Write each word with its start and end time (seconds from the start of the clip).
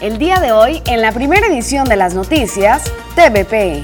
el 0.00 0.18
día 0.18 0.38
de 0.38 0.52
hoy 0.52 0.82
en 0.86 1.00
la 1.02 1.12
primera 1.12 1.46
edición 1.46 1.88
de 1.88 1.96
las 1.96 2.14
noticias 2.14 2.84
TVP. 3.16 3.82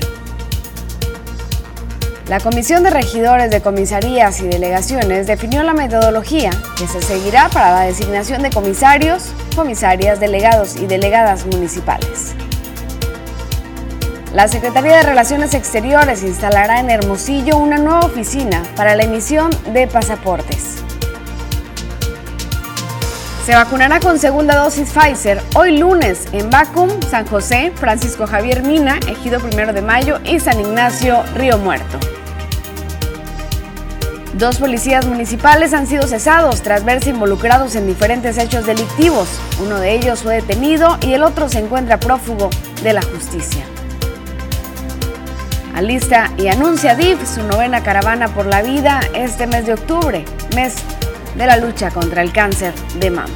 La 2.28 2.40
Comisión 2.40 2.82
de 2.84 2.90
Regidores 2.90 3.50
de 3.50 3.60
Comisarías 3.60 4.40
y 4.40 4.46
Delegaciones 4.46 5.26
definió 5.26 5.62
la 5.62 5.74
metodología 5.74 6.50
que 6.78 6.86
se 6.86 7.02
seguirá 7.02 7.48
para 7.48 7.72
la 7.72 7.80
designación 7.82 8.42
de 8.42 8.50
comisarios, 8.50 9.30
comisarias, 9.56 10.20
delegados 10.20 10.76
y 10.76 10.86
delegadas 10.86 11.46
municipales. 11.46 12.34
La 14.32 14.48
Secretaría 14.48 14.96
de 14.96 15.02
Relaciones 15.02 15.54
Exteriores 15.54 16.22
instalará 16.22 16.80
en 16.80 16.90
Hermosillo 16.90 17.58
una 17.58 17.76
nueva 17.78 18.00
oficina 18.00 18.62
para 18.76 18.96
la 18.96 19.04
emisión 19.04 19.50
de 19.72 19.86
pasaportes. 19.86 20.73
Se 23.44 23.54
vacunará 23.54 24.00
con 24.00 24.18
segunda 24.18 24.56
dosis 24.56 24.90
Pfizer 24.90 25.38
hoy 25.54 25.76
lunes 25.76 26.28
en 26.32 26.48
Bacum, 26.48 26.88
San 27.10 27.26
José, 27.26 27.72
Francisco 27.74 28.26
Javier 28.26 28.62
Mina, 28.62 28.98
Ejido 29.06 29.38
Primero 29.38 29.74
de 29.74 29.82
Mayo 29.82 30.18
y 30.24 30.40
San 30.40 30.58
Ignacio, 30.58 31.22
Río 31.34 31.58
Muerto. 31.58 31.98
Dos 34.32 34.56
policías 34.56 35.04
municipales 35.04 35.74
han 35.74 35.86
sido 35.86 36.06
cesados 36.06 36.62
tras 36.62 36.86
verse 36.86 37.10
involucrados 37.10 37.76
en 37.76 37.86
diferentes 37.86 38.38
hechos 38.38 38.64
delictivos. 38.64 39.28
Uno 39.62 39.78
de 39.78 39.92
ellos 39.92 40.22
fue 40.22 40.36
detenido 40.36 40.96
y 41.02 41.12
el 41.12 41.22
otro 41.22 41.50
se 41.50 41.58
encuentra 41.58 42.00
prófugo 42.00 42.48
de 42.82 42.94
la 42.94 43.02
justicia. 43.02 43.62
Alista 45.74 46.30
y 46.38 46.48
anuncia 46.48 46.94
DIF 46.94 47.18
su 47.28 47.42
novena 47.42 47.82
caravana 47.82 48.28
por 48.28 48.46
la 48.46 48.62
vida 48.62 49.00
este 49.12 49.46
mes 49.46 49.66
de 49.66 49.74
octubre, 49.74 50.24
mes 50.54 50.76
de 51.36 51.46
la 51.46 51.56
lucha 51.56 51.90
contra 51.90 52.22
el 52.22 52.32
cáncer 52.32 52.74
de 52.98 53.10
mama. 53.10 53.34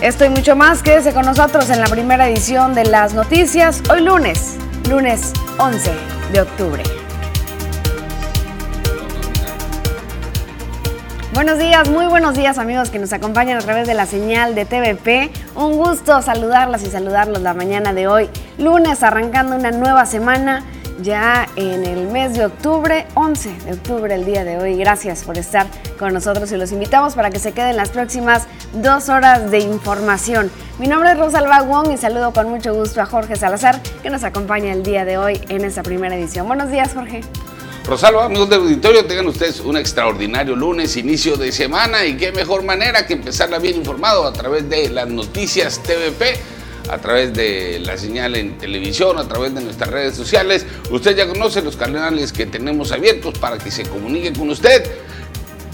Esto 0.00 0.24
y 0.24 0.28
mucho 0.28 0.54
más, 0.54 0.82
quédese 0.82 1.12
con 1.12 1.26
nosotros 1.26 1.68
en 1.70 1.80
la 1.80 1.86
primera 1.86 2.28
edición 2.28 2.74
de 2.74 2.84
las 2.84 3.14
noticias, 3.14 3.82
hoy 3.90 4.02
lunes, 4.02 4.56
lunes 4.88 5.32
11 5.58 5.90
de 6.32 6.40
octubre. 6.40 6.82
Buenos 11.34 11.58
días, 11.58 11.88
muy 11.88 12.06
buenos 12.06 12.34
días 12.34 12.58
amigos 12.58 12.90
que 12.90 12.98
nos 12.98 13.12
acompañan 13.12 13.58
a 13.58 13.60
través 13.60 13.86
de 13.86 13.94
la 13.94 14.06
señal 14.06 14.54
de 14.54 14.64
TVP. 14.64 15.30
Un 15.56 15.76
gusto 15.76 16.22
saludarlas 16.22 16.82
y 16.82 16.86
saludarlos 16.86 17.42
la 17.42 17.54
mañana 17.54 17.92
de 17.92 18.08
hoy, 18.08 18.28
lunes 18.56 19.02
arrancando 19.02 19.56
una 19.56 19.70
nueva 19.70 20.06
semana 20.06 20.64
ya 21.02 21.48
en 21.56 21.84
el 21.84 22.06
mes 22.08 22.34
de 22.34 22.46
octubre, 22.46 23.06
11 23.14 23.50
de 23.64 23.72
octubre 23.72 24.14
el 24.14 24.24
día 24.24 24.44
de 24.44 24.58
hoy. 24.58 24.76
Gracias 24.76 25.24
por 25.24 25.38
estar 25.38 25.66
con 25.98 26.12
nosotros 26.12 26.50
y 26.52 26.56
los 26.56 26.72
invitamos 26.72 27.14
para 27.14 27.30
que 27.30 27.38
se 27.38 27.52
queden 27.52 27.76
las 27.76 27.90
próximas 27.90 28.46
dos 28.72 29.08
horas 29.08 29.50
de 29.50 29.60
información. 29.60 30.50
Mi 30.78 30.86
nombre 30.86 31.12
es 31.12 31.18
Rosalba 31.18 31.62
Wong 31.62 31.92
y 31.92 31.96
saludo 31.96 32.32
con 32.32 32.48
mucho 32.48 32.74
gusto 32.74 33.00
a 33.00 33.06
Jorge 33.06 33.36
Salazar 33.36 33.80
que 34.02 34.10
nos 34.10 34.24
acompaña 34.24 34.72
el 34.72 34.82
día 34.82 35.04
de 35.04 35.18
hoy 35.18 35.40
en 35.48 35.64
esta 35.64 35.82
primera 35.82 36.16
edición. 36.16 36.46
Buenos 36.46 36.70
días 36.70 36.92
Jorge. 36.94 37.22
Rosalba, 37.84 38.26
amigos 38.26 38.50
del 38.50 38.60
auditorio, 38.60 39.06
tengan 39.06 39.28
ustedes 39.28 39.60
un 39.60 39.78
extraordinario 39.78 40.54
lunes, 40.54 40.96
inicio 40.98 41.38
de 41.38 41.50
semana 41.52 42.04
y 42.04 42.18
qué 42.18 42.32
mejor 42.32 42.62
manera 42.62 43.06
que 43.06 43.14
empezarla 43.14 43.58
bien 43.58 43.76
informado 43.76 44.26
a 44.26 44.32
través 44.32 44.68
de 44.68 44.90
las 44.90 45.08
noticias 45.08 45.82
TVP 45.82 46.57
a 46.90 46.98
través 46.98 47.32
de 47.34 47.80
la 47.80 47.96
señal 47.96 48.34
en 48.34 48.58
televisión, 48.58 49.18
a 49.18 49.28
través 49.28 49.54
de 49.54 49.60
nuestras 49.60 49.90
redes 49.90 50.14
sociales. 50.14 50.66
Usted 50.90 51.16
ya 51.16 51.26
conoce 51.26 51.62
los 51.62 51.76
canales 51.76 52.32
que 52.32 52.46
tenemos 52.46 52.92
abiertos 52.92 53.38
para 53.38 53.58
que 53.58 53.70
se 53.70 53.84
comunique 53.84 54.32
con 54.32 54.50
usted. 54.50 54.84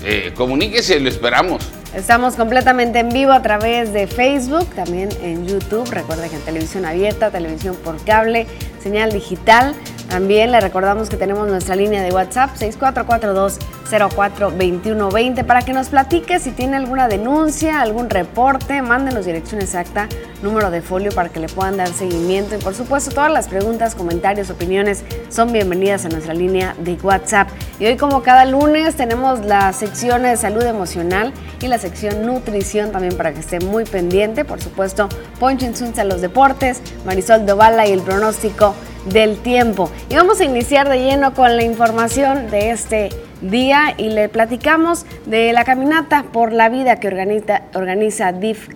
Eh, 0.04 0.32
comuníquese, 0.36 1.00
lo 1.00 1.08
esperamos. 1.08 1.62
Estamos 1.94 2.34
completamente 2.34 2.98
en 2.98 3.08
vivo 3.10 3.32
a 3.32 3.40
través 3.40 3.92
de 3.92 4.08
Facebook, 4.08 4.66
también 4.74 5.10
en 5.22 5.46
YouTube. 5.46 5.88
Recuerda 5.90 6.28
que 6.28 6.34
en 6.34 6.42
televisión 6.42 6.84
abierta, 6.84 7.30
televisión 7.30 7.76
por 7.76 8.02
cable, 8.04 8.46
señal 8.82 9.12
digital. 9.12 9.74
También 10.08 10.50
le 10.52 10.60
recordamos 10.60 11.08
que 11.08 11.16
tenemos 11.16 11.48
nuestra 11.48 11.74
línea 11.76 12.02
de 12.02 12.12
WhatsApp 12.12 12.50
6442042120 12.56 15.44
para 15.44 15.62
que 15.62 15.72
nos 15.72 15.88
platique 15.88 16.38
si 16.38 16.50
tiene 16.52 16.76
alguna 16.76 17.08
denuncia, 17.08 17.80
algún 17.80 18.10
reporte, 18.10 18.82
mándenos 18.82 19.24
dirección 19.26 19.60
exacta, 19.60 20.08
número 20.42 20.70
de 20.70 20.82
folio 20.82 21.10
para 21.12 21.30
que 21.30 21.40
le 21.40 21.48
puedan 21.48 21.78
dar 21.78 21.88
seguimiento 21.88 22.54
y 22.54 22.58
por 22.58 22.74
supuesto 22.74 23.12
todas 23.12 23.32
las 23.32 23.48
preguntas, 23.48 23.94
comentarios, 23.94 24.50
opiniones 24.50 25.02
son 25.30 25.50
bienvenidas 25.52 26.04
a 26.04 26.10
nuestra 26.10 26.34
línea 26.34 26.74
de 26.78 26.98
WhatsApp. 27.02 27.48
Y 27.80 27.86
hoy 27.86 27.96
como 27.96 28.22
cada 28.22 28.44
lunes 28.44 28.94
tenemos 28.94 29.42
la 29.44 29.72
sección 29.72 30.22
de 30.22 30.36
salud 30.36 30.62
emocional 30.62 31.32
y 31.60 31.66
la 31.68 31.78
sección 31.78 32.26
nutrición 32.26 32.92
también 32.92 33.16
para 33.16 33.32
que 33.32 33.40
esté 33.40 33.58
muy 33.60 33.84
pendiente. 33.84 34.44
Por 34.44 34.60
supuesto, 34.60 35.08
Poncho 35.40 35.64
Insunza 35.66 36.04
los 36.04 36.20
deportes, 36.20 36.82
Marisol 37.04 37.46
Dovala 37.46 37.86
y 37.86 37.92
el 37.92 38.02
pronóstico 38.02 38.74
del 39.06 39.38
tiempo. 39.38 39.90
Y 40.08 40.14
vamos 40.14 40.40
a 40.40 40.44
iniciar 40.44 40.88
de 40.88 40.98
lleno 40.98 41.34
con 41.34 41.56
la 41.56 41.64
información 41.64 42.50
de 42.50 42.70
este 42.70 43.10
día 43.40 43.94
y 43.98 44.10
le 44.10 44.28
platicamos 44.28 45.04
de 45.26 45.52
la 45.52 45.64
caminata 45.64 46.24
por 46.32 46.52
la 46.52 46.68
vida 46.68 47.00
que 47.00 47.08
organiza, 47.08 47.62
organiza 47.74 48.32
DIF 48.32 48.68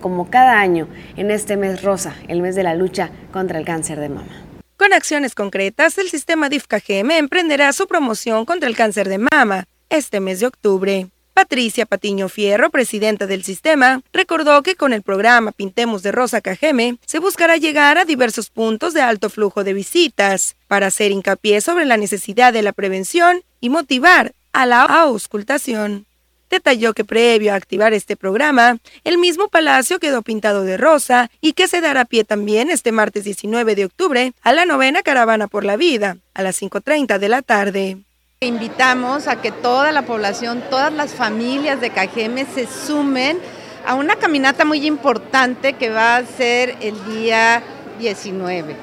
como 0.00 0.30
cada 0.30 0.58
año 0.58 0.88
en 1.16 1.30
este 1.30 1.56
mes 1.56 1.82
rosa, 1.82 2.14
el 2.28 2.40
mes 2.40 2.54
de 2.54 2.62
la 2.62 2.74
lucha 2.74 3.10
contra 3.32 3.58
el 3.58 3.64
cáncer 3.64 4.00
de 4.00 4.08
mama. 4.08 4.46
Con 4.76 4.92
acciones 4.92 5.34
concretas, 5.34 5.98
el 5.98 6.08
sistema 6.08 6.48
DIF 6.48 6.66
emprenderá 6.88 7.72
su 7.72 7.86
promoción 7.86 8.44
contra 8.44 8.68
el 8.68 8.76
cáncer 8.76 9.08
de 9.08 9.18
mama 9.18 9.64
este 9.88 10.20
mes 10.20 10.40
de 10.40 10.46
octubre. 10.46 11.08
Patricia 11.36 11.84
Patiño 11.84 12.30
Fierro, 12.30 12.70
presidenta 12.70 13.26
del 13.26 13.44
sistema, 13.44 14.00
recordó 14.10 14.62
que 14.62 14.74
con 14.74 14.94
el 14.94 15.02
programa 15.02 15.52
Pintemos 15.52 16.02
de 16.02 16.10
Rosa 16.10 16.40
Cajeme 16.40 16.96
se 17.04 17.18
buscará 17.18 17.58
llegar 17.58 17.98
a 17.98 18.06
diversos 18.06 18.48
puntos 18.48 18.94
de 18.94 19.02
alto 19.02 19.28
flujo 19.28 19.62
de 19.62 19.74
visitas 19.74 20.56
para 20.66 20.86
hacer 20.86 21.12
hincapié 21.12 21.60
sobre 21.60 21.84
la 21.84 21.98
necesidad 21.98 22.54
de 22.54 22.62
la 22.62 22.72
prevención 22.72 23.42
y 23.60 23.68
motivar 23.68 24.32
a 24.54 24.64
la 24.64 24.80
auscultación. 24.80 26.06
Detalló 26.48 26.94
que 26.94 27.04
previo 27.04 27.52
a 27.52 27.56
activar 27.56 27.92
este 27.92 28.16
programa, 28.16 28.78
el 29.04 29.18
mismo 29.18 29.48
palacio 29.48 29.98
quedó 29.98 30.22
pintado 30.22 30.64
de 30.64 30.78
rosa 30.78 31.30
y 31.42 31.52
que 31.52 31.68
se 31.68 31.82
dará 31.82 32.06
pie 32.06 32.24
también 32.24 32.70
este 32.70 32.92
martes 32.92 33.24
19 33.24 33.74
de 33.74 33.84
octubre 33.84 34.32
a 34.40 34.52
la 34.54 34.64
novena 34.64 35.02
Caravana 35.02 35.48
por 35.48 35.66
la 35.66 35.76
Vida, 35.76 36.16
a 36.32 36.42
las 36.42 36.62
5.30 36.62 37.18
de 37.18 37.28
la 37.28 37.42
tarde. 37.42 38.05
Invitamos 38.42 39.28
a 39.28 39.40
que 39.40 39.50
toda 39.50 39.92
la 39.92 40.02
población, 40.02 40.62
todas 40.68 40.92
las 40.92 41.14
familias 41.14 41.80
de 41.80 41.88
Cajeme 41.88 42.44
se 42.44 42.66
sumen 42.66 43.38
a 43.86 43.94
una 43.94 44.16
caminata 44.16 44.66
muy 44.66 44.86
importante 44.86 45.72
que 45.72 45.88
va 45.88 46.16
a 46.16 46.26
ser 46.26 46.76
el 46.82 47.02
día 47.06 47.62
19. 47.98 48.76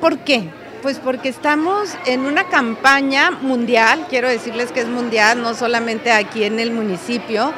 ¿Por 0.00 0.20
qué? 0.20 0.44
Pues 0.80 0.98
porque 0.98 1.28
estamos 1.28 1.90
en 2.06 2.20
una 2.20 2.44
campaña 2.44 3.30
mundial, 3.30 4.06
quiero 4.08 4.26
decirles 4.26 4.72
que 4.72 4.80
es 4.80 4.88
mundial, 4.88 5.42
no 5.42 5.52
solamente 5.52 6.10
aquí 6.10 6.44
en 6.44 6.60
el 6.60 6.70
municipio, 6.70 7.52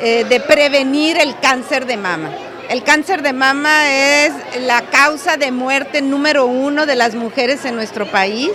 eh, 0.00 0.24
de 0.28 0.40
prevenir 0.40 1.18
el 1.18 1.38
cáncer 1.38 1.86
de 1.86 1.98
mama. 1.98 2.32
El 2.68 2.82
cáncer 2.82 3.22
de 3.22 3.32
mama 3.32 3.92
es 3.92 4.32
la 4.62 4.82
causa 4.90 5.36
de 5.36 5.52
muerte 5.52 6.02
número 6.02 6.46
uno 6.46 6.84
de 6.84 6.96
las 6.96 7.14
mujeres 7.14 7.64
en 7.64 7.76
nuestro 7.76 8.10
país. 8.10 8.50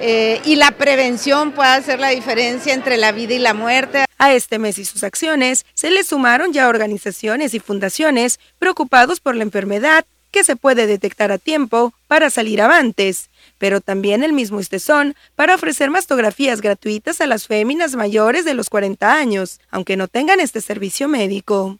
Eh, 0.00 0.40
y 0.44 0.56
la 0.56 0.72
prevención 0.72 1.52
puede 1.52 1.70
hacer 1.70 2.00
la 2.00 2.10
diferencia 2.10 2.74
entre 2.74 2.96
la 2.96 3.12
vida 3.12 3.34
y 3.34 3.38
la 3.38 3.54
muerte. 3.54 4.04
A 4.18 4.32
este 4.32 4.58
mes 4.58 4.78
y 4.78 4.84
sus 4.84 5.04
acciones 5.04 5.64
se 5.74 5.90
le 5.90 6.04
sumaron 6.04 6.52
ya 6.52 6.68
organizaciones 6.68 7.54
y 7.54 7.60
fundaciones 7.60 8.38
preocupados 8.58 9.20
por 9.20 9.34
la 9.34 9.42
enfermedad 9.42 10.04
que 10.30 10.44
se 10.44 10.56
puede 10.56 10.86
detectar 10.86 11.32
a 11.32 11.38
tiempo 11.38 11.94
para 12.08 12.28
salir 12.28 12.60
avantes, 12.60 13.30
pero 13.58 13.80
también 13.80 14.22
el 14.22 14.34
mismo 14.34 14.60
Estezón 14.60 15.14
para 15.34 15.54
ofrecer 15.54 15.90
mastografías 15.90 16.60
gratuitas 16.60 17.20
a 17.20 17.26
las 17.26 17.46
féminas 17.46 17.94
mayores 17.96 18.44
de 18.44 18.54
los 18.54 18.68
40 18.68 19.14
años, 19.14 19.60
aunque 19.70 19.96
no 19.96 20.08
tengan 20.08 20.40
este 20.40 20.60
servicio 20.60 21.08
médico. 21.08 21.78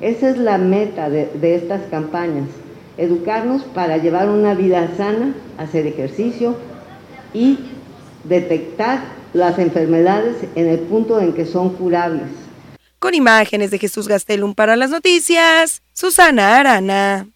Esa 0.00 0.30
es 0.30 0.38
la 0.38 0.58
meta 0.58 1.10
de, 1.10 1.26
de 1.26 1.54
estas 1.54 1.82
campañas, 1.90 2.48
educarnos 2.96 3.62
para 3.62 3.98
llevar 3.98 4.28
una 4.28 4.54
vida 4.54 4.90
sana, 4.96 5.34
hacer 5.58 5.86
ejercicio, 5.86 6.56
y 7.34 7.58
detectar 8.24 9.02
las 9.32 9.58
enfermedades 9.58 10.36
en 10.54 10.68
el 10.68 10.80
punto 10.80 11.20
en 11.20 11.32
que 11.32 11.46
son 11.46 11.70
curables. 11.70 12.28
Con 12.98 13.14
imágenes 13.14 13.70
de 13.70 13.78
Jesús 13.78 14.08
Gastelum 14.08 14.54
para 14.54 14.76
las 14.76 14.90
noticias, 14.90 15.82
Susana 15.92 16.58
Arana. 16.58 17.28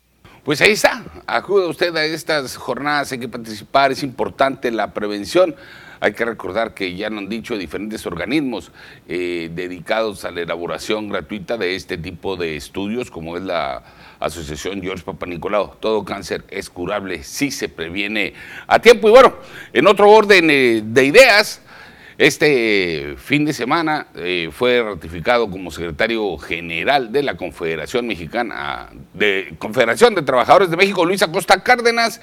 Pues 0.45 0.61
ahí 0.61 0.73
está, 0.73 1.03
acude 1.27 1.67
usted 1.67 1.97
a 1.97 2.05
estas 2.05 2.57
jornadas, 2.57 3.11
hay 3.13 3.19
que 3.19 3.29
participar, 3.29 3.93
es 3.93 4.03
importante 4.03 4.71
la 4.71 4.93
prevención. 4.93 5.55
Hay 6.01 6.13
que 6.13 6.27
recordar 6.27 6.75
que 6.75 6.95
ya 6.95 7.09
nos 7.09 7.21
han 7.21 7.29
dicho 7.31 7.57
diferentes 7.57 8.05
organismos 8.05 8.71
eh, 9.09 9.51
dedicados 9.55 10.27
a 10.27 10.31
la 10.31 10.43
elaboración 10.43 11.09
gratuita 11.09 11.57
de 11.57 11.77
este 11.77 11.97
tipo 11.97 12.37
de 12.37 12.57
estudios, 12.57 13.11
como 13.11 13.39
es 13.39 13.43
la 13.43 13.83
Asociación 14.21 14.83
George 14.83 15.05
Papa 15.05 15.27
Nicolau. 15.27 15.77
Todo 15.81 16.05
cáncer 16.05 16.45
es 16.49 16.71
curable 16.71 17.23
si 17.23 17.51
se 17.51 17.69
previene 17.69 18.35
a 18.67 18.79
tiempo. 18.79 19.09
Y 19.09 19.13
bueno, 19.13 19.35
en 19.73 19.87
otro 19.87 20.11
orden 20.11 20.51
eh, 20.51 20.83
de 20.85 21.05
ideas, 21.05 21.61
Este 22.17 23.17
fin 23.19 23.45
de 23.45 23.53
semana 23.53 24.07
eh, 24.15 24.49
fue 24.53 24.81
ratificado 24.81 25.51
como 25.51 25.73
secretario 25.73 26.39
general 26.39 27.11
de 27.11 27.25
la 27.25 27.37
Confederación 27.37 28.07
Mexicana 28.07 28.89
de 29.15 29.57
Confederación 29.59 30.15
de 30.15 30.23
Trabajadores 30.23 30.71
de 30.71 30.77
México, 30.77 31.05
Luis 31.05 31.23
Acosta 31.23 31.65
Cárdenas. 31.65 32.21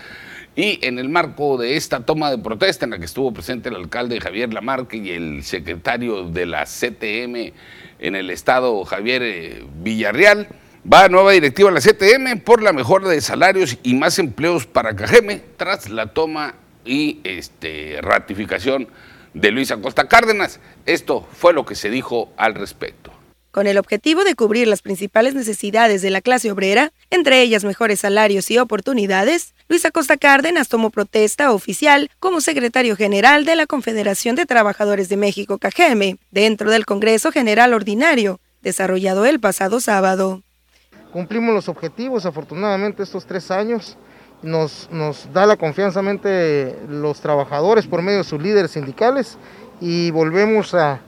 Y 0.56 0.80
en 0.86 0.98
el 0.98 1.10
marco 1.10 1.58
de 1.58 1.76
esta 1.76 2.06
toma 2.06 2.32
de 2.32 2.38
protesta 2.38 2.86
en 2.86 2.92
la 2.92 3.00
que 3.00 3.06
estuvo 3.06 3.34
presente 3.34 3.68
el 3.68 3.76
alcalde 3.76 4.22
Javier 4.22 4.54
Lamarque 4.54 4.96
y 4.96 5.10
el 5.10 5.44
secretario 5.44 6.24
de 6.24 6.46
la 6.46 6.64
CTM 6.64 7.54
en 8.00 8.16
el 8.16 8.30
estado 8.30 8.86
Javier 8.86 9.22
eh, 9.24 9.66
Villarreal, 9.82 10.48
va 10.92 11.06
a 11.06 11.10
nueva 11.10 11.32
directiva 11.32 11.70
a 11.70 11.74
la 11.74 11.82
CTM 11.82 12.40
por 12.44 12.62
la 12.62 12.74
mejora 12.74 13.10
de 13.10 13.22
salarios 13.22 13.78
y 13.84 13.96
más 13.96 14.20
empleos 14.20 14.66
para 14.66 14.96
Cajeme 14.96 15.42
tras 15.58 15.90
la 15.90 16.14
toma 16.14 16.56
y 16.86 17.20
este, 17.24 18.00
ratificación 18.02 18.88
de 19.34 19.52
Luis 19.52 19.72
Acosta 19.72 20.08
Cárdenas. 20.08 20.60
Esto 20.86 21.28
fue 21.34 21.54
lo 21.54 21.66
que 21.66 21.76
se 21.76 21.90
dijo 21.90 22.34
al 22.38 22.56
respecto 22.56 23.12
con 23.52 23.68
el 23.68 23.78
objetivo 23.78 24.24
de 24.24 24.36
cubrir 24.36 24.68
las 24.68 24.82
principales 24.82 25.36
necesidades 25.36 26.02
de 26.02 26.10
la 26.10 26.22
clase 26.22 26.52
obrera, 26.52 26.94
entre 27.10 27.42
ellas 27.42 27.64
mejores 27.64 28.00
salarios 28.00 28.50
y 28.50 28.58
oportunidades, 28.58 29.54
Luis 29.68 29.86
Acosta 29.86 30.18
Cárdenas 30.18 30.70
tomó 30.70 30.90
protesta 30.90 31.52
oficial 31.52 32.10
como 32.20 32.42
secretario 32.42 32.96
general 32.96 33.46
de 33.46 33.56
la 33.58 33.68
Confederación 33.68 34.36
de 34.36 34.46
Trabajadores 34.46 35.10
de 35.10 35.18
México, 35.18 35.58
CAGEME, 35.58 36.18
dentro 36.32 36.72
del 36.72 36.86
Congreso 36.86 37.32
General 37.32 37.74
Ordinario, 37.74 38.40
desarrollado 38.62 39.26
el 39.26 39.40
pasado 39.40 39.82
sábado. 39.82 40.44
Cumplimos 41.12 41.54
los 41.54 41.68
objetivos, 41.68 42.26
afortunadamente, 42.26 43.04
estos 43.04 43.26
tres 43.26 43.52
años. 43.52 43.98
Nos, 44.42 44.90
nos 44.92 45.32
da 45.32 45.46
la 45.46 45.56
confianza 45.56 46.02
los 46.90 47.22
trabajadores 47.22 47.86
por 47.86 48.02
medio 48.02 48.20
de 48.20 48.24
sus 48.24 48.42
líderes 48.42 48.72
sindicales 48.72 49.38
y 49.80 50.10
volvemos 50.12 50.74
a, 50.74 51.02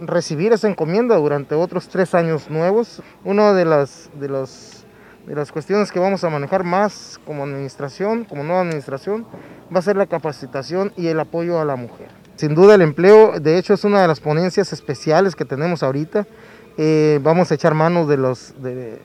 recibir 0.00 0.52
esa 0.52 0.68
encomienda 0.68 1.16
durante 1.16 1.54
otros 1.54 1.88
tres 1.88 2.14
años 2.14 2.50
nuevos. 2.50 3.02
Una 3.24 3.52
de 3.52 3.64
las, 3.64 4.10
de, 4.14 4.28
los, 4.28 4.84
de 5.26 5.34
las 5.34 5.50
cuestiones 5.50 5.90
que 5.90 5.98
vamos 5.98 6.22
a 6.22 6.30
manejar 6.30 6.62
más 6.62 7.18
como 7.26 7.42
administración, 7.42 8.24
como 8.24 8.44
nueva 8.44 8.60
administración, 8.60 9.26
va 9.74 9.80
a 9.80 9.82
ser 9.82 9.96
la 9.96 10.06
capacitación 10.06 10.92
y 10.96 11.08
el 11.08 11.18
apoyo 11.18 11.60
a 11.60 11.64
la 11.64 11.74
mujer. 11.74 12.08
Sin 12.36 12.54
duda 12.54 12.76
el 12.76 12.82
empleo, 12.82 13.40
de 13.40 13.58
hecho, 13.58 13.74
es 13.74 13.82
una 13.82 14.00
de 14.00 14.06
las 14.06 14.20
ponencias 14.20 14.72
especiales 14.72 15.34
que 15.34 15.44
tenemos 15.44 15.82
ahorita. 15.82 16.24
Eh, 16.80 17.18
vamos 17.24 17.50
a 17.50 17.56
echar 17.56 17.74
mano 17.74 18.06
de 18.06 18.16
los, 18.16 18.54
de, 18.62 19.00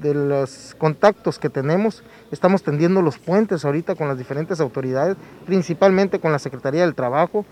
de 0.00 0.14
los 0.14 0.74
contactos 0.78 1.38
que 1.38 1.50
tenemos. 1.50 2.02
Estamos 2.32 2.62
tendiendo 2.62 3.02
los 3.02 3.18
puentes 3.18 3.66
ahorita 3.66 3.94
con 3.94 4.08
las 4.08 4.16
diferentes 4.16 4.60
autoridades, 4.60 5.16
principalmente 5.44 6.20
con 6.20 6.32
la 6.32 6.38
Secretaría 6.38 6.82
del 6.82 6.94
Trabajo. 6.94 7.44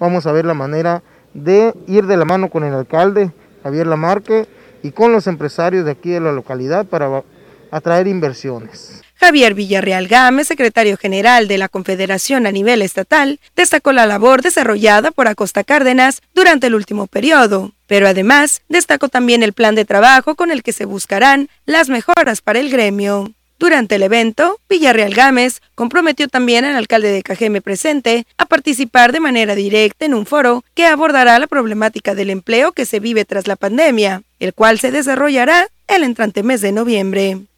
Vamos 0.00 0.26
a 0.26 0.32
ver 0.32 0.44
la 0.44 0.54
manera 0.54 1.02
de 1.32 1.72
ir 1.86 2.06
de 2.06 2.16
la 2.16 2.24
mano 2.24 2.50
con 2.50 2.64
el 2.64 2.74
alcalde 2.74 3.30
Javier 3.62 3.86
Lamarque 3.86 4.48
y 4.82 4.90
con 4.90 5.12
los 5.12 5.28
empresarios 5.28 5.84
de 5.84 5.92
aquí 5.92 6.10
de 6.10 6.20
la 6.20 6.32
localidad 6.32 6.86
para 6.86 7.22
atraer 7.70 8.08
inversiones. 8.08 9.02
Javier 9.20 9.52
Villarreal 9.52 10.08
Gámez, 10.08 10.46
secretario 10.46 10.96
general 10.96 11.46
de 11.46 11.58
la 11.58 11.68
Confederación 11.68 12.46
a 12.46 12.52
nivel 12.52 12.80
estatal, 12.80 13.38
destacó 13.54 13.92
la 13.92 14.06
labor 14.06 14.40
desarrollada 14.40 15.10
por 15.10 15.28
Acosta 15.28 15.62
Cárdenas 15.62 16.22
durante 16.34 16.68
el 16.68 16.74
último 16.74 17.06
periodo, 17.06 17.72
pero 17.86 18.08
además 18.08 18.62
destacó 18.70 19.10
también 19.10 19.42
el 19.42 19.52
plan 19.52 19.74
de 19.74 19.84
trabajo 19.84 20.36
con 20.36 20.50
el 20.50 20.62
que 20.62 20.72
se 20.72 20.86
buscarán 20.86 21.50
las 21.66 21.90
mejoras 21.90 22.40
para 22.40 22.60
el 22.60 22.70
gremio. 22.70 23.30
Durante 23.58 23.96
el 23.96 24.04
evento, 24.04 24.58
Villarreal 24.70 25.12
Gámez 25.12 25.60
comprometió 25.74 26.26
también 26.28 26.64
al 26.64 26.76
alcalde 26.76 27.12
de 27.12 27.22
Cajeme 27.22 27.60
presente 27.60 28.26
a 28.38 28.46
participar 28.46 29.12
de 29.12 29.20
manera 29.20 29.54
directa 29.54 30.06
en 30.06 30.14
un 30.14 30.24
foro 30.24 30.64
que 30.72 30.86
abordará 30.86 31.38
la 31.38 31.46
problemática 31.46 32.14
del 32.14 32.30
empleo 32.30 32.72
que 32.72 32.86
se 32.86 33.00
vive 33.00 33.26
tras 33.26 33.46
la 33.46 33.56
pandemia, 33.56 34.22
el 34.38 34.54
cual 34.54 34.80
se 34.80 34.90
desarrollará 34.90 35.68
el 35.88 36.04
entrante 36.04 36.42
mes 36.42 36.62
de 36.62 36.72
noviembre. 36.72 37.49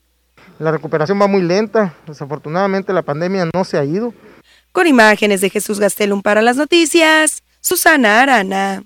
La 0.62 0.70
recuperación 0.70 1.20
va 1.20 1.26
muy 1.26 1.43
lenta, 1.43 1.93
desafortunadamente 2.06 2.93
la 2.93 3.03
pandemia 3.03 3.49
no 3.53 3.64
se 3.64 3.79
ha 3.79 3.85
ido. 3.85 4.14
Con 4.70 4.87
imágenes 4.87 5.41
de 5.41 5.50
Jesús 5.50 5.81
Gastelum 5.81 6.23
para 6.23 6.41
las 6.41 6.56
noticias, 6.56 7.43
Susana 7.61 8.23
Arana. 8.23 8.85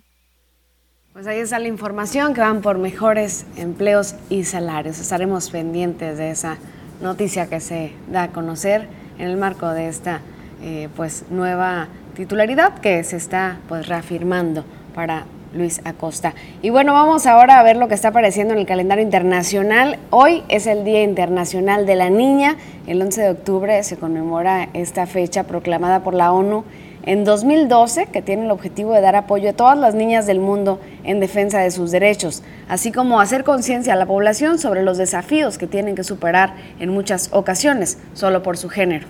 Pues 1.13 1.27
ahí 1.27 1.39
está 1.39 1.59
la 1.59 1.69
información 1.69 2.33
que 2.33 2.41
van 2.41 2.63
por 2.63 2.79
mejores 2.79 3.45
empleos 3.59 4.15
y 4.31 4.45
salarios. 4.45 4.99
Estaremos 4.99 5.51
pendientes 5.51 6.17
de 6.17 6.31
esa 6.31 6.57
noticia 7.03 7.51
que 7.51 7.61
se 7.61 7.93
da 8.11 8.23
a 8.23 8.29
conocer 8.33 8.89
en 9.19 9.29
el 9.29 9.37
marco 9.37 9.69
de 9.69 9.89
esta 9.89 10.23
eh, 10.63 10.89
pues 10.97 11.25
nueva 11.29 11.89
titularidad 12.15 12.79
que 12.79 13.05
se 13.05 13.19
está 13.19 13.59
pues 13.69 13.87
reafirmando 13.87 14.65
para 14.95 15.27
Luis 15.55 15.81
Acosta. 15.85 16.35
Y 16.63 16.71
bueno, 16.71 16.93
vamos 16.93 17.27
ahora 17.27 17.59
a 17.59 17.63
ver 17.63 17.77
lo 17.77 17.89
que 17.89 17.95
está 17.95 18.09
apareciendo 18.09 18.55
en 18.55 18.61
el 18.61 18.67
calendario 18.67 19.05
internacional. 19.05 19.99
Hoy 20.11 20.43
es 20.49 20.67
el 20.67 20.85
Día 20.85 21.03
Internacional 21.03 21.87
de 21.87 21.97
la 21.97 22.11
Niña. 22.11 22.57
El 22.87 23.01
11 23.03 23.23
de 23.23 23.31
octubre 23.31 23.83
se 23.83 23.97
conmemora 23.97 24.69
esta 24.75 25.07
fecha 25.07 25.45
proclamada 25.45 26.03
por 26.03 26.15
la 26.15 26.33
ONU 26.33 26.65
en 27.07 27.25
2012, 27.25 28.07
que 28.07 28.21
tiene 28.21 28.45
el 28.45 28.51
objetivo 28.51 28.93
de 28.93 29.01
dar 29.01 29.15
apoyo 29.17 29.51
a 29.51 29.53
todas 29.53 29.79
las 29.79 29.95
niñas 29.95 30.27
del 30.27 30.41
mundo 30.41 30.81
en 31.05 31.21
defensa 31.21 31.61
de 31.61 31.71
sus 31.71 31.93
derechos, 31.93 32.43
así 32.69 32.91
como 32.91 33.21
hacer 33.21 33.45
conciencia 33.45 33.93
a 33.93 33.97
la 33.97 34.07
población 34.07 34.59
sobre 34.59 34.83
los 34.83 34.99
desafíos 34.99 35.57
que 35.57 35.69
tienen 35.69 35.95
que 35.95 36.05
superar 36.05 36.55
en 36.81 36.91
muchas 36.91 37.31
ocasiones 37.33 37.99
solo 38.13 38.43
por 38.43 38.57
su 38.57 38.69
género. 38.69 39.07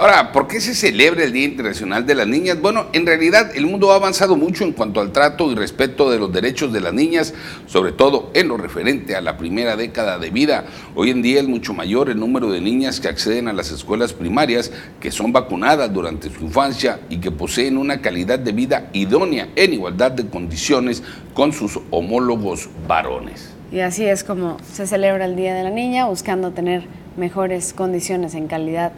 Ahora, 0.00 0.30
¿por 0.30 0.46
qué 0.46 0.60
se 0.60 0.76
celebra 0.76 1.24
el 1.24 1.32
Día 1.32 1.44
Internacional 1.44 2.06
de 2.06 2.14
las 2.14 2.28
Niñas? 2.28 2.60
Bueno, 2.60 2.86
en 2.92 3.04
realidad 3.04 3.50
el 3.56 3.66
mundo 3.66 3.90
ha 3.90 3.96
avanzado 3.96 4.36
mucho 4.36 4.62
en 4.62 4.70
cuanto 4.70 5.00
al 5.00 5.10
trato 5.10 5.50
y 5.50 5.56
respeto 5.56 6.08
de 6.08 6.20
los 6.20 6.32
derechos 6.32 6.72
de 6.72 6.80
las 6.80 6.94
niñas, 6.94 7.34
sobre 7.66 7.90
todo 7.90 8.30
en 8.32 8.46
lo 8.46 8.56
referente 8.56 9.16
a 9.16 9.20
la 9.20 9.36
primera 9.36 9.74
década 9.74 10.20
de 10.20 10.30
vida. 10.30 10.66
Hoy 10.94 11.10
en 11.10 11.20
día 11.20 11.40
es 11.40 11.48
mucho 11.48 11.74
mayor 11.74 12.10
el 12.10 12.20
número 12.20 12.48
de 12.48 12.60
niñas 12.60 13.00
que 13.00 13.08
acceden 13.08 13.48
a 13.48 13.52
las 13.52 13.72
escuelas 13.72 14.12
primarias, 14.12 14.70
que 15.00 15.10
son 15.10 15.32
vacunadas 15.32 15.92
durante 15.92 16.30
su 16.30 16.44
infancia 16.44 17.00
y 17.08 17.18
que 17.18 17.32
poseen 17.32 17.76
una 17.76 18.00
calidad 18.00 18.38
de 18.38 18.52
vida 18.52 18.90
idónea 18.92 19.48
en 19.56 19.72
igualdad 19.72 20.12
de 20.12 20.28
condiciones 20.28 21.02
con 21.34 21.52
sus 21.52 21.80
homólogos 21.90 22.68
varones. 22.86 23.52
Y 23.72 23.80
así 23.80 24.04
es 24.04 24.22
como 24.22 24.58
se 24.72 24.86
celebra 24.86 25.24
el 25.24 25.34
Día 25.34 25.54
de 25.54 25.64
la 25.64 25.70
Niña, 25.70 26.06
buscando 26.06 26.52
tener 26.52 26.84
mejores 27.16 27.72
condiciones 27.72 28.34
en 28.34 28.46
calidad 28.46 28.92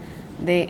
de 0.44 0.68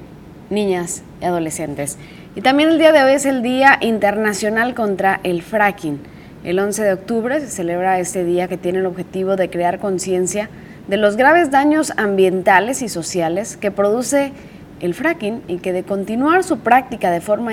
niñas 0.51 1.03
y 1.21 1.25
adolescentes. 1.25 1.97
Y 2.37 2.43
también 2.43 2.69
el 2.69 2.79
día 2.79 2.93
de 2.93 3.03
hoy 3.03 3.13
es 3.13 3.27
el 3.27 3.43
Día 3.43 3.79
Internacional 3.81 4.75
contra 4.75 5.21
el 5.25 5.43
Fracking. 5.43 6.01
El 6.45 6.59
11 6.59 6.83
de 6.83 6.93
octubre 6.93 7.41
se 7.41 7.49
celebra 7.49 7.99
este 7.99 8.25
día 8.25 8.49
que 8.49 8.57
tiene 8.57 8.79
el 8.79 8.87
objetivo 8.87 9.37
de 9.37 9.51
crear 9.51 9.79
conciencia 9.79 10.49
de 10.89 10.97
los 10.97 11.17
graves 11.17 11.51
daños 11.51 11.93
ambientales 11.97 12.83
y 12.83 12.89
sociales 12.89 13.57
que 13.57 13.71
produce 13.71 14.33
el 14.81 14.95
fracking 14.95 15.43
y 15.47 15.59
que 15.59 15.73
de 15.73 15.83
continuar 15.83 16.43
su 16.43 16.59
práctica 16.61 17.11
de 17.11 17.21
forma 17.21 17.53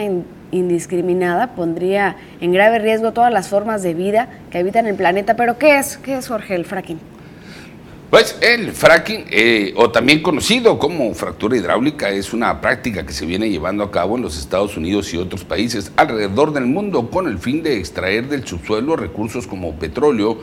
indiscriminada 0.52 1.48
pondría 1.56 2.16
en 2.40 2.54
grave 2.54 2.80
riesgo 2.80 3.12
todas 3.12 3.34
las 3.34 3.50
formas 3.50 3.84
de 3.84 3.94
vida 3.94 4.30
que 4.50 4.60
habitan 4.60 4.88
el 4.88 4.96
planeta. 4.96 5.36
Pero 5.36 5.58
¿qué 5.58 5.78
es? 5.78 5.98
¿Qué 5.98 6.18
es 6.18 6.28
Jorge 6.28 6.56
el 6.56 6.66
fracking? 6.66 7.17
Pues 8.10 8.38
el 8.40 8.72
fracking, 8.72 9.26
eh, 9.30 9.74
o 9.76 9.92
también 9.92 10.22
conocido 10.22 10.80
como 10.80 11.14
fractura 11.14 11.58
hidráulica, 11.58 12.10
es 12.10 12.32
una 12.32 12.62
práctica 12.62 13.06
que 13.06 13.12
se 13.12 13.26
viene 13.26 13.50
llevando 13.50 13.84
a 13.84 13.92
cabo 13.92 14.16
en 14.16 14.22
los 14.22 14.40
Estados 14.40 14.78
Unidos 14.78 15.14
y 15.14 15.18
otros 15.18 15.44
países 15.44 15.92
alrededor 15.98 16.54
del 16.54 16.68
mundo 16.68 17.10
con 17.10 17.28
el 17.28 17.38
fin 17.38 17.64
de 17.64 17.78
extraer 17.78 18.30
del 18.30 18.48
subsuelo 18.48 18.96
recursos 18.96 19.46
como 19.46 19.76
petróleo 19.76 20.38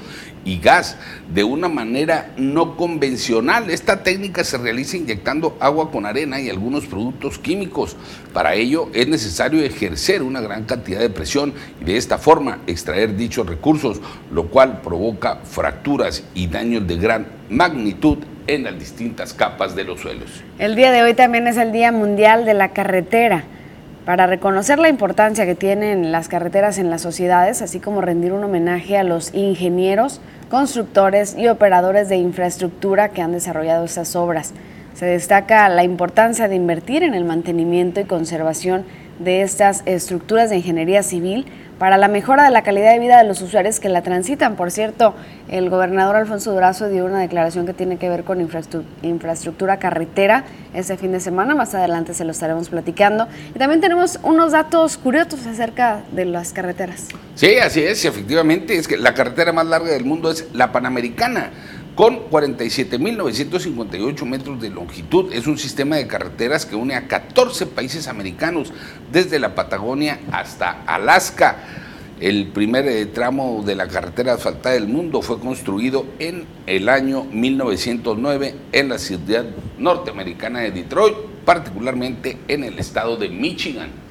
y 0.45 0.59
gas 0.59 0.97
de 1.33 1.45
una 1.45 1.69
manera 1.69 2.33
no 2.37 2.77
convencional. 2.77 3.71
Esta 3.71 4.03
técnica 4.03 4.45
se 4.45 4.59
realiza 4.59 4.97
inyectando 4.97 5.57
agua 5.61 5.91
con 5.91 6.07
arena 6.07 6.41
y 6.41 6.51
algunos 6.51 6.87
productos 6.87 7.39
químicos. 7.39 7.97
Para 8.33 8.55
ello 8.55 8.89
es 8.93 9.09
necesario 9.09 9.63
ejercer 9.63 10.23
una 10.23 10.41
gran 10.41 10.65
cantidad 10.65 11.01
de 11.01 11.11
presión 11.11 11.55
y 11.81 11.85
de 11.85 11.97
esta 11.97 12.19
forma 12.19 12.59
extraer 12.67 13.17
dichos 13.17 13.47
recursos, 13.47 14.01
lo 14.31 14.49
cual 14.49 14.81
provoca 14.83 15.41
fracturas 15.45 16.25
y 16.35 16.47
daños 16.47 16.87
de 16.87 16.97
gran 16.97 17.27
magnitud 17.49 18.19
en 18.47 18.65
las 18.65 18.79
distintas 18.79 19.33
capas 19.33 19.75
de 19.75 19.85
los 19.85 20.01
suelos. 20.01 20.31
El 20.59 20.77
día 20.77 20.93
de 20.93 21.03
hoy 21.03 21.15
también 21.15 21.47
es 21.47 21.57
el 21.57 21.73
Día 21.73 21.93
Mundial 21.93 22.45
de 22.45 22.55
la 22.55 22.73
Carretera 22.73 23.45
para 24.05 24.27
reconocer 24.27 24.79
la 24.79 24.89
importancia 24.89 25.47
que 25.47 25.55
tienen 25.55 26.13
las 26.13 26.29
carreteras 26.29 26.79
en 26.79 26.91
las 26.91 27.01
sociedades, 27.01 27.63
así 27.63 27.81
como 27.81 28.03
rendir 28.03 28.33
un 28.33 28.45
homenaje 28.45 28.99
a 28.99 29.03
los 29.03 29.33
ingenieros, 29.35 30.21
constructores 30.51 31.37
y 31.37 31.49
operadores 31.49 32.09
de 32.09 32.17
infraestructura 32.17 33.09
que 33.09 33.23
han 33.23 33.33
desarrollado 33.33 33.85
estas 33.85 34.15
obras. 34.15 34.53
Se 34.95 35.07
destaca 35.07 35.69
la 35.71 35.85
importancia 35.85 36.49
de 36.49 36.55
invertir 36.55 37.03
en 37.03 37.15
el 37.15 37.25
mantenimiento 37.25 38.01
y 38.01 38.05
conservación 38.05 38.85
de 39.19 39.43
estas 39.43 39.83
estructuras 39.87 40.51
de 40.51 40.57
ingeniería 40.57 41.03
civil 41.03 41.47
para 41.79 41.97
la 41.97 42.09
mejora 42.09 42.45
de 42.45 42.51
la 42.51 42.63
calidad 42.63 42.93
de 42.93 42.99
vida 42.99 43.19
de 43.19 43.25
los 43.25 43.43
usuarios 43.43 43.81
que 43.81 43.89
la 43.89 44.03
transitan. 44.03 44.57
Por 44.57 44.71
cierto, 44.71 45.15
el 45.49 45.71
gobernador 45.71 46.17
Alfonso 46.17 46.53
Durazo 46.53 46.89
dio 46.89 47.05
una 47.05 47.21
declaración 47.21 47.67
que 47.67 47.75
tiene 47.75 47.97
que 47.97 48.09
ver 48.09 48.25
con 48.25 48.41
infraestructura 49.03 49.79
carretera 49.79 50.45
este 50.73 50.97
fin 50.97 51.13
de 51.13 51.21
semana. 51.21 51.55
Más 51.55 51.75
adelante 51.75 52.15
se 52.15 52.25
lo 52.25 52.31
estaremos 52.31 52.69
platicando. 52.69 53.29
Y 53.55 53.59
también 53.59 53.81
tenemos 53.81 54.19
unos 54.23 54.53
datos 54.53 54.97
curiosos 54.97 55.47
acerca 55.47 56.03
de 56.13 56.25
las 56.25 56.53
carreteras. 56.53 57.09
Sí, 57.35 57.57
así 57.57 57.83
es. 57.83 58.05
Efectivamente, 58.05 58.77
es 58.77 58.89
que 58.89 58.97
la 58.97 59.15
carretera 59.15 59.53
más 59.53 59.67
larga 59.67 59.91
del 59.91 60.05
mundo 60.05 60.31
es 60.31 60.47
la 60.53 60.73
Panamericana 60.73 61.51
con 61.95 62.29
47.958 62.31 64.25
metros 64.25 64.61
de 64.61 64.71
longitud. 64.71 65.33
Es 65.33 65.47
un 65.47 65.59
sistema 65.59 65.97
de 65.97 66.07
carreteras 66.07 66.67
que 66.67 66.77
une 66.77 66.95
a 66.95 67.07
14 67.07 67.67
países 67.67 68.09
americanos, 68.09 68.73
desde 69.13 69.39
la 69.39 69.55
Patagonia 69.55 70.19
hasta 70.33 70.83
Alaska. 70.87 71.57
El 72.21 72.49
primer 72.49 72.87
eh, 72.87 73.07
tramo 73.07 73.63
de 73.65 73.75
la 73.75 73.89
carretera 73.89 74.35
asfaltada 74.35 74.75
del 74.75 74.89
mundo 74.89 75.21
fue 75.21 75.39
construido 75.39 76.07
en 76.19 76.47
el 76.67 76.89
año 76.89 77.25
1909 77.25 78.55
en 78.73 78.89
la 78.89 78.99
ciudad 78.99 79.45
norteamericana 79.79 80.61
de 80.61 80.71
Detroit, 80.71 81.17
particularmente 81.45 82.39
en 82.49 82.65
el 82.65 82.79
estado 82.79 83.17
de 83.17 83.29
Michigan. 83.29 84.04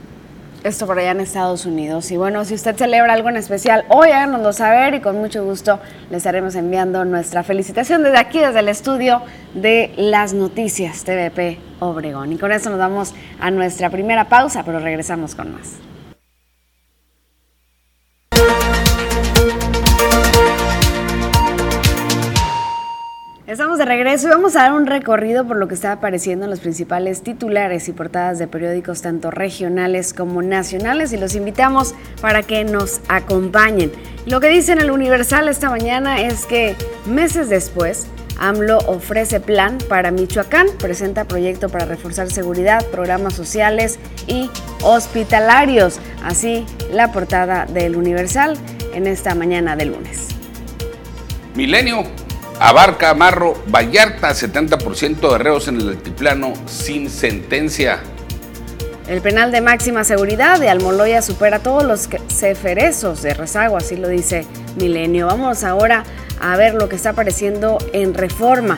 Esto 0.63 0.88
por 0.88 0.98
allá 0.98 1.12
en 1.12 1.20
Estados 1.20 1.65
Unidos. 1.65 2.10
Y 2.12 2.15
bueno, 2.15 2.46
si 2.46 2.53
usted 2.53 2.77
celebra 2.77 3.12
algo 3.12 3.27
en 3.27 3.36
especial, 3.36 3.84
hoy 3.89 4.12
háganoslo 4.12 4.53
saber 4.53 4.93
y 4.93 5.01
con 5.01 5.17
mucho 5.17 5.43
gusto 5.43 5.77
le 6.10 6.15
estaremos 6.15 6.55
enviando 6.55 7.03
nuestra 7.03 7.43
felicitación 7.43 8.01
desde 8.01 8.17
aquí, 8.17 8.39
desde 8.39 8.60
el 8.60 8.70
estudio 8.70 9.22
de 9.53 9.93
las 9.98 10.34
noticias 10.34 11.03
TVP 11.03 11.60
Obregón. 11.82 12.32
Y 12.32 12.38
con 12.38 12.53
eso 12.53 12.70
nos 12.70 12.79
vamos 12.79 13.13
a 13.41 13.51
nuestra 13.51 13.89
primera 13.89 14.29
pausa, 14.29 14.63
pero 14.63 14.79
regresamos 14.79 15.36
con 15.36 15.51
más. 15.53 15.92
De 23.83 23.89
regreso 23.89 24.27
y 24.27 24.29
vamos 24.29 24.55
a 24.55 24.63
dar 24.63 24.73
un 24.73 24.85
recorrido 24.85 25.45
por 25.45 25.57
lo 25.57 25.67
que 25.67 25.73
está 25.73 25.91
apareciendo 25.91 26.45
en 26.45 26.51
los 26.51 26.61
principales 26.61 27.21
titulares 27.21 27.89
y 27.89 27.91
portadas 27.91 28.39
de 28.39 28.47
periódicos 28.47 29.01
tanto 29.01 29.29
regionales 29.29 30.13
como 30.13 30.41
nacionales 30.41 31.11
y 31.11 31.17
los 31.17 31.35
invitamos 31.35 31.93
para 32.21 32.43
que 32.43 32.63
nos 32.63 33.01
acompañen. 33.09 33.91
Lo 34.25 34.39
que 34.39 34.47
dice 34.47 34.71
en 34.71 34.79
el 34.79 34.89
Universal 34.89 35.49
esta 35.49 35.69
mañana 35.69 36.21
es 36.21 36.45
que 36.45 36.75
meses 37.05 37.49
después 37.49 38.07
AMLO 38.39 38.77
ofrece 38.87 39.41
plan 39.41 39.77
para 39.89 40.11
Michoacán, 40.11 40.67
presenta 40.79 41.25
proyecto 41.25 41.67
para 41.67 41.83
reforzar 41.85 42.31
seguridad, 42.31 42.85
programas 42.85 43.33
sociales 43.33 43.99
y 44.27 44.49
hospitalarios. 44.81 45.99
Así 46.23 46.65
la 46.91 47.11
portada 47.11 47.65
del 47.65 47.97
Universal 47.97 48.55
en 48.93 49.07
esta 49.07 49.35
mañana 49.35 49.75
de 49.75 49.85
lunes. 49.85 50.29
Milenio 51.55 52.03
Abarca 52.60 53.13
Marro 53.13 53.62
Vallarta, 53.67 54.31
70% 54.31 55.31
de 55.31 55.38
reos 55.38 55.67
en 55.67 55.81
el 55.81 55.89
altiplano 55.89 56.53
sin 56.65 57.10
sentencia. 57.10 58.00
El 59.07 59.22
penal 59.22 59.51
de 59.51 59.60
máxima 59.60 60.03
seguridad 60.05 60.60
de 60.60 60.69
Almoloya 60.69 61.22
supera 61.22 61.60
todos 61.60 61.83
los 61.83 62.07
ceferezos 62.29 63.22
de 63.22 63.33
rezago, 63.33 63.75
así 63.75 63.98
lo 63.98 64.07
dice 64.07 64.45
Milenio. 64.77 65.27
Vamos 65.27 65.63
ahora 65.65 66.05
a 66.39 66.55
ver 66.55 66.74
lo 66.75 66.88
que 66.88 66.95
está 66.95 67.10
apareciendo 67.10 67.77
en 67.91 68.13
reforma. 68.13 68.77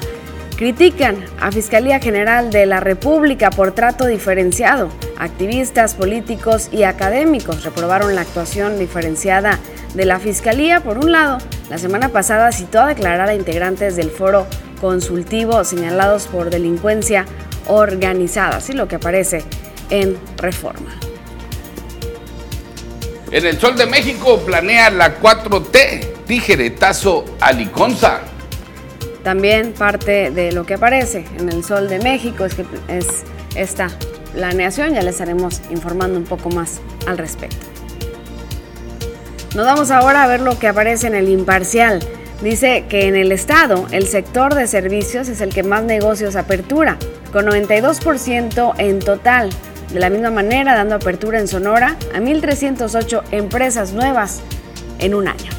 Critican 0.55 1.17
a 1.39 1.51
Fiscalía 1.51 1.99
General 1.99 2.49
de 2.49 2.65
la 2.65 2.79
República 2.79 3.49
por 3.51 3.73
trato 3.73 4.07
diferenciado. 4.07 4.89
Activistas, 5.17 5.93
políticos 5.93 6.69
y 6.71 6.83
académicos 6.83 7.63
reprobaron 7.63 8.15
la 8.15 8.21
actuación 8.21 8.79
diferenciada 8.79 9.59
de 9.95 10.05
la 10.05 10.19
Fiscalía. 10.19 10.81
Por 10.81 10.97
un 10.97 11.11
lado, 11.11 11.37
la 11.69 11.77
semana 11.77 12.09
pasada 12.09 12.51
citó 12.51 12.81
a 12.81 12.87
declarar 12.87 13.29
a 13.29 13.35
integrantes 13.35 13.95
del 13.95 14.11
foro 14.11 14.45
consultivo 14.79 15.63
señalados 15.63 16.27
por 16.27 16.49
delincuencia 16.49 17.25
organizada, 17.67 18.57
así 18.57 18.73
lo 18.73 18.87
que 18.87 18.97
aparece 18.97 19.43
en 19.89 20.17
Reforma. 20.37 20.91
En 23.31 23.45
el 23.45 23.59
Sol 23.59 23.75
de 23.75 23.85
México 23.85 24.39
planea 24.45 24.89
la 24.91 25.19
4T, 25.19 26.25
tijeretazo 26.25 27.25
a 27.39 27.51
Liconza. 27.51 28.21
También 29.23 29.73
parte 29.73 30.29
de 30.29 30.51
lo 30.51 30.65
que 30.65 30.75
aparece 30.75 31.25
en 31.39 31.49
el 31.49 31.63
Sol 31.63 31.89
de 31.89 31.99
México 31.99 32.45
es 32.45 32.53
que 32.53 32.65
es 32.87 33.23
esta 33.55 33.89
planeación, 34.33 34.93
ya 34.93 35.01
les 35.01 35.15
estaremos 35.15 35.61
informando 35.71 36.19
un 36.19 36.25
poco 36.25 36.49
más 36.49 36.79
al 37.07 37.17
respecto. 37.17 37.74
Nos 39.55 39.65
vamos 39.65 39.89
ahora 39.89 40.23
a 40.25 40.27
ver 40.27 40.41
lo 40.41 40.59
que 40.59 40.67
aparece 40.67 41.07
en 41.07 41.15
el 41.15 41.29
imparcial. 41.29 42.05
Dice 42.41 42.83
que 42.89 43.07
en 43.07 43.15
el 43.15 43.31
Estado 43.31 43.87
el 43.91 44.05
sector 44.05 44.53
de 44.53 44.67
servicios 44.67 45.29
es 45.29 45.39
el 45.39 45.53
que 45.53 45.63
más 45.63 45.81
negocios 45.81 46.35
apertura, 46.35 46.97
con 47.31 47.45
92% 47.45 48.73
en 48.77 48.99
total. 48.99 49.49
De 49.93 50.01
la 50.01 50.09
misma 50.09 50.29
manera, 50.29 50.75
dando 50.75 50.95
apertura 50.95 51.39
en 51.39 51.47
Sonora 51.47 51.95
a 52.13 52.19
1.308 52.19 53.23
empresas 53.31 53.93
nuevas 53.93 54.41
en 54.99 55.15
un 55.15 55.29
año. 55.29 55.51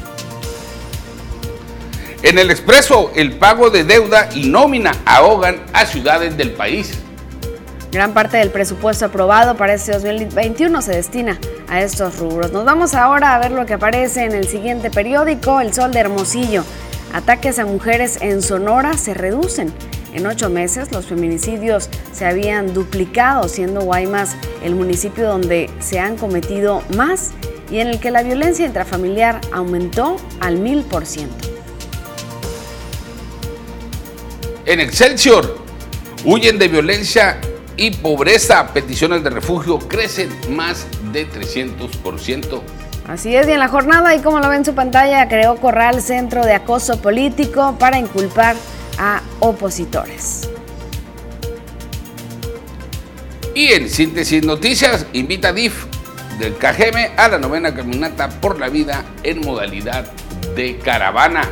En 2.21 2.37
el 2.37 2.51
expreso, 2.51 3.11
el 3.15 3.39
pago 3.39 3.71
de 3.71 3.83
deuda 3.83 4.29
y 4.35 4.47
nómina 4.47 4.91
ahogan 5.05 5.63
a 5.73 5.87
ciudades 5.87 6.37
del 6.37 6.51
país. 6.51 6.99
Gran 7.97 8.13
parte 8.13 8.37
del 8.37 8.51
presupuesto 8.51 9.05
aprobado 9.05 9.57
para 9.57 9.73
este 9.73 9.91
2021 9.91 10.83
se 10.83 10.91
destina 10.91 11.39
a 11.67 11.81
estos 11.81 12.19
rubros. 12.19 12.51
Nos 12.51 12.63
vamos 12.63 12.93
ahora 12.93 13.33
a 13.33 13.39
ver 13.39 13.49
lo 13.49 13.65
que 13.65 13.73
aparece 13.73 14.23
en 14.23 14.33
el 14.33 14.47
siguiente 14.47 14.91
periódico, 14.91 15.59
El 15.59 15.73
Sol 15.73 15.91
de 15.91 16.01
Hermosillo. 16.01 16.63
Ataques 17.11 17.57
a 17.57 17.65
mujeres 17.65 18.19
en 18.21 18.43
Sonora 18.43 18.95
se 18.99 19.15
reducen. 19.15 19.73
En 20.13 20.27
ocho 20.27 20.47
meses 20.51 20.91
los 20.91 21.07
feminicidios 21.07 21.89
se 22.13 22.27
habían 22.27 22.71
duplicado, 22.75 23.49
siendo 23.49 23.81
Guaymas 23.81 24.35
el 24.63 24.75
municipio 24.75 25.27
donde 25.27 25.67
se 25.79 25.97
han 25.97 26.17
cometido 26.17 26.83
más 26.95 27.31
y 27.71 27.79
en 27.79 27.87
el 27.87 27.99
que 27.99 28.11
la 28.11 28.21
violencia 28.21 28.67
intrafamiliar 28.67 29.41
aumentó 29.51 30.17
al 30.39 30.57
mil 30.59 30.83
por 30.83 31.07
ciento. 31.07 31.47
En 34.67 34.81
Excelsior, 34.81 35.57
huyen 36.25 36.59
de 36.59 36.67
violencia 36.67 37.41
y 37.77 37.91
pobreza. 37.91 38.73
Peticiones 38.73 39.23
de 39.23 39.29
refugio 39.29 39.79
crecen 39.79 40.29
más 40.49 40.85
de 41.13 41.29
300%. 41.29 42.61
Así 43.07 43.35
es, 43.35 43.47
y 43.47 43.51
en 43.51 43.59
la 43.59 43.69
jornada, 43.69 44.13
y 44.15 44.21
como 44.21 44.39
lo 44.39 44.49
ve 44.49 44.57
en 44.57 44.65
su 44.65 44.75
pantalla, 44.75 45.29
creó 45.29 45.55
Corral 45.55 46.01
Centro 46.01 46.45
de 46.45 46.53
Acoso 46.53 47.01
Político 47.01 47.77
para 47.79 47.97
inculpar 47.97 48.57
a 48.99 49.21
opositores. 49.39 50.49
Y 53.55 53.71
en 53.71 53.89
síntesis 53.89 54.43
noticias, 54.43 55.05
invita 55.13 55.49
a 55.49 55.53
DIF 55.53 55.85
del 56.37 56.55
KGM 56.57 57.17
a 57.17 57.27
la 57.29 57.39
novena 57.39 57.73
caminata 57.73 58.29
por 58.29 58.59
la 58.59 58.69
vida 58.69 59.03
en 59.23 59.41
modalidad 59.41 60.11
de 60.55 60.77
caravana. 60.77 61.49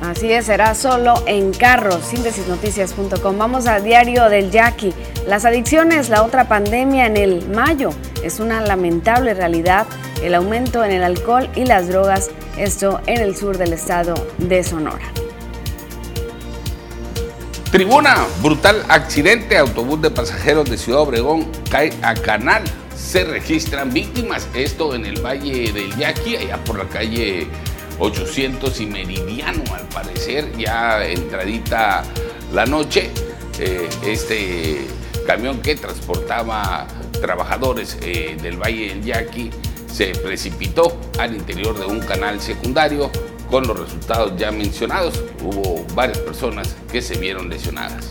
Así 0.00 0.32
es, 0.32 0.46
será 0.46 0.74
solo 0.74 1.22
en 1.26 1.52
carros, 1.52 2.04
síntesisnoticias.com. 2.06 3.36
Vamos 3.36 3.66
al 3.66 3.84
diario 3.84 4.30
del 4.30 4.50
Jackie. 4.50 4.94
Las 5.26 5.44
adicciones, 5.44 6.08
la 6.08 6.22
otra 6.22 6.48
pandemia 6.48 7.04
en 7.04 7.18
el 7.18 7.46
mayo. 7.48 7.90
Es 8.22 8.40
una 8.40 8.62
lamentable 8.62 9.34
realidad 9.34 9.86
el 10.22 10.34
aumento 10.34 10.84
en 10.84 10.92
el 10.92 11.02
alcohol 11.02 11.48
y 11.54 11.64
las 11.64 11.88
drogas, 11.88 12.30
esto 12.56 13.00
en 13.06 13.20
el 13.20 13.36
sur 13.36 13.58
del 13.58 13.74
estado 13.74 14.14
de 14.38 14.64
Sonora. 14.64 15.04
Tribuna, 17.70 18.26
brutal 18.42 18.84
accidente, 18.88 19.56
autobús 19.56 20.00
de 20.02 20.10
pasajeros 20.10 20.68
de 20.68 20.76
Ciudad 20.76 21.02
Obregón 21.02 21.46
cae 21.70 21.92
a 22.02 22.14
canal. 22.14 22.64
Se 22.96 23.24
registran 23.24 23.92
víctimas, 23.92 24.48
esto 24.54 24.94
en 24.94 25.04
el 25.04 25.24
Valle 25.24 25.72
del 25.72 25.94
Yaqui, 25.96 26.36
allá 26.36 26.56
por 26.64 26.78
la 26.78 26.88
calle 26.88 27.48
800 28.00 28.80
y 28.80 28.86
Meridiano, 28.86 29.62
al 29.74 29.86
parecer, 29.88 30.50
ya 30.56 31.04
entradita 31.04 32.02
la 32.52 32.66
noche, 32.66 33.10
eh, 33.58 33.88
este 34.04 34.86
camión 35.26 35.60
que 35.60 35.76
transportaba 35.76 36.86
trabajadores 37.20 37.98
eh, 38.00 38.36
del 38.40 38.56
Valle 38.56 38.88
del 38.88 39.04
Yaqui 39.04 39.50
se 39.86 40.12
precipitó 40.12 40.98
al 41.18 41.34
interior 41.34 41.78
de 41.78 41.84
un 41.84 42.00
canal 42.00 42.40
secundario 42.40 43.10
con 43.50 43.66
los 43.66 43.78
resultados 43.78 44.32
ya 44.36 44.50
mencionados. 44.50 45.22
Hubo 45.42 45.84
varias 45.94 46.18
personas 46.18 46.74
que 46.90 47.02
se 47.02 47.18
vieron 47.18 47.48
lesionadas. 47.48 48.10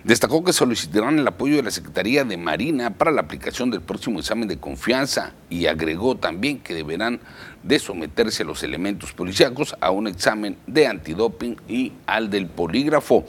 Destacó 0.03 0.43
que 0.43 0.53
solicitarán 0.53 1.20
el 1.20 1.27
apoyo 1.27 1.58
de 1.58 1.63
la 1.63 1.72
Secretaría 1.72 2.24
de 2.24 2.38
Marina 2.38 2.91
para 2.91 3.12
la 3.12 3.22
aplicación 3.22 3.72
del 3.72 3.82
próximo 3.82 4.20
examen 4.20 4.48
de 4.48 4.58
confianza 4.58 5.34
y 5.50 5.65
agregó 5.67 6.15
también 6.15 6.60
que 6.60 6.74
deberán 6.74 7.20
de 7.63 7.79
someterse 7.79 8.43
los 8.43 8.62
elementos 8.63 9.13
policíacos 9.13 9.75
a 9.79 9.91
un 9.91 10.08
examen 10.08 10.58
de 10.67 10.88
antidoping 10.88 11.58
y 11.67 11.93
al 12.05 12.29
del 12.29 12.48
polígrafo. 12.48 13.25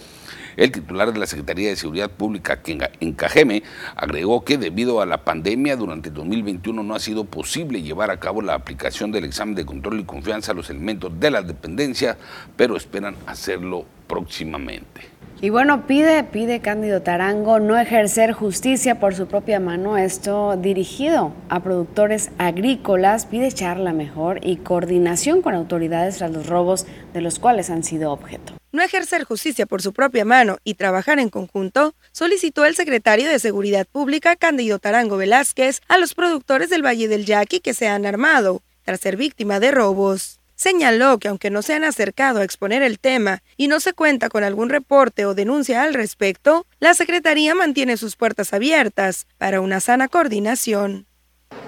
El 0.56 0.70
titular 0.70 1.12
de 1.12 1.18
la 1.18 1.26
Secretaría 1.26 1.68
de 1.68 1.76
Seguridad 1.76 2.10
Pública 2.10 2.60
en 3.00 3.12
Cajeme 3.12 3.64
agregó 3.96 4.44
que 4.44 4.56
debido 4.56 5.00
a 5.00 5.06
la 5.06 5.24
pandemia 5.24 5.76
durante 5.76 6.10
2021 6.10 6.82
no 6.82 6.94
ha 6.94 7.00
sido 7.00 7.24
posible 7.24 7.82
llevar 7.82 8.10
a 8.10 8.20
cabo 8.20 8.40
la 8.40 8.54
aplicación 8.54 9.10
del 9.10 9.24
examen 9.24 9.54
de 9.54 9.66
control 9.66 10.00
y 10.00 10.04
confianza 10.04 10.52
a 10.52 10.54
los 10.54 10.70
elementos 10.70 11.18
de 11.18 11.30
la 11.30 11.42
dependencia, 11.42 12.16
pero 12.56 12.76
esperan 12.76 13.16
hacerlo 13.26 13.84
próximamente. 14.06 15.13
Y 15.44 15.50
bueno, 15.50 15.86
pide, 15.86 16.24
pide 16.24 16.60
Cándido 16.60 17.02
Tarango 17.02 17.60
no 17.60 17.78
ejercer 17.78 18.32
justicia 18.32 18.98
por 18.98 19.14
su 19.14 19.26
propia 19.26 19.60
mano, 19.60 19.98
esto 19.98 20.56
dirigido 20.56 21.34
a 21.50 21.62
productores 21.62 22.30
agrícolas, 22.38 23.26
pide 23.26 23.52
charla 23.52 23.92
mejor 23.92 24.40
y 24.42 24.56
coordinación 24.56 25.42
con 25.42 25.54
autoridades 25.54 26.16
tras 26.16 26.30
los 26.30 26.46
robos 26.46 26.86
de 27.12 27.20
los 27.20 27.38
cuales 27.38 27.68
han 27.68 27.84
sido 27.84 28.10
objeto. 28.10 28.54
No 28.72 28.82
ejercer 28.82 29.24
justicia 29.24 29.66
por 29.66 29.82
su 29.82 29.92
propia 29.92 30.24
mano 30.24 30.56
y 30.64 30.76
trabajar 30.76 31.18
en 31.18 31.28
conjunto, 31.28 31.94
solicitó 32.10 32.64
el 32.64 32.74
secretario 32.74 33.28
de 33.28 33.38
Seguridad 33.38 33.86
Pública, 33.86 34.36
Cándido 34.36 34.78
Tarango 34.78 35.18
Velázquez, 35.18 35.82
a 35.88 35.98
los 35.98 36.14
productores 36.14 36.70
del 36.70 36.82
Valle 36.82 37.06
del 37.06 37.26
Yaqui 37.26 37.60
que 37.60 37.74
se 37.74 37.86
han 37.86 38.06
armado 38.06 38.62
tras 38.82 39.00
ser 39.00 39.18
víctima 39.18 39.60
de 39.60 39.72
robos. 39.72 40.40
Señaló 40.56 41.18
que 41.18 41.28
aunque 41.28 41.50
no 41.50 41.62
se 41.62 41.74
han 41.74 41.84
acercado 41.84 42.40
a 42.40 42.44
exponer 42.44 42.82
el 42.82 42.98
tema 42.98 43.42
y 43.56 43.68
no 43.68 43.80
se 43.80 43.92
cuenta 43.92 44.28
con 44.28 44.44
algún 44.44 44.68
reporte 44.68 45.26
o 45.26 45.34
denuncia 45.34 45.82
al 45.82 45.94
respecto, 45.94 46.66
la 46.78 46.94
Secretaría 46.94 47.54
mantiene 47.54 47.96
sus 47.96 48.16
puertas 48.16 48.52
abiertas 48.52 49.26
para 49.38 49.60
una 49.60 49.80
sana 49.80 50.08
coordinación. 50.08 51.06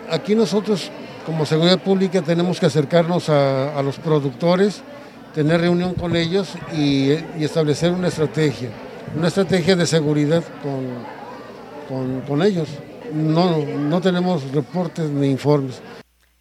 Aquí 0.09 0.35
nosotros 0.35 0.91
como 1.25 1.45
Seguridad 1.45 1.81
Pública 1.81 2.23
tenemos 2.23 2.61
que 2.61 2.67
acercarnos 2.67 3.29
a, 3.29 3.83
los 3.83 3.99
productores, 3.99 4.83
tener 5.35 5.61
reunión 5.61 5.95
con 5.95 6.15
ellos 6.15 6.55
y, 6.73 7.11
establecer 7.41 7.91
una 7.91 8.09
estrategia, 8.09 8.71
una 9.17 9.27
estrategia 9.27 9.75
de 9.75 9.87
seguridad 9.87 10.45
con, 11.89 12.21
con 12.23 12.43
ellos. 12.43 12.69
No, 13.13 13.59
no 13.59 14.01
tenemos 14.01 14.53
reportes 14.53 15.11
ni 15.11 15.29
informes. 15.29 15.81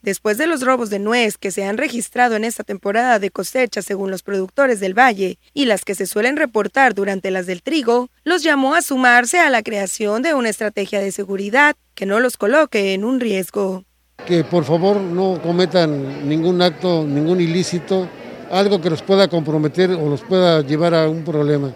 Después 0.05 0.37
de 0.37 0.45
los 0.45 0.61
robos 0.61 0.91
de 0.91 0.99
nuez 0.99 1.35
que 1.39 1.49
se 1.49 1.65
han 1.65 1.79
registrado 1.79 2.35
en 2.35 2.43
esta 2.43 2.63
temporada 2.63 3.17
de 3.17 3.31
cosecha 3.31 3.81
según 3.81 4.11
los 4.11 4.21
productores 4.21 4.79
del 4.79 4.93
valle 4.93 5.39
y 5.51 5.65
las 5.65 5.83
que 5.83 5.95
se 5.95 6.05
suelen 6.05 6.37
reportar 6.37 6.93
durante 6.93 7.31
las 7.31 7.47
del 7.47 7.63
trigo, 7.63 8.11
los 8.23 8.43
llamó 8.43 8.75
a 8.75 8.83
sumarse 8.83 9.39
a 9.39 9.49
la 9.49 9.63
creación 9.63 10.21
de 10.21 10.35
una 10.35 10.49
estrategia 10.49 10.99
de 10.99 11.11
seguridad 11.11 11.75
que 11.95 12.05
no 12.05 12.19
los 12.19 12.37
coloque 12.37 12.93
en 12.93 13.03
un 13.03 13.19
riesgo. 13.19 13.83
Que 14.27 14.43
por 14.43 14.63
favor 14.63 15.01
no 15.01 15.41
cometan 15.41 16.29
ningún 16.29 16.61
acto, 16.61 17.03
ningún 17.03 17.41
ilícito, 17.41 18.07
algo 18.51 18.79
que 18.79 18.91
los 18.91 19.01
pueda 19.01 19.27
comprometer 19.27 19.89
o 19.89 20.07
los 20.07 20.21
pueda 20.21 20.61
llevar 20.61 20.93
a 20.93 21.09
un 21.09 21.23
problema. 21.23 21.73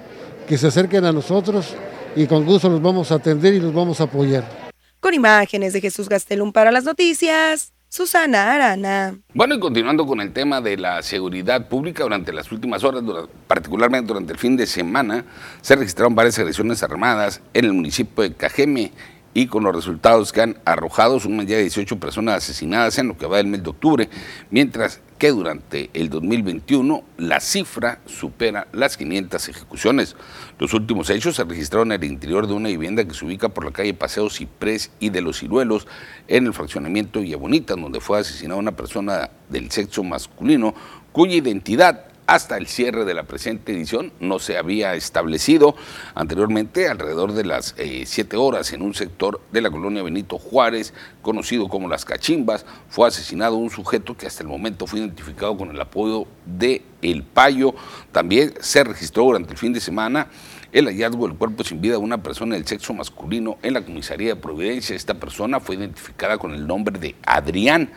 Que 0.47 0.55
se 0.59 0.67
acerquen 0.67 1.03
a 1.03 1.11
nosotros 1.11 1.73
y 2.15 2.27
con 2.27 2.45
gusto 2.45 2.69
los 2.69 2.79
vamos 2.79 3.11
a 3.11 3.15
atender 3.15 3.55
y 3.55 3.59
los 3.59 3.73
vamos 3.73 3.99
a 4.01 4.03
apoyar. 4.03 4.69
Con 4.99 5.15
imágenes 5.15 5.73
de 5.73 5.81
Jesús 5.81 6.07
Gastelum 6.07 6.51
para 6.51 6.71
las 6.71 6.83
noticias. 6.83 7.73
Susana 7.91 8.53
Arana. 8.53 9.17
Bueno, 9.33 9.55
y 9.55 9.59
continuando 9.59 10.05
con 10.05 10.21
el 10.21 10.31
tema 10.31 10.61
de 10.61 10.77
la 10.77 11.01
seguridad 11.01 11.67
pública, 11.67 12.03
durante 12.03 12.31
las 12.31 12.51
últimas 12.51 12.83
horas, 12.83 13.03
particularmente 13.47 14.07
durante 14.07 14.31
el 14.31 14.37
fin 14.37 14.55
de 14.55 14.67
semana, 14.67 15.25
se 15.61 15.75
registraron 15.75 16.13
varias 16.13 16.37
agresiones 16.37 16.83
armadas 16.83 17.41
en 17.51 17.65
el 17.65 17.73
municipio 17.73 18.21
de 18.21 18.33
Cajeme 18.35 18.91
y 19.33 19.47
con 19.47 19.63
los 19.63 19.75
resultados 19.75 20.31
que 20.31 20.41
han 20.41 20.57
arrojado, 20.65 21.19
suman 21.19 21.47
ya 21.47 21.57
18 21.57 21.99
personas 21.99 22.35
asesinadas 22.35 22.97
en 22.97 23.07
lo 23.07 23.17
que 23.17 23.27
va 23.27 23.37
del 23.37 23.47
mes 23.47 23.63
de 23.63 23.69
octubre, 23.69 24.09
mientras 24.49 25.01
que 25.17 25.29
durante 25.29 25.89
el 25.93 26.09
2021 26.09 27.03
la 27.17 27.39
cifra 27.41 27.99
supera 28.05 28.67
las 28.71 28.95
500 28.95 29.49
ejecuciones. 29.49 30.15
Los 30.57 30.73
últimos 30.73 31.09
hechos 31.09 31.35
se 31.35 31.43
registraron 31.43 31.91
en 31.91 32.01
el 32.01 32.09
interior 32.09 32.47
de 32.47 32.53
una 32.53 32.69
vivienda 32.69 33.03
que 33.03 33.13
se 33.13 33.25
ubica 33.25 33.49
por 33.49 33.65
la 33.65 33.71
calle 33.71 33.93
Paseo 33.93 34.29
Ciprés 34.29 34.91
y 34.99 35.09
de 35.09 35.21
los 35.21 35.39
Ciruelos, 35.39 35.87
en 36.27 36.47
el 36.47 36.53
fraccionamiento 36.53 37.21
Bonita, 37.37 37.75
donde 37.75 37.99
fue 37.99 38.19
asesinada 38.19 38.59
una 38.59 38.75
persona 38.75 39.29
del 39.49 39.69
sexo 39.71 40.03
masculino 40.03 40.73
cuya 41.11 41.35
identidad 41.35 42.08
hasta 42.29 42.57
el 42.57 42.67
cierre 42.67 43.05
de 43.05 43.15
la 43.15 43.23
presente 43.23 43.73
edición 43.73 44.13
no 44.19 44.37
se 44.37 44.55
había 44.55 44.93
establecido. 44.93 45.75
Anteriormente, 46.13 46.87
alrededor 46.87 47.33
de 47.33 47.43
las 47.43 47.73
7 47.75 48.35
eh, 48.35 48.39
horas, 48.39 48.71
en 48.71 48.83
un 48.83 48.93
sector 48.93 49.41
de 49.51 49.61
la 49.61 49.71
colonia 49.71 50.03
Benito 50.03 50.37
Juárez, 50.37 50.93
conocido 51.23 51.67
como 51.67 51.87
Las 51.87 52.05
Cachimbas, 52.05 52.67
fue 52.87 53.07
asesinado 53.07 53.55
un 53.55 53.71
sujeto 53.71 54.15
que 54.15 54.27
hasta 54.27 54.43
el 54.43 54.47
momento 54.47 54.85
fue 54.85 54.99
identificado 54.99 55.57
con 55.57 55.71
el 55.71 55.81
apodo 55.81 56.27
de 56.45 56.83
El 57.01 57.23
Payo. 57.23 57.73
También 58.11 58.53
se 58.59 58.83
registró 58.83 59.23
durante 59.23 59.53
el 59.53 59.57
fin 59.57 59.73
de 59.73 59.79
semana 59.79 60.27
el 60.71 60.85
hallazgo 60.85 61.27
del 61.27 61.35
cuerpo 61.35 61.63
sin 61.63 61.81
vida 61.81 61.93
de 61.93 61.97
una 61.97 62.21
persona 62.21 62.53
del 62.53 62.67
sexo 62.67 62.93
masculino 62.93 63.57
en 63.63 63.73
la 63.73 63.81
comisaría 63.81 64.29
de 64.29 64.35
Providencia. 64.35 64.95
Esta 64.95 65.15
persona 65.15 65.59
fue 65.59 65.77
identificada 65.77 66.37
con 66.37 66.53
el 66.53 66.67
nombre 66.67 66.99
de 66.99 67.15
Adrián. 67.25 67.89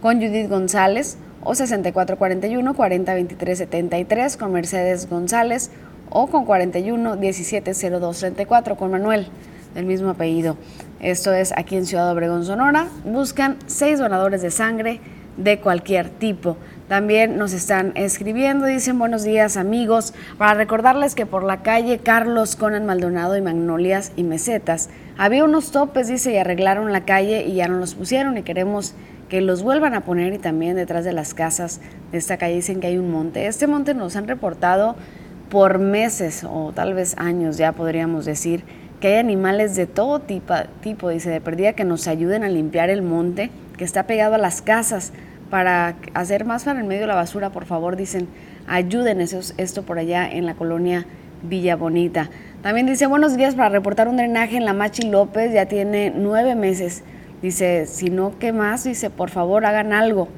con 0.00 0.20
Judith 0.20 0.48
González 0.48 1.16
o 1.42 1.56
6441 1.56 2.74
402373 2.74 4.36
con 4.36 4.52
Mercedes 4.52 5.10
González 5.10 5.72
o 6.08 6.28
con 6.28 6.44
41 6.44 7.16
170234 7.16 8.76
con 8.76 8.92
Manuel 8.92 9.26
del 9.74 9.86
mismo 9.86 10.10
apellido. 10.10 10.56
Esto 11.00 11.32
es 11.32 11.52
aquí 11.56 11.74
en 11.74 11.86
Ciudad 11.86 12.08
Obregón, 12.12 12.44
Sonora. 12.44 12.86
Buscan 13.04 13.56
seis 13.66 13.98
donadores 13.98 14.40
de 14.40 14.52
sangre 14.52 15.00
de 15.36 15.58
cualquier 15.58 16.10
tipo. 16.10 16.56
También 16.90 17.38
nos 17.38 17.52
están 17.52 17.92
escribiendo, 17.94 18.66
dicen 18.66 18.98
buenos 18.98 19.22
días 19.22 19.56
amigos, 19.56 20.12
para 20.38 20.54
recordarles 20.54 21.14
que 21.14 21.24
por 21.24 21.44
la 21.44 21.62
calle 21.62 21.98
Carlos 21.98 22.56
Conan 22.56 22.84
Maldonado 22.84 23.36
y 23.36 23.40
Magnolias 23.40 24.10
y 24.16 24.24
Mesetas 24.24 24.88
había 25.16 25.44
unos 25.44 25.70
topes, 25.70 26.08
dice, 26.08 26.32
y 26.32 26.36
arreglaron 26.38 26.92
la 26.92 27.04
calle 27.04 27.44
y 27.44 27.54
ya 27.54 27.68
no 27.68 27.78
los 27.78 27.94
pusieron 27.94 28.36
y 28.38 28.42
queremos 28.42 28.94
que 29.28 29.40
los 29.40 29.62
vuelvan 29.62 29.94
a 29.94 30.00
poner 30.00 30.32
y 30.32 30.38
también 30.38 30.74
detrás 30.74 31.04
de 31.04 31.12
las 31.12 31.32
casas 31.32 31.80
de 32.10 32.18
esta 32.18 32.38
calle 32.38 32.56
dicen 32.56 32.80
que 32.80 32.88
hay 32.88 32.98
un 32.98 33.12
monte. 33.12 33.46
Este 33.46 33.68
monte 33.68 33.94
nos 33.94 34.16
han 34.16 34.26
reportado 34.26 34.96
por 35.48 35.78
meses 35.78 36.42
o 36.42 36.72
tal 36.74 36.94
vez 36.94 37.14
años 37.18 37.56
ya 37.56 37.70
podríamos 37.70 38.24
decir 38.24 38.64
que 38.98 39.14
hay 39.14 39.18
animales 39.20 39.76
de 39.76 39.86
todo 39.86 40.18
tipo, 40.18 40.54
tipo 40.80 41.08
dice, 41.08 41.30
de 41.30 41.40
perdida 41.40 41.74
que 41.74 41.84
nos 41.84 42.08
ayuden 42.08 42.42
a 42.42 42.48
limpiar 42.48 42.90
el 42.90 43.02
monte 43.02 43.52
que 43.78 43.84
está 43.84 44.08
pegado 44.08 44.34
a 44.34 44.38
las 44.38 44.60
casas 44.60 45.12
para 45.50 45.96
hacer 46.14 46.44
más 46.44 46.64
para 46.64 46.80
el 46.80 46.86
medio 46.86 47.02
de 47.02 47.06
la 47.08 47.14
basura, 47.14 47.50
por 47.50 47.66
favor, 47.66 47.96
dicen, 47.96 48.28
ayuden 48.66 49.20
esto 49.20 49.82
por 49.82 49.98
allá 49.98 50.30
en 50.30 50.46
la 50.46 50.54
colonia 50.54 51.06
Villa 51.42 51.76
Bonita. 51.76 52.30
También 52.62 52.86
dice, 52.86 53.06
buenos 53.06 53.36
días 53.36 53.54
para 53.54 53.68
reportar 53.68 54.08
un 54.08 54.16
drenaje 54.16 54.56
en 54.56 54.64
la 54.64 54.72
Machi 54.72 55.10
López, 55.10 55.52
ya 55.52 55.66
tiene 55.66 56.12
nueve 56.14 56.54
meses. 56.54 57.02
Dice, 57.42 57.86
si 57.86 58.10
no, 58.10 58.38
¿qué 58.38 58.52
más? 58.52 58.84
Dice, 58.84 59.10
por 59.10 59.30
favor, 59.30 59.64
hagan 59.64 59.92
algo. 59.92 60.28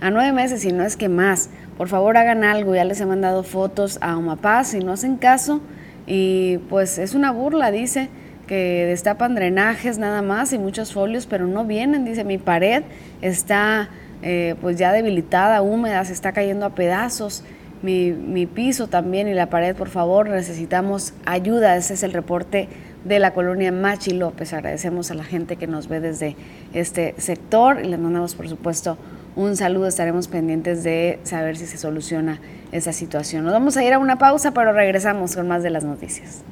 A 0.00 0.10
nueve 0.10 0.32
meses, 0.32 0.62
si 0.62 0.72
no 0.72 0.84
es 0.84 0.96
que 0.96 1.08
más. 1.08 1.50
Por 1.76 1.88
favor, 1.88 2.16
hagan 2.16 2.44
algo. 2.44 2.74
Ya 2.74 2.84
les 2.84 3.00
he 3.00 3.06
mandado 3.06 3.42
fotos 3.42 3.98
a 4.00 4.16
Omapaz, 4.16 4.68
si 4.68 4.78
no 4.78 4.92
hacen 4.92 5.16
caso. 5.16 5.60
Y 6.06 6.58
pues 6.68 6.98
es 6.98 7.14
una 7.14 7.32
burla, 7.32 7.72
dice, 7.72 8.08
que 8.46 8.86
destapan 8.86 9.34
drenajes 9.34 9.98
nada 9.98 10.22
más 10.22 10.52
y 10.52 10.58
muchos 10.58 10.92
folios, 10.92 11.26
pero 11.26 11.48
no 11.48 11.64
vienen. 11.64 12.04
Dice, 12.04 12.22
mi 12.22 12.38
pared 12.38 12.84
está 13.22 13.88
eh, 14.22 14.54
pues 14.60 14.78
ya 14.78 14.92
debilitada, 14.92 15.62
húmeda, 15.62 16.04
se 16.04 16.12
está 16.12 16.32
cayendo 16.32 16.66
a 16.66 16.70
pedazos. 16.70 17.44
Mi, 17.82 18.12
mi, 18.12 18.46
piso 18.46 18.86
también 18.86 19.26
y 19.26 19.34
la 19.34 19.50
pared, 19.50 19.74
por 19.74 19.88
favor, 19.88 20.28
necesitamos 20.28 21.14
ayuda. 21.26 21.76
Ese 21.76 21.94
es 21.94 22.04
el 22.04 22.12
reporte 22.12 22.68
de 23.04 23.18
la 23.18 23.32
colonia 23.32 23.72
Machi 23.72 24.12
López. 24.12 24.52
Agradecemos 24.52 25.10
a 25.10 25.14
la 25.14 25.24
gente 25.24 25.56
que 25.56 25.66
nos 25.66 25.88
ve 25.88 26.00
desde 26.00 26.36
este 26.72 27.14
sector 27.18 27.80
y 27.84 27.88
les 27.88 27.98
mandamos, 27.98 28.36
por 28.36 28.48
supuesto, 28.48 28.98
un 29.34 29.56
saludo. 29.56 29.88
Estaremos 29.88 30.28
pendientes 30.28 30.84
de 30.84 31.18
saber 31.24 31.56
si 31.56 31.66
se 31.66 31.76
soluciona 31.76 32.40
esa 32.70 32.92
situación. 32.92 33.44
Nos 33.44 33.52
vamos 33.52 33.76
a 33.76 33.84
ir 33.84 33.92
a 33.92 33.98
una 33.98 34.16
pausa, 34.16 34.52
pero 34.52 34.72
regresamos 34.72 35.34
con 35.34 35.48
más 35.48 35.64
de 35.64 35.70
las 35.70 35.82
noticias. 35.82 36.44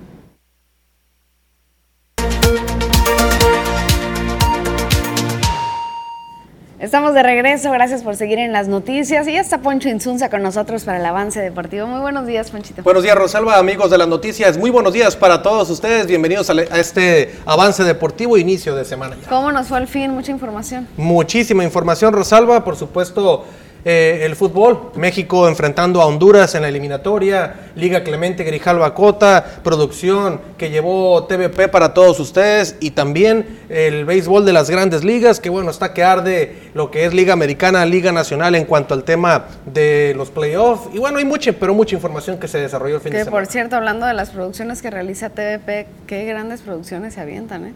Estamos 6.81 7.13
de 7.13 7.23
regreso, 7.23 7.71
gracias 7.73 8.03
por 8.03 8.17
seguir 8.17 8.39
en 8.39 8.53
las 8.53 8.67
noticias. 8.67 9.29
Y 9.29 9.35
ya 9.35 9.43
está 9.43 9.59
Poncho 9.59 9.91
Insunza 9.91 10.31
con 10.31 10.43
nosotros 10.43 10.85
para 10.85 10.97
el 10.97 11.05
avance 11.05 11.39
deportivo. 11.39 11.87
Muy 11.87 12.01
buenos 12.01 12.27
días, 12.27 12.51
Ponchito. 12.51 12.83
Buenos 12.83 13.03
días, 13.03 13.15
Rosalba, 13.17 13.59
amigos 13.59 13.91
de 13.91 13.99
las 13.99 14.09
noticias. 14.09 14.57
Muy 14.57 14.71
buenos 14.71 14.95
días 14.95 15.15
para 15.15 15.43
todos 15.43 15.69
ustedes. 15.69 16.07
Bienvenidos 16.07 16.49
a, 16.49 16.55
este 16.79 17.35
avance 17.45 17.85
deportivo, 17.85 18.39
inicio 18.39 18.75
de 18.75 18.87
semana. 18.87 19.15
¿Cómo 19.29 19.53
nos 19.53 19.67
fue 19.67 19.77
al 19.77 19.89
fin? 19.89 20.11
Mucha 20.13 20.33
información. 20.33 20.89
Muchísima 20.97 21.65
información, 21.65 22.15
Rosalba. 22.15 22.65
Por 22.65 22.77
supuesto, 22.77 23.45
eh, 23.85 24.23
el 24.25 24.37
fútbol, 24.37 24.93
México 24.97 25.49
enfrentando 25.49 26.03
a 26.03 26.07
Honduras 26.07 26.55
en 26.55 26.63
la 26.63 26.69
eliminatoria, 26.69 27.71
Liga 27.75 28.03
Clemente 28.03 28.45
Grijalva 28.45 28.95
Cota, 28.95 29.61
producción 29.63 30.41
que 30.59 30.71
llevó 30.71 31.25
TVP 31.25 31.69
para 31.69 31.95
todos 31.95 32.21
ustedes 32.21 32.77
y 32.81 32.91
también 32.91 33.61
el 33.69 34.05
béisbol 34.05 34.45
de 34.45 34.53
las 34.53 34.69
grandes 34.69 35.05
ligas, 35.05 35.41
que 35.41 35.51
bueno, 35.51 35.71
está 35.71 35.95
que 35.95 36.05
arde 36.05 36.71
lo 36.75 36.91
que 36.91 37.05
es 37.05 37.15
Liga 37.15 37.33
Americana, 37.33 37.87
Liga 37.87 38.13
Nacional 38.13 38.55
en 38.55 38.65
cuanto 38.65 38.95
al 38.95 39.05
tema 39.05 39.47
de 39.67 40.13
los 40.17 40.31
playoffs. 40.31 40.95
Y 40.95 40.99
bueno, 40.99 41.19
hay 41.19 41.25
mucha, 41.25 41.53
pero 41.53 41.75
mucha 41.75 41.95
información 41.95 42.39
que 42.39 42.49
se 42.49 42.59
desarrolló 42.59 42.97
el 42.97 43.01
fin 43.01 43.13
de 43.13 43.19
semana. 43.21 43.31
Que 43.31 43.45
por 43.45 43.51
cierto, 43.51 43.77
hablando 43.77 44.07
de 44.07 44.15
las 44.15 44.31
producciones 44.31 44.83
que 44.83 44.91
realiza 44.91 45.31
TVP, 45.31 45.87
qué 46.07 46.25
grandes 46.25 46.61
producciones 46.63 47.15
se 47.15 47.21
avientan, 47.21 47.67
¿eh? 47.67 47.75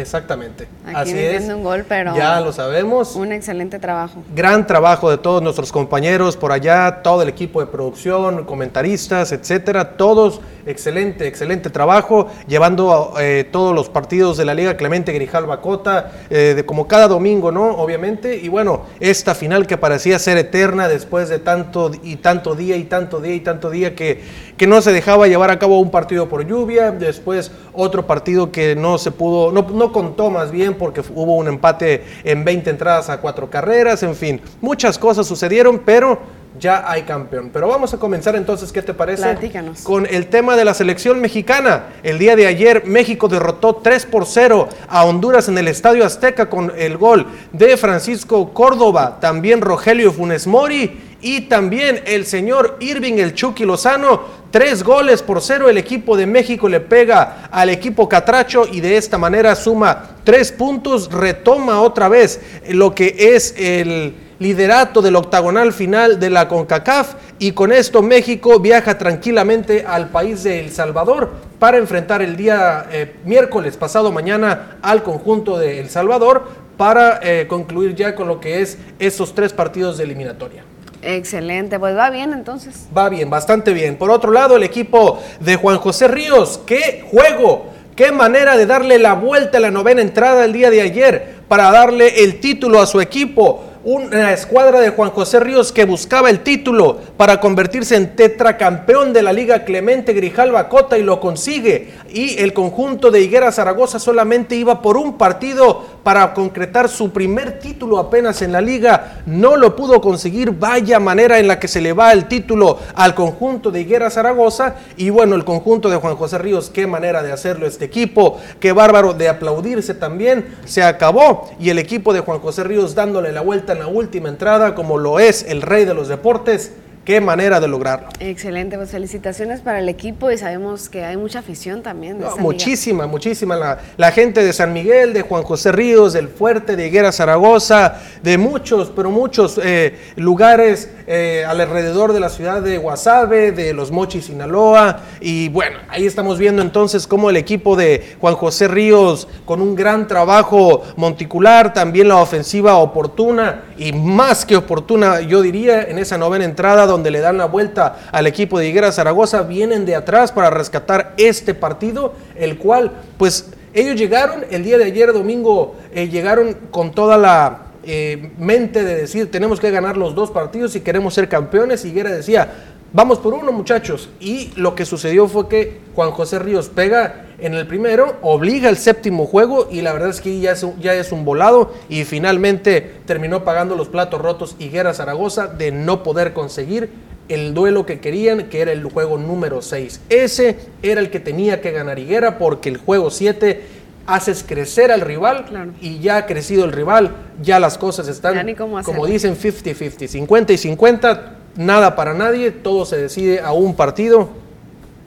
Exactamente. 0.00 0.66
Aquí 0.86 0.96
Así 0.96 1.18
es. 1.18 1.48
un 1.48 1.62
gol, 1.62 1.84
pero 1.88 2.16
ya 2.16 2.40
lo 2.40 2.52
sabemos. 2.52 3.16
Un 3.16 3.32
excelente 3.32 3.78
trabajo. 3.78 4.22
Gran 4.34 4.66
trabajo 4.66 5.10
de 5.10 5.18
todos 5.18 5.42
nuestros 5.42 5.72
compañeros 5.72 6.36
por 6.36 6.52
allá, 6.52 7.02
todo 7.02 7.22
el 7.22 7.28
equipo 7.28 7.60
de 7.60 7.66
producción, 7.66 8.44
comentaristas, 8.44 9.32
etcétera, 9.32 9.96
todos 9.96 10.40
excelente, 10.66 11.26
excelente 11.26 11.70
trabajo, 11.70 12.28
llevando 12.46 13.14
eh, 13.18 13.48
todos 13.50 13.74
los 13.74 13.88
partidos 13.88 14.36
de 14.36 14.44
la 14.44 14.54
Liga 14.54 14.76
Clemente 14.76 15.12
Grijalva 15.12 15.60
Cota, 15.60 16.12
eh, 16.30 16.54
de 16.54 16.64
como 16.64 16.86
cada 16.86 17.08
domingo, 17.08 17.50
¿no? 17.50 17.76
Obviamente, 17.76 18.36
y 18.36 18.48
bueno, 18.48 18.82
esta 19.00 19.34
final 19.34 19.66
que 19.66 19.76
parecía 19.76 20.18
ser 20.18 20.38
eterna 20.38 20.88
después 20.88 21.28
de 21.28 21.38
tanto 21.38 21.90
y 22.02 22.16
tanto 22.16 22.54
día 22.54 22.76
y 22.76 22.84
tanto 22.84 23.20
día 23.20 23.34
y 23.34 23.40
tanto 23.40 23.70
día 23.70 23.94
que, 23.94 24.22
que 24.60 24.66
no 24.66 24.82
se 24.82 24.92
dejaba 24.92 25.26
llevar 25.26 25.50
a 25.50 25.58
cabo 25.58 25.80
un 25.80 25.90
partido 25.90 26.28
por 26.28 26.46
lluvia, 26.46 26.90
después 26.90 27.50
otro 27.72 28.06
partido 28.06 28.52
que 28.52 28.76
no 28.76 28.98
se 28.98 29.10
pudo, 29.10 29.52
no, 29.52 29.62
no 29.62 29.90
contó 29.90 30.28
más 30.28 30.50
bien 30.50 30.74
porque 30.74 31.00
hubo 31.14 31.36
un 31.36 31.48
empate 31.48 32.04
en 32.24 32.44
20 32.44 32.68
entradas 32.68 33.08
a 33.08 33.22
cuatro 33.22 33.48
carreras, 33.48 34.02
en 34.02 34.14
fin, 34.14 34.38
muchas 34.60 34.98
cosas 34.98 35.26
sucedieron, 35.26 35.78
pero 35.78 36.18
ya 36.58 36.84
hay 36.90 37.04
campeón. 37.04 37.48
Pero 37.50 37.68
vamos 37.68 37.94
a 37.94 37.96
comenzar 37.96 38.36
entonces, 38.36 38.70
¿qué 38.70 38.82
te 38.82 38.92
parece? 38.92 39.22
Platícanos. 39.22 39.80
Con 39.80 40.04
el 40.04 40.26
tema 40.26 40.56
de 40.56 40.66
la 40.66 40.74
selección 40.74 41.22
mexicana. 41.22 41.84
El 42.02 42.18
día 42.18 42.36
de 42.36 42.46
ayer 42.46 42.84
México 42.84 43.28
derrotó 43.28 43.76
3 43.76 44.04
por 44.06 44.26
0 44.26 44.68
a 44.88 45.04
Honduras 45.06 45.48
en 45.48 45.56
el 45.56 45.68
Estadio 45.68 46.04
Azteca 46.04 46.50
con 46.50 46.70
el 46.76 46.98
gol 46.98 47.26
de 47.52 47.78
Francisco 47.78 48.52
Córdoba, 48.52 49.18
también 49.20 49.62
Rogelio 49.62 50.12
Funes 50.12 50.46
Mori 50.46 51.09
y 51.20 51.42
también 51.42 52.02
el 52.06 52.26
señor 52.26 52.76
Irving 52.80 53.14
el 53.14 53.34
Chucky 53.34 53.64
Lozano. 53.64 54.40
Tres 54.50 54.82
goles 54.82 55.22
por 55.22 55.40
cero 55.40 55.68
el 55.68 55.78
equipo 55.78 56.16
de 56.16 56.26
México 56.26 56.68
le 56.68 56.80
pega 56.80 57.48
al 57.52 57.70
equipo 57.70 58.08
Catracho 58.08 58.66
y 58.66 58.80
de 58.80 58.96
esta 58.96 59.16
manera 59.16 59.54
suma 59.54 60.16
tres 60.24 60.50
puntos, 60.50 61.10
retoma 61.12 61.80
otra 61.80 62.08
vez 62.08 62.40
lo 62.68 62.92
que 62.94 63.14
es 63.34 63.54
el 63.56 64.14
liderato 64.40 65.02
del 65.02 65.16
octagonal 65.16 65.72
final 65.72 66.18
de 66.18 66.30
la 66.30 66.48
CONCACAF 66.48 67.14
y 67.38 67.52
con 67.52 67.72
esto 67.72 68.02
México 68.02 68.58
viaja 68.58 68.98
tranquilamente 68.98 69.84
al 69.86 70.08
país 70.08 70.42
de 70.42 70.60
El 70.60 70.72
Salvador 70.72 71.30
para 71.58 71.76
enfrentar 71.76 72.22
el 72.22 72.36
día 72.36 72.86
eh, 72.90 73.16
miércoles 73.24 73.76
pasado 73.76 74.10
mañana 74.10 74.78
al 74.82 75.02
conjunto 75.02 75.58
de 75.58 75.78
El 75.78 75.90
Salvador 75.90 76.48
para 76.78 77.20
eh, 77.22 77.46
concluir 77.46 77.94
ya 77.94 78.14
con 78.14 78.26
lo 78.26 78.40
que 78.40 78.62
es 78.62 78.78
esos 78.98 79.34
tres 79.34 79.52
partidos 79.52 79.98
de 79.98 80.04
eliminatoria. 80.04 80.64
Excelente, 81.02 81.78
pues 81.78 81.96
va 81.96 82.10
bien 82.10 82.32
entonces. 82.32 82.86
Va 82.96 83.08
bien, 83.08 83.30
bastante 83.30 83.72
bien. 83.72 83.96
Por 83.96 84.10
otro 84.10 84.32
lado, 84.32 84.56
el 84.56 84.62
equipo 84.62 85.18
de 85.40 85.56
Juan 85.56 85.78
José 85.78 86.08
Ríos, 86.08 86.60
qué 86.66 87.04
juego, 87.10 87.66
qué 87.96 88.12
manera 88.12 88.56
de 88.56 88.66
darle 88.66 88.98
la 88.98 89.14
vuelta 89.14 89.58
a 89.58 89.60
la 89.60 89.70
novena 89.70 90.02
entrada 90.02 90.44
el 90.44 90.52
día 90.52 90.70
de 90.70 90.82
ayer 90.82 91.40
para 91.48 91.70
darle 91.70 92.22
el 92.22 92.40
título 92.40 92.80
a 92.80 92.86
su 92.86 93.00
equipo 93.00 93.64
una 93.82 94.32
escuadra 94.32 94.78
de 94.80 94.90
Juan 94.90 95.10
José 95.10 95.40
Ríos 95.40 95.72
que 95.72 95.86
buscaba 95.86 96.28
el 96.28 96.40
título 96.40 96.98
para 97.16 97.40
convertirse 97.40 97.96
en 97.96 98.14
tetracampeón 98.14 99.14
de 99.14 99.22
la 99.22 99.32
Liga 99.32 99.64
Clemente 99.64 100.12
Grijalva 100.12 100.68
Cota 100.68 100.98
y 100.98 101.02
lo 101.02 101.18
consigue. 101.18 101.94
Y 102.12 102.38
el 102.40 102.52
conjunto 102.52 103.10
de 103.10 103.22
Higuera 103.22 103.52
Zaragoza 103.52 103.98
solamente 103.98 104.54
iba 104.54 104.82
por 104.82 104.98
un 104.98 105.16
partido 105.16 105.82
para 106.02 106.34
concretar 106.34 106.88
su 106.90 107.10
primer 107.10 107.58
título 107.58 107.98
apenas 107.98 108.42
en 108.42 108.52
la 108.52 108.60
liga. 108.60 109.22
No 109.24 109.56
lo 109.56 109.74
pudo 109.76 110.00
conseguir. 110.00 110.50
Vaya 110.50 111.00
manera 111.00 111.38
en 111.38 111.48
la 111.48 111.58
que 111.58 111.68
se 111.68 111.80
le 111.80 111.94
va 111.94 112.12
el 112.12 112.28
título 112.28 112.78
al 112.94 113.14
conjunto 113.14 113.70
de 113.70 113.80
Higuera 113.80 114.10
Zaragoza. 114.10 114.74
Y 114.98 115.08
bueno, 115.08 115.36
el 115.36 115.44
conjunto 115.44 115.88
de 115.88 115.96
Juan 115.96 116.16
José 116.16 116.36
Ríos, 116.36 116.68
qué 116.68 116.86
manera 116.86 117.22
de 117.22 117.32
hacerlo 117.32 117.66
este 117.66 117.86
equipo. 117.86 118.38
Qué 118.58 118.72
bárbaro 118.72 119.14
de 119.14 119.30
aplaudirse 119.30 119.94
también. 119.94 120.56
Se 120.66 120.82
acabó. 120.82 121.48
Y 121.58 121.70
el 121.70 121.78
equipo 121.78 122.12
de 122.12 122.20
Juan 122.20 122.40
José 122.40 122.64
Ríos 122.64 122.94
dándole 122.94 123.32
la 123.32 123.40
vuelta 123.40 123.69
en 123.72 123.80
la 123.80 123.86
última 123.86 124.28
entrada, 124.28 124.74
como 124.74 124.98
lo 124.98 125.18
es 125.18 125.44
el 125.44 125.62
rey 125.62 125.84
de 125.84 125.94
los 125.94 126.08
deportes 126.08 126.72
qué 127.10 127.20
manera 127.20 127.58
de 127.58 127.66
lograrlo. 127.66 128.06
Excelente, 128.20 128.76
pues 128.76 128.90
felicitaciones 128.90 129.62
para 129.62 129.80
el 129.80 129.88
equipo 129.88 130.30
y 130.30 130.38
sabemos 130.38 130.88
que 130.88 131.04
hay 131.04 131.16
mucha 131.16 131.40
afición 131.40 131.82
también. 131.82 132.20
De 132.20 132.26
muchísima, 132.38 133.08
muchísima. 133.08 133.56
La, 133.56 133.78
la, 133.96 134.12
gente 134.12 134.44
de 134.44 134.52
San 134.52 134.72
Miguel, 134.72 135.12
de 135.12 135.22
Juan 135.22 135.42
José 135.42 135.72
Ríos, 135.72 136.12
del 136.12 136.28
Fuerte, 136.28 136.76
de 136.76 136.86
Higuera 136.86 137.10
Zaragoza, 137.10 138.00
de 138.22 138.38
muchos, 138.38 138.92
pero 138.94 139.10
muchos 139.10 139.58
eh, 139.60 139.98
lugares 140.14 140.88
eh, 141.08 141.44
alrededor 141.48 142.12
de 142.12 142.20
la 142.20 142.28
ciudad 142.28 142.62
de 142.62 142.78
Guasave, 142.78 143.50
de 143.50 143.72
Los 143.72 143.90
Mochis, 143.90 144.26
Sinaloa. 144.26 145.00
Y 145.20 145.48
bueno, 145.48 145.78
ahí 145.88 146.06
estamos 146.06 146.38
viendo 146.38 146.62
entonces 146.62 147.08
cómo 147.08 147.28
el 147.28 147.36
equipo 147.36 147.74
de 147.74 148.14
Juan 148.20 148.36
José 148.36 148.68
Ríos, 148.68 149.26
con 149.44 149.60
un 149.60 149.74
gran 149.74 150.06
trabajo 150.06 150.84
monticular, 150.94 151.72
también 151.72 152.06
la 152.06 152.18
ofensiva 152.18 152.76
oportuna 152.76 153.64
y 153.76 153.92
más 153.92 154.46
que 154.46 154.54
oportuna, 154.54 155.22
yo 155.22 155.42
diría, 155.42 155.82
en 155.82 155.98
esa 155.98 156.16
novena 156.16 156.44
entrada 156.44 156.86
donde 156.86 156.99
le 157.08 157.20
dan 157.20 157.38
la 157.38 157.46
vuelta 157.46 158.10
al 158.12 158.26
equipo 158.26 158.58
de 158.58 158.68
Higuera 158.68 158.90
Zaragoza, 158.92 159.42
vienen 159.42 159.86
de 159.86 159.94
atrás 159.94 160.32
para 160.32 160.50
rescatar 160.50 161.14
este 161.16 161.54
partido, 161.54 162.14
el 162.34 162.58
cual, 162.58 162.90
pues, 163.16 163.50
ellos 163.72 163.94
llegaron 163.94 164.44
el 164.50 164.64
día 164.64 164.76
de 164.78 164.84
ayer, 164.84 165.12
domingo, 165.12 165.76
eh, 165.94 166.08
llegaron 166.08 166.56
con 166.72 166.90
toda 166.90 167.16
la 167.16 167.70
eh, 167.84 168.32
mente 168.36 168.84
de 168.84 168.94
decir, 168.96 169.30
tenemos 169.30 169.60
que 169.60 169.70
ganar 169.70 169.96
los 169.96 170.14
dos 170.14 170.30
partidos 170.30 170.76
y 170.76 170.80
queremos 170.80 171.14
ser 171.14 171.28
campeones. 171.28 171.84
Higuera 171.84 172.10
decía, 172.10 172.52
vamos 172.92 173.18
por 173.18 173.32
uno, 173.32 173.52
muchachos. 173.52 174.10
Y 174.20 174.52
lo 174.56 174.74
que 174.74 174.84
sucedió 174.84 175.28
fue 175.28 175.48
que 175.48 175.80
Juan 175.94 176.10
José 176.10 176.38
Ríos 176.38 176.68
pega 176.68 177.26
en 177.42 177.54
el 177.54 177.66
primero, 177.66 178.16
obliga 178.22 178.68
el 178.68 178.76
séptimo 178.76 179.26
juego 179.26 179.68
y 179.70 179.82
la 179.82 179.92
verdad 179.92 180.10
es 180.10 180.20
que 180.20 180.40
ya 180.40 180.52
es, 180.52 180.66
ya 180.80 180.94
es 180.94 181.12
un 181.12 181.24
volado 181.24 181.72
y 181.88 182.04
finalmente 182.04 182.94
terminó 183.06 183.44
pagando 183.44 183.76
los 183.76 183.88
platos 183.88 184.20
rotos 184.20 184.56
Higuera 184.58 184.94
Zaragoza 184.94 185.46
de 185.46 185.72
no 185.72 186.02
poder 186.02 186.32
conseguir 186.32 186.90
el 187.28 187.54
duelo 187.54 187.86
que 187.86 188.00
querían, 188.00 188.48
que 188.48 188.60
era 188.60 188.72
el 188.72 188.84
juego 188.84 189.16
número 189.16 189.62
6. 189.62 190.00
Ese 190.08 190.56
era 190.82 191.00
el 191.00 191.10
que 191.10 191.20
tenía 191.20 191.60
que 191.60 191.70
ganar 191.70 191.98
Higuera 191.98 192.38
porque 192.38 192.68
el 192.68 192.76
juego 192.76 193.10
7 193.10 193.62
haces 194.06 194.44
crecer 194.46 194.90
al 194.90 195.00
rival 195.00 195.72
y 195.80 196.00
ya 196.00 196.16
ha 196.16 196.26
crecido 196.26 196.64
el 196.64 196.72
rival, 196.72 197.12
ya 197.40 197.60
las 197.60 197.78
cosas 197.78 198.08
están, 198.08 198.54
como 198.84 199.06
dicen, 199.06 199.36
50-50, 199.36 200.08
50 200.08 200.52
y 200.52 200.58
50, 200.58 201.36
nada 201.56 201.94
para 201.94 202.14
nadie, 202.14 202.50
todo 202.50 202.84
se 202.84 202.96
decide 202.96 203.40
a 203.40 203.52
un 203.52 203.76
partido 203.76 204.30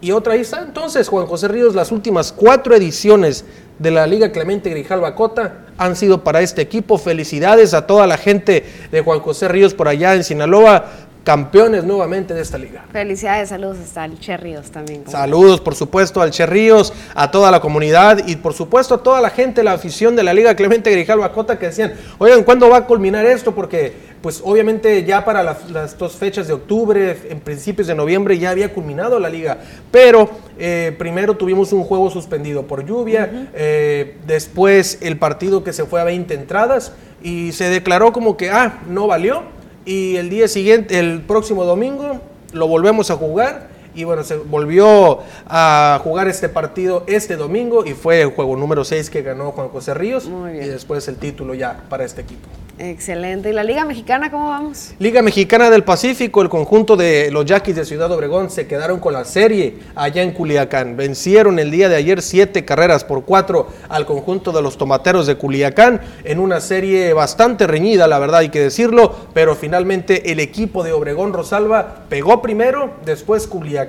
y 0.03 0.11
otra 0.11 0.33
ahí 0.33 0.41
está. 0.41 0.61
Entonces, 0.61 1.07
Juan 1.07 1.27
José 1.27 1.47
Ríos, 1.47 1.75
las 1.75 1.93
últimas 1.93 2.33
cuatro 2.33 2.75
ediciones 2.75 3.45
de 3.79 3.89
la 3.89 4.05
Liga 4.05 4.33
Clemente 4.33 4.69
Grijalva 4.69 5.15
Cota 5.15 5.65
han 5.77 5.95
sido 5.95 6.25
para 6.25 6.41
este 6.41 6.61
equipo. 6.61 6.97
Felicidades 6.97 7.73
a 7.73 7.87
toda 7.87 8.05
la 8.05 8.17
gente 8.17 8.65
de 8.91 9.01
Juan 9.01 9.21
José 9.21 9.47
Ríos 9.47 9.73
por 9.73 9.87
allá 9.87 10.13
en 10.13 10.25
Sinaloa 10.25 10.87
campeones 11.23 11.85
nuevamente 11.85 12.33
de 12.33 12.41
esta 12.41 12.57
liga. 12.57 12.83
Felicidades, 12.91 13.49
saludos 13.49 13.77
hasta 13.79 14.05
el 14.05 14.19
Che 14.19 14.35
Ríos 14.35 14.71
también. 14.71 15.03
Saludos, 15.07 15.61
por 15.61 15.73
supuesto, 15.73 16.21
al 16.21 16.31
Che 16.31 16.45
Ríos, 16.45 16.93
a 17.15 17.31
toda 17.31 17.49
la 17.49 17.61
comunidad 17.61 18.27
y 18.27 18.35
por 18.35 18.53
supuesto 18.53 18.95
a 18.95 19.03
toda 19.03 19.21
la 19.21 19.29
gente, 19.29 19.63
la 19.63 19.73
afición 19.73 20.15
de 20.15 20.23
la 20.23 20.33
Liga 20.33 20.55
Clemente 20.55 20.91
Grijalva 20.91 21.31
Cota 21.31 21.57
que 21.57 21.67
decían, 21.67 21.93
oigan, 22.17 22.43
¿cuándo 22.43 22.69
va 22.69 22.77
a 22.77 22.85
culminar 22.85 23.25
esto? 23.25 23.55
Porque 23.55 24.13
pues 24.21 24.41
obviamente 24.43 25.03
ya 25.03 25.25
para 25.25 25.43
las, 25.43 25.97
dos 25.97 26.15
fechas 26.15 26.47
de 26.47 26.53
octubre, 26.53 27.17
en 27.29 27.39
principios 27.41 27.87
de 27.87 27.95
noviembre 27.95 28.37
ya 28.37 28.51
había 28.51 28.73
culminado 28.73 29.19
la 29.19 29.29
liga, 29.29 29.57
pero 29.91 30.29
eh, 30.57 30.95
primero 30.97 31.35
tuvimos 31.35 31.73
un 31.73 31.83
juego 31.83 32.09
suspendido 32.09 32.63
por 32.63 32.85
lluvia, 32.85 33.49
eh, 33.53 34.17
después 34.25 34.97
el 35.01 35.17
partido 35.17 35.63
que 35.63 35.73
se 35.73 35.85
fue 35.85 35.99
a 35.99 36.05
20 36.05 36.33
entradas 36.33 36.93
y 37.21 37.51
se 37.51 37.69
declaró 37.69 38.13
como 38.13 38.37
que, 38.37 38.49
ah, 38.49 38.81
no 38.87 39.07
valió, 39.07 39.43
y 39.85 40.15
el 40.15 40.29
día 40.29 40.47
siguiente, 40.47 40.99
el 40.99 41.21
próximo 41.21 41.65
domingo, 41.65 42.21
lo 42.53 42.67
volvemos 42.67 43.11
a 43.11 43.15
jugar 43.15 43.72
y 43.95 44.03
bueno, 44.03 44.23
se 44.23 44.37
volvió 44.37 45.19
a 45.47 45.99
jugar 46.03 46.27
este 46.27 46.49
partido 46.49 47.03
este 47.07 47.35
domingo 47.35 47.85
y 47.85 47.93
fue 47.93 48.21
el 48.21 48.29
juego 48.29 48.55
número 48.55 48.83
6 48.83 49.09
que 49.09 49.21
ganó 49.21 49.51
Juan 49.51 49.69
José 49.69 49.93
Ríos 49.93 50.29
y 50.53 50.67
después 50.67 51.07
el 51.07 51.17
título 51.17 51.53
ya 51.53 51.83
para 51.89 52.03
este 52.03 52.21
equipo. 52.21 52.47
Excelente. 52.79 53.51
¿Y 53.51 53.53
la 53.53 53.63
Liga 53.63 53.85
Mexicana 53.85 54.31
cómo 54.31 54.49
vamos? 54.49 54.93
Liga 54.97 55.21
Mexicana 55.21 55.69
del 55.69 55.83
Pacífico, 55.83 56.41
el 56.41 56.49
conjunto 56.49 56.97
de 56.97 57.29
los 57.31 57.45
Yaquis 57.45 57.75
de 57.75 57.85
Ciudad 57.85 58.11
Obregón 58.11 58.49
se 58.49 58.65
quedaron 58.65 58.99
con 58.99 59.13
la 59.13 59.25
serie 59.25 59.77
allá 59.93 60.23
en 60.23 60.31
Culiacán. 60.31 60.97
Vencieron 60.97 61.59
el 61.59 61.69
día 61.69 61.87
de 61.87 61.97
ayer 61.97 62.23
siete 62.23 62.65
carreras 62.65 63.03
por 63.03 63.25
cuatro 63.25 63.67
al 63.89 64.07
conjunto 64.07 64.51
de 64.51 64.63
los 64.63 64.77
Tomateros 64.79 65.27
de 65.27 65.35
Culiacán 65.35 66.01
en 66.23 66.39
una 66.39 66.59
serie 66.61 67.13
bastante 67.13 67.67
reñida, 67.67 68.07
la 68.07 68.17
verdad 68.17 68.39
hay 68.39 68.49
que 68.49 68.59
decirlo, 68.59 69.15
pero 69.33 69.55
finalmente 69.55 70.31
el 70.31 70.39
equipo 70.39 70.83
de 70.83 70.93
Obregón 70.93 71.31
Rosalba 71.31 72.05
pegó 72.09 72.41
primero, 72.41 72.95
después 73.05 73.45
Culiacán 73.45 73.82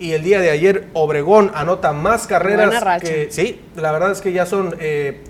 y 0.00 0.12
el 0.12 0.22
día 0.22 0.40
de 0.40 0.50
ayer 0.50 0.86
Obregón 0.92 1.50
anota 1.54 1.92
más 1.92 2.26
carreras 2.26 3.00
que 3.00 3.28
sí, 3.30 3.60
la 3.76 3.92
verdad 3.92 4.12
es 4.12 4.20
que 4.20 4.32
ya 4.32 4.46
son 4.46 4.74
eh, 4.80 5.22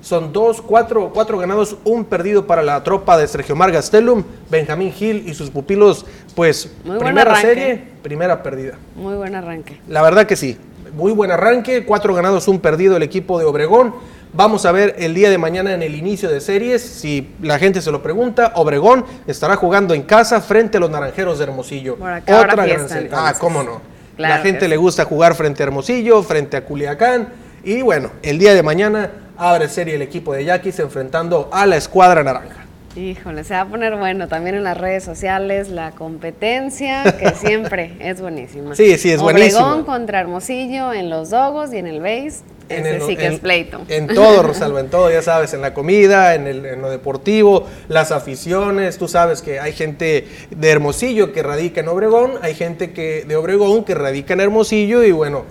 son 0.00 0.32
dos, 0.32 0.62
cuatro, 0.62 1.10
cuatro 1.12 1.38
ganados, 1.38 1.76
un 1.84 2.04
perdido 2.04 2.46
para 2.46 2.62
la 2.62 2.82
tropa 2.84 3.18
de 3.18 3.26
Sergio 3.26 3.56
Mar 3.56 3.72
Gastelum, 3.72 4.22
Benjamín 4.48 4.92
Gil 4.92 5.28
y 5.28 5.34
sus 5.34 5.50
pupilos, 5.50 6.06
pues 6.34 6.72
primera 6.98 7.40
serie, 7.40 7.82
primera 8.02 8.42
perdida. 8.42 8.78
Muy 8.94 9.16
buen 9.16 9.34
arranque. 9.34 9.80
La 9.88 10.02
verdad 10.02 10.26
que 10.26 10.36
sí, 10.36 10.56
muy 10.94 11.12
buen 11.12 11.30
arranque, 11.30 11.84
cuatro 11.84 12.14
ganados, 12.14 12.48
un 12.48 12.60
perdido 12.60 12.96
el 12.96 13.02
equipo 13.02 13.38
de 13.38 13.44
Obregón. 13.44 13.94
Vamos 14.32 14.66
a 14.66 14.72
ver 14.72 14.94
el 14.98 15.14
día 15.14 15.30
de 15.30 15.38
mañana 15.38 15.72
en 15.72 15.82
el 15.82 15.94
inicio 15.94 16.28
de 16.28 16.40
series, 16.40 16.82
si 16.82 17.34
la 17.40 17.58
gente 17.58 17.80
se 17.80 17.90
lo 17.90 18.02
pregunta, 18.02 18.52
Obregón 18.56 19.04
estará 19.26 19.56
jugando 19.56 19.94
en 19.94 20.02
casa 20.02 20.40
frente 20.40 20.76
a 20.76 20.80
los 20.80 20.90
Naranjeros 20.90 21.38
de 21.38 21.44
Hermosillo. 21.44 21.94
Otra 21.94 22.20
gran 22.54 22.88
serie. 22.88 23.10
Ah, 23.12 23.34
cómo 23.38 23.62
no. 23.62 23.80
la 24.18 24.38
gente 24.38 24.68
le 24.68 24.76
gusta 24.76 25.06
jugar 25.06 25.34
frente 25.34 25.62
a 25.62 25.66
Hermosillo, 25.66 26.22
frente 26.22 26.56
a 26.58 26.64
Culiacán. 26.64 27.28
Y 27.64 27.80
bueno, 27.82 28.10
el 28.22 28.38
día 28.38 28.54
de 28.54 28.62
mañana 28.62 29.10
abre 29.36 29.68
serie 29.68 29.94
el 29.94 30.02
equipo 30.02 30.34
de 30.34 30.44
Yaquis 30.44 30.78
enfrentando 30.78 31.48
a 31.50 31.64
la 31.64 31.76
escuadra 31.76 32.22
naranja. 32.22 32.67
Híjole, 32.96 33.44
se 33.44 33.54
va 33.54 33.60
a 33.60 33.66
poner 33.66 33.96
bueno 33.96 34.28
también 34.28 34.56
en 34.56 34.64
las 34.64 34.76
redes 34.76 35.04
sociales 35.04 35.68
la 35.68 35.92
competencia, 35.92 37.16
que 37.18 37.30
siempre 37.34 37.96
es 38.00 38.20
buenísima. 38.20 38.74
Sí, 38.74 38.96
sí, 38.98 39.10
es 39.10 39.20
buenísima. 39.20 39.64
Obregón 39.64 39.84
contra 39.84 40.20
Hermosillo 40.20 40.92
en 40.92 41.10
los 41.10 41.30
Dogos 41.30 41.72
y 41.72 41.78
en 41.78 41.86
el 41.86 42.00
base. 42.00 42.40
En 42.68 42.84
el, 42.84 43.00
sí 43.00 43.16
que 43.16 43.28
es 43.28 43.40
pleito. 43.40 43.80
En 43.88 44.08
todo, 44.08 44.42
Rosalba, 44.42 44.80
en 44.80 44.90
todo, 44.90 45.10
ya 45.10 45.22
sabes, 45.22 45.54
en 45.54 45.62
la 45.62 45.72
comida, 45.72 46.34
en, 46.34 46.46
el, 46.46 46.66
en 46.66 46.82
lo 46.82 46.90
deportivo, 46.90 47.66
las 47.88 48.12
aficiones. 48.12 48.98
Tú 48.98 49.08
sabes 49.08 49.40
que 49.40 49.58
hay 49.58 49.72
gente 49.72 50.26
de 50.50 50.70
Hermosillo 50.70 51.32
que 51.32 51.42
radica 51.42 51.80
en 51.80 51.88
Obregón, 51.88 52.32
hay 52.42 52.54
gente 52.54 52.92
que 52.92 53.24
de 53.26 53.36
Obregón 53.36 53.84
que 53.84 53.94
radica 53.94 54.34
en 54.34 54.40
Hermosillo 54.40 55.02
y 55.02 55.12
bueno, 55.12 55.44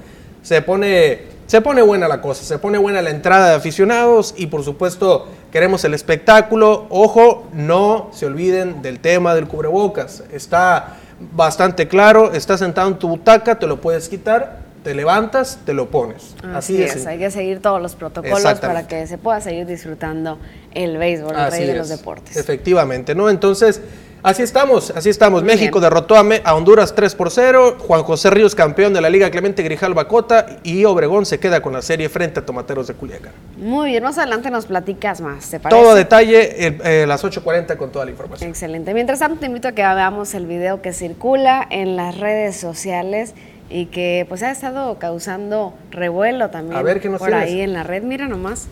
se 0.44 0.62
pone 0.62 1.38
se 1.48 1.62
pone 1.62 1.82
buena 1.82 2.10
la 2.10 2.20
cosa, 2.22 2.44
se 2.44 2.60
pone 2.60 2.78
buena 2.78 3.02
la 3.02 3.10
entrada 3.10 3.50
de 3.50 3.56
aficionados 3.56 4.36
y 4.38 4.48
por 4.48 4.66
supuesto 4.66 5.28
queremos 5.52 5.84
el 5.84 5.94
espectáculo. 5.94 6.86
Ojo, 6.90 7.48
no 7.54 8.10
se 8.14 8.26
olviden 8.26 8.82
del 8.82 9.00
tema 9.00 9.36
del 9.36 9.48
cubrebocas. 9.48 10.24
Está 10.32 10.98
bastante 11.20 11.88
claro, 11.88 12.34
estás 12.34 12.60
sentado 12.60 12.88
en 12.90 13.00
tu 13.00 13.08
butaca, 13.10 13.58
te 13.58 13.68
lo 13.68 13.82
puedes 13.82 14.08
quitar, 14.10 14.60
te 14.84 14.94
levantas, 14.94 15.60
te 15.66 15.74
lo 15.74 15.90
pones. 15.90 16.36
Así, 16.54 16.82
es, 16.82 17.06
hay 17.08 17.18
que 17.18 17.32
seguir 17.32 17.62
todos 17.62 17.82
los 17.82 17.96
protocolos 17.96 18.60
para 18.60 18.88
que 18.88 19.08
se 19.08 19.18
pueda 19.18 19.42
seguir 19.42 19.66
disfrutando 19.66 20.38
el 20.74 20.98
béisbol, 20.98 21.36
el 21.36 21.52
rey 21.52 21.66
de 21.66 21.76
los 21.76 21.90
deportes. 21.90 22.38
Efectivamente, 22.38 23.16
¿no? 23.16 23.30
Entonces, 23.30 23.82
Así 24.24 24.44
estamos, 24.44 24.92
así 24.92 25.10
estamos. 25.10 25.44
México 25.44 25.80
derrotó 25.80 26.16
a, 26.16 26.56
Honduras 26.56 26.96
3 26.96 27.16
por 27.16 27.32
0. 27.32 27.78
Juan 27.80 28.04
José 28.04 28.30
Ríos, 28.30 28.56
campeón 28.56 28.94
de 28.94 29.02
la 29.02 29.10
Liga 29.10 29.30
Clemente 29.30 29.64
Grijalva 29.64 30.08
Cota. 30.08 30.58
Y 30.64 30.86
Obregón 30.86 31.26
se 31.26 31.40
queda 31.40 31.62
con 31.62 31.74
la 31.74 31.82
serie 31.82 32.10
frente 32.10 32.40
a 32.40 32.46
Tomateros 32.46 32.88
de 32.88 32.94
Culiacán. 32.96 33.32
Muy 33.58 33.92
bien, 33.92 34.04
más 34.04 34.18
adelante 34.18 34.50
nos 34.50 34.66
platicas 34.66 35.22
más, 35.22 35.50
¿te 35.50 35.60
parece? 35.60 35.82
Todo 35.82 35.96
detalle, 35.96 36.68
eh, 36.68 37.06
las 37.08 37.24
8.40 37.24 37.78
con 37.78 37.92
toda 37.92 38.06
la 38.06 38.12
información. 38.12 38.50
Excelente. 38.50 38.94
Mientras 38.94 39.20
tanto, 39.20 39.40
te 39.40 39.46
invito 39.46 39.68
a 39.68 39.72
que 39.72 39.82
veamos 39.82 40.34
el 40.34 40.46
video 40.46 40.82
que 40.82 40.94
circula 40.94 41.66
en 41.70 41.96
las 41.96 42.18
redes 42.18 42.58
sociales 42.58 43.34
y 43.70 43.88
que 43.88 44.26
pues 44.28 44.44
ha 44.44 44.52
estado 44.52 44.98
causando 44.98 45.74
revuelo 45.92 46.50
también 46.50 46.78
a 46.78 46.82
ver, 46.82 47.02
¿qué 47.02 47.10
nos 47.10 47.20
por 47.20 47.34
ahí 47.34 47.62
en 47.62 47.74
la 47.74 47.84
red. 47.84 48.04
Mira 48.04 48.28
nomás, 48.28 48.68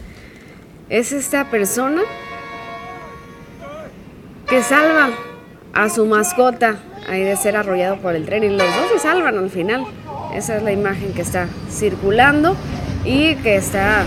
es 0.89 1.11
esta 1.11 1.49
persona 1.49 2.01
que 4.47 4.61
salva 4.63 5.09
a 5.75 5.89
su 5.89 6.05
mascota 6.05 6.77
ahí 7.07 7.21
de 7.21 7.35
ser 7.35 7.55
arrollado 7.57 7.97
por 7.97 8.15
el 8.15 8.25
tren 8.25 8.43
y 8.43 8.49
los 8.49 8.57
dos 8.57 8.89
se 8.93 8.99
salvan 8.99 9.37
al 9.37 9.49
final. 9.49 9.85
Esa 10.33 10.57
es 10.57 10.63
la 10.63 10.71
imagen 10.71 11.13
que 11.13 11.21
está 11.21 11.47
circulando 11.69 12.55
y 13.03 13.35
que 13.35 13.57
está 13.57 14.01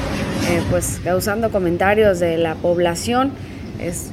eh, 0.48 0.62
pues 0.70 1.00
causando 1.04 1.50
comentarios 1.50 2.18
de 2.18 2.38
la 2.38 2.54
población. 2.54 3.32
Es 3.78 4.10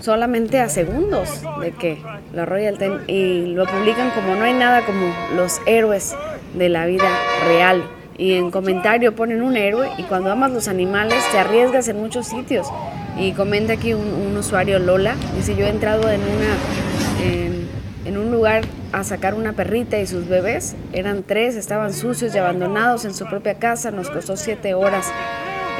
solamente 0.00 0.60
a 0.60 0.68
segundos 0.68 1.42
de 1.60 1.72
que 1.72 1.98
lo 2.32 2.46
Royal 2.46 2.78
Ten 2.78 3.00
y 3.06 3.46
lo 3.54 3.66
publican 3.66 4.10
como 4.10 4.36
no 4.36 4.44
hay 4.44 4.54
nada 4.54 4.84
como 4.84 5.12
los 5.34 5.60
héroes 5.66 6.14
de 6.54 6.68
la 6.68 6.86
vida 6.86 7.08
real. 7.46 7.82
Y 8.16 8.34
en 8.34 8.50
comentario 8.50 9.14
ponen 9.14 9.42
un 9.42 9.56
héroe 9.56 9.88
y 9.96 10.02
cuando 10.02 10.30
amas 10.30 10.50
los 10.50 10.68
animales 10.68 11.22
te 11.32 11.38
arriesgas 11.38 11.88
en 11.88 11.98
muchos 11.98 12.26
sitios. 12.26 12.66
Y 13.18 13.32
comenta 13.32 13.72
aquí 13.72 13.94
un, 13.94 14.36
usuario 14.36 14.78
Lola, 14.78 15.16
dice 15.36 15.56
yo 15.56 15.66
he 15.66 15.68
entrado 15.70 16.08
en 16.10 16.20
una 16.20 16.54
en 18.08 18.16
un 18.16 18.30
lugar 18.32 18.62
a 18.92 19.04
sacar 19.04 19.34
una 19.34 19.52
perrita 19.52 19.98
y 19.98 20.06
sus 20.06 20.26
bebés. 20.26 20.74
Eran 20.92 21.22
tres, 21.22 21.56
estaban 21.56 21.92
sucios 21.92 22.34
y 22.34 22.38
abandonados 22.38 23.04
en 23.04 23.14
su 23.14 23.26
propia 23.26 23.54
casa, 23.54 23.90
nos 23.90 24.08
costó 24.08 24.36
siete 24.36 24.72
horas. 24.72 25.06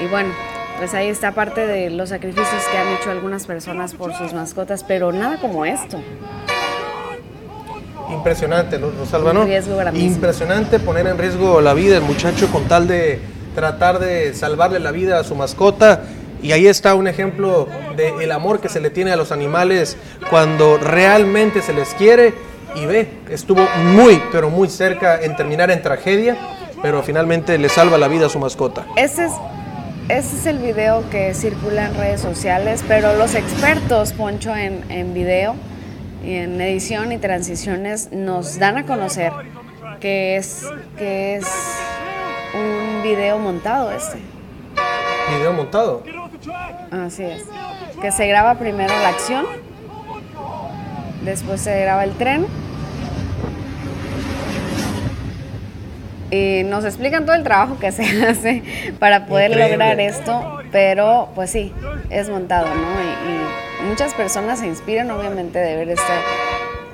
Y 0.04 0.08
bueno, 0.08 0.30
pues 0.78 0.92
ahí 0.92 1.08
está 1.08 1.32
parte 1.32 1.66
de 1.66 1.88
los 1.88 2.10
sacrificios 2.10 2.62
que 2.70 2.76
han 2.76 2.88
hecho 2.88 3.10
algunas 3.10 3.46
personas 3.46 3.94
por 3.94 4.14
sus 4.14 4.34
mascotas, 4.34 4.84
pero 4.84 5.10
nada 5.10 5.40
como 5.40 5.64
esto. 5.64 5.98
Impresionante, 8.10 8.78
Rosalba, 8.78 9.32
¿no? 9.32 9.46
Impresionante 9.94 10.78
poner 10.78 11.06
en 11.06 11.18
riesgo 11.18 11.60
la 11.60 11.74
vida 11.74 11.94
del 11.94 12.04
muchacho 12.04 12.50
con 12.50 12.64
tal 12.64 12.86
de 12.86 13.20
tratar 13.54 13.98
de 13.98 14.34
salvarle 14.34 14.80
la 14.80 14.92
vida 14.92 15.18
a 15.18 15.24
su 15.24 15.34
mascota. 15.34 16.02
Y 16.42 16.52
ahí 16.52 16.66
está 16.66 16.94
un 16.94 17.08
ejemplo 17.08 17.68
del 17.96 18.30
amor 18.32 18.60
que 18.60 18.68
se 18.68 18.80
le 18.80 18.90
tiene 18.90 19.12
a 19.12 19.16
los 19.16 19.32
animales 19.32 19.96
cuando 20.30 20.78
realmente 20.78 21.62
se 21.62 21.72
les 21.72 21.88
quiere. 21.94 22.34
Y 22.74 22.86
ve, 22.86 23.08
estuvo 23.30 23.66
muy, 23.82 24.22
pero 24.30 24.50
muy 24.50 24.68
cerca 24.68 25.20
en 25.20 25.34
terminar 25.36 25.70
en 25.70 25.82
tragedia, 25.82 26.36
pero 26.82 27.02
finalmente 27.02 27.58
le 27.58 27.68
salva 27.68 27.98
la 27.98 28.08
vida 28.08 28.26
a 28.26 28.28
su 28.28 28.38
mascota. 28.38 28.86
Ese 28.96 29.26
es 29.26 29.32
ese 30.08 30.36
es 30.36 30.46
el 30.46 30.58
video 30.58 31.04
que 31.10 31.34
circula 31.34 31.86
en 31.86 31.94
redes 31.94 32.22
sociales, 32.22 32.82
pero 32.88 33.14
los 33.16 33.34
expertos, 33.34 34.14
Poncho, 34.14 34.56
en, 34.56 34.82
en 34.90 35.12
video 35.12 35.54
y 36.24 36.36
en 36.36 36.58
edición 36.62 37.12
y 37.12 37.18
transiciones 37.18 38.10
nos 38.10 38.58
dan 38.58 38.78
a 38.78 38.86
conocer 38.86 39.32
que 40.00 40.36
es, 40.36 40.64
que 40.96 41.36
es 41.36 41.46
un 42.54 43.02
video 43.02 43.38
montado 43.38 43.90
este. 43.92 44.18
¿Video 45.36 45.52
montado? 45.52 46.02
Así 46.90 47.24
es. 47.24 47.44
Que 48.00 48.12
se 48.12 48.26
graba 48.26 48.54
primero 48.54 48.92
la 49.02 49.08
acción, 49.08 49.46
después 51.24 51.60
se 51.60 51.80
graba 51.80 52.04
el 52.04 52.12
tren 52.12 52.46
y 56.30 56.62
nos 56.64 56.84
explican 56.84 57.24
todo 57.24 57.36
el 57.36 57.42
trabajo 57.42 57.78
que 57.78 57.92
se 57.92 58.02
hace 58.26 58.62
para 58.98 59.26
poder 59.26 59.56
lograr 59.56 60.00
esto, 60.00 60.58
pero 60.70 61.30
pues 61.34 61.50
sí, 61.50 61.72
es 62.10 62.28
montado, 62.28 62.66
¿no? 62.66 62.74
Y, 62.74 63.38
muchas 63.88 64.12
personas 64.12 64.58
se 64.58 64.66
inspiran 64.66 65.08
obviamente 65.12 65.60
de 65.60 65.76
ver 65.76 65.88
este, 65.90 66.12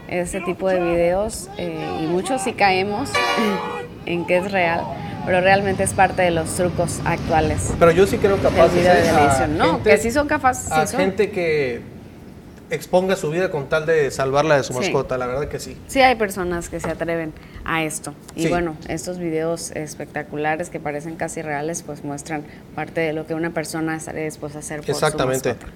este 0.08 0.40
tipo 0.42 0.68
de 0.68 0.80
videos 0.80 1.48
eh, 1.56 1.98
y 2.02 2.06
muchos 2.06 2.42
sí 2.42 2.52
caemos 2.52 3.10
en 4.06 4.26
que 4.26 4.36
es 4.36 4.52
real, 4.52 4.82
pero 5.24 5.40
realmente 5.40 5.82
es 5.82 5.92
parte 5.92 6.22
de 6.22 6.30
los 6.30 6.54
trucos 6.54 7.00
actuales. 7.04 7.72
Pero 7.78 7.90
yo 7.90 8.06
sí 8.06 8.18
creo 8.18 8.36
capaz 8.38 8.68
de, 8.68 8.82
de 8.82 9.48
No, 9.48 9.82
que 9.82 9.96
sí 9.98 10.10
son 10.10 10.28
capaces. 10.28 10.70
A 10.70 10.86
gente 10.86 11.30
que 11.30 11.82
exponga 12.70 13.16
su 13.16 13.30
vida 13.30 13.50
con 13.50 13.68
tal 13.68 13.86
de 13.86 14.10
salvarla 14.10 14.56
de 14.56 14.64
su 14.64 14.72
mascota, 14.72 15.18
la 15.18 15.26
verdad 15.26 15.48
que 15.48 15.58
sí. 15.58 15.76
Sí, 15.86 16.00
hay 16.00 16.16
personas 16.16 16.68
que 16.68 16.80
se 16.80 16.90
atreven 16.90 17.32
a 17.64 17.84
esto. 17.84 18.14
Y 18.34 18.48
bueno, 18.48 18.76
estos 18.88 19.18
videos 19.18 19.70
espectaculares 19.72 20.70
que 20.70 20.80
parecen 20.80 21.16
casi 21.16 21.42
reales, 21.42 21.82
pues 21.82 22.04
muestran 22.04 22.44
parte 22.74 23.00
de 23.00 23.12
lo 23.12 23.26
que 23.26 23.34
una 23.34 23.50
persona 23.50 23.96
estaría 23.96 24.24
dispuesta 24.24 24.58
a 24.58 24.60
hacer 24.60 24.80
por 24.80 24.90
Exactamente. 24.90 25.52
su 25.52 25.56
mascota. 25.56 25.72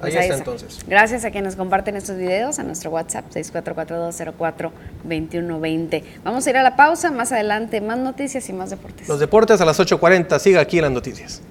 Pues 0.00 0.16
ahí, 0.16 0.24
está, 0.24 0.38
entonces. 0.38 0.80
Gracias 0.86 1.24
a 1.24 1.30
quienes 1.30 1.54
comparten 1.56 1.96
estos 1.96 2.16
videos 2.16 2.58
a 2.58 2.62
nuestro 2.62 2.90
WhatsApp 2.90 3.26
6442042120. 3.30 6.02
Vamos 6.22 6.46
a 6.46 6.50
ir 6.50 6.56
a 6.56 6.62
la 6.62 6.76
pausa, 6.76 7.10
más 7.10 7.32
adelante 7.32 7.80
más 7.80 7.98
noticias 7.98 8.48
y 8.48 8.52
más 8.52 8.70
deportes. 8.70 9.08
Los 9.08 9.20
deportes 9.20 9.60
a 9.60 9.64
las 9.64 9.78
8.40, 9.78 10.38
siga 10.38 10.60
aquí 10.60 10.78
en 10.78 10.82
las 10.82 10.92
noticias. 10.92 11.42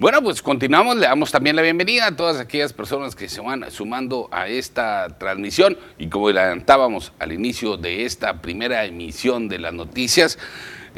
Bueno, 0.00 0.22
pues 0.22 0.42
continuamos, 0.42 0.96
le 0.96 1.08
damos 1.08 1.32
también 1.32 1.56
la 1.56 1.62
bienvenida 1.62 2.06
a 2.06 2.14
todas 2.14 2.38
aquellas 2.38 2.72
personas 2.72 3.16
que 3.16 3.28
se 3.28 3.40
van 3.40 3.68
sumando 3.68 4.28
a 4.30 4.46
esta 4.46 5.08
transmisión 5.18 5.76
y 5.98 6.08
como 6.08 6.28
adelantábamos 6.28 7.12
al 7.18 7.32
inicio 7.32 7.76
de 7.76 8.04
esta 8.04 8.40
primera 8.40 8.84
emisión 8.84 9.48
de 9.48 9.58
las 9.58 9.74
noticias, 9.74 10.38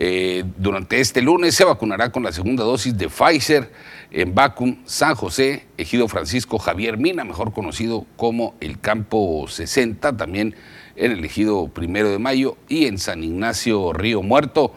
eh, 0.02 0.44
durante 0.56 0.98
este 0.98 1.20
lunes 1.20 1.54
se 1.54 1.62
vacunará 1.62 2.10
con 2.10 2.22
la 2.22 2.32
segunda 2.32 2.64
dosis 2.64 2.96
de 2.96 3.10
Pfizer 3.10 3.70
en 4.10 4.34
Bacum, 4.34 4.78
San 4.86 5.14
José, 5.14 5.66
Ejido 5.76 6.08
Francisco 6.08 6.58
Javier 6.58 6.96
Mina, 6.96 7.22
mejor 7.22 7.52
conocido 7.52 8.06
como 8.16 8.54
el 8.60 8.80
Campo 8.80 9.44
60, 9.46 10.16
también 10.16 10.54
en 10.96 11.12
el 11.12 11.22
Ejido 11.22 11.68
Primero 11.68 12.08
de 12.08 12.18
Mayo 12.18 12.56
y 12.66 12.86
en 12.86 12.96
San 12.96 13.22
Ignacio 13.22 13.92
Río 13.92 14.22
Muerto. 14.22 14.72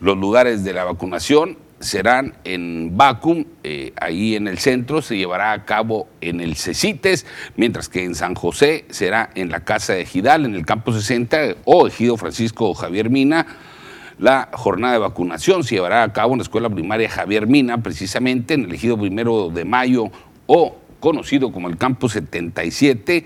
Los 0.00 0.18
lugares 0.18 0.64
de 0.64 0.74
la 0.74 0.84
vacunación 0.84 1.56
serán 1.80 2.34
en 2.44 2.94
Bacum, 2.94 3.46
eh, 3.64 3.94
ahí 3.98 4.36
en 4.36 4.48
el 4.48 4.58
centro, 4.58 5.00
se 5.00 5.16
llevará 5.16 5.52
a 5.52 5.64
cabo 5.64 6.08
en 6.20 6.42
el 6.42 6.56
CECITES, 6.56 7.24
mientras 7.56 7.88
que 7.88 8.04
en 8.04 8.14
San 8.14 8.34
José 8.34 8.84
será 8.90 9.30
en 9.34 9.48
la 9.48 9.64
Casa 9.64 9.94
de 9.94 10.04
Gidal, 10.04 10.44
en 10.44 10.54
el 10.54 10.66
Campo 10.66 10.92
60 10.92 11.56
o 11.64 11.86
Ejido 11.86 12.18
Francisco 12.18 12.74
Javier 12.74 13.08
Mina. 13.08 13.46
La 14.18 14.48
jornada 14.52 14.94
de 14.94 14.98
vacunación 14.98 15.62
se 15.62 15.76
llevará 15.76 16.02
a 16.02 16.12
cabo 16.12 16.32
en 16.32 16.38
la 16.38 16.42
Escuela 16.42 16.68
Primaria 16.68 17.08
Javier 17.08 17.46
Mina, 17.46 17.82
precisamente 17.82 18.54
en 18.54 18.64
el 18.64 18.74
Ejido 18.74 18.98
Primero 18.98 19.48
de 19.48 19.64
Mayo 19.64 20.10
o 20.46 20.76
conocido 20.98 21.52
como 21.52 21.68
el 21.68 21.76
Campo 21.76 22.08
77. 22.08 23.24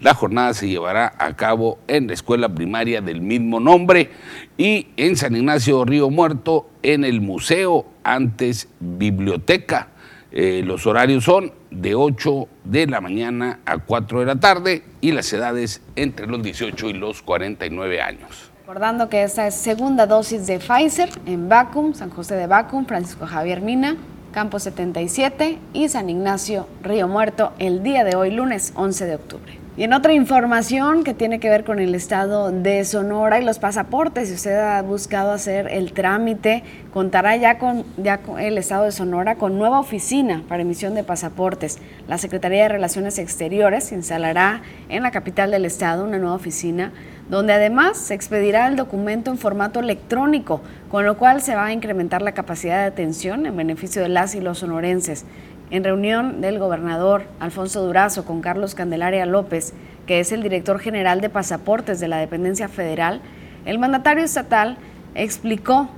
La 0.00 0.14
jornada 0.14 0.52
se 0.54 0.68
llevará 0.68 1.14
a 1.18 1.36
cabo 1.36 1.78
en 1.86 2.08
la 2.08 2.14
escuela 2.14 2.48
primaria 2.48 3.00
del 3.00 3.20
mismo 3.20 3.60
nombre 3.60 4.10
y 4.58 4.88
en 4.96 5.16
San 5.16 5.36
Ignacio 5.36 5.84
Río 5.84 6.10
Muerto 6.10 6.68
en 6.82 7.04
el 7.04 7.20
Museo, 7.20 7.86
antes 8.02 8.68
Biblioteca. 8.80 9.90
Eh, 10.32 10.62
los 10.64 10.86
horarios 10.86 11.24
son 11.24 11.52
de 11.70 11.94
8 11.94 12.48
de 12.64 12.86
la 12.86 13.00
mañana 13.00 13.60
a 13.64 13.78
4 13.78 14.20
de 14.20 14.26
la 14.26 14.40
tarde 14.40 14.82
y 15.00 15.12
las 15.12 15.32
edades 15.32 15.82
entre 15.94 16.26
los 16.26 16.42
18 16.42 16.88
y 16.88 16.92
los 16.94 17.22
49 17.22 18.00
años. 18.00 18.51
Recordando 18.62 19.08
que 19.08 19.24
esta 19.24 19.48
es 19.48 19.56
segunda 19.56 20.06
dosis 20.06 20.46
de 20.46 20.60
Pfizer 20.60 21.08
en 21.26 21.48
Bacum, 21.48 21.94
San 21.94 22.10
José 22.10 22.36
de 22.36 22.46
Bacum, 22.46 22.86
Francisco 22.86 23.26
Javier 23.26 23.60
Mina, 23.60 23.96
Campo 24.30 24.60
77 24.60 25.58
y 25.72 25.88
San 25.88 26.08
Ignacio 26.08 26.68
Río 26.80 27.08
Muerto 27.08 27.52
el 27.58 27.82
día 27.82 28.04
de 28.04 28.14
hoy, 28.14 28.30
lunes 28.30 28.72
11 28.76 29.06
de 29.06 29.14
octubre. 29.16 29.58
Y 29.76 29.82
en 29.82 29.92
otra 29.92 30.12
información 30.12 31.02
que 31.02 31.12
tiene 31.12 31.40
que 31.40 31.50
ver 31.50 31.64
con 31.64 31.80
el 31.80 31.92
estado 31.94 32.52
de 32.52 32.84
Sonora 32.84 33.40
y 33.40 33.44
los 33.44 33.58
pasaportes, 33.58 34.28
si 34.28 34.34
usted 34.34 34.56
ha 34.56 34.80
buscado 34.82 35.32
hacer 35.32 35.66
el 35.66 35.92
trámite, 35.92 36.62
contará 36.92 37.34
ya 37.36 37.58
con, 37.58 37.84
ya 37.96 38.18
con 38.18 38.38
el 38.38 38.58
estado 38.58 38.84
de 38.84 38.92
Sonora 38.92 39.36
con 39.36 39.58
nueva 39.58 39.80
oficina 39.80 40.44
para 40.46 40.62
emisión 40.62 40.94
de 40.94 41.02
pasaportes. 41.02 41.78
La 42.06 42.16
Secretaría 42.16 42.62
de 42.62 42.68
Relaciones 42.68 43.18
Exteriores 43.18 43.90
instalará 43.90 44.62
en 44.88 45.02
la 45.02 45.10
capital 45.10 45.50
del 45.50 45.64
estado 45.64 46.04
una 46.04 46.18
nueva 46.18 46.36
oficina 46.36 46.92
donde 47.32 47.54
además 47.54 47.96
se 47.96 48.12
expedirá 48.12 48.66
el 48.66 48.76
documento 48.76 49.30
en 49.30 49.38
formato 49.38 49.80
electrónico, 49.80 50.60
con 50.90 51.06
lo 51.06 51.16
cual 51.16 51.40
se 51.40 51.54
va 51.54 51.64
a 51.64 51.72
incrementar 51.72 52.20
la 52.20 52.32
capacidad 52.32 52.82
de 52.82 52.88
atención 52.88 53.46
en 53.46 53.56
beneficio 53.56 54.02
de 54.02 54.10
las 54.10 54.34
y 54.34 54.42
los 54.42 54.58
sonorenses. 54.58 55.24
En 55.70 55.82
reunión 55.82 56.42
del 56.42 56.58
gobernador 56.58 57.22
Alfonso 57.40 57.86
Durazo 57.86 58.26
con 58.26 58.42
Carlos 58.42 58.74
Candelaria 58.74 59.24
López, 59.24 59.72
que 60.06 60.20
es 60.20 60.30
el 60.30 60.42
director 60.42 60.78
general 60.78 61.22
de 61.22 61.30
pasaportes 61.30 62.00
de 62.00 62.08
la 62.08 62.18
dependencia 62.18 62.68
federal, 62.68 63.22
el 63.64 63.78
mandatario 63.78 64.24
estatal 64.24 64.76
explicó 65.14 65.88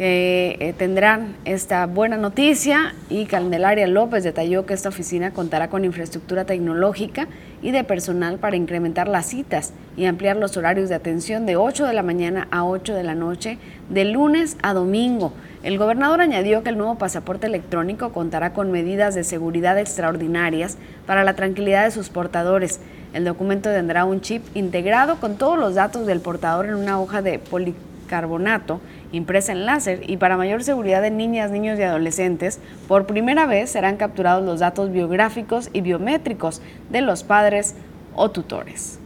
que 0.00 0.56
eh, 0.60 0.72
tendrán 0.78 1.36
esta 1.44 1.84
buena 1.84 2.16
noticia 2.16 2.94
y 3.10 3.26
Candelaria 3.26 3.86
López 3.86 4.24
detalló 4.24 4.64
que 4.64 4.72
esta 4.72 4.88
oficina 4.88 5.32
contará 5.32 5.68
con 5.68 5.84
infraestructura 5.84 6.46
tecnológica 6.46 7.28
y 7.60 7.70
de 7.70 7.84
personal 7.84 8.38
para 8.38 8.56
incrementar 8.56 9.08
las 9.08 9.26
citas 9.26 9.74
y 9.98 10.06
ampliar 10.06 10.38
los 10.38 10.56
horarios 10.56 10.88
de 10.88 10.94
atención 10.94 11.44
de 11.44 11.56
8 11.56 11.86
de 11.86 11.92
la 11.92 12.02
mañana 12.02 12.48
a 12.50 12.64
8 12.64 12.94
de 12.94 13.02
la 13.02 13.14
noche, 13.14 13.58
de 13.90 14.06
lunes 14.06 14.56
a 14.62 14.72
domingo. 14.72 15.34
El 15.62 15.76
gobernador 15.76 16.22
añadió 16.22 16.62
que 16.62 16.70
el 16.70 16.78
nuevo 16.78 16.94
pasaporte 16.94 17.46
electrónico 17.46 18.10
contará 18.10 18.54
con 18.54 18.72
medidas 18.72 19.14
de 19.14 19.22
seguridad 19.22 19.78
extraordinarias 19.78 20.78
para 21.04 21.24
la 21.24 21.34
tranquilidad 21.34 21.84
de 21.84 21.90
sus 21.90 22.08
portadores. 22.08 22.80
El 23.12 23.26
documento 23.26 23.68
tendrá 23.68 24.06
un 24.06 24.22
chip 24.22 24.42
integrado 24.54 25.16
con 25.16 25.36
todos 25.36 25.58
los 25.58 25.74
datos 25.74 26.06
del 26.06 26.20
portador 26.20 26.64
en 26.64 26.76
una 26.76 26.98
hoja 26.98 27.20
de 27.20 27.38
policarbonato 27.38 28.80
impresa 29.12 29.52
en 29.52 29.66
láser 29.66 30.08
y 30.08 30.16
para 30.16 30.36
mayor 30.36 30.62
seguridad 30.62 31.02
de 31.02 31.10
niñas, 31.10 31.50
niños 31.50 31.78
y 31.78 31.82
adolescentes, 31.82 32.58
por 32.88 33.06
primera 33.06 33.46
vez 33.46 33.70
serán 33.70 33.96
capturados 33.96 34.44
los 34.44 34.60
datos 34.60 34.92
biográficos 34.92 35.68
y 35.72 35.80
biométricos 35.80 36.60
de 36.90 37.00
los 37.00 37.22
padres 37.22 37.74
o 38.14 38.30
tutores. 38.30 38.98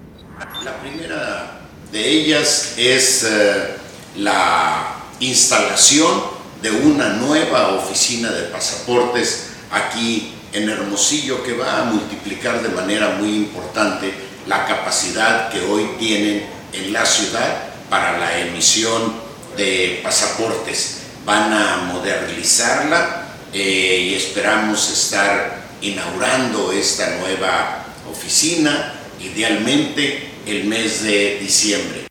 La 0.65 0.77
primera 0.79 1.61
de 1.93 2.09
ellas 2.09 2.75
es 2.77 3.25
eh, 3.25 3.77
la 4.17 4.97
instalación 5.21 6.35
de 6.61 6.71
una 6.71 7.11
nueva 7.11 7.75
oficina 7.75 8.31
de 8.31 8.45
pasaportes 8.45 9.51
aquí 9.71 10.33
en 10.53 10.69
Hermosillo 10.69 11.43
que 11.43 11.53
va 11.53 11.83
a 11.83 11.85
multiplicar 11.85 12.63
de 12.63 12.69
manera 12.71 13.11
muy 13.21 13.37
importante 13.37 14.13
la 14.47 14.67
capacidad 14.67 15.51
que 15.51 15.61
hoy 15.61 15.89
tienen 15.99 16.47
en 16.73 16.93
la 16.93 17.05
ciudad 17.05 17.65
para 17.89 18.19
la 18.19 18.39
emisión 18.41 19.24
de 19.57 20.01
pasaportes. 20.03 20.99
Van 21.25 21.53
a 21.53 21.77
modernizarla 21.93 23.29
eh, 23.53 24.09
y 24.11 24.15
esperamos 24.15 24.91
estar 24.91 25.65
inaugurando 25.81 26.73
esta 26.73 27.19
nueva 27.19 27.85
oficina, 28.11 28.95
idealmente 29.21 30.31
el 30.47 30.65
mes 30.65 31.03
de 31.03 31.39
diciembre. 31.41 32.04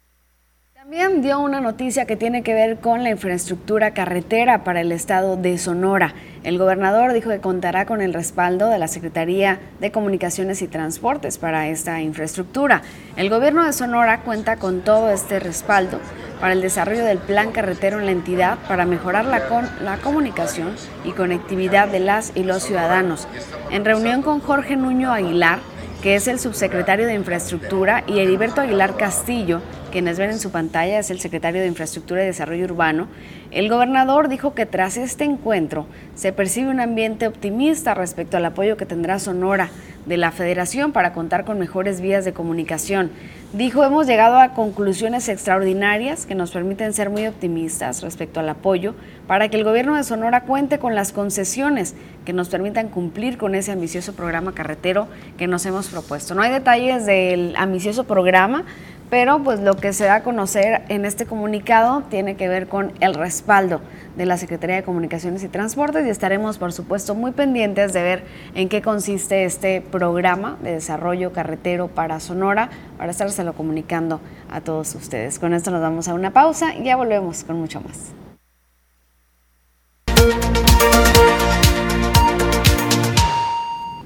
También 0.93 1.23
dio 1.23 1.39
una 1.39 1.59
noticia 1.59 2.05
que 2.05 2.15
tiene 2.15 2.43
que 2.43 2.53
ver 2.53 2.77
con 2.77 3.03
la 3.03 3.09
infraestructura 3.09 3.95
carretera 3.95 4.63
para 4.63 4.79
el 4.79 4.91
estado 4.91 5.37
de 5.37 5.57
Sonora. 5.57 6.13
El 6.43 6.59
gobernador 6.59 7.13
dijo 7.13 7.31
que 7.31 7.39
contará 7.39 7.87
con 7.87 7.99
el 7.99 8.13
respaldo 8.13 8.69
de 8.69 8.77
la 8.77 8.87
Secretaría 8.87 9.57
de 9.79 9.91
Comunicaciones 9.91 10.61
y 10.61 10.67
Transportes 10.67 11.39
para 11.39 11.67
esta 11.67 11.99
infraestructura. 12.01 12.83
El 13.17 13.31
gobierno 13.31 13.65
de 13.65 13.73
Sonora 13.73 14.19
cuenta 14.19 14.57
con 14.57 14.81
todo 14.81 15.09
este 15.09 15.39
respaldo 15.39 15.99
para 16.39 16.53
el 16.53 16.61
desarrollo 16.61 17.05
del 17.05 17.17
plan 17.17 17.51
carretero 17.51 17.97
en 17.97 18.05
la 18.05 18.11
entidad 18.11 18.59
para 18.67 18.85
mejorar 18.85 19.25
la, 19.25 19.41
la 19.81 19.97
comunicación 19.97 20.75
y 21.03 21.13
conectividad 21.13 21.87
de 21.87 22.01
las 22.01 22.33
y 22.35 22.43
los 22.43 22.61
ciudadanos. 22.61 23.27
En 23.71 23.83
reunión 23.83 24.21
con 24.21 24.41
Jorge 24.41 24.75
Nuño 24.75 25.11
Aguilar, 25.11 25.57
que 26.03 26.13
es 26.13 26.27
el 26.27 26.37
subsecretario 26.37 27.07
de 27.07 27.15
Infraestructura, 27.15 28.03
y 28.05 28.19
Heriberto 28.19 28.61
Aguilar 28.61 28.95
Castillo, 28.95 29.61
quienes 29.93 30.17
ven 30.17 30.31
en 30.31 30.39
su 30.39 30.49
pantalla 30.49 30.97
es 30.97 31.11
el 31.11 31.19
secretario 31.19 31.61
de 31.61 31.67
Infraestructura 31.67 32.23
y 32.23 32.25
Desarrollo 32.25 32.65
Urbano, 32.65 33.09
el 33.51 33.69
gobernador 33.69 34.27
dijo 34.27 34.55
que 34.55 34.65
tras 34.65 34.97
este 34.97 35.23
encuentro 35.23 35.85
se 36.15 36.33
percibe 36.33 36.71
un 36.71 36.79
ambiente 36.79 37.27
optimista 37.27 37.93
respecto 37.93 38.37
al 38.37 38.45
apoyo 38.45 38.75
que 38.75 38.87
tendrá 38.87 39.19
Sonora 39.19 39.69
de 40.07 40.17
la 40.17 40.31
federación 40.31 40.93
para 40.93 41.13
contar 41.13 41.45
con 41.45 41.59
mejores 41.59 42.01
vías 42.01 42.25
de 42.25 42.33
comunicación. 42.33 43.11
Dijo, 43.53 43.83
hemos 43.83 44.07
llegado 44.07 44.39
a 44.39 44.55
conclusiones 44.55 45.29
extraordinarias 45.29 46.25
que 46.25 46.33
nos 46.33 46.49
permiten 46.49 46.91
ser 46.91 47.11
muy 47.11 47.27
optimistas 47.27 48.01
respecto 48.01 48.39
al 48.39 48.49
apoyo 48.49 48.95
para 49.27 49.49
que 49.49 49.57
el 49.57 49.63
gobierno 49.63 49.95
de 49.95 50.03
Sonora 50.03 50.41
cuente 50.41 50.79
con 50.79 50.95
las 50.95 51.11
concesiones 51.11 51.93
que 52.25 52.33
nos 52.33 52.49
permitan 52.49 52.89
cumplir 52.89 53.37
con 53.37 53.53
ese 53.53 53.71
ambicioso 53.71 54.13
programa 54.13 54.53
carretero 54.53 55.07
que 55.37 55.45
nos 55.45 55.65
hemos 55.67 55.87
propuesto. 55.87 56.33
No 56.33 56.41
hay 56.41 56.51
detalles 56.51 57.05
del 57.05 57.53
ambicioso 57.55 58.05
programa, 58.05 58.65
pero 59.13 59.43
pues 59.43 59.59
lo 59.59 59.75
que 59.75 59.93
se 59.93 60.05
da 60.05 60.15
a 60.15 60.23
conocer 60.23 60.81
en 60.89 61.05
este 61.05 61.27
comunicado 61.27 62.01
tiene 62.09 62.35
que 62.35 62.47
ver 62.47 62.67
con 62.67 62.93
el 62.99 63.13
respaldo 63.13 63.79
de 64.17 64.25
la 64.25 64.37
Secretaría 64.37 64.77
de 64.77 64.81
Comunicaciones 64.81 65.43
y 65.43 65.49
Transportes 65.49 66.07
y 66.07 66.09
estaremos 66.09 66.57
por 66.57 66.73
supuesto 66.73 67.13
muy 67.13 67.29
pendientes 67.29 67.93
de 67.93 68.01
ver 68.01 68.23
en 68.55 68.69
qué 68.69 68.81
consiste 68.81 69.45
este 69.45 69.81
programa 69.81 70.57
de 70.63 70.71
desarrollo 70.71 71.31
carretero 71.31 71.89
para 71.89 72.19
Sonora 72.19 72.71
para 72.97 73.11
estárselo 73.11 73.53
comunicando 73.53 74.19
a 74.49 74.61
todos 74.61 74.95
ustedes. 74.95 75.37
Con 75.37 75.53
esto 75.53 75.69
nos 75.69 75.81
damos 75.81 76.07
a 76.07 76.15
una 76.15 76.31
pausa 76.31 76.73
y 76.73 76.85
ya 76.85 76.95
volvemos 76.95 77.43
con 77.43 77.59
mucho 77.59 77.81
más. 77.81 78.22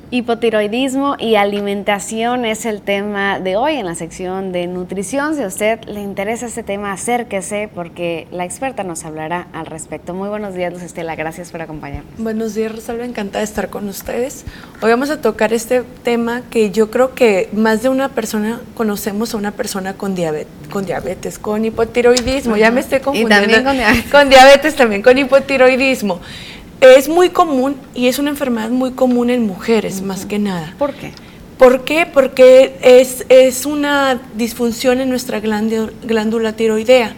Hipotiroidismo 0.09 1.17
y 1.19 1.35
alimentación 1.35 2.45
es 2.45 2.65
el 2.65 2.81
tema 2.81 3.41
de 3.41 3.57
hoy 3.57 3.75
en 3.75 3.85
la 3.85 3.93
sección 3.93 4.53
de 4.53 4.65
nutrición. 4.65 5.35
Si 5.35 5.41
a 5.41 5.47
usted 5.47 5.83
le 5.83 5.99
interesa 5.99 6.45
este 6.45 6.63
tema, 6.63 6.93
acérquese 6.93 7.69
porque 7.75 8.25
la 8.31 8.45
experta 8.45 8.85
nos 8.85 9.03
hablará 9.03 9.47
al 9.51 9.65
respecto. 9.65 10.13
Muy 10.13 10.29
buenos 10.29 10.53
días, 10.53 10.71
Luz 10.71 10.81
Estela. 10.81 11.17
Gracias 11.17 11.51
por 11.51 11.61
acompañarnos. 11.61 12.09
Buenos 12.17 12.55
días, 12.55 12.71
Rosalba. 12.73 13.03
Encantada 13.03 13.39
de 13.39 13.45
estar 13.45 13.69
con 13.69 13.89
ustedes. 13.89 14.45
Hoy 14.81 14.91
vamos 14.91 15.09
a 15.09 15.19
tocar 15.19 15.51
este 15.51 15.83
tema 16.03 16.41
que 16.49 16.71
yo 16.71 16.89
creo 16.89 17.13
que 17.13 17.49
más 17.51 17.83
de 17.83 17.89
una 17.89 18.07
persona 18.07 18.61
conocemos 18.75 19.33
a 19.33 19.37
una 19.37 19.51
persona 19.51 19.95
con 19.95 20.15
diabetes, 20.15 20.69
con, 20.71 20.85
diabetes, 20.85 21.37
con 21.37 21.65
hipotiroidismo. 21.65 22.55
Ya 22.55 22.71
me 22.71 22.79
estoy 22.79 23.01
confundiendo. 23.01 23.49
Y 23.49 23.51
también 23.51 23.65
con 23.65 23.75
diabetes. 23.75 24.09
Con 24.11 24.29
diabetes 24.29 24.75
también, 24.77 25.01
con 25.01 25.17
hipotiroidismo. 25.17 26.21
Es 26.81 27.09
muy 27.09 27.29
común 27.29 27.75
y 27.95 28.07
es 28.07 28.19
una 28.19 28.29
enfermedad 28.29 28.69
muy 28.69 28.91
común 28.91 29.29
en 29.29 29.45
mujeres, 29.45 30.01
más 30.01 30.25
que 30.25 30.37
nada. 30.37 30.75
¿Por 30.77 30.93
qué? 30.93 31.11
¿Por 31.57 31.83
qué? 31.83 32.05
Porque 32.05 32.77
es, 32.81 33.25
es 33.29 33.65
una 33.65 34.21
disfunción 34.35 35.01
en 35.01 35.09
nuestra 35.09 35.39
glándula 35.39 36.53
tiroidea. 36.53 37.15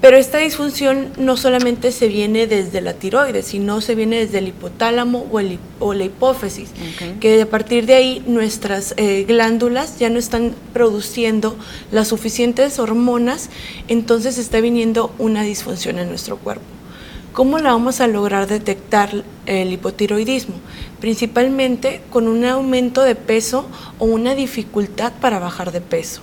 Pero 0.00 0.16
esta 0.16 0.38
disfunción 0.38 1.08
no 1.18 1.36
solamente 1.36 1.90
se 1.90 2.06
viene 2.06 2.46
desde 2.46 2.80
la 2.80 2.94
tiroides, 2.94 3.46
sino 3.46 3.80
se 3.80 3.96
viene 3.96 4.20
desde 4.20 4.38
el 4.38 4.48
hipotálamo 4.48 5.26
o, 5.32 5.40
el, 5.40 5.58
o 5.80 5.92
la 5.92 6.04
hipófisis, 6.04 6.70
que 7.18 7.42
a 7.42 7.46
partir 7.46 7.84
de 7.86 7.94
ahí 7.94 8.22
nuestras 8.24 8.94
eh, 8.96 9.24
glándulas 9.26 9.98
ya 9.98 10.08
no 10.08 10.20
están 10.20 10.54
produciendo 10.72 11.56
las 11.90 12.08
suficientes 12.08 12.78
hormonas, 12.78 13.50
entonces 13.88 14.38
está 14.38 14.60
viniendo 14.60 15.12
una 15.18 15.42
disfunción 15.42 15.98
en 15.98 16.08
nuestro 16.10 16.36
cuerpo. 16.36 16.77
¿Cómo 17.38 17.58
la 17.60 17.70
vamos 17.70 18.00
a 18.00 18.08
lograr 18.08 18.48
detectar 18.48 19.22
el 19.46 19.72
hipotiroidismo? 19.72 20.56
Principalmente 21.00 22.00
con 22.10 22.26
un 22.26 22.44
aumento 22.44 23.02
de 23.02 23.14
peso 23.14 23.68
o 24.00 24.06
una 24.06 24.34
dificultad 24.34 25.12
para 25.20 25.38
bajar 25.38 25.70
de 25.70 25.80
peso. 25.80 26.20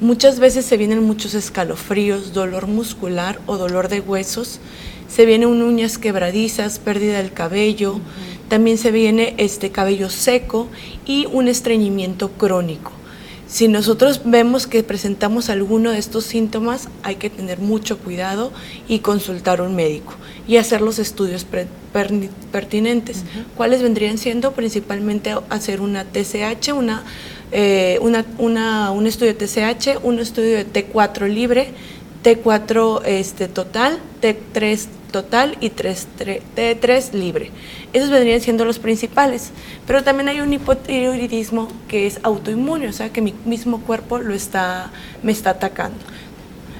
Muchas 0.00 0.40
veces 0.40 0.64
se 0.64 0.78
vienen 0.78 1.02
muchos 1.02 1.34
escalofríos, 1.34 2.32
dolor 2.32 2.66
muscular 2.66 3.38
o 3.44 3.58
dolor 3.58 3.88
de 3.88 4.00
huesos, 4.00 4.58
se 5.06 5.26
vienen 5.26 5.50
uñas 5.50 5.98
quebradizas, 5.98 6.78
pérdida 6.78 7.18
del 7.18 7.34
cabello, 7.34 8.00
también 8.48 8.78
se 8.78 8.90
viene 8.90 9.34
este 9.36 9.70
cabello 9.70 10.08
seco 10.08 10.68
y 11.04 11.26
un 11.26 11.48
estreñimiento 11.48 12.30
crónico. 12.30 12.92
Si 13.48 13.68
nosotros 13.68 14.22
vemos 14.24 14.66
que 14.66 14.82
presentamos 14.82 15.50
alguno 15.50 15.90
de 15.90 15.98
estos 15.98 16.24
síntomas, 16.24 16.88
hay 17.02 17.16
que 17.16 17.28
tener 17.28 17.58
mucho 17.58 17.98
cuidado 17.98 18.50
y 18.88 19.00
consultar 19.00 19.60
a 19.60 19.64
un 19.64 19.76
médico 19.76 20.14
y 20.48 20.56
hacer 20.56 20.80
los 20.80 20.98
estudios 20.98 21.46
pertinentes. 22.50 23.22
¿Cuáles 23.56 23.82
vendrían 23.82 24.18
siendo? 24.18 24.52
Principalmente 24.52 25.34
hacer 25.50 25.82
una 25.82 26.04
TCH, 26.04 26.72
una, 26.72 27.04
eh, 27.52 27.98
una, 28.00 28.90
un 28.90 29.06
estudio 29.06 29.34
de 29.34 29.46
TCH, 29.46 29.98
un 30.02 30.18
estudio 30.18 30.56
de 30.56 30.66
T4 30.66 31.28
libre, 31.28 31.72
T4 32.24 33.02
este, 33.04 33.46
total, 33.46 33.98
T3 34.22 34.86
total 35.12 35.56
y 35.60 35.70
T3 35.70 37.12
libre. 37.12 37.50
Esos 37.92 38.10
vendrían 38.10 38.40
siendo 38.40 38.64
los 38.64 38.78
principales. 38.78 39.50
Pero 39.86 40.02
también 40.02 40.28
hay 40.28 40.40
un 40.40 40.52
hipotiroidismo 40.52 41.68
que 41.88 42.06
es 42.06 42.20
autoinmune, 42.22 42.88
o 42.88 42.92
sea 42.92 43.10
que 43.10 43.20
mi 43.20 43.34
mismo 43.44 43.80
cuerpo 43.80 44.18
lo 44.18 44.34
está, 44.34 44.90
me 45.22 45.32
está 45.32 45.50
atacando. 45.50 45.98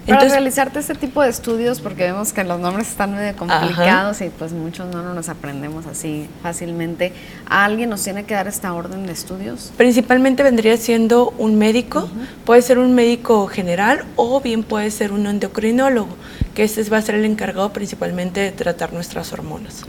Para 0.08 0.28
realizarte 0.28 0.78
este 0.78 0.94
tipo 0.94 1.22
de 1.22 1.28
estudios, 1.28 1.80
porque 1.80 2.04
vemos 2.04 2.32
que 2.32 2.42
los 2.44 2.58
nombres 2.58 2.88
están 2.88 3.14
medio 3.14 3.36
complicados 3.36 4.20
y 4.20 4.30
pues 4.30 4.52
muchos 4.52 4.92
no 4.94 5.14
nos 5.14 5.28
aprendemos 5.28 5.86
así 5.86 6.28
fácilmente, 6.42 7.12
¿a 7.46 7.64
alguien 7.64 7.90
nos 7.90 8.02
tiene 8.02 8.24
que 8.24 8.34
dar 8.34 8.48
esta 8.48 8.72
orden 8.72 9.06
de 9.06 9.12
estudios? 9.12 9.72
Principalmente 9.76 10.42
vendría 10.42 10.76
siendo 10.76 11.34
un 11.38 11.58
médico, 11.58 12.08
puede 12.44 12.62
ser 12.62 12.78
un 12.78 12.94
médico 12.94 13.46
general 13.46 14.04
o 14.16 14.40
bien 14.40 14.62
puede 14.62 14.90
ser 14.90 15.12
un 15.12 15.26
endocrinólogo, 15.26 16.16
que 16.54 16.64
este 16.64 16.82
va 16.84 16.98
a 16.98 17.02
ser 17.02 17.16
el 17.16 17.24
encargado 17.24 17.72
principalmente 17.72 18.40
de 18.40 18.52
tratar 18.52 18.92
nuestras 18.92 19.32
hormonas. 19.32 19.84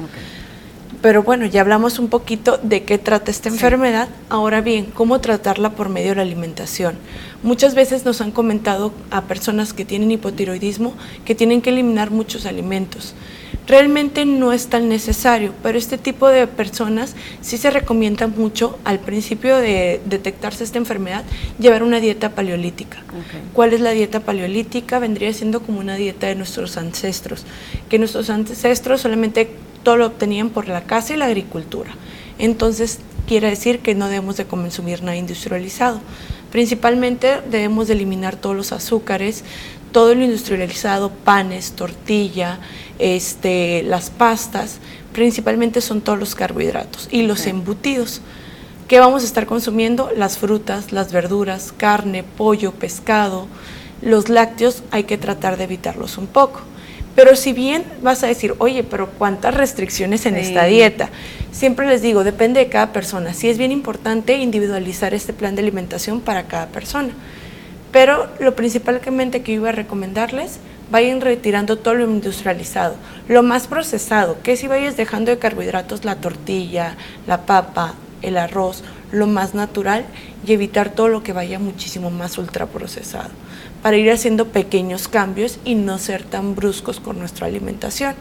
Pero 1.02 1.24
bueno, 1.24 1.46
ya 1.46 1.62
hablamos 1.62 1.98
un 1.98 2.10
poquito 2.10 2.60
de 2.62 2.84
qué 2.84 2.98
trata 2.98 3.32
esta 3.32 3.48
enfermedad. 3.48 4.10
Ahora 4.28 4.60
bien, 4.60 4.86
¿cómo 4.94 5.22
tratarla 5.22 5.72
por 5.72 5.88
medio 5.88 6.10
de 6.10 6.16
la 6.16 6.22
alimentación? 6.24 6.96
Muchas 7.42 7.74
veces 7.74 8.04
nos 8.04 8.20
han 8.20 8.32
comentado 8.32 8.92
a 9.10 9.22
personas 9.22 9.72
que 9.72 9.86
tienen 9.86 10.12
hipotiroidismo 10.12 10.94
que 11.24 11.36
tienen 11.36 11.62
que 11.62 11.70
eliminar 11.70 12.12
muchos 12.12 12.46
alimentos. 12.46 13.14
Realmente 13.66 14.26
no 14.26 14.52
es 14.52 14.68
tan 14.68 14.90
necesario, 14.90 15.54
pero 15.64 15.78
este 15.78 15.98
tipo 15.98 16.28
de 16.28 16.48
personas 16.48 17.16
sí 17.40 17.58
se 17.58 17.70
recomienda 17.70 18.28
mucho 18.28 18.78
al 18.84 19.00
principio 19.00 19.56
de 19.58 20.02
detectarse 20.06 20.64
esta 20.64 20.80
enfermedad 20.80 21.24
llevar 21.60 21.84
una 21.84 22.02
dieta 22.02 22.32
paleolítica. 22.32 22.98
¿Cuál 23.54 23.74
es 23.74 23.80
la 23.80 23.92
dieta 23.92 24.20
paleolítica? 24.20 25.00
Vendría 25.00 25.32
siendo 25.34 25.62
como 25.62 25.80
una 25.80 25.96
dieta 25.96 26.28
de 26.28 26.36
nuestros 26.36 26.78
ancestros, 26.78 27.46
que 27.90 28.00
nuestros 28.00 28.30
ancestros 28.30 29.02
solamente 29.02 29.52
todo 29.84 29.98
lo 29.98 30.08
obtenían 30.08 30.50
por 30.50 30.68
la 30.68 30.84
caza 30.84 31.14
y 31.14 31.18
la 31.18 31.26
agricultura. 31.26 31.92
Entonces, 32.38 33.00
quiere 33.28 33.50
decir 33.50 33.80
que 33.80 33.96
no 33.96 34.08
debemos 34.08 34.38
de 34.38 34.46
consumir 34.46 35.04
nada 35.04 35.18
industrializado. 35.18 36.00
Principalmente 36.52 37.42
debemos 37.50 37.88
de 37.88 37.94
eliminar 37.94 38.36
todos 38.36 38.56
los 38.56 38.72
azúcares, 38.72 39.44
todo 39.92 40.16
lo 40.16 40.24
industrializado, 40.24 41.12
panes, 41.12 41.74
tortilla, 41.74 42.60
este, 42.98 43.84
las 43.84 44.10
pastas, 44.10 44.80
principalmente 45.14 45.82
son 45.82 46.02
todos 46.02 46.20
los 46.20 46.36
carbohidratos 46.36 47.08
y 47.12 47.24
los 47.24 47.46
embutidos. 47.46 48.22
¿Qué 48.88 49.00
vamos 49.00 49.22
a 49.22 49.26
estar 49.26 49.46
consumiendo? 49.46 50.10
Las 50.16 50.38
frutas, 50.38 50.92
las 50.92 51.12
verduras, 51.12 51.74
carne, 51.76 52.24
pollo, 52.24 52.72
pescado, 52.72 53.48
los 54.02 54.30
lácteos 54.30 54.82
hay 54.92 55.04
que 55.04 55.18
tratar 55.18 55.58
de 55.58 55.66
evitarlos 55.66 56.18
un 56.18 56.28
poco. 56.28 56.62
Pero 57.16 57.36
si 57.36 57.54
bien 57.54 57.84
vas 58.02 58.24
a 58.24 58.28
decir, 58.28 58.56
oye, 58.60 58.84
pero 58.84 59.10
¿cuántas 59.10 59.54
restricciones 59.54 60.26
en 60.26 60.38
esta 60.38 60.66
dieta? 60.66 61.10
Siempre 61.52 61.88
les 61.88 62.02
digo, 62.02 62.24
depende 62.24 62.60
de 62.60 62.70
cada 62.70 62.94
persona. 62.94 63.34
Sí 63.34 63.50
es 63.50 63.58
bien 63.58 63.72
importante 63.72 64.38
individualizar 64.38 65.14
este 65.14 65.34
plan 65.34 65.56
de 65.56 65.62
alimentación 65.62 66.22
para 66.22 66.44
cada 66.44 66.68
persona. 66.68 67.10
Pero 67.92 68.28
lo 68.40 68.56
principalmente 68.56 69.42
que 69.42 69.54
yo 69.54 69.62
iba 69.62 69.70
a 69.70 69.74
recomendarles, 69.74 70.60
vayan 70.92 71.22
retirando 71.22 71.78
todo 71.78 71.96
lo 71.96 72.06
industrializado, 72.06 72.96
lo 73.28 73.44
más 73.44 73.68
procesado, 73.68 74.38
que 74.42 74.56
si 74.56 74.68
vayas 74.68 74.98
dejando 74.98 75.32
de 75.32 75.40
carbohidratos 75.40 76.06
la 76.06 76.16
tortilla, 76.16 76.96
la 77.28 77.46
papa, 77.46 77.96
el 78.22 78.38
arroz, 78.38 78.84
lo 79.12 79.28
más 79.28 79.54
natural 79.56 80.06
y 80.46 80.54
evitar 80.54 80.90
todo 80.92 81.08
lo 81.08 81.24
que 81.24 81.34
vaya 81.34 81.60
muchísimo 81.60 82.12
más 82.12 82.38
ultraprocesado 82.38 83.30
para 83.82 83.98
ir 83.98 84.12
haciendo 84.12 84.48
pequeños 84.48 85.08
cambios 85.08 85.60
y 85.66 85.76
no 85.76 85.98
ser 85.98 86.24
tan 86.24 86.56
bruscos 86.56 87.00
con 87.00 87.20
nuestra 87.20 87.48
alimentación. 87.48 88.16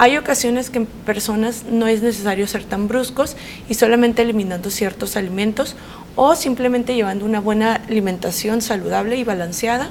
Hay 0.00 0.16
ocasiones 0.16 0.70
que 0.70 0.78
en 0.78 0.86
personas 0.86 1.64
no 1.68 1.88
es 1.88 2.02
necesario 2.02 2.46
ser 2.46 2.64
tan 2.64 2.86
bruscos 2.86 3.36
y 3.68 3.74
solamente 3.74 4.22
eliminando 4.22 4.70
ciertos 4.70 5.16
alimentos 5.16 5.74
o 6.14 6.36
simplemente 6.36 6.94
llevando 6.94 7.24
una 7.24 7.40
buena 7.40 7.74
alimentación 7.74 8.62
saludable 8.62 9.16
y 9.16 9.24
balanceada 9.24 9.90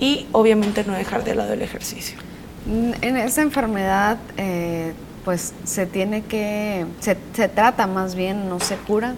y 0.00 0.26
obviamente 0.32 0.84
no 0.84 0.94
dejar 0.94 1.22
de 1.22 1.36
lado 1.36 1.52
el 1.52 1.62
ejercicio. 1.62 2.18
Mm, 2.66 2.92
en 3.00 3.16
esta 3.16 3.42
enfermedad, 3.42 4.18
eh, 4.36 4.92
pues 5.24 5.52
se 5.64 5.86
tiene 5.86 6.22
que, 6.22 6.84
se 7.00 7.48
trata 7.48 7.86
más 7.86 8.16
bien, 8.16 8.48
no 8.48 8.58
se 8.58 8.76
cura 8.76 9.14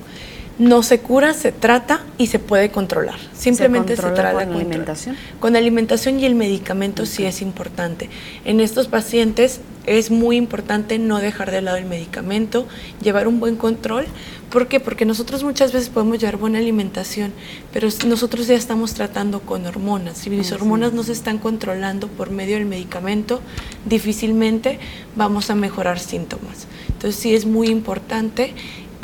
no 0.58 0.82
se 0.82 1.00
cura, 1.00 1.34
se 1.34 1.52
trata 1.52 2.02
y 2.16 2.28
se 2.28 2.38
puede 2.38 2.70
controlar. 2.70 3.18
Simplemente 3.34 3.96
se, 3.96 4.02
trata 4.02 4.32
con 4.32 4.54
alimentación. 4.54 5.16
Con 5.38 5.56
alimentación 5.56 6.18
y 6.18 6.24
el 6.24 6.34
medicamento 6.34 7.04
sí 7.04 7.24
es 7.24 7.42
importante. 7.42 8.08
En 8.44 8.60
estos 8.60 8.88
pacientes 8.88 9.60
es 9.84 10.10
muy 10.10 10.36
importante 10.36 10.98
no 10.98 11.18
dejar 11.18 11.50
de 11.50 11.62
lado 11.62 11.76
el 11.76 11.84
medicamento, 11.84 12.66
llevar 13.02 13.28
un 13.28 13.38
buen 13.38 13.56
control. 13.56 14.06
¿Por 14.50 14.66
qué? 14.68 14.80
Porque 14.80 15.04
nosotros 15.04 15.44
muchas 15.44 15.72
veces 15.72 15.90
podemos 15.90 16.18
llevar 16.18 16.38
buena 16.38 16.58
alimentación, 16.58 17.32
pero 17.72 17.88
nosotros 18.06 18.46
ya 18.46 18.54
estamos 18.54 18.94
tratando 18.94 19.40
con 19.40 19.66
hormonas. 19.66 20.18
Si 20.18 20.30
mis 20.30 20.52
hormonas 20.52 20.92
no 20.92 21.02
se 21.02 21.12
están 21.12 21.38
controlando 21.38 22.08
por 22.08 22.30
medio 22.30 22.56
del 22.56 22.66
medicamento, 22.66 23.40
difícilmente 23.84 24.78
vamos 25.14 25.50
a 25.50 25.54
mejorar 25.54 25.98
síntomas. 25.98 26.66
Entonces 26.88 27.20
sí 27.20 27.34
es 27.34 27.44
muy 27.44 27.68
importante 27.68 28.54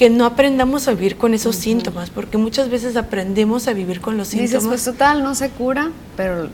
que 0.03 0.11
no 0.11 0.27
aprendamos 0.27 0.89
a 0.89 0.95
vivir 0.95 1.17
con 1.17 1.33
esos 1.33 1.55
síntomas, 1.55 2.11
porque 2.11 2.37
muchas 2.37 2.69
veces 2.69 2.97
aprendemos 2.97 3.69
a 3.69 3.73
vivir 3.73 4.01
con 4.01 4.17
los 4.17 4.27
síntomas. 4.27 4.51
Dices, 4.51 4.67
pues 4.67 4.85
total, 4.85 5.23
no 5.23 5.37
se 5.37 5.49
cura, 5.51 5.93
pero 6.17 6.49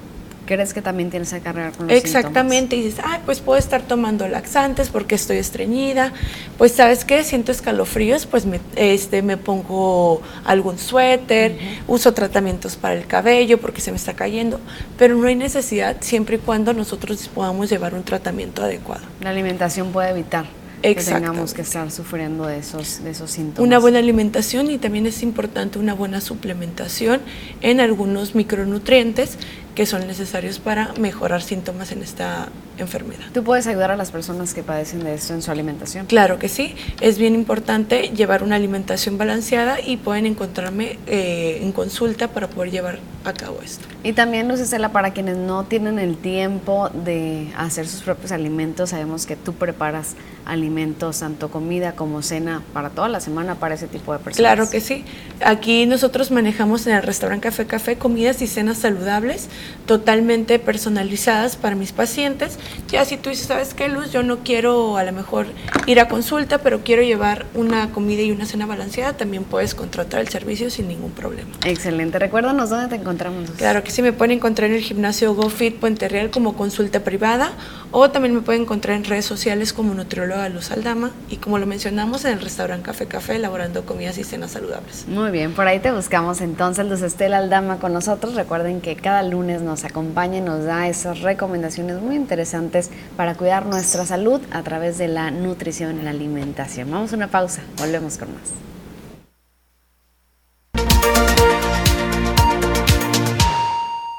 crees 0.44 0.74
que 0.74 0.82
también 0.82 1.08
tienes 1.08 1.32
que 1.32 1.40
cargar 1.40 1.72
con 1.72 1.86
los 1.86 1.96
Exactamente, 1.96 2.76
y 2.76 2.82
dices, 2.82 3.00
ay, 3.02 3.20
pues 3.24 3.40
puedo 3.40 3.58
estar 3.58 3.80
tomando 3.80 4.28
laxantes 4.28 4.90
porque 4.90 5.14
estoy 5.14 5.38
estreñida, 5.38 6.12
pues 6.58 6.72
sabes 6.72 7.06
qué, 7.06 7.24
siento 7.24 7.50
escalofríos, 7.50 8.26
pues 8.26 8.44
me, 8.44 8.60
este, 8.76 9.22
me 9.22 9.38
pongo 9.38 10.20
algún 10.44 10.76
suéter, 10.76 11.56
uso 11.86 12.12
tratamientos 12.12 12.76
para 12.76 12.96
el 12.96 13.06
cabello 13.06 13.56
porque 13.56 13.80
se 13.80 13.92
me 13.92 13.96
está 13.96 14.12
cayendo, 14.12 14.60
pero 14.98 15.16
no 15.16 15.26
hay 15.26 15.36
necesidad 15.36 15.96
siempre 16.00 16.36
y 16.36 16.38
cuando 16.38 16.74
nosotros 16.74 17.30
podamos 17.34 17.70
llevar 17.70 17.94
un 17.94 18.02
tratamiento 18.02 18.62
adecuado. 18.62 19.06
La 19.22 19.30
alimentación 19.30 19.90
puede 19.90 20.10
evitar 20.10 20.44
que 20.82 20.94
tengamos 20.94 21.54
que 21.54 21.62
estar 21.62 21.90
sufriendo 21.90 22.46
de 22.46 22.58
esos, 22.58 23.02
de 23.02 23.10
esos 23.10 23.30
síntomas. 23.30 23.66
Una 23.66 23.78
buena 23.78 23.98
alimentación 23.98 24.70
y 24.70 24.78
también 24.78 25.06
es 25.06 25.22
importante 25.22 25.78
una 25.78 25.94
buena 25.94 26.20
suplementación 26.20 27.20
en 27.60 27.80
algunos 27.80 28.34
micronutrientes 28.34 29.38
que 29.78 29.86
son 29.86 30.08
necesarios 30.08 30.58
para 30.58 30.92
mejorar 30.98 31.40
síntomas 31.40 31.92
en 31.92 32.02
esta 32.02 32.48
enfermedad. 32.78 33.26
¿Tú 33.32 33.44
puedes 33.44 33.68
ayudar 33.68 33.92
a 33.92 33.96
las 33.96 34.10
personas 34.10 34.52
que 34.52 34.64
padecen 34.64 35.04
de 35.04 35.14
esto 35.14 35.34
en 35.34 35.40
su 35.40 35.52
alimentación? 35.52 36.06
Claro 36.06 36.40
que 36.40 36.48
sí, 36.48 36.74
es 37.00 37.16
bien 37.16 37.36
importante 37.36 38.08
llevar 38.08 38.42
una 38.42 38.56
alimentación 38.56 39.18
balanceada 39.18 39.80
y 39.80 39.96
pueden 39.96 40.26
encontrarme 40.26 40.98
eh, 41.06 41.60
en 41.62 41.70
consulta 41.70 42.26
para 42.26 42.48
poder 42.48 42.72
llevar 42.72 42.98
a 43.24 43.32
cabo 43.32 43.60
esto. 43.62 43.86
Y 44.02 44.14
también, 44.14 44.48
Luz 44.48 44.60
Estela, 44.60 44.90
para 44.90 45.12
quienes 45.12 45.36
no 45.36 45.64
tienen 45.64 45.98
el 45.98 46.16
tiempo 46.16 46.88
de 46.88 47.52
hacer 47.56 47.86
sus 47.86 48.02
propios 48.02 48.32
alimentos, 48.32 48.90
sabemos 48.90 49.26
que 49.26 49.36
tú 49.36 49.54
preparas 49.54 50.14
alimentos, 50.46 51.20
tanto 51.20 51.50
comida 51.50 51.92
como 51.92 52.22
cena, 52.22 52.62
para 52.72 52.90
toda 52.90 53.08
la 53.08 53.20
semana 53.20 53.56
para 53.56 53.74
ese 53.74 53.86
tipo 53.86 54.12
de 54.12 54.18
personas. 54.18 54.54
Claro 54.54 54.70
que 54.70 54.80
sí. 54.80 55.04
Aquí 55.44 55.84
nosotros 55.86 56.30
manejamos 56.30 56.86
en 56.86 56.94
el 56.94 57.02
restaurante 57.02 57.48
Café 57.48 57.66
Café 57.66 57.98
comidas 57.98 58.40
y 58.40 58.46
cenas 58.46 58.78
saludables, 58.78 59.48
totalmente 59.86 60.58
personalizadas 60.58 61.56
para 61.56 61.76
mis 61.76 61.92
pacientes 61.92 62.58
ya 62.88 63.04
si 63.04 63.16
tú 63.18 63.28
dices, 63.30 63.46
¿sabes 63.46 63.74
qué, 63.74 63.88
Luz? 63.88 64.12
Yo 64.12 64.22
no 64.22 64.38
quiero 64.38 64.96
a 64.96 65.04
lo 65.04 65.12
mejor 65.12 65.46
ir 65.86 66.00
a 66.00 66.08
consulta, 66.08 66.58
pero 66.58 66.80
quiero 66.80 67.02
llevar 67.02 67.44
una 67.54 67.90
comida 67.90 68.22
y 68.22 68.32
una 68.32 68.46
cena 68.46 68.66
balanceada, 68.66 69.12
también 69.12 69.44
puedes 69.44 69.74
contratar 69.74 70.20
el 70.20 70.28
servicio 70.28 70.70
sin 70.70 70.88
ningún 70.88 71.10
problema. 71.10 71.50
Excelente. 71.64 72.18
Recuérdanos 72.18 72.70
dónde 72.70 72.88
te 72.88 72.96
encontramos. 72.96 73.50
Claro 73.52 73.84
que 73.84 73.90
sí, 73.90 74.00
me 74.00 74.12
pueden 74.12 74.38
encontrar 74.38 74.70
en 74.70 74.76
el 74.76 74.82
gimnasio 74.82 75.34
GoFit 75.34 75.76
Puente 75.76 76.08
Real 76.08 76.30
como 76.30 76.56
consulta 76.56 77.00
privada 77.00 77.52
o 77.90 78.10
también 78.10 78.34
me 78.34 78.40
pueden 78.40 78.62
encontrar 78.62 78.96
en 78.96 79.04
redes 79.04 79.24
sociales 79.24 79.72
como 79.72 79.94
nutrióloga 79.94 80.48
Luz 80.48 80.70
Aldama 80.70 81.10
y 81.30 81.36
como 81.36 81.58
lo 81.58 81.66
mencionamos 81.66 82.24
en 82.24 82.32
el 82.32 82.40
restaurante 82.40 82.86
Café 82.86 83.06
Café 83.06 83.36
elaborando 83.36 83.84
comidas 83.84 84.18
y 84.18 84.24
cenas 84.24 84.52
saludables. 84.52 85.06
Muy 85.08 85.30
bien, 85.30 85.52
por 85.52 85.66
ahí 85.66 85.78
te 85.78 85.90
buscamos 85.90 86.40
entonces 86.40 86.86
Luz 86.86 87.02
Estela 87.02 87.38
Aldama 87.38 87.78
con 87.78 87.92
nosotros. 87.92 88.34
Recuerden 88.34 88.80
que 88.80 88.96
cada 88.96 89.22
lunes 89.22 89.57
nos 89.62 89.84
acompaña 89.84 90.38
y 90.38 90.40
nos 90.40 90.64
da 90.64 90.88
esas 90.88 91.20
recomendaciones 91.20 92.00
muy 92.00 92.16
interesantes 92.16 92.90
para 93.16 93.34
cuidar 93.34 93.66
nuestra 93.66 94.06
salud 94.06 94.40
a 94.50 94.62
través 94.62 94.98
de 94.98 95.08
la 95.08 95.30
nutrición 95.30 95.98
y 96.00 96.02
la 96.02 96.10
alimentación. 96.10 96.90
Vamos 96.90 97.12
a 97.12 97.16
una 97.16 97.28
pausa, 97.28 97.62
volvemos 97.78 98.18
con 98.18 98.28
más. 98.34 98.68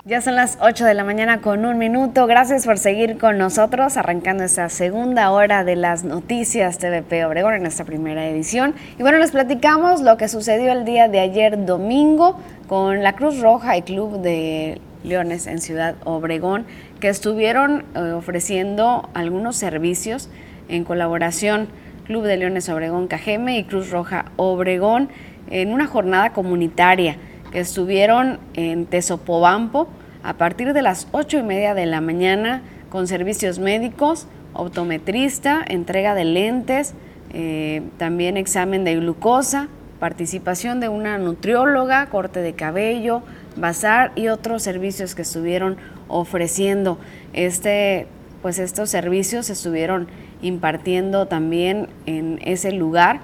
Ya 0.10 0.22
son 0.22 0.34
las 0.34 0.58
8 0.60 0.86
de 0.86 0.96
la 0.96 1.04
mañana 1.04 1.40
con 1.40 1.66
un 1.66 1.78
minuto. 1.78 2.26
Gracias 2.26 2.66
por 2.66 2.80
seguir 2.80 3.20
con 3.20 3.38
nosotros, 3.38 3.96
arrancando 3.96 4.44
esta 4.44 4.68
segunda 4.70 5.30
hora 5.30 5.64
de 5.64 5.76
las 5.76 6.04
noticias 6.04 6.80
TVP 6.80 7.26
Obregón 7.26 7.54
en 7.54 7.68
esta 7.68 7.84
primera 7.84 8.26
edición. 8.28 8.74
Y 8.98 9.04
bueno, 9.04 9.20
les 9.20 9.30
platicamos 9.30 10.02
lo 10.02 10.18
que 10.18 10.28
sucedió 10.28 10.72
el 10.72 10.84
día 10.84 11.10
de 11.10 11.20
ayer 11.20 11.64
domingo 11.64 12.40
con 12.68 13.04
la 13.04 13.14
Cruz 13.14 13.40
Roja 13.40 13.78
y 13.78 13.84
Club 13.84 14.20
de 14.20 14.82
Leones 15.04 15.48
en 15.48 15.62
Ciudad 15.62 15.96
Obregón 16.04 16.66
que 17.00 17.10
estuvieron 17.10 17.86
eh, 17.96 18.12
ofreciendo 18.12 19.10
algunos 19.14 19.56
servicios 19.56 20.30
en 20.68 20.84
colaboración 20.84 21.68
Club 22.06 22.24
de 22.24 22.38
Leones 22.38 22.70
Obregón 22.70 23.08
Cajeme 23.08 23.58
y 23.58 23.64
Cruz 23.64 23.92
Roja 23.92 24.26
Obregón 24.36 25.10
en 25.50 25.72
una 25.72 25.88
jornada 25.88 26.32
comunitaria 26.32 27.18
que 27.52 27.60
estuvieron 27.60 28.40
en 28.54 28.86
Tesopobampo 28.86 29.88
a 30.24 30.34
partir 30.34 30.74
de 30.74 30.82
las 30.82 31.08
ocho 31.12 31.38
y 31.38 31.44
media 31.44 31.74
de 31.74 31.86
la 31.86 32.02
mañana 32.02 32.62
con 32.90 33.08
servicios 33.08 33.60
médicos, 33.60 34.28
optometrista, 34.54 35.64
entrega 35.68 36.16
de 36.16 36.26
lentes, 36.26 36.94
eh, 37.32 37.84
también 37.98 38.38
examen 38.38 38.84
de 38.84 38.96
glucosa, 38.96 39.68
participación 40.00 40.80
de 40.80 40.90
una 40.90 41.18
nutrióloga, 41.18 42.08
corte 42.08 42.42
de 42.42 42.54
cabello, 42.54 43.22
bazar 43.60 44.12
y 44.16 44.28
otros 44.28 44.64
servicios 44.64 45.16
que 45.16 45.22
estuvieron 45.22 45.78
ofreciendo. 46.08 46.98
Este, 47.34 48.08
pues 48.42 48.60
estos 48.60 48.90
servicios 48.90 49.48
se 49.48 49.54
estuvieron 49.54 50.08
impartiendo 50.42 51.28
también 51.28 51.88
en 52.06 52.40
ese 52.44 52.72
lugar 52.72 53.20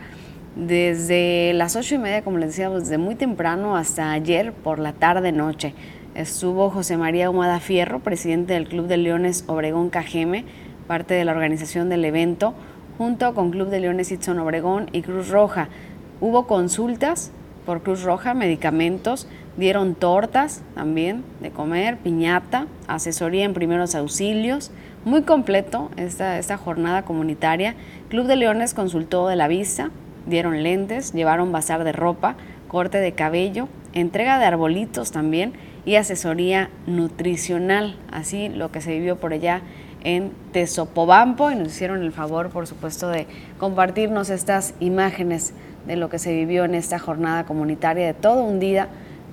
desde 0.55 1.53
las 1.53 1.75
ocho 1.75 1.95
y 1.95 1.97
media, 1.97 2.23
como 2.23 2.38
les 2.38 2.49
decía, 2.49 2.69
desde 2.69 2.97
muy 2.97 3.15
temprano 3.15 3.75
hasta 3.75 4.11
ayer 4.11 4.53
por 4.53 4.79
la 4.79 4.93
tarde 4.93 5.31
noche. 5.31 5.73
Estuvo 6.15 6.69
José 6.69 6.95
María 6.95 7.29
Humada 7.29 7.59
Fierro, 7.59 7.99
presidente 7.99 8.53
del 8.53 8.69
Club 8.69 8.88
de 8.88 8.97
Leones 8.97 9.43
Obregón 9.47 9.89
Cajeme, 9.89 10.45
parte 10.88 11.13
de 11.13 11.25
la 11.25 11.33
organización 11.33 11.89
del 11.89 12.05
evento, 12.05 12.53
junto 12.97 13.33
con 13.33 13.51
Club 13.51 13.69
de 13.69 13.81
Leones 13.81 14.11
Itzon 14.11 14.39
Obregón 14.39 14.89
y 14.93 15.01
Cruz 15.01 15.27
Roja. 15.29 15.67
Hubo 16.21 16.47
consultas 16.47 17.31
por 17.66 17.82
Cruz 17.82 18.03
Roja, 18.03 18.34
medicamentos, 18.34 19.28
Dieron 19.57 19.95
tortas 19.95 20.61
también 20.74 21.24
de 21.39 21.49
comer, 21.49 21.97
piñata, 21.97 22.68
asesoría 22.88 23.45
en 23.45 23.53
primeros 23.53 23.95
auxilios. 23.95 24.72
Muy 25.05 25.22
completo 25.22 25.91
esta, 25.95 26.38
esta 26.38 26.57
jornada 26.57 27.03
comunitaria. 27.03 27.76
Club 28.09 28.28
de 28.28 28.36
Leones 28.36 28.74
consultó 28.74 29.30
de 29.30 29.38
la 29.38 29.47
vista, 29.47 29.91
dieron 30.26 30.61
lentes, 30.61 31.13
llevaron 31.13 31.53
bazar 31.53 31.86
de 31.86 31.93
ropa, 31.93 32.36
corte 32.68 32.97
de 32.97 33.13
cabello, 33.13 33.70
entrega 33.93 34.39
de 34.39 34.45
arbolitos 34.45 35.11
también 35.11 35.53
y 35.86 35.95
asesoría 35.95 36.70
nutricional. 36.86 37.95
Así 38.11 38.49
lo 38.49 38.72
que 38.72 38.82
se 38.82 38.91
vivió 38.91 39.16
por 39.16 39.32
allá 39.32 39.61
en 40.03 40.34
Tesopobampo 40.51 41.49
y 41.49 41.55
nos 41.55 41.70
hicieron 41.70 42.03
el 42.03 42.11
favor, 42.11 42.49
por 42.49 42.68
supuesto, 42.68 43.07
de 43.07 43.26
compartirnos 43.57 44.30
estas 44.30 44.74
imágenes 44.82 45.53
de 45.88 45.95
lo 45.95 46.09
que 46.09 46.19
se 46.19 46.33
vivió 46.33 46.65
en 46.65 46.75
esta 46.75 46.99
jornada 46.99 47.45
comunitaria 47.45 48.05
de 48.07 48.13
todo 48.13 48.43
un 48.43 48.59
día 48.59 48.88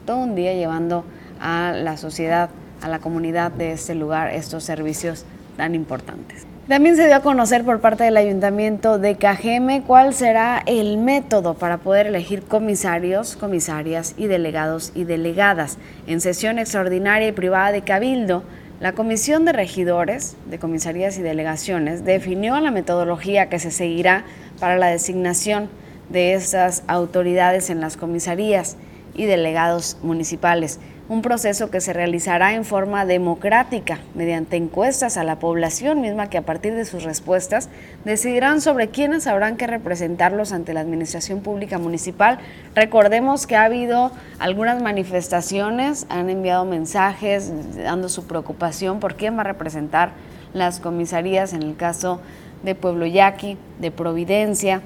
todo 0.06 0.18
un 0.18 0.34
día 0.34 0.52
llevando 0.54 1.04
a 1.40 1.72
la 1.72 1.96
sociedad 1.96 2.50
a 2.80 2.88
la 2.88 2.98
comunidad 2.98 3.52
de 3.52 3.72
este 3.72 3.94
lugar 3.94 4.34
estos 4.34 4.64
servicios 4.64 5.24
tan 5.56 5.74
importantes. 5.74 6.46
También 6.68 6.96
se 6.96 7.06
dio 7.06 7.16
a 7.16 7.20
conocer 7.20 7.64
por 7.64 7.80
parte 7.80 8.04
del 8.04 8.16
Ayuntamiento 8.16 8.98
de 8.98 9.16
Cajeme 9.16 9.82
cuál 9.82 10.14
será 10.14 10.62
el 10.66 10.96
método 10.96 11.54
para 11.54 11.78
poder 11.78 12.06
elegir 12.06 12.42
comisarios, 12.42 13.36
comisarias 13.36 14.14
y 14.16 14.26
delegados 14.26 14.92
y 14.94 15.04
delegadas. 15.04 15.78
En 16.06 16.20
sesión 16.20 16.58
extraordinaria 16.58 17.28
y 17.28 17.32
privada 17.32 17.72
de 17.72 17.82
Cabildo, 17.82 18.44
la 18.80 18.92
Comisión 18.92 19.44
de 19.44 19.52
Regidores 19.52 20.36
de 20.46 20.58
Comisarías 20.58 21.18
y 21.18 21.22
Delegaciones 21.22 22.04
definió 22.04 22.58
la 22.60 22.70
metodología 22.70 23.48
que 23.48 23.58
se 23.58 23.70
seguirá 23.70 24.24
para 24.58 24.76
la 24.76 24.86
designación 24.86 25.68
de 26.12 26.34
estas 26.34 26.84
autoridades 26.86 27.70
en 27.70 27.80
las 27.80 27.96
comisarías 27.96 28.76
y 29.14 29.24
delegados 29.24 29.96
municipales 30.02 30.78
un 31.12 31.20
proceso 31.20 31.68
que 31.70 31.82
se 31.82 31.92
realizará 31.92 32.54
en 32.54 32.64
forma 32.64 33.04
democrática 33.04 33.98
mediante 34.14 34.56
encuestas 34.56 35.18
a 35.18 35.24
la 35.24 35.38
población 35.38 36.00
misma 36.00 36.30
que 36.30 36.38
a 36.38 36.42
partir 36.42 36.74
de 36.74 36.86
sus 36.86 37.02
respuestas 37.02 37.68
decidirán 38.04 38.62
sobre 38.62 38.88
quiénes 38.88 39.26
habrán 39.26 39.58
que 39.58 39.66
representarlos 39.66 40.52
ante 40.52 40.72
la 40.72 40.80
administración 40.80 41.40
pública 41.40 41.78
municipal. 41.78 42.38
Recordemos 42.74 43.46
que 43.46 43.56
ha 43.56 43.64
habido 43.64 44.12
algunas 44.38 44.80
manifestaciones, 44.80 46.06
han 46.08 46.30
enviado 46.30 46.64
mensajes 46.64 47.52
dando 47.76 48.08
su 48.08 48.26
preocupación 48.26 48.98
por 48.98 49.14
quién 49.16 49.36
va 49.36 49.42
a 49.42 49.44
representar 49.44 50.12
las 50.54 50.80
comisarías 50.80 51.52
en 51.52 51.62
el 51.62 51.76
caso 51.76 52.20
de 52.62 52.74
Pueblo 52.74 53.06
Yaqui, 53.06 53.58
de 53.80 53.90
Providencia. 53.90 54.80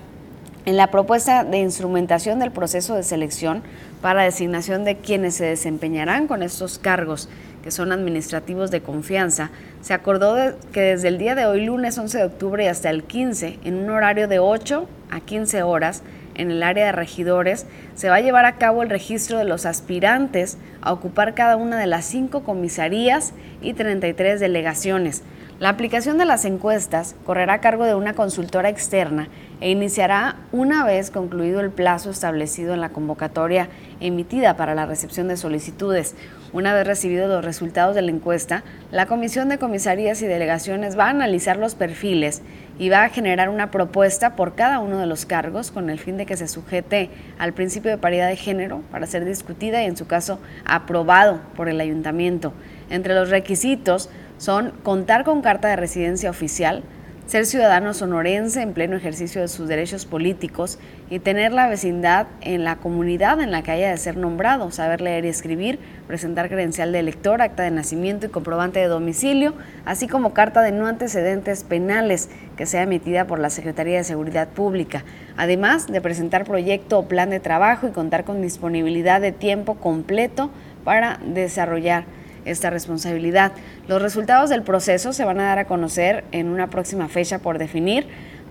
En 0.66 0.76
la 0.76 0.90
propuesta 0.90 1.44
de 1.44 1.58
instrumentación 1.58 2.40
del 2.40 2.50
proceso 2.50 2.96
de 2.96 3.04
selección, 3.04 3.62
para 4.02 4.24
designación 4.24 4.82
de 4.82 4.96
quienes 4.96 5.36
se 5.36 5.44
desempeñarán 5.44 6.26
con 6.26 6.42
estos 6.42 6.80
cargos 6.80 7.28
que 7.62 7.70
son 7.70 7.92
administrativos 7.92 8.72
de 8.72 8.80
confianza, 8.80 9.52
se 9.80 9.94
acordó 9.94 10.34
que 10.72 10.80
desde 10.80 11.06
el 11.06 11.18
día 11.18 11.36
de 11.36 11.46
hoy, 11.46 11.64
lunes 11.64 11.96
11 11.96 12.18
de 12.18 12.24
octubre 12.24 12.64
y 12.64 12.66
hasta 12.66 12.90
el 12.90 13.04
15, 13.04 13.60
en 13.62 13.76
un 13.76 13.90
horario 13.90 14.26
de 14.26 14.40
8 14.40 14.88
a 15.08 15.20
15 15.20 15.62
horas, 15.62 16.02
en 16.34 16.50
el 16.50 16.64
área 16.64 16.86
de 16.86 16.92
regidores, 16.92 17.66
se 17.94 18.08
va 18.08 18.16
a 18.16 18.20
llevar 18.20 18.44
a 18.44 18.58
cabo 18.58 18.82
el 18.82 18.90
registro 18.90 19.38
de 19.38 19.44
los 19.44 19.66
aspirantes 19.66 20.58
a 20.82 20.92
ocupar 20.92 21.34
cada 21.34 21.54
una 21.56 21.78
de 21.78 21.86
las 21.86 22.06
cinco 22.06 22.42
comisarías 22.42 23.34
y 23.62 23.74
33 23.74 24.40
delegaciones. 24.40 25.22
La 25.59 25.70
aplicación 25.70 26.18
de 26.18 26.26
las 26.26 26.44
encuestas 26.44 27.16
correrá 27.24 27.54
a 27.54 27.61
cargo 27.62 27.86
de 27.86 27.94
una 27.94 28.12
consultora 28.12 28.68
externa 28.68 29.30
e 29.62 29.70
iniciará 29.70 30.36
una 30.52 30.84
vez 30.84 31.11
concluido 31.11 31.61
el 31.61 31.70
plazo 31.70 32.11
establecido 32.11 32.74
en 32.74 32.82
la 32.82 32.90
convocatoria 32.90 33.70
emitida 34.00 34.59
para 34.59 34.74
la 34.74 34.84
recepción 34.84 35.28
de 35.28 35.38
solicitudes. 35.38 36.14
Una 36.52 36.74
vez 36.74 36.86
recibidos 36.86 37.30
los 37.30 37.42
resultados 37.42 37.94
de 37.94 38.02
la 38.02 38.11
encuesta, 38.11 38.64
la 38.90 39.07
Comisión 39.07 39.48
de 39.48 39.57
Comisarías 39.57 40.20
y 40.20 40.26
Delegaciones 40.26 40.98
va 40.98 41.07
a 41.07 41.11
analizar 41.11 41.57
los 41.57 41.74
perfiles 41.74 42.42
y 42.78 42.90
va 42.90 43.04
a 43.04 43.09
generar 43.09 43.48
una 43.48 43.70
propuesta 43.70 44.36
por 44.36 44.57
cada 44.57 44.80
uno 44.80 44.98
de 44.98 45.07
los 45.07 45.24
cargos 45.24 45.70
con 45.70 45.88
el 45.88 45.98
fin 45.98 46.18
de 46.18 46.26
que 46.26 46.36
se 46.36 46.48
sujete 46.48 47.09
al 47.38 47.54
principio 47.54 47.90
de 47.90 47.96
paridad 47.96 48.28
de 48.28 48.36
género 48.36 48.82
para 48.90 49.07
ser 49.07 49.24
discutida 49.24 49.82
y 49.82 49.86
en 49.86 49.96
su 49.96 50.07
caso 50.07 50.38
aprobado 50.66 51.40
por 51.57 51.70
el 51.70 51.80
ayuntamiento. 51.80 52.52
Entre 52.90 53.14
los 53.14 53.30
requisitos 53.30 54.11
son 54.39 54.72
contar 54.82 55.24
con 55.24 55.43
carta 55.43 55.68
de 55.68 55.76
residencia 55.76 56.30
oficial, 56.30 56.82
ser 57.26 57.45
ciudadano 57.45 57.93
sonorense 57.93 58.62
en 58.62 58.72
pleno 58.72 58.97
ejercicio 58.97 59.41
de 59.41 59.49
sus 59.49 59.66
derechos 59.66 60.07
políticos 60.07 60.78
y 61.11 61.18
tener 61.18 61.53
la 61.53 61.66
vecindad 61.66 62.28
en 62.41 62.62
la 62.62 62.76
comunidad 62.76 63.41
en 63.41 63.51
la 63.51 63.62
que 63.62 63.72
haya 63.72 63.91
de 63.91 63.97
ser 63.97 64.16
nombrado, 64.16 64.70
saber 64.70 65.01
leer 65.01 65.24
y 65.24 65.28
escribir, 65.28 65.80
presentar 66.07 66.49
credencial 66.49 66.93
de 66.93 67.01
elector, 67.01 67.43
acta 67.43 67.64
de 67.64 67.72
nacimiento 67.72 68.26
y 68.26 68.28
comprobante 68.28 68.78
de 68.78 68.87
domicilio, 68.87 69.55
así 69.84 70.07
como 70.07 70.34
carta 70.34 70.62
de 70.62 70.70
no 70.70 70.87
antecedentes 70.87 71.64
penales 71.64 72.30
que 72.57 72.64
sea 72.64 72.82
emitida 72.82 73.26
por 73.26 73.41
la 73.41 73.51
Secretaría 73.51 73.99
de 73.99 74.05
Seguridad 74.05 74.47
Pública, 74.47 75.03
además 75.37 75.89
de 75.89 76.01
presentar 76.01 76.45
proyecto 76.45 77.01
o 77.01 77.09
plan 77.09 77.30
de 77.30 77.41
trabajo 77.41 77.89
y 77.89 77.91
contar 77.91 78.22
con 78.22 78.41
disponibilidad 78.41 79.20
de 79.20 79.32
tiempo 79.32 79.74
completo 79.74 80.51
para 80.84 81.18
desarrollar 81.24 82.05
esta 82.47 82.70
responsabilidad. 82.70 83.53
Los 83.88 84.01
resultados 84.01 84.49
del 84.49 84.62
proceso 84.62 85.12
se 85.12 85.24
van 85.24 85.40
a 85.40 85.44
dar 85.44 85.59
a 85.59 85.66
conocer 85.66 86.24
en 86.32 86.49
una 86.49 86.68
próxima 86.68 87.09
fecha 87.09 87.40
por 87.40 87.59
definir, 87.59 88.07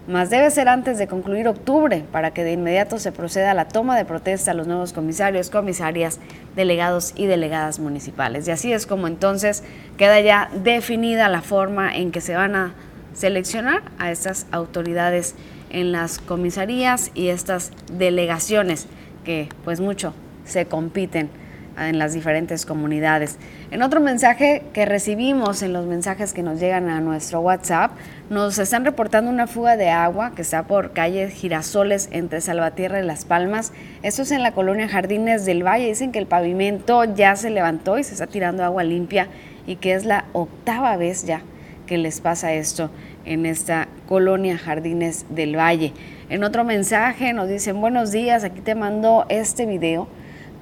más 0.07 0.29
debe 0.29 0.51
ser 0.51 0.67
antes 0.67 0.99
de 0.99 1.07
concluir 1.07 1.47
octubre 1.47 2.03
para 2.11 2.31
que 2.31 2.43
de 2.43 2.51
inmediato 2.51 2.99
se 2.99 3.11
proceda 3.11 3.51
a 3.51 3.53
la 3.55 3.67
toma 3.67 3.97
de 3.97 4.05
protesta 4.05 4.51
a 4.51 4.53
los 4.53 4.67
nuevos 4.67 4.93
comisarios, 4.93 5.49
comisarias, 5.49 6.19
delegados 6.55 7.13
y 7.15 7.25
delegadas 7.25 7.79
municipales. 7.79 8.47
Y 8.47 8.51
así 8.51 8.71
es 8.71 8.85
como 8.85 9.07
entonces 9.07 9.63
queda 9.97 10.19
ya 10.19 10.51
definida 10.63 11.27
la 11.27 11.41
forma 11.41 11.95
en 11.95 12.11
que 12.11 12.21
se 12.21 12.35
van 12.35 12.55
a 12.55 12.73
seleccionar 13.15 13.81
a 13.97 14.11
estas 14.11 14.45
autoridades 14.51 15.33
en 15.71 15.91
las 15.91 16.19
comisarías 16.19 17.09
y 17.15 17.29
estas 17.29 17.71
delegaciones 17.91 18.85
que 19.23 19.49
pues 19.63 19.79
mucho 19.79 20.13
se 20.45 20.67
compiten 20.67 21.29
en 21.77 21.99
las 21.99 22.13
diferentes 22.13 22.65
comunidades. 22.65 23.37
En 23.71 23.81
otro 23.81 23.99
mensaje 23.99 24.63
que 24.73 24.85
recibimos 24.85 25.61
en 25.61 25.73
los 25.73 25.85
mensajes 25.85 26.33
que 26.33 26.43
nos 26.43 26.59
llegan 26.59 26.89
a 26.89 27.01
nuestro 27.01 27.41
WhatsApp, 27.41 27.91
nos 28.29 28.57
están 28.57 28.85
reportando 28.85 29.29
una 29.29 29.47
fuga 29.47 29.77
de 29.77 29.89
agua 29.89 30.33
que 30.35 30.41
está 30.41 30.63
por 30.63 30.93
calle 30.93 31.29
Girasoles 31.29 32.09
entre 32.11 32.41
Salvatierra 32.41 32.99
y 32.99 33.05
Las 33.05 33.25
Palmas. 33.25 33.71
Esto 34.03 34.21
es 34.21 34.31
en 34.31 34.43
la 34.43 34.53
colonia 34.53 34.87
Jardines 34.87 35.45
del 35.45 35.65
Valle. 35.65 35.87
Dicen 35.87 36.11
que 36.11 36.19
el 36.19 36.27
pavimento 36.27 37.03
ya 37.03 37.35
se 37.35 37.49
levantó 37.49 37.97
y 37.97 38.03
se 38.03 38.13
está 38.13 38.27
tirando 38.27 38.63
agua 38.63 38.83
limpia 38.83 39.27
y 39.67 39.77
que 39.77 39.93
es 39.93 40.05
la 40.05 40.25
octava 40.33 40.95
vez 40.97 41.25
ya 41.25 41.41
que 41.85 41.97
les 41.97 42.19
pasa 42.19 42.53
esto 42.53 42.89
en 43.25 43.45
esta 43.45 43.87
colonia 44.07 44.57
Jardines 44.57 45.25
del 45.29 45.55
Valle. 45.55 45.93
En 46.29 46.43
otro 46.43 46.63
mensaje 46.63 47.33
nos 47.33 47.47
dicen 47.47 47.79
buenos 47.79 48.11
días, 48.11 48.43
aquí 48.43 48.61
te 48.61 48.75
mando 48.75 49.25
este 49.29 49.65
video 49.65 50.07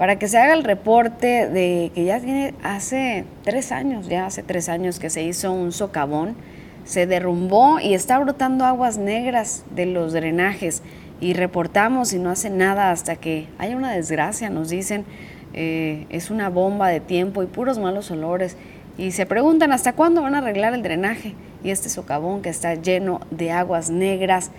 para 0.04 0.20
que 0.20 0.28
se 0.28 0.38
haga 0.38 0.54
el 0.54 0.66
reporte 0.66 1.48
de 1.48 1.90
que 1.96 2.04
ya 2.04 2.20
tiene 2.20 2.54
hace 2.62 3.24
tres 3.46 3.72
años, 3.72 4.10
ya 4.10 4.26
hace 4.26 4.44
tres 4.44 4.68
años 4.68 5.00
que 5.00 5.10
se 5.10 5.24
hizo 5.24 5.54
un 5.54 5.72
socavón, 5.72 6.36
se 6.84 7.08
derrumbó 7.08 7.80
y 7.80 7.94
está 7.94 8.20
brotando 8.20 8.66
aguas 8.66 8.98
negras 8.98 9.64
de 9.74 9.86
los 9.86 10.12
drenajes. 10.12 10.84
Y 11.22 11.36
reportamos 11.36 12.12
y 12.12 12.20
no 12.20 12.32
hace 12.32 12.50
nada 12.50 12.92
hasta 12.92 13.16
que 13.16 13.48
haya 13.58 13.78
una 13.78 13.94
desgracia, 13.94 14.50
nos 14.50 14.68
dicen, 14.68 15.06
eh, 15.54 16.06
es 16.10 16.32
una 16.32 16.50
bomba 16.50 16.90
de 16.90 17.00
tiempo 17.00 17.42
y 17.42 17.46
puros 17.46 17.80
malos 17.80 18.12
olores. 18.12 18.58
Y 18.98 19.12
se 19.12 19.26
preguntan 19.26 19.72
hasta 19.72 19.94
cuándo 19.94 20.22
van 20.22 20.36
a 20.36 20.40
arreglar 20.40 20.74
el 20.74 20.84
drenaje 20.84 21.34
y 21.64 21.70
este 21.70 21.88
socavón 21.88 22.42
que 22.42 22.50
está 22.50 22.76
lleno 22.76 23.22
de 23.32 23.52
aguas 23.52 23.90
negras. 23.90 24.52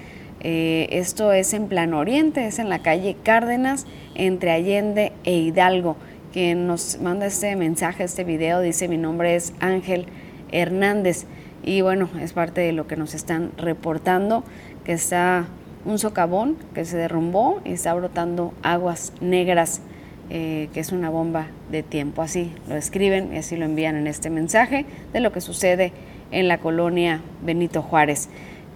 Eh, 0.47 0.89
esto 0.91 1.33
es 1.33 1.55
en 1.55 1.69
Plan 1.69 1.95
Oriente, 1.95 2.47
es 2.47 2.59
en 2.59 2.69
la 2.69 2.81
calle 2.81 3.17
Cárdenas, 3.23 3.87
entre 4.15 4.51
Allende 4.51 5.13
e 5.25 5.33
Hidalgo. 5.33 5.97
Quien 6.35 6.67
nos 6.67 7.01
manda 7.01 7.25
este 7.25 7.57
mensaje, 7.57 8.05
este 8.05 8.25
video, 8.25 8.61
dice 8.61 8.87
mi 8.87 8.99
nombre 8.99 9.37
es 9.37 9.55
Ángel 9.59 10.05
Hernández. 10.53 11.25
Y 11.63 11.81
bueno, 11.81 12.11
es 12.21 12.35
parte 12.35 12.61
de 12.61 12.73
lo 12.73 12.87
que 12.87 12.97
nos 12.97 13.15
están 13.15 13.53
reportando, 13.57 14.45
que 14.85 14.93
está 14.93 15.47
un 15.87 15.99
socavón 15.99 16.59
que 16.75 16.85
se 16.85 16.99
derrumbó 16.99 17.63
y 17.65 17.73
está 17.73 17.95
brotando 17.95 18.53
aguas 18.63 19.15
negras, 19.23 19.81
eh, 20.29 20.69
que 20.75 20.81
es 20.81 20.93
una 20.93 21.09
bomba 21.09 21.47
de 21.71 21.83
tiempo. 21.83 22.21
Así 22.21 22.53
lo 22.69 22.77
escriben 22.77 23.33
y 23.33 23.39
así 23.39 23.57
lo 23.57 23.65
envían 23.65 23.97
en 23.97 24.07
este 24.07 24.29
mensaje 24.29 24.85
de 25.15 25.21
lo 25.21 25.33
que 25.33 25.41
sucede 25.41 25.93
en 26.33 26.49
la 26.49 26.59
colonia 26.59 27.23
Benito 27.43 27.81
Juárez. 27.81 28.29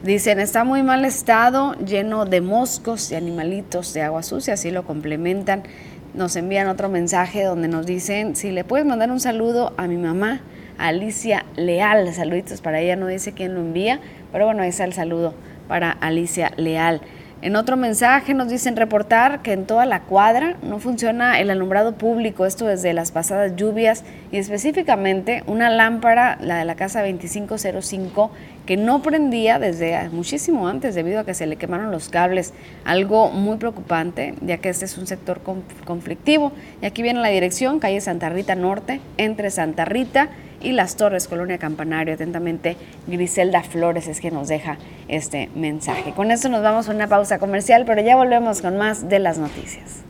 Dicen, 0.03 0.39
está 0.39 0.63
muy 0.63 0.85
mal 0.85 1.05
estado, 1.05 1.75
lleno 1.75 2.25
de 2.25 2.41
moscos 2.41 3.11
y 3.11 3.17
animalitos 3.17 3.93
de 3.95 4.03
agua 4.03 4.23
sucia, 4.23 4.55
así 4.55 4.71
lo 4.71 4.85
complementan. 4.85 5.65
Nos 6.15 6.37
envían 6.37 6.69
otro 6.69 6.89
mensaje 6.89 7.43
donde 7.43 7.67
nos 7.67 7.85
dicen, 7.85 8.37
si 8.37 8.53
le 8.53 8.63
puedes 8.63 8.87
mandar 8.87 9.11
un 9.11 9.19
saludo 9.19 9.73
a 9.77 9.89
mi 9.89 9.97
mamá, 9.97 10.41
Alicia 10.79 11.45
Leal, 11.57 12.15
saluditos 12.15 12.61
para 12.61 12.79
ella, 12.79 12.95
no 12.95 13.09
dice 13.09 13.33
quién 13.33 13.55
lo 13.55 13.61
envía, 13.61 13.99
pero 14.31 14.45
bueno, 14.45 14.63
ahí 14.63 14.69
está 14.69 14.85
el 14.85 14.93
saludo 14.93 15.35
para 15.67 15.91
Alicia 15.91 16.53
Leal. 16.57 17.01
En 17.41 17.55
otro 17.55 17.77
mensaje 17.77 18.35
nos 18.35 18.49
dicen 18.49 18.75
reportar 18.75 19.43
que 19.43 19.53
en 19.53 19.65
toda 19.65 19.87
la 19.87 20.03
cuadra 20.03 20.57
no 20.61 20.81
funciona 20.81 21.39
el 21.39 21.51
alumbrado 21.51 21.95
público, 21.95 22.47
esto 22.47 22.67
desde 22.67 22.93
las 22.93 23.13
pasadas 23.13 23.55
lluvias 23.55 24.03
y 24.33 24.39
específicamente 24.39 25.45
una 25.47 25.71
lámpara, 25.71 26.37
la 26.41 26.59
de 26.59 26.65
la 26.65 26.75
casa 26.75 27.01
2505, 27.01 28.33
que 28.69 28.77
no 28.77 29.01
prendía 29.01 29.59
desde 29.59 30.11
muchísimo 30.11 30.69
antes 30.69 30.95
debido 30.95 31.21
a 31.21 31.25
que 31.25 31.33
se 31.33 31.47
le 31.47 31.57
quemaron 31.57 31.91
los 31.91 32.11
cables, 32.11 32.53
algo 32.85 33.31
muy 33.31 33.57
preocupante 33.57 34.35
ya 34.43 34.59
que 34.59 34.69
este 34.69 34.85
es 34.85 34.99
un 34.99 35.07
sector 35.07 35.41
conflictivo. 35.87 36.53
Y 36.83 36.85
aquí 36.85 37.01
viene 37.01 37.21
la 37.21 37.31
dirección, 37.31 37.81
calle 37.81 38.03
Santa 38.03 38.29
Rita 38.29 38.57
Norte, 38.57 39.01
entre 39.17 39.51
Santa 39.51 39.87
Rita 39.87 40.29
y 40.61 40.73
Las 40.73 40.97
Torres, 40.97 41.29
Colonia 41.29 41.57
Campanario. 41.57 42.13
Atentamente, 42.13 42.77
Griselda 43.07 43.63
Flores 43.63 44.07
es 44.07 44.21
quien 44.21 44.35
nos 44.35 44.49
deja 44.49 44.77
este 45.09 45.49
mensaje. 45.55 46.13
Con 46.13 46.31
esto 46.31 46.51
nos 46.51 46.63
vamos 46.63 46.91
a 46.91 46.93
una 46.93 47.09
pausa 47.09 47.39
comercial, 47.39 47.85
pero 47.87 48.03
ya 48.03 48.17
volvemos 48.17 48.61
con 48.61 48.77
más 48.77 49.09
de 49.09 49.19
las 49.19 49.39
noticias. 49.39 50.08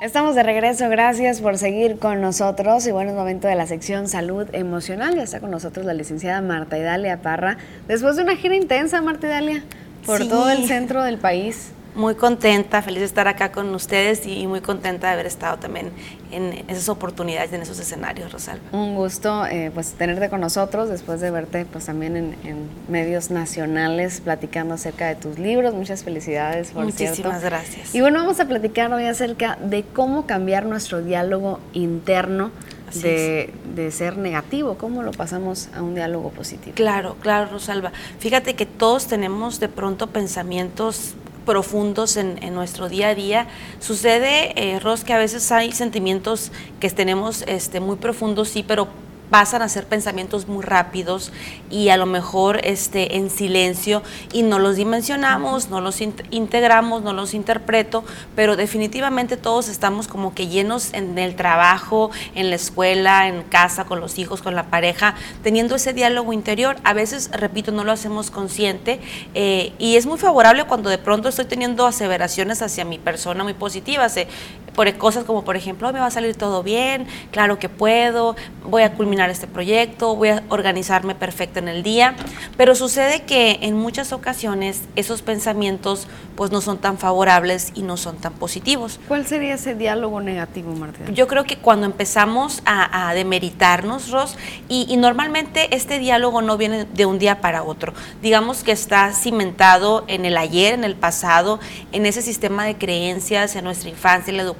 Estamos 0.00 0.34
de 0.34 0.42
regreso, 0.42 0.88
gracias 0.88 1.42
por 1.42 1.58
seguir 1.58 1.98
con 1.98 2.22
nosotros 2.22 2.86
y 2.86 2.90
bueno, 2.90 3.10
es 3.10 3.16
momento 3.16 3.48
de 3.48 3.54
la 3.54 3.66
sección 3.66 4.08
Salud 4.08 4.46
Emocional. 4.54 5.14
Ya 5.14 5.22
está 5.22 5.40
con 5.40 5.50
nosotros 5.50 5.84
la 5.84 5.92
licenciada 5.92 6.40
Marta 6.40 6.78
Idalia 6.78 7.20
Parra. 7.20 7.58
Después 7.86 8.16
de 8.16 8.22
una 8.22 8.34
gira 8.34 8.56
intensa, 8.56 9.02
Marta 9.02 9.26
Idalia, 9.26 9.62
por 10.06 10.26
todo 10.26 10.48
el 10.48 10.66
centro 10.66 11.02
del 11.02 11.18
país 11.18 11.72
muy 11.94 12.14
contenta, 12.14 12.82
feliz 12.82 13.00
de 13.00 13.06
estar 13.06 13.26
acá 13.26 13.50
con 13.50 13.74
ustedes 13.74 14.26
y 14.26 14.46
muy 14.46 14.60
contenta 14.60 15.08
de 15.08 15.14
haber 15.14 15.26
estado 15.26 15.58
también 15.58 15.90
en 16.30 16.64
esas 16.68 16.88
oportunidades, 16.88 17.52
en 17.52 17.62
esos 17.62 17.78
escenarios, 17.80 18.32
Rosalba. 18.32 18.62
Un 18.72 18.94
gusto 18.94 19.44
eh, 19.46 19.70
pues 19.74 19.92
tenerte 19.94 20.28
con 20.28 20.40
nosotros 20.40 20.88
después 20.88 21.20
de 21.20 21.30
verte 21.30 21.64
pues 21.64 21.86
también 21.86 22.16
en, 22.16 22.70
medios 22.88 23.30
nacionales 23.30 24.20
platicando 24.20 24.74
acerca 24.74 25.08
de 25.08 25.16
tus 25.16 25.38
libros. 25.38 25.74
Muchas 25.74 26.04
felicidades, 26.04 26.70
por 26.70 26.84
Muchísimas 26.84 27.42
gracias. 27.42 27.94
Y 27.94 28.00
bueno, 28.00 28.20
vamos 28.20 28.38
a 28.40 28.46
platicar 28.46 28.92
hoy 28.92 29.04
acerca 29.04 29.56
de 29.56 29.82
cómo 29.82 30.26
cambiar 30.26 30.66
nuestro 30.66 31.02
diálogo 31.02 31.60
interno 31.72 32.50
de, 32.94 33.52
de, 33.74 33.92
ser 33.92 34.16
negativo, 34.16 34.76
cómo 34.76 35.04
lo 35.04 35.12
pasamos 35.12 35.68
a 35.76 35.82
un 35.82 35.94
diálogo 35.94 36.30
positivo. 36.30 36.74
Claro, 36.74 37.16
claro, 37.20 37.50
Rosalba. 37.52 37.92
Fíjate 38.18 38.54
que 38.54 38.66
todos 38.66 39.06
tenemos 39.06 39.60
de 39.60 39.68
pronto 39.68 40.08
pensamientos 40.08 41.14
profundos 41.44 42.16
en, 42.16 42.38
nuestro 42.54 42.88
día 42.88 43.08
a 43.08 43.14
día. 43.14 43.46
Sucede, 43.80 44.52
eh, 44.56 44.78
Ros, 44.80 45.04
que 45.04 45.12
a 45.12 45.18
veces 45.18 45.50
hay 45.52 45.72
sentimientos 45.72 46.52
que 46.80 46.90
tenemos 46.90 47.42
este, 47.46 47.80
muy 47.80 47.96
profundos, 47.96 48.48
sí, 48.48 48.64
pero 48.66 48.88
pasan 49.30 49.62
a 49.62 49.68
ser 49.68 49.86
pensamientos 49.86 50.48
muy 50.48 50.62
rápidos 50.62 51.32
y 51.70 51.88
a 51.88 51.96
lo 51.96 52.06
mejor 52.06 52.60
este, 52.64 53.16
en 53.16 53.30
silencio 53.30 54.02
y 54.32 54.42
no 54.42 54.58
los 54.58 54.76
dimensionamos, 54.76 55.70
no 55.70 55.80
los 55.80 56.00
integramos, 56.00 57.02
no 57.02 57.12
los 57.12 57.32
interpreto, 57.32 58.04
pero 58.34 58.56
definitivamente 58.56 59.36
todos 59.36 59.68
estamos 59.68 60.08
como 60.08 60.34
que 60.34 60.48
llenos 60.48 60.92
en 60.92 61.16
el 61.18 61.36
trabajo, 61.36 62.10
en 62.34 62.50
la 62.50 62.56
escuela, 62.56 63.28
en 63.28 63.42
casa, 63.44 63.84
con 63.84 64.00
los 64.00 64.18
hijos, 64.18 64.42
con 64.42 64.54
la 64.54 64.64
pareja, 64.64 65.14
teniendo 65.42 65.76
ese 65.76 65.92
diálogo 65.92 66.32
interior. 66.32 66.76
A 66.84 66.92
veces, 66.92 67.30
repito, 67.32 67.72
no 67.72 67.84
lo 67.84 67.92
hacemos 67.92 68.30
consciente 68.30 69.00
eh, 69.34 69.72
y 69.78 69.96
es 69.96 70.06
muy 70.06 70.18
favorable 70.18 70.64
cuando 70.64 70.90
de 70.90 70.98
pronto 70.98 71.28
estoy 71.28 71.44
teniendo 71.44 71.86
aseveraciones 71.86 72.62
hacia 72.62 72.84
mi 72.84 72.98
persona 72.98 73.44
muy 73.44 73.54
positivas, 73.54 74.16
eh, 74.16 74.26
por 74.74 74.90
cosas 74.98 75.24
como 75.24 75.44
por 75.44 75.56
ejemplo, 75.56 75.92
me 75.92 76.00
va 76.00 76.06
a 76.06 76.10
salir 76.10 76.36
todo 76.36 76.62
bien, 76.62 77.06
claro 77.30 77.58
que 77.58 77.68
puedo, 77.68 78.36
voy 78.64 78.82
a 78.82 78.92
culminar 78.94 79.30
este 79.30 79.46
proyecto, 79.46 80.16
voy 80.16 80.30
a 80.30 80.42
organizarme 80.48 81.14
perfecto 81.14 81.58
en 81.58 81.68
el 81.68 81.82
día, 81.82 82.14
pero 82.56 82.74
sucede 82.74 83.22
que 83.22 83.58
en 83.62 83.76
muchas 83.76 84.12
ocasiones 84.12 84.82
esos 84.96 85.22
pensamientos 85.22 86.06
pues 86.36 86.50
no 86.50 86.60
son 86.60 86.78
tan 86.78 86.96
favorables 86.96 87.72
y 87.74 87.82
no 87.82 87.96
son 87.96 88.16
tan 88.16 88.32
positivos. 88.32 88.98
¿Cuál 89.08 89.26
sería 89.26 89.54
ese 89.54 89.74
diálogo 89.74 90.20
negativo, 90.20 90.74
Marta? 90.74 91.10
Yo 91.12 91.28
creo 91.28 91.44
que 91.44 91.58
cuando 91.58 91.84
empezamos 91.86 92.62
a, 92.64 93.12
demeritarnos, 93.14 94.10
Ros, 94.10 94.36
y, 94.68 94.96
normalmente 94.96 95.74
este 95.74 95.98
diálogo 95.98 96.42
no 96.42 96.56
viene 96.56 96.84
de 96.84 97.06
un 97.06 97.18
día 97.18 97.40
para 97.40 97.62
otro, 97.62 97.92
digamos 98.22 98.62
que 98.62 98.72
está 98.72 99.12
cimentado 99.12 100.04
en 100.06 100.24
el 100.24 100.36
ayer, 100.36 100.74
en 100.74 100.84
el 100.84 100.94
pasado, 100.94 101.60
en 101.92 102.06
ese 102.06 102.22
sistema 102.22 102.64
de 102.64 102.76
creencias, 102.76 103.56
en 103.56 103.64
nuestra 103.64 103.90
infancia, 103.90 104.30
en 104.30 104.36
la 104.36 104.42
educación, 104.42 104.59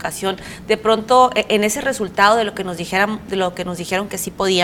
de 0.66 0.76
pronto 0.76 1.30
e, 1.34 1.46
en 1.48 1.64
ese 1.64 1.80
resultado 1.80 2.36
de 2.36 2.44
lo 2.44 2.54
que 2.54 2.64
nos 2.64 2.76
dijeron, 2.76 3.20
de 3.28 3.36
lo 3.36 3.54
que 3.54 3.64
nos 3.64 3.78
dijeron 3.78 4.08
que 4.08 4.18
sí 4.18 4.30
podía 4.30 4.60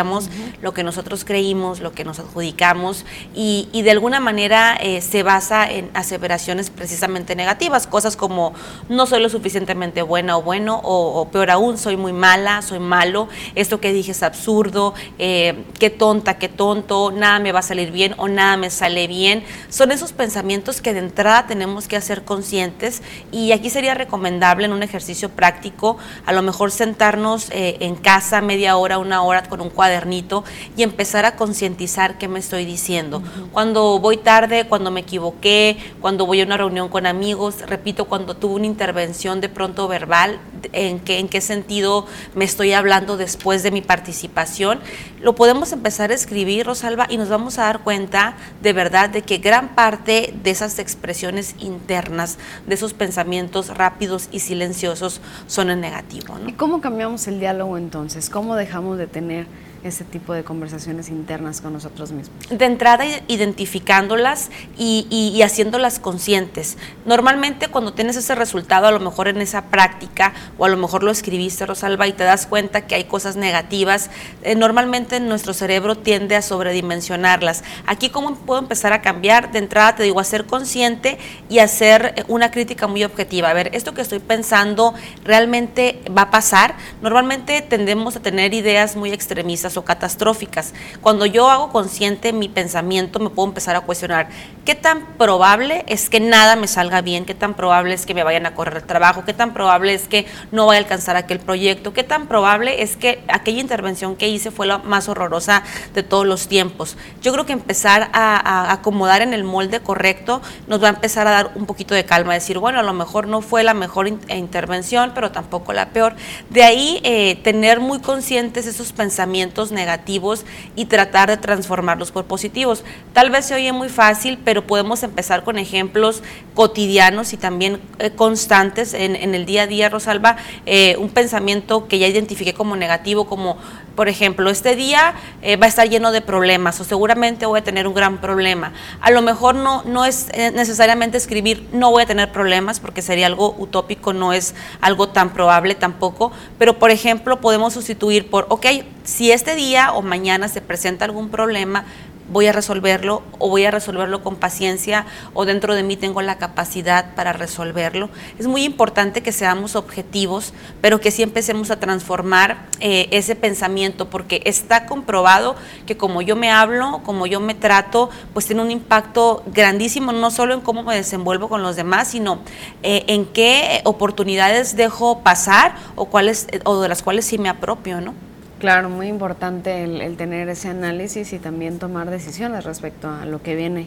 lo 0.63 0.75
que 0.75 0.85
nosotros 0.85 1.25
creímos, 1.25 1.81
lo 1.81 1.93
que 1.93 2.05
nos 2.05 2.19
adjudicamos 2.19 3.05
y, 3.35 3.69
de 3.73 3.91
alguna 3.91 4.21
manera 4.21 4.77
eh, 4.81 5.01
se 5.01 5.23
basa 5.23 5.71
en 5.71 5.91
aseveraciones 5.95 6.71
precisamente 6.71 7.35
negativas, 7.35 7.87
cosas 7.87 8.17
como 8.17 8.53
no 8.89 9.07
soy 9.07 9.23
lo 9.23 9.29
suficientemente 9.29 10.03
buena 10.03 10.37
o 10.37 10.43
bueno 10.43 10.81
o, 10.83 11.29
peor 11.29 11.51
aún, 11.51 11.79
soy 11.79 11.97
muy 11.97 12.13
mala, 12.13 12.63
soy 12.63 12.79
malo, 12.79 13.29
esto 13.55 13.81
que 13.81 13.93
dije 13.93 14.11
es 14.11 14.23
absurdo, 14.23 14.93
eh, 15.19 15.65
qué 15.79 15.89
tonta, 15.89 16.39
qué 16.39 16.49
tonto, 16.49 17.11
nada 17.11 17.39
me 17.39 17.53
va 17.53 17.61
a 17.61 17.63
salir 17.63 17.91
bien 17.91 18.15
o 18.19 18.29
nada 18.29 18.57
me 18.57 18.71
sale 18.71 19.07
bien. 19.07 19.45
Son 19.69 19.93
esos 19.93 20.13
pensamientos 20.13 20.81
que 20.81 20.93
de 20.93 21.01
entrada 21.01 21.47
tenemos 21.47 21.89
que 21.89 21.97
hacer 21.97 22.25
conscientes 22.25 23.03
y 23.33 23.53
aquí 23.53 23.71
sería 23.71 23.95
recomendable 23.95 24.67
en 24.67 24.73
un 24.73 24.83
ejercicio 24.83 25.26
práctico 25.31 25.97
a 26.25 26.33
lo 26.33 26.43
mejor 26.43 26.71
sentarnos 26.71 27.51
eh, 27.51 27.77
en 27.81 27.97
casa 27.97 28.41
media 28.41 28.77
hora, 28.77 28.99
una 28.99 29.23
hora 29.23 29.43
con 29.43 29.61
un 29.61 29.71
cuadernito 29.71 30.45
y 30.77 30.83
empezar 30.83 31.25
a 31.25 31.37
concientizar 31.37 32.19
qué 32.19 32.29
me 32.29 32.39
estoy 32.39 32.65
diciendo. 32.65 33.23
Cuando 33.53 33.99
voy 33.99 34.17
tarde, 34.17 34.67
cuando 34.67 34.91
me 34.91 35.01
equivoqué, 35.01 35.77
cuando 36.01 36.27
voy 36.27 36.41
a 36.41 36.45
una 36.45 36.57
reunión 36.57 36.89
con 36.89 37.07
amigos, 37.07 37.63
repito, 37.67 38.07
cuando 38.07 38.35
tuve 38.35 38.55
una 38.55 38.67
intervención 38.67 39.41
de 39.41 39.49
pronto 39.49 39.89
verbal, 39.89 40.39
en 40.73 41.01
qué, 41.01 41.19
en 41.19 41.29
qué 41.29 41.41
sentido 41.41 42.07
me 42.35 42.45
estoy 42.45 42.73
hablando 42.73 43.17
después 43.17 43.63
de 43.63 43.71
mi 43.71 43.83
participación, 43.83 44.81
lo 45.21 45.35
podemos 45.35 45.73
empezar 45.73 46.11
a 46.11 46.15
escribir, 46.15 46.67
Rosalba, 46.67 47.07
y 47.09 47.17
nos 47.17 47.29
vamos 47.29 47.59
a 47.59 47.63
dar 47.63 47.81
cuenta 47.81 48.37
de 48.63 48.73
verdad 48.73 49.11
de 49.11 49.23
que 49.23 49.39
gran 49.39 49.75
parte 49.75 50.35
de 50.43 50.51
esas 50.51 50.79
expresiones 50.79 51.55
internas, 51.59 52.39
de 52.67 52.75
esos 52.75 52.95
pensamientos 52.95 53.69
rápidos 53.69 54.29
y 54.31 54.41
silenciosos, 54.41 55.16
son 55.47 55.71
en 55.71 55.81
negativo. 55.81 56.39
¿Y 56.47 56.53
cómo 56.53 56.81
cambiamos 56.81 57.27
el 57.29 57.41
diálogo 57.41 57.79
entonces? 57.79 58.31
¿Cómo 58.31 58.57
dejamos 58.57 58.99
de 58.99 59.07
tener 59.07 59.47
ese 59.83 60.05
tipo 60.05 60.33
de 60.33 60.45
conversaciones 60.45 61.09
internas 61.09 61.61
con 61.61 61.73
nosotros 61.73 62.13
mismos? 62.13 62.37
De 62.51 62.65
entrada, 62.65 63.05
identificándolas 63.29 64.51
y, 64.79 65.41
haciéndolas 65.43 65.99
conscientes. 65.99 66.77
Normalmente 67.05 67.69
cuando 67.69 67.93
tienes 67.93 68.17
ese 68.17 68.35
resultado, 68.35 68.87
a 68.87 68.91
lo 68.91 69.01
mejor 69.01 69.29
en 69.29 69.41
esa 69.41 69.67
práctica, 69.67 70.33
o 70.59 70.65
a 70.65 70.69
lo 70.69 70.77
mejor 70.77 71.03
lo 71.03 71.11
escribiste, 71.11 71.67
Rosalba, 71.67 72.07
y 72.07 72.13
te 72.13 72.25
das 72.25 72.47
cuenta 72.47 72.87
que 72.87 72.95
hay 72.95 73.05
cosas 73.05 73.37
negativas, 73.37 74.11
eh, 74.43 74.55
normalmente 74.55 75.21
nuestro 75.21 75.55
cerebro 75.55 75.97
tiende 75.97 76.37
a 76.37 76.43
sobredimensionarlas. 76.43 77.63
Aquí, 77.87 78.11
¿cómo 78.11 78.35
puedo 78.35 78.61
empezar 78.61 78.93
a 78.93 79.03
cambiar? 79.03 79.53
De 79.53 79.59
entrada, 79.59 79.97
te 79.97 80.03
digo, 80.03 80.21
a 80.21 80.25
ser 80.25 80.47
consciente 80.47 81.19
y 81.49 81.61
hacer 81.61 82.15
eh, 82.17 82.25
una 82.29 82.51
crítica 82.51 82.87
muy 82.87 83.05
objetiva. 83.05 83.51
A 83.51 83.53
ver, 83.53 83.71
esto 83.75 83.95
que 83.95 84.03
estoy 84.03 84.19
pensando 84.19 84.95
realmente 85.25 86.01
va 86.17 86.23
a 86.23 86.31
pasar. 86.31 86.77
Normalmente 87.03 87.63
tendemos 87.63 88.17
a 88.17 88.21
tener 88.21 88.55
ideas 88.55 88.97
muy 88.97 89.13
extremistas 89.13 89.76
o 89.77 89.85
catastróficas. 89.85 90.73
Cuando 91.01 91.27
yo 91.27 91.51
hago 91.51 91.71
consciente 91.71 92.33
mi 92.33 92.49
pensamiento, 92.49 93.19
me 93.19 93.31
puedo 93.31 93.49
empezar 93.49 93.77
a 93.77 93.81
cuestionar 93.81 94.29
qué 94.65 94.75
tan 94.75 95.07
probable 95.17 95.85
es 95.87 96.11
que 96.11 96.21
nada 96.21 96.57
me 96.57 96.67
salga 96.67 97.01
bien, 97.01 97.25
qué 97.25 97.35
tan 97.35 97.55
probable 97.55 97.95
es 97.95 98.05
que 98.05 98.15
me 98.15 98.25
vayan 98.25 98.47
a 98.47 98.55
correr 98.55 98.79
el 98.79 98.83
trabajo, 98.85 99.25
qué 99.25 99.33
tan 99.33 99.55
probable 99.55 99.95
es 99.95 100.09
que 100.09 100.27
no 100.51 100.67
vaya 100.67 100.81
a 100.81 100.83
alcanzar 100.83 101.17
aquel 101.17 101.39
proyecto, 101.39 101.93
qué 101.93 102.03
tan 102.03 102.27
probable 102.27 102.83
es 102.83 102.97
que 102.97 103.23
aquella 103.29 103.61
intervención 103.61 104.17
que 104.17 104.29
hice 104.29 104.51
fue 104.51 104.67
la 104.67 104.79
más 104.79 105.09
horrorosa 105.09 105.63
de 105.95 106.03
todos 106.03 106.27
los 106.27 106.49
tiempos. 106.49 106.97
Yo 107.23 107.33
creo 107.33 107.47
que 107.47 107.53
empezar 107.53 108.11
a, 108.13 108.73
acomodar 108.73 109.23
en 109.23 109.35
el 109.35 109.45
molde 109.45 109.81
correcto 109.81 110.43
nos 110.67 110.83
va 110.83 110.89
a 110.89 110.91
empezar 110.91 111.27
a 111.27 111.31
dar 111.31 111.51
un 111.55 111.67
poquito 111.67 111.95
de 111.95 112.05
calma, 112.05 112.35
decir, 112.35 112.59
bueno, 112.59 112.81
a 112.81 112.83
lo 112.83 112.93
mejor 112.93 113.29
no 113.29 113.41
fue 113.43 113.63
la 113.63 113.75
mejor 113.75 114.09
intervención, 114.09 115.13
pero 115.15 115.31
tampoco 115.31 115.73
la 115.73 115.91
peor. 115.91 116.15
De 116.51 116.65
ahí 116.65 117.01
eh, 117.05 117.37
tener 117.43 117.81
muy 117.81 118.01
conscientes 118.01 118.67
esos 118.67 118.93
pensamientos 118.93 119.47
negativos 119.73 120.45
y 120.75 120.87
tratar 120.87 121.29
de 121.29 121.37
transformarlos 121.37 122.13
por 122.13 122.25
positivos. 122.25 122.85
Tal 123.13 123.31
vez 123.31 123.47
se 123.47 123.55
oye 123.55 123.73
muy 123.73 123.89
fácil, 123.89 124.39
pero 124.45 124.67
podemos 124.67 125.03
empezar 125.03 125.45
con 125.45 125.59
ejemplos 125.59 126.23
cotidianos 126.55 127.33
y 127.33 127.37
también 127.37 127.81
eh, 127.99 128.11
constantes 128.11 128.95
en, 128.95 129.17
el 129.17 129.47
día 129.47 129.63
a 129.63 129.67
día, 129.67 129.89
Rosalba. 129.89 130.37
Eh, 130.67 130.97
un 130.99 131.09
pensamiento 131.09 131.89
que 131.89 131.99
ya 131.99 132.07
identifiqué 132.07 132.55
como 132.55 132.77
negativo, 132.77 133.27
como 133.27 133.57
por 133.95 134.09
ejemplo, 134.11 134.51
este 134.51 134.77
día 134.77 135.15
eh, 135.41 135.57
va 135.57 135.65
a 135.65 135.69
estar 135.71 135.89
lleno 135.89 136.13
de 136.13 136.21
problemas 136.21 136.79
o 136.81 136.85
seguramente 136.85 137.47
voy 137.47 137.61
a 137.61 137.65
tener 137.65 137.87
un 137.87 137.95
gran 137.95 138.21
problema. 138.21 138.73
A 139.01 139.11
lo 139.11 139.23
mejor 139.23 139.55
no, 139.55 139.83
no 139.85 140.05
es 140.05 140.29
necesariamente 140.53 141.17
escribir 141.17 141.67
no 141.73 141.91
voy 141.91 142.03
a 142.03 142.07
tener 142.07 142.31
problemas 142.31 142.81
porque 142.81 143.03
sería 143.03 143.27
algo 143.27 143.55
utópico, 143.59 144.13
no 144.13 144.33
es 144.33 144.55
algo 144.81 145.09
tan 145.09 145.33
probable 145.33 145.75
tampoco, 145.75 146.33
pero 146.59 146.79
por 146.79 146.91
ejemplo 146.91 147.41
podemos 147.41 147.75
sustituir 147.75 148.29
por, 148.31 148.47
ok, 148.49 148.67
si 149.07 149.31
este 149.31 149.55
día 149.55 149.93
o 149.93 150.03
mañana 150.03 150.49
se 150.49 150.61
presenta 150.61 151.05
algún 151.05 151.29
problema, 151.31 151.85
voy 152.29 152.47
a 152.47 152.53
resolverlo 152.53 153.23
o 153.39 153.49
voy 153.49 153.65
a 153.67 153.71
resolverlo 153.71 154.25
con 154.25 154.35
paciencia 154.35 155.07
o 155.33 155.45
dentro 155.45 155.77
de 155.77 155.85
mí 155.85 155.97
tengo 155.97 156.23
la 156.23 156.39
capacidad 156.39 157.15
para 157.15 157.33
resolverlo. 157.33 158.11
Es 158.37 158.49
muy 158.49 158.65
importante 158.65 159.23
que 159.23 159.31
seamos 159.31 159.77
objetivos, 159.77 160.53
pero 160.81 161.01
que 161.01 161.13
sí 161.13 161.23
empecemos 161.23 161.71
a 161.71 161.79
transformar 161.79 162.67
eh, 162.81 163.07
ese 163.13 163.37
pensamiento 163.37 164.11
porque 164.11 164.43
está 164.45 164.87
comprobado 164.87 165.55
que 165.87 165.97
como 165.97 166.21
yo 166.21 166.35
me 166.35 166.51
hablo, 166.51 167.01
como 167.05 167.29
yo 167.29 167.39
me 167.39 167.55
trato, 167.55 168.11
pues 168.33 168.47
tiene 168.47 168.63
un 168.63 168.73
impacto 168.73 169.45
grandísimo, 169.47 170.11
no 170.11 170.33
solo 170.33 170.55
en 170.55 170.63
cómo 170.63 170.83
me 170.83 170.97
desenvuelvo 170.97 171.49
con 171.49 171.63
los 171.63 171.77
demás, 171.77 172.09
sino 172.09 172.41
eh, 172.83 173.05
en 173.07 173.25
qué 173.27 173.83
oportunidades 173.85 174.75
dejo 174.75 175.21
pasar 175.21 175.77
o, 175.95 176.07
cuáles, 176.07 176.49
o 176.65 176.81
de 176.81 176.89
las 176.89 177.05
cuales 177.05 177.25
sí 177.25 177.39
me 177.39 177.49
apropio, 177.49 178.01
¿no? 178.01 178.26
Claro, 178.59 178.89
muy 178.89 179.09
importante 179.09 179.85
el, 179.85 180.17
tener 180.17 180.49
ese 180.49 180.69
análisis 180.69 181.35
y 181.35 181.39
también 181.39 181.79
tomar 181.79 182.09
decisiones 182.09 182.65
respecto 182.65 183.11
a 183.11 183.27
lo 183.27 183.43
que 183.43 183.55
viene 183.55 183.87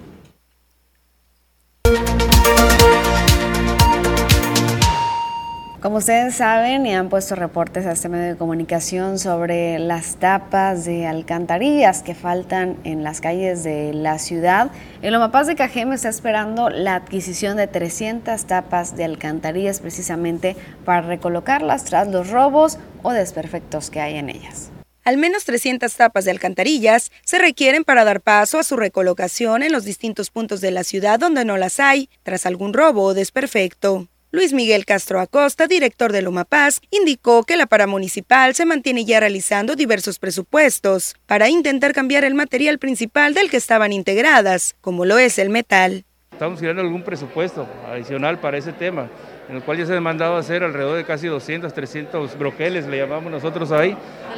Como 5.81 5.99
ustedes 5.99 6.35
saben 6.35 6.87
y 6.87 6.95
han 6.95 7.09
puesto 7.09 7.37
reportes 7.37 7.87
a 7.87 7.93
este 7.93 8.09
medio 8.09 8.27
de 8.27 8.37
comunicación 8.37 9.21
sobre 9.21 9.79
las 9.79 10.17
tapas 10.17 10.85
de 10.85 11.07
alcantarillas 11.07 12.03
que 12.03 12.17
faltan 12.17 12.77
en 12.83 13.05
las 13.05 13.21
calles 13.21 13.63
de 13.63 13.95
la 13.95 14.19
ciudad, 14.19 14.73
el 15.03 15.15
Omapaz 15.15 15.47
de 15.47 15.55
Cajeme 15.55 15.95
está 15.95 16.09
esperando 16.09 16.69
la 16.69 16.97
adquisición 16.97 17.57
de 17.57 17.69
300 17.69 18.45
tapas 18.47 18.97
de 18.97 19.05
alcantarillas 19.05 19.79
precisamente 19.79 20.57
para 20.85 21.03
recolocarlas 21.03 21.85
tras 21.85 22.09
los 22.09 22.29
robos 22.29 22.79
o 23.05 23.13
desperfectos 23.13 23.91
que 23.91 24.01
hay 24.01 24.17
en 24.17 24.31
ellas. 24.31 24.73
Al 25.05 25.17
menos 25.17 25.45
300 25.45 25.95
tapas 25.95 26.25
de 26.25 26.33
alcantarillas 26.33 27.13
se 27.25 27.39
requieren 27.39 27.85
para 27.85 28.03
dar 28.03 28.21
paso 28.21 28.59
a 28.59 28.65
su 28.65 28.75
recolocación 28.75 29.63
en 29.63 29.71
los 29.71 29.85
distintos 29.85 30.31
puntos 30.31 30.61
de 30.61 30.73
la 30.73 30.83
ciudad 30.83 31.21
donde 31.21 31.45
no 31.45 31.57
las 31.57 31.79
hay, 31.79 32.11
tras 32.25 32.47
algún 32.47 32.73
robo 32.73 33.05
o 33.05 33.15
desperfecto. 33.15 34.09
Luis 34.31 34.53
Miguel 34.53 34.85
Castro 34.85 35.21
Acosta, 35.21 35.67
director 35.67 36.13
de 36.13 36.21
Loma 36.21 36.45
Paz, 36.45 36.83
indicó 36.91 37.45
que 37.45 37.57
la 37.57 37.65
paramunicipal 37.65 38.55
se 38.55 38.67
mantiene 38.67 39.07
ya 39.07 39.21
realizando 39.21 39.75
diversos 39.75 40.19
presupuestos 40.19 41.17
para 41.25 41.49
intentar 41.49 41.95
cambiar 41.95 42.25
el 42.25 42.35
material 42.35 42.79
principal 42.79 43.33
del 43.33 43.49
que 43.49 43.57
estaban 43.57 43.91
integradas, 43.91 44.77
como 44.83 45.07
lo 45.07 45.17
es 45.17 45.39
el 45.39 45.49
metal. 45.49 46.05
Estamos 46.31 46.59
creando 46.61 46.83
algún 46.83 47.05
presupuesto 47.05 47.67
adicional 47.91 48.39
para 48.39 48.59
ese 48.59 48.75
tema, 48.75 49.09
en 49.49 49.57
el 49.57 49.63
cual 49.63 49.79
ya 49.79 49.87
se 49.87 49.97
ha 49.97 50.01
mandado 50.03 50.37
a 50.37 50.41
hacer 50.41 50.63
alrededor 50.63 50.99
de 50.99 51.05
casi 51.05 51.27
200, 51.27 51.73
300 51.73 52.39
broqueles, 52.39 52.87
le 52.87 52.99
llamamos 52.99 53.33
nosotros 53.33 53.73
ahí, 53.73 53.97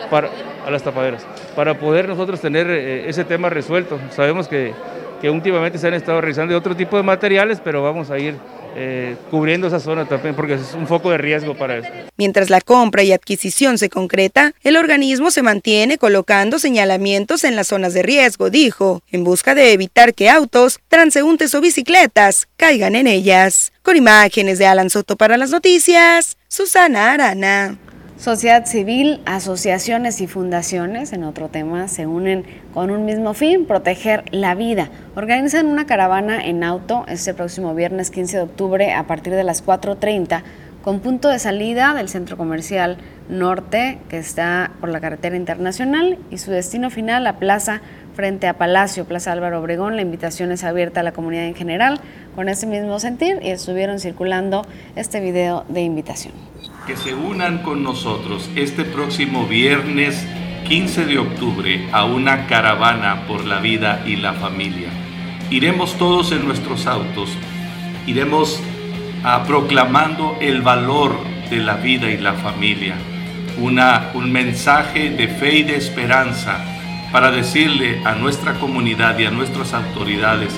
para, 0.09 0.30
a 0.64 0.70
las 0.70 0.84
tapaderas, 0.84 1.26
para 1.57 1.76
poder 1.80 2.07
nosotros 2.07 2.41
tener 2.41 2.70
eh, 2.70 3.09
ese 3.09 3.24
tema 3.24 3.51
resuelto. 3.51 3.99
Sabemos 4.11 4.47
que, 4.47 4.72
que 5.20 5.30
últimamente 5.30 5.78
se 5.78 5.88
han 5.88 5.95
estado 5.95 6.20
realizando 6.20 6.57
otro 6.57 6.76
tipo 6.76 6.97
de 6.97 7.03
materiales, 7.03 7.61
pero 7.61 7.82
vamos 7.82 8.12
a 8.12 8.20
ir 8.20 8.36
eh, 8.77 9.16
cubriendo 9.31 9.66
esa 9.66 9.81
zona 9.81 10.07
también, 10.07 10.35
porque 10.35 10.55
es 10.55 10.75
un 10.75 10.87
foco 10.87 11.11
de 11.11 11.18
riesgo 11.18 11.57
para 11.57 11.79
eso. 11.79 11.89
Mientras 12.16 12.51
la 12.51 12.61
compra 12.61 13.03
y 13.03 13.12
adquisición 13.12 13.79
se 13.79 13.89
concreta, 13.89 14.55
el 14.62 14.77
organismo 14.77 15.31
se 15.31 15.43
mantiene 15.43 15.99
colocando 15.99 16.59
señalamientos 16.59 17.45
en 17.45 17.57
las 17.57 17.68
zonas 17.68 17.95
de 17.95 18.03
riesgo, 18.03 18.51
dijo, 18.51 19.03
en 19.11 19.25
busca 19.25 19.55
de 19.55 19.73
evitar 19.73 20.14
que 20.14 20.31
autos, 20.31 20.81
transeúntes 20.89 21.55
o 21.55 21.61
bicicletas 21.61 22.49
caigan 22.57 22.95
en 22.95 23.07
ellas. 23.07 23.73
Con 23.83 23.97
imágenes 23.97 24.59
de 24.59 24.66
Alan 24.66 24.91
Soto 24.91 25.16
para 25.16 25.37
las 25.37 25.51
noticias, 25.51 26.37
Susana 26.49 27.12
Arana. 27.12 27.79
Sociedad 28.21 28.66
civil, 28.66 29.23
asociaciones 29.25 30.21
y 30.21 30.27
fundaciones, 30.27 31.14
en 31.14 31.25
otro 31.25 31.49
tema, 31.49 31.89
se 31.89 32.07
unen 32.07 32.45
con 32.75 32.91
un 32.91 33.07
mismo 33.07 33.33
fin, 33.33 33.64
proteger 33.64 34.25
la 34.31 34.55
vida. 34.55 34.91
Organizan 35.16 35.64
una 35.64 35.87
caravana 35.87 36.45
en 36.45 36.62
auto 36.62 37.07
este 37.09 37.33
próximo 37.33 37.75
viernes 37.75 38.11
15 38.11 38.37
de 38.37 38.43
octubre 38.43 38.93
a 38.93 39.07
partir 39.07 39.33
de 39.33 39.43
las 39.43 39.64
4.30 39.64 40.43
con 40.83 41.01
punto 41.01 41.29
de 41.29 41.39
salida 41.39 41.95
del 41.95 42.11
centro 42.11 42.37
comercial 42.37 42.99
norte 43.31 43.99
que 44.11 44.18
está 44.18 44.73
por 44.81 44.91
la 44.91 45.01
carretera 45.01 45.39
internacional 45.39 46.18
y 46.31 46.37
su 46.37 46.51
destino 46.51 46.91
final 46.91 47.25
la 47.25 47.39
plaza 47.39 47.81
frente 48.14 48.49
a 48.49 48.59
Palacio, 48.59 49.07
Plaza 49.07 49.33
Álvaro 49.33 49.61
Obregón. 49.61 49.97
La 49.97 50.03
invitación 50.03 50.53
es 50.53 50.62
abierta 50.62 51.01
a 51.01 51.05
la 51.05 51.12
comunidad 51.12 51.47
en 51.47 51.55
general 51.55 52.01
con 52.35 52.51
ese 52.51 52.66
mismo 52.66 53.01
sentir 53.01 53.39
y 53.41 53.49
estuvieron 53.49 53.99
circulando 53.99 54.66
este 54.95 55.21
video 55.21 55.64
de 55.71 55.81
invitación 55.81 56.35
que 56.91 56.97
se 56.97 57.14
unan 57.14 57.59
con 57.59 57.84
nosotros 57.84 58.51
este 58.57 58.84
próximo 58.84 59.47
viernes 59.47 60.26
15 60.66 61.07
de 61.07 61.20
octubre 61.20 61.88
a 61.93 62.05
una 62.05 62.49
caravana 62.49 63.28
por 63.28 63.45
la 63.45 63.61
vida 63.61 64.03
y 64.05 64.16
la 64.16 64.32
familia. 64.32 64.88
Iremos 65.51 65.97
todos 65.99 66.32
en 66.32 66.45
nuestros 66.45 66.88
autos, 66.88 67.30
iremos 68.09 68.61
a 69.22 69.45
proclamando 69.45 70.36
el 70.41 70.62
valor 70.62 71.14
de 71.49 71.59
la 71.59 71.76
vida 71.76 72.11
y 72.11 72.16
la 72.16 72.32
familia, 72.32 72.97
una, 73.61 74.11
un 74.14 74.32
mensaje 74.32 75.11
de 75.11 75.28
fe 75.28 75.59
y 75.59 75.62
de 75.62 75.76
esperanza 75.76 76.59
para 77.12 77.30
decirle 77.30 78.03
a 78.05 78.16
nuestra 78.16 78.55
comunidad 78.55 79.16
y 79.16 79.26
a 79.26 79.30
nuestras 79.30 79.74
autoridades 79.74 80.53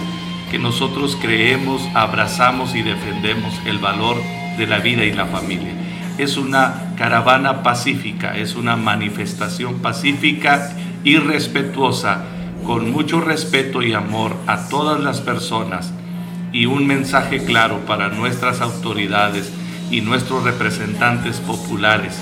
que 0.51 0.59
nosotros 0.59 1.15
creemos, 1.21 1.87
abrazamos 1.93 2.75
y 2.75 2.81
defendemos 2.81 3.53
el 3.67 3.77
valor 3.77 4.17
de 4.57 4.67
la 4.67 4.79
vida 4.79 5.05
y 5.05 5.13
la 5.13 5.27
familia 5.27 5.82
es 6.19 6.37
una 6.37 6.95
caravana 6.97 7.63
pacífica, 7.63 8.37
es 8.37 8.55
una 8.55 8.77
manifestación 8.77 9.81
pacífica 9.81 10.75
y 11.05 11.17
respetuosa, 11.17 12.25
con 12.65 12.91
mucho 12.91 13.21
respeto 13.21 13.83
y 13.83 13.93
amor 13.93 14.37
a 14.47 14.69
todas 14.69 15.01
las 15.01 15.21
personas 15.21 15.93
y 16.53 16.67
un 16.67 16.87
mensaje 16.87 17.45
claro 17.45 17.81
para 17.87 18.09
nuestras 18.09 18.61
autoridades 18.61 19.51
y 19.91 20.01
nuestros 20.01 20.45
representantes 20.45 21.39
populares. 21.41 22.19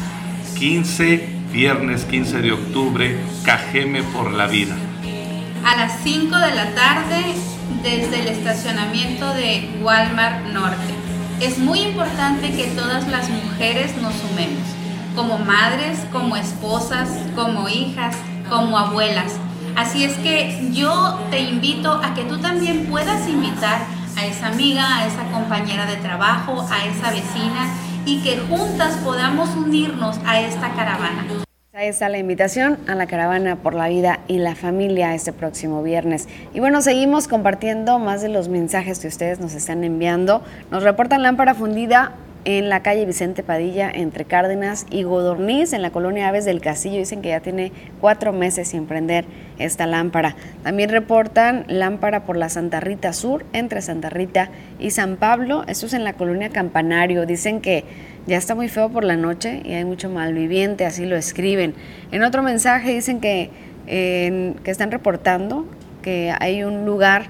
15, 0.58 1.28
viernes 1.52 2.04
15 2.04 2.42
de 2.42 2.52
octubre, 2.52 3.18
Cajeme 3.44 4.02
por 4.02 4.32
la 4.32 4.46
vida. 4.46 4.76
A 5.64 5.76
las 5.76 6.00
5 6.02 6.36
de 6.38 6.54
la 6.54 6.74
tarde, 6.74 7.34
desde 7.82 8.20
el 8.20 8.28
estacionamiento 8.28 9.32
de 9.34 9.68
Walmart 9.82 10.46
Norte. 10.52 10.89
Es 11.40 11.56
muy 11.56 11.80
importante 11.80 12.52
que 12.52 12.64
todas 12.76 13.08
las 13.08 13.30
mujeres 13.30 13.96
nos 13.96 14.12
sumemos, 14.14 14.62
como 15.16 15.38
madres, 15.38 15.98
como 16.12 16.36
esposas, 16.36 17.08
como 17.34 17.66
hijas, 17.66 18.14
como 18.50 18.76
abuelas. 18.76 19.32
Así 19.74 20.04
es 20.04 20.12
que 20.18 20.68
yo 20.72 21.18
te 21.30 21.40
invito 21.40 21.92
a 21.92 22.12
que 22.12 22.24
tú 22.24 22.38
también 22.38 22.84
puedas 22.90 23.26
invitar 23.26 23.80
a 24.18 24.26
esa 24.26 24.48
amiga, 24.48 24.98
a 24.98 25.06
esa 25.06 25.30
compañera 25.30 25.86
de 25.86 25.96
trabajo, 25.96 26.66
a 26.70 26.84
esa 26.84 27.10
vecina 27.10 27.72
y 28.04 28.20
que 28.20 28.38
juntas 28.40 28.98
podamos 29.02 29.48
unirnos 29.56 30.18
a 30.26 30.40
esta 30.40 30.74
caravana. 30.74 31.24
Ahí 31.72 31.86
está 31.86 32.08
la 32.08 32.18
invitación 32.18 32.78
a 32.88 32.96
la 32.96 33.06
caravana 33.06 33.54
por 33.54 33.74
la 33.74 33.88
vida 33.88 34.18
y 34.26 34.38
la 34.38 34.56
familia 34.56 35.14
este 35.14 35.32
próximo 35.32 35.84
viernes. 35.84 36.26
Y 36.52 36.58
bueno, 36.58 36.82
seguimos 36.82 37.28
compartiendo 37.28 38.00
más 38.00 38.22
de 38.22 38.28
los 38.28 38.48
mensajes 38.48 38.98
que 38.98 39.06
ustedes 39.06 39.38
nos 39.38 39.54
están 39.54 39.84
enviando. 39.84 40.42
Nos 40.72 40.82
reportan 40.82 41.22
lámpara 41.22 41.54
fundida 41.54 42.12
en 42.44 42.70
la 42.70 42.82
calle 42.82 43.06
Vicente 43.06 43.44
Padilla 43.44 43.88
entre 43.88 44.24
Cárdenas 44.24 44.84
y 44.90 45.04
Godorniz, 45.04 45.72
en 45.72 45.82
la 45.82 45.90
colonia 45.90 46.26
Aves 46.26 46.44
del 46.44 46.60
Castillo. 46.60 46.96
Dicen 46.96 47.22
que 47.22 47.28
ya 47.28 47.38
tiene 47.38 47.70
cuatro 48.00 48.32
meses 48.32 48.66
sin 48.66 48.86
prender 48.86 49.24
esta 49.60 49.86
lámpara. 49.86 50.34
También 50.64 50.90
reportan 50.90 51.66
lámpara 51.68 52.24
por 52.24 52.36
la 52.36 52.48
Santa 52.48 52.80
Rita 52.80 53.12
Sur, 53.12 53.44
entre 53.52 53.80
Santa 53.80 54.10
Rita 54.10 54.50
y 54.80 54.90
San 54.90 55.16
Pablo. 55.16 55.62
Esto 55.68 55.86
es 55.86 55.92
en 55.92 56.02
la 56.02 56.14
colonia 56.14 56.48
Campanario. 56.48 57.26
Dicen 57.26 57.60
que 57.60 57.84
ya 58.26 58.36
está 58.36 58.54
muy 58.54 58.68
feo 58.68 58.90
por 58.90 59.04
la 59.04 59.16
noche 59.16 59.62
y 59.64 59.74
hay 59.74 59.84
mucho 59.84 60.08
malviviente, 60.10 60.84
así 60.84 61.06
lo 61.06 61.16
escriben. 61.16 61.74
En 62.12 62.22
otro 62.22 62.42
mensaje 62.42 62.94
dicen 62.94 63.20
que, 63.20 63.50
que 63.86 64.70
están 64.70 64.90
reportando 64.90 65.66
que 66.02 66.32
hay 66.38 66.64
un 66.64 66.84
lugar 66.84 67.26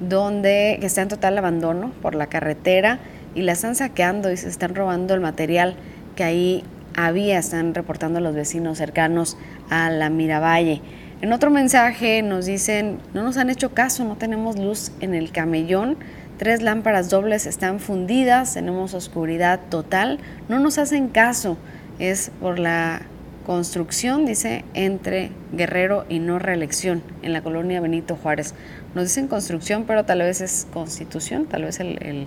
donde 0.00 0.78
que 0.80 0.86
está 0.86 1.02
en 1.02 1.08
total 1.08 1.38
abandono 1.38 1.92
por 2.02 2.14
la 2.14 2.26
carretera 2.26 2.98
y 3.34 3.42
la 3.42 3.52
están 3.52 3.74
saqueando 3.74 4.30
y 4.30 4.36
se 4.36 4.48
están 4.48 4.74
robando 4.74 5.14
el 5.14 5.20
material 5.20 5.76
que 6.16 6.24
ahí 6.24 6.64
había, 6.94 7.38
están 7.38 7.74
reportando 7.74 8.20
los 8.20 8.34
vecinos 8.34 8.78
cercanos 8.78 9.36
a 9.70 9.90
la 9.90 10.10
Miravalle. 10.10 10.82
En 11.22 11.32
otro 11.32 11.50
mensaje 11.50 12.20
nos 12.22 12.46
dicen, 12.46 12.98
no 13.14 13.22
nos 13.22 13.36
han 13.36 13.48
hecho 13.48 13.72
caso, 13.72 14.04
no 14.04 14.16
tenemos 14.16 14.58
luz 14.58 14.92
en 15.00 15.14
el 15.14 15.30
camellón, 15.30 15.96
tres 16.42 16.60
lámparas 16.60 17.08
dobles 17.08 17.46
están 17.46 17.78
fundidas, 17.78 18.54
tenemos 18.54 18.94
oscuridad 18.94 19.60
total, 19.70 20.18
no 20.48 20.58
nos 20.58 20.76
hacen 20.76 21.06
caso, 21.06 21.56
es 22.00 22.32
por 22.40 22.58
la 22.58 23.02
construcción, 23.46 24.26
dice, 24.26 24.64
entre 24.74 25.30
Guerrero 25.52 26.04
y 26.08 26.18
no 26.18 26.40
reelección 26.40 27.04
en 27.22 27.32
la 27.32 27.42
colonia 27.42 27.80
Benito 27.80 28.16
Juárez. 28.16 28.54
Nos 28.96 29.04
dicen 29.04 29.28
construcción, 29.28 29.84
pero 29.86 30.04
tal 30.04 30.18
vez 30.18 30.40
es 30.40 30.66
constitución, 30.72 31.46
tal 31.46 31.62
vez 31.62 31.78
el 31.78 32.26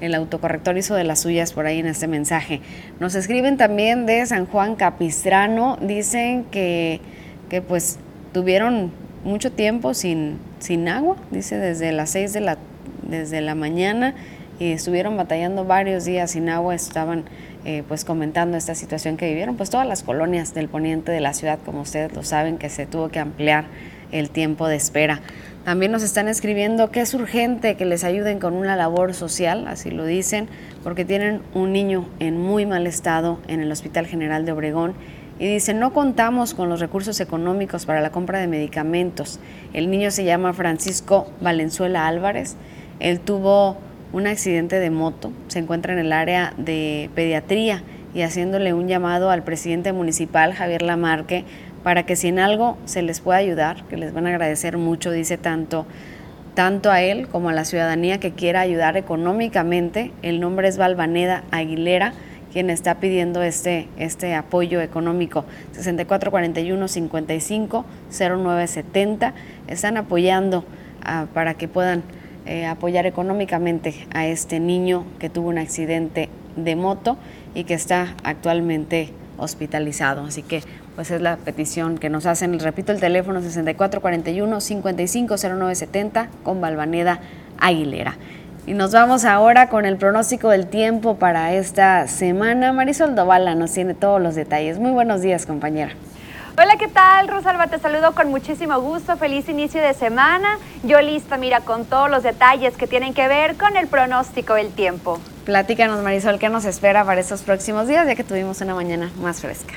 el 0.00 0.14
autocorrector 0.14 0.78
hizo 0.78 0.94
de 0.94 1.02
las 1.02 1.18
suyas 1.18 1.52
por 1.52 1.66
ahí 1.66 1.80
en 1.80 1.88
este 1.88 2.06
mensaje. 2.06 2.60
Nos 3.00 3.16
escriben 3.16 3.56
también 3.56 4.06
de 4.06 4.24
San 4.24 4.46
Juan 4.46 4.76
Capistrano, 4.76 5.78
dicen 5.82 6.44
que, 6.44 7.00
que 7.50 7.60
pues 7.60 7.98
tuvieron 8.32 8.92
mucho 9.24 9.50
tiempo 9.50 9.94
sin, 9.94 10.38
sin 10.60 10.88
agua, 10.88 11.16
dice 11.32 11.58
desde 11.58 11.90
las 11.90 12.10
6 12.10 12.32
de 12.32 12.40
la, 12.40 12.58
desde 13.02 13.40
la 13.40 13.54
mañana 13.54 14.14
y 14.58 14.72
estuvieron 14.72 15.16
batallando 15.16 15.64
varios 15.64 16.04
días 16.04 16.32
sin 16.32 16.48
agua, 16.48 16.74
estaban 16.74 17.24
eh, 17.64 17.84
pues 17.86 18.04
comentando 18.04 18.56
esta 18.56 18.74
situación 18.74 19.16
que 19.16 19.28
vivieron, 19.28 19.56
pues 19.56 19.70
todas 19.70 19.86
las 19.86 20.02
colonias 20.02 20.54
del 20.54 20.68
poniente 20.68 21.12
de 21.12 21.20
la 21.20 21.34
ciudad, 21.34 21.58
como 21.64 21.82
ustedes 21.82 22.12
lo 22.12 22.22
saben, 22.22 22.58
que 22.58 22.68
se 22.68 22.86
tuvo 22.86 23.08
que 23.08 23.20
ampliar 23.20 23.66
el 24.10 24.30
tiempo 24.30 24.68
de 24.68 24.76
espera. 24.76 25.20
También 25.64 25.92
nos 25.92 26.02
están 26.02 26.28
escribiendo 26.28 26.90
que 26.90 27.00
es 27.00 27.12
urgente 27.14 27.76
que 27.76 27.84
les 27.84 28.02
ayuden 28.04 28.38
con 28.38 28.54
una 28.54 28.74
labor 28.74 29.12
social, 29.12 29.68
así 29.68 29.90
lo 29.90 30.06
dicen, 30.06 30.48
porque 30.82 31.04
tienen 31.04 31.42
un 31.52 31.72
niño 31.72 32.08
en 32.20 32.40
muy 32.40 32.64
mal 32.64 32.86
estado 32.86 33.38
en 33.48 33.60
el 33.60 33.70
Hospital 33.70 34.06
General 34.06 34.46
de 34.46 34.52
Obregón 34.52 34.94
y 35.38 35.46
dicen, 35.46 35.78
no 35.78 35.92
contamos 35.92 36.54
con 36.54 36.68
los 36.68 36.80
recursos 36.80 37.20
económicos 37.20 37.86
para 37.86 38.00
la 38.00 38.10
compra 38.10 38.40
de 38.40 38.46
medicamentos. 38.46 39.38
El 39.72 39.90
niño 39.90 40.10
se 40.10 40.24
llama 40.24 40.52
Francisco 40.52 41.30
Valenzuela 41.40 42.08
Álvarez, 42.08 42.56
él 43.00 43.20
tuvo 43.20 43.76
un 44.12 44.26
accidente 44.26 44.80
de 44.80 44.90
moto, 44.90 45.32
se 45.48 45.58
encuentra 45.58 45.92
en 45.92 45.98
el 45.98 46.12
área 46.12 46.54
de 46.56 47.10
pediatría 47.14 47.82
y 48.14 48.22
haciéndole 48.22 48.72
un 48.72 48.88
llamado 48.88 49.30
al 49.30 49.44
presidente 49.44 49.92
municipal, 49.92 50.54
Javier 50.54 50.82
Lamarque, 50.82 51.44
para 51.82 52.04
que 52.04 52.16
si 52.16 52.28
en 52.28 52.38
algo 52.38 52.78
se 52.84 53.02
les 53.02 53.20
pueda 53.20 53.38
ayudar, 53.38 53.84
que 53.84 53.96
les 53.96 54.12
van 54.12 54.26
a 54.26 54.30
agradecer 54.30 54.78
mucho, 54.78 55.10
dice 55.10 55.38
tanto, 55.38 55.86
tanto 56.54 56.90
a 56.90 57.02
él 57.02 57.28
como 57.28 57.50
a 57.50 57.52
la 57.52 57.64
ciudadanía 57.64 58.18
que 58.18 58.32
quiera 58.32 58.60
ayudar 58.60 58.96
económicamente. 58.96 60.12
El 60.22 60.40
nombre 60.40 60.68
es 60.68 60.76
Valvaneda 60.76 61.44
Aguilera, 61.50 62.14
quien 62.52 62.70
está 62.70 62.96
pidiendo 62.96 63.42
este, 63.42 63.88
este 63.98 64.34
apoyo 64.34 64.80
económico. 64.80 65.44
6441 65.72 66.88
55 66.88 67.84
0970 68.10 69.34
están 69.68 69.96
apoyando 69.98 70.64
ah, 71.04 71.26
para 71.32 71.54
que 71.54 71.68
puedan 71.68 72.02
eh, 72.48 72.64
apoyar 72.64 73.04
económicamente 73.04 74.06
a 74.14 74.26
este 74.26 74.58
niño 74.58 75.04
que 75.18 75.28
tuvo 75.28 75.50
un 75.50 75.58
accidente 75.58 76.30
de 76.56 76.76
moto 76.76 77.18
y 77.54 77.64
que 77.64 77.74
está 77.74 78.14
actualmente 78.24 79.10
hospitalizado. 79.36 80.24
Así 80.24 80.42
que 80.42 80.62
pues 80.94 81.10
es 81.10 81.20
la 81.20 81.36
petición 81.36 81.98
que 81.98 82.08
nos 82.08 82.24
hacen. 82.24 82.58
Repito, 82.58 82.90
el 82.90 83.00
teléfono 83.00 83.42
6441-550970 83.42 86.28
con 86.42 86.62
Balvaneda 86.62 87.20
Aguilera. 87.60 88.16
Y 88.66 88.72
nos 88.72 88.92
vamos 88.92 89.26
ahora 89.26 89.68
con 89.68 89.84
el 89.84 89.98
pronóstico 89.98 90.48
del 90.48 90.68
tiempo 90.68 91.16
para 91.16 91.52
esta 91.52 92.08
semana. 92.08 92.72
Marisol 92.72 93.14
Dovala 93.14 93.54
nos 93.56 93.72
tiene 93.72 93.92
todos 93.92 94.22
los 94.22 94.34
detalles. 94.34 94.78
Muy 94.78 94.90
buenos 94.90 95.20
días, 95.20 95.44
compañera. 95.44 95.92
Hola, 96.60 96.76
¿qué 96.76 96.88
tal? 96.88 97.28
Rosalba, 97.28 97.68
te 97.68 97.78
saludo 97.78 98.16
con 98.16 98.30
muchísimo 98.30 98.80
gusto. 98.80 99.16
Feliz 99.16 99.48
inicio 99.48 99.80
de 99.80 99.94
semana. 99.94 100.58
Yo 100.82 101.00
lista, 101.00 101.36
mira, 101.36 101.60
con 101.60 101.84
todos 101.84 102.10
los 102.10 102.24
detalles 102.24 102.76
que 102.76 102.88
tienen 102.88 103.14
que 103.14 103.28
ver 103.28 103.56
con 103.56 103.76
el 103.76 103.86
pronóstico 103.86 104.54
del 104.54 104.72
tiempo. 104.72 105.20
Platícanos, 105.44 106.02
Marisol, 106.02 106.40
¿qué 106.40 106.48
nos 106.48 106.64
espera 106.64 107.04
para 107.04 107.20
estos 107.20 107.42
próximos 107.42 107.86
días, 107.86 108.08
ya 108.08 108.16
que 108.16 108.24
tuvimos 108.24 108.60
una 108.60 108.74
mañana 108.74 109.08
más 109.20 109.40
fresca? 109.40 109.74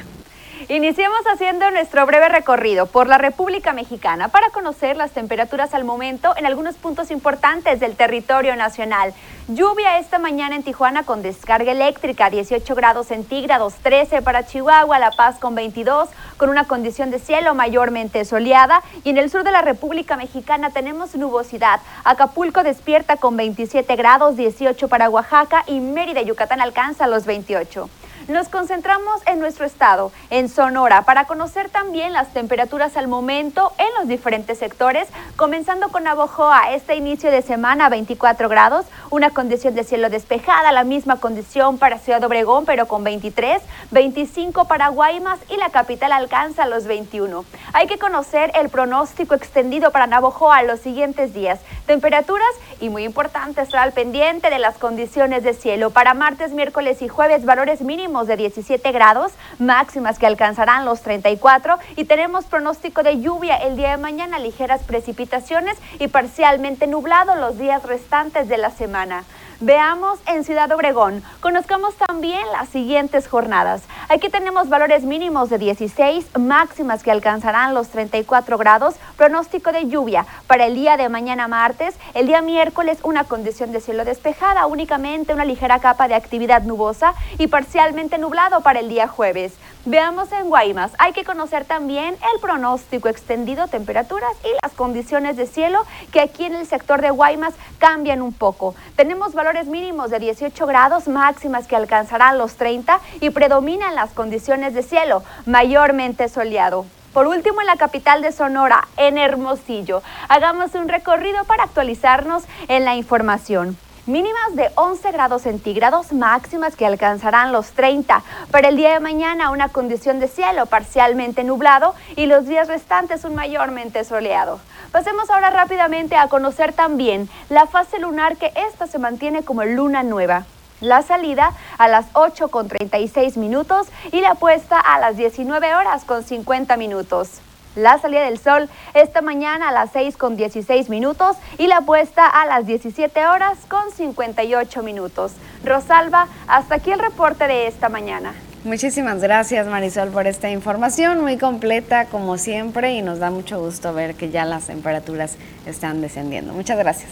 Iniciemos 0.69 1.21
haciendo 1.33 1.71
nuestro 1.71 2.05
breve 2.05 2.29
recorrido 2.29 2.85
por 2.85 3.07
la 3.07 3.17
República 3.17 3.73
Mexicana 3.73 4.27
para 4.27 4.51
conocer 4.51 4.95
las 4.95 5.11
temperaturas 5.11 5.73
al 5.73 5.83
momento 5.83 6.35
en 6.37 6.45
algunos 6.45 6.75
puntos 6.75 7.09
importantes 7.09 7.79
del 7.79 7.95
territorio 7.95 8.55
nacional. 8.55 9.13
Lluvia 9.47 9.97
esta 9.97 10.19
mañana 10.19 10.55
en 10.55 10.63
Tijuana 10.63 11.03
con 11.03 11.23
descarga 11.23 11.71
eléctrica, 11.71 12.29
18 12.29 12.75
grados 12.75 13.07
centígrados, 13.07 13.73
13 13.81 14.21
para 14.21 14.45
Chihuahua, 14.45 14.99
La 14.99 15.11
Paz 15.11 15.39
con 15.39 15.55
22, 15.55 16.09
con 16.37 16.49
una 16.49 16.65
condición 16.65 17.09
de 17.09 17.19
cielo 17.19 17.55
mayormente 17.55 18.23
soleada. 18.23 18.83
Y 19.03 19.09
en 19.09 19.17
el 19.17 19.31
sur 19.31 19.43
de 19.43 19.51
la 19.51 19.63
República 19.63 20.15
Mexicana 20.15 20.69
tenemos 20.69 21.15
nubosidad. 21.15 21.79
Acapulco 22.03 22.63
despierta 22.63 23.17
con 23.17 23.35
27 23.35 23.95
grados, 23.95 24.37
18 24.37 24.87
para 24.87 25.09
Oaxaca 25.09 25.63
y 25.65 25.79
Mérida, 25.79 26.21
Yucatán 26.21 26.61
alcanza 26.61 27.07
los 27.07 27.25
28. 27.25 27.89
Nos 28.31 28.47
concentramos 28.47 29.21
en 29.25 29.41
nuestro 29.41 29.65
estado, 29.65 30.09
en 30.29 30.47
Sonora, 30.47 31.01
para 31.01 31.25
conocer 31.25 31.69
también 31.69 32.13
las 32.13 32.31
temperaturas 32.31 32.95
al 32.95 33.09
momento 33.09 33.73
en 33.77 33.87
los 33.99 34.07
diferentes 34.07 34.57
sectores, 34.57 35.09
comenzando 35.35 35.89
con 35.89 36.07
Abojoa, 36.07 36.71
este 36.71 36.95
inicio 36.95 37.29
de 37.29 37.41
semana 37.41 37.89
24 37.89 38.47
grados, 38.47 38.85
una 39.09 39.31
condición 39.31 39.75
de 39.75 39.83
cielo 39.83 40.09
despejada, 40.09 40.71
la 40.71 40.85
misma 40.85 41.17
condición 41.17 41.77
para 41.77 41.99
Ciudad 41.99 42.23
Obregón, 42.23 42.63
pero 42.65 42.87
con 42.87 43.03
23, 43.03 43.61
25 43.91 44.63
para 44.63 44.87
Guaymas 44.87 45.39
y 45.49 45.57
la 45.57 45.69
capital 45.69 46.13
alcanza 46.13 46.65
los 46.67 46.85
21. 46.85 47.43
Hay 47.73 47.87
que 47.87 47.99
conocer 47.99 48.49
el 48.55 48.69
pronóstico 48.69 49.35
extendido 49.35 49.91
para 49.91 50.07
Navojoa 50.07 50.63
los 50.63 50.79
siguientes 50.79 51.33
días. 51.33 51.59
Temperaturas 51.85 52.47
y 52.79 52.87
muy 52.87 53.03
importante 53.03 53.61
estar 53.61 53.81
al 53.81 53.91
pendiente 53.91 54.49
de 54.49 54.59
las 54.59 54.77
condiciones 54.77 55.43
de 55.43 55.53
cielo. 55.53 55.89
Para 55.89 56.13
martes, 56.13 56.53
miércoles 56.53 57.01
y 57.01 57.09
jueves, 57.09 57.43
valores 57.43 57.81
mínimos 57.81 58.20
de 58.27 58.37
17 58.37 58.91
grados, 58.91 59.31
máximas 59.59 60.19
que 60.19 60.27
alcanzarán 60.27 60.85
los 60.85 61.01
34 61.01 61.77
y 61.95 62.05
tenemos 62.05 62.45
pronóstico 62.45 63.03
de 63.03 63.19
lluvia 63.19 63.57
el 63.57 63.75
día 63.75 63.91
de 63.91 63.97
mañana, 63.97 64.39
ligeras 64.39 64.83
precipitaciones 64.83 65.77
y 65.99 66.07
parcialmente 66.07 66.87
nublado 66.87 67.35
los 67.35 67.57
días 67.57 67.83
restantes 67.83 68.47
de 68.47 68.57
la 68.57 68.71
semana. 68.71 69.23
Veamos 69.63 70.17
en 70.25 70.43
Ciudad 70.43 70.71
Obregón. 70.71 71.23
Conozcamos 71.39 71.93
también 71.93 72.41
las 72.51 72.69
siguientes 72.69 73.27
jornadas. 73.27 73.83
Aquí 74.09 74.27
tenemos 74.27 74.69
valores 74.69 75.03
mínimos 75.03 75.51
de 75.51 75.59
16, 75.59 76.35
máximas 76.39 77.03
que 77.03 77.11
alcanzarán 77.11 77.75
los 77.75 77.89
34 77.89 78.57
grados, 78.57 78.95
pronóstico 79.17 79.71
de 79.71 79.87
lluvia 79.87 80.25
para 80.47 80.65
el 80.65 80.73
día 80.73 80.97
de 80.97 81.09
mañana 81.09 81.47
martes, 81.47 81.93
el 82.15 82.25
día 82.25 82.41
miércoles 82.41 82.97
una 83.03 83.25
condición 83.25 83.71
de 83.71 83.81
cielo 83.81 84.03
despejada, 84.03 84.65
únicamente 84.65 85.31
una 85.31 85.45
ligera 85.45 85.77
capa 85.77 86.07
de 86.07 86.15
actividad 86.15 86.63
nubosa 86.63 87.13
y 87.37 87.45
parcialmente 87.45 88.17
nublado 88.17 88.61
para 88.61 88.79
el 88.79 88.89
día 88.89 89.07
jueves. 89.07 89.53
Veamos 89.85 90.31
en 90.31 90.47
Guaymas, 90.47 90.91
hay 90.99 91.11
que 91.11 91.23
conocer 91.23 91.65
también 91.65 92.13
el 92.13 92.39
pronóstico 92.39 93.09
extendido, 93.09 93.67
temperaturas 93.67 94.31
y 94.43 94.49
las 94.61 94.73
condiciones 94.73 95.37
de 95.37 95.47
cielo 95.47 95.81
que 96.11 96.19
aquí 96.19 96.45
en 96.45 96.53
el 96.53 96.67
sector 96.67 97.01
de 97.01 97.09
Guaymas 97.09 97.55
cambian 97.79 98.21
un 98.21 98.31
poco. 98.31 98.75
Tenemos 98.95 99.33
valores 99.33 99.65
mínimos 99.65 100.11
de 100.11 100.19
18 100.19 100.67
grados, 100.67 101.07
máximas 101.07 101.65
que 101.65 101.75
alcanzarán 101.75 102.37
los 102.37 102.57
30 102.57 102.99
y 103.21 103.31
predominan 103.31 103.95
las 103.95 104.11
condiciones 104.11 104.75
de 104.75 104.83
cielo, 104.83 105.23
mayormente 105.47 106.29
soleado. 106.29 106.85
Por 107.11 107.25
último, 107.25 107.61
en 107.61 107.67
la 107.67 107.75
capital 107.75 108.21
de 108.21 108.31
Sonora, 108.31 108.87
en 108.97 109.17
Hermosillo, 109.17 110.03
hagamos 110.29 110.75
un 110.75 110.89
recorrido 110.89 111.43
para 111.45 111.63
actualizarnos 111.63 112.43
en 112.67 112.85
la 112.85 112.93
información. 112.93 113.75
Mínimas 114.07 114.55
de 114.55 114.71
11 114.73 115.11
grados 115.11 115.43
centígrados, 115.43 116.11
máximas 116.11 116.75
que 116.75 116.87
alcanzarán 116.87 117.51
los 117.51 117.69
30. 117.73 118.23
Para 118.49 118.69
el 118.69 118.75
día 118.75 118.93
de 118.93 118.99
mañana, 118.99 119.51
una 119.51 119.69
condición 119.69 120.19
de 120.19 120.27
cielo 120.27 120.65
parcialmente 120.65 121.43
nublado 121.43 121.93
y 122.15 122.25
los 122.25 122.47
días 122.47 122.67
restantes 122.67 123.25
un 123.25 123.35
mayormente 123.35 124.03
soleado. 124.03 124.59
Pasemos 124.91 125.29
ahora 125.29 125.51
rápidamente 125.51 126.15
a 126.15 126.29
conocer 126.29 126.73
también 126.73 127.29
la 127.49 127.67
fase 127.67 127.99
lunar 127.99 128.37
que 128.37 128.51
esta 128.55 128.87
se 128.87 128.97
mantiene 128.97 129.43
como 129.43 129.63
luna 129.65 130.01
nueva. 130.01 130.45
La 130.79 131.03
salida 131.03 131.51
a 131.77 131.87
las 131.87 132.07
8 132.13 132.47
con 132.47 132.69
36 132.69 133.37
minutos 133.37 133.85
y 134.11 134.21
la 134.21 134.33
puesta 134.33 134.79
a 134.79 134.97
las 134.97 135.15
19 135.15 135.75
horas 135.75 136.05
con 136.05 136.23
50 136.23 136.75
minutos. 136.75 137.39
La 137.75 137.97
salida 137.99 138.25
del 138.25 138.37
sol 138.37 138.69
esta 138.93 139.21
mañana 139.21 139.69
a 139.69 139.71
las 139.71 139.91
6 139.91 140.17
con 140.17 140.35
16 140.35 140.89
minutos 140.89 141.37
y 141.57 141.67
la 141.67 141.81
puesta 141.81 142.27
a 142.27 142.45
las 142.45 142.65
17 142.65 143.25
horas 143.25 143.59
con 143.69 143.91
58 143.91 144.83
minutos. 144.83 145.31
Rosalba, 145.63 146.27
hasta 146.47 146.75
aquí 146.75 146.91
el 146.91 146.99
reporte 146.99 147.47
de 147.47 147.67
esta 147.67 147.87
mañana. 147.87 148.33
Muchísimas 148.63 149.21
gracias 149.21 149.65
Marisol 149.67 150.09
por 150.09 150.27
esta 150.27 150.51
información 150.51 151.21
muy 151.21 151.37
completa 151.37 152.05
como 152.05 152.37
siempre 152.37 152.93
y 152.93 153.01
nos 153.01 153.19
da 153.19 153.31
mucho 153.31 153.59
gusto 153.59 153.93
ver 153.93 154.15
que 154.15 154.29
ya 154.29 154.45
las 154.45 154.67
temperaturas 154.67 155.37
están 155.65 156.01
descendiendo. 156.01 156.53
Muchas 156.53 156.77
gracias. 156.77 157.09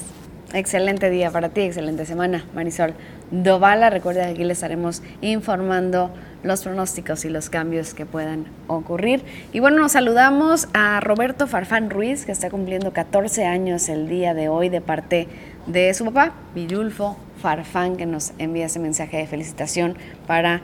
Excelente 0.54 1.10
día 1.10 1.32
para 1.32 1.50
ti, 1.50 1.62
excelente 1.62 2.06
semana, 2.06 2.46
Marisol 2.54 2.96
Dovala. 3.32 3.90
Recuerda 3.90 4.26
que 4.26 4.32
aquí 4.32 4.44
le 4.44 4.54
estaremos 4.54 5.02
informando 5.22 6.12
los 6.44 6.64
pronósticos 6.64 7.26
y 7.26 7.30
los 7.30 7.50
cambios 7.50 7.94
que 7.94 8.06
puedan 8.06 8.46
ocurrir. 8.68 9.24
Y 9.52 9.60
bueno, 9.60 9.80
nos 9.80 9.94
saludamos 9.94 10.68
a 10.74 11.00
Roberto 11.00 11.48
Farfán 11.48 11.90
Ruiz, 11.90 12.26
que 12.26 12.32
está 12.32 12.50
cumpliendo 12.50 12.94
14 12.94 13.46
años 13.46 13.90
el 13.90 14.08
día 14.08 14.34
de 14.34 14.50
hoy 14.50 14.70
de 14.70 14.82
parte 14.82 15.28
de 15.68 15.94
su 15.94 16.06
papá, 16.06 16.34
Villulfo 16.56 17.18
Farfán, 17.42 17.98
que 17.98 18.06
nos 18.06 18.34
envía 18.38 18.66
ese 18.66 18.80
mensaje 18.80 19.18
de 19.18 19.28
felicitación 19.28 19.98
para 20.28 20.62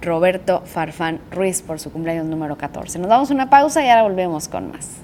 Roberto 0.00 0.62
Farfán 0.64 1.20
Ruiz 1.30 1.62
por 1.62 1.80
su 1.80 1.90
cumpleaños 1.90 2.26
número 2.26 2.56
14. 2.56 2.98
Nos 2.98 3.08
damos 3.08 3.30
una 3.30 3.50
pausa 3.50 3.84
y 3.84 3.88
ahora 3.88 4.02
volvemos 4.02 4.48
con 4.48 4.70
más. 4.70 4.98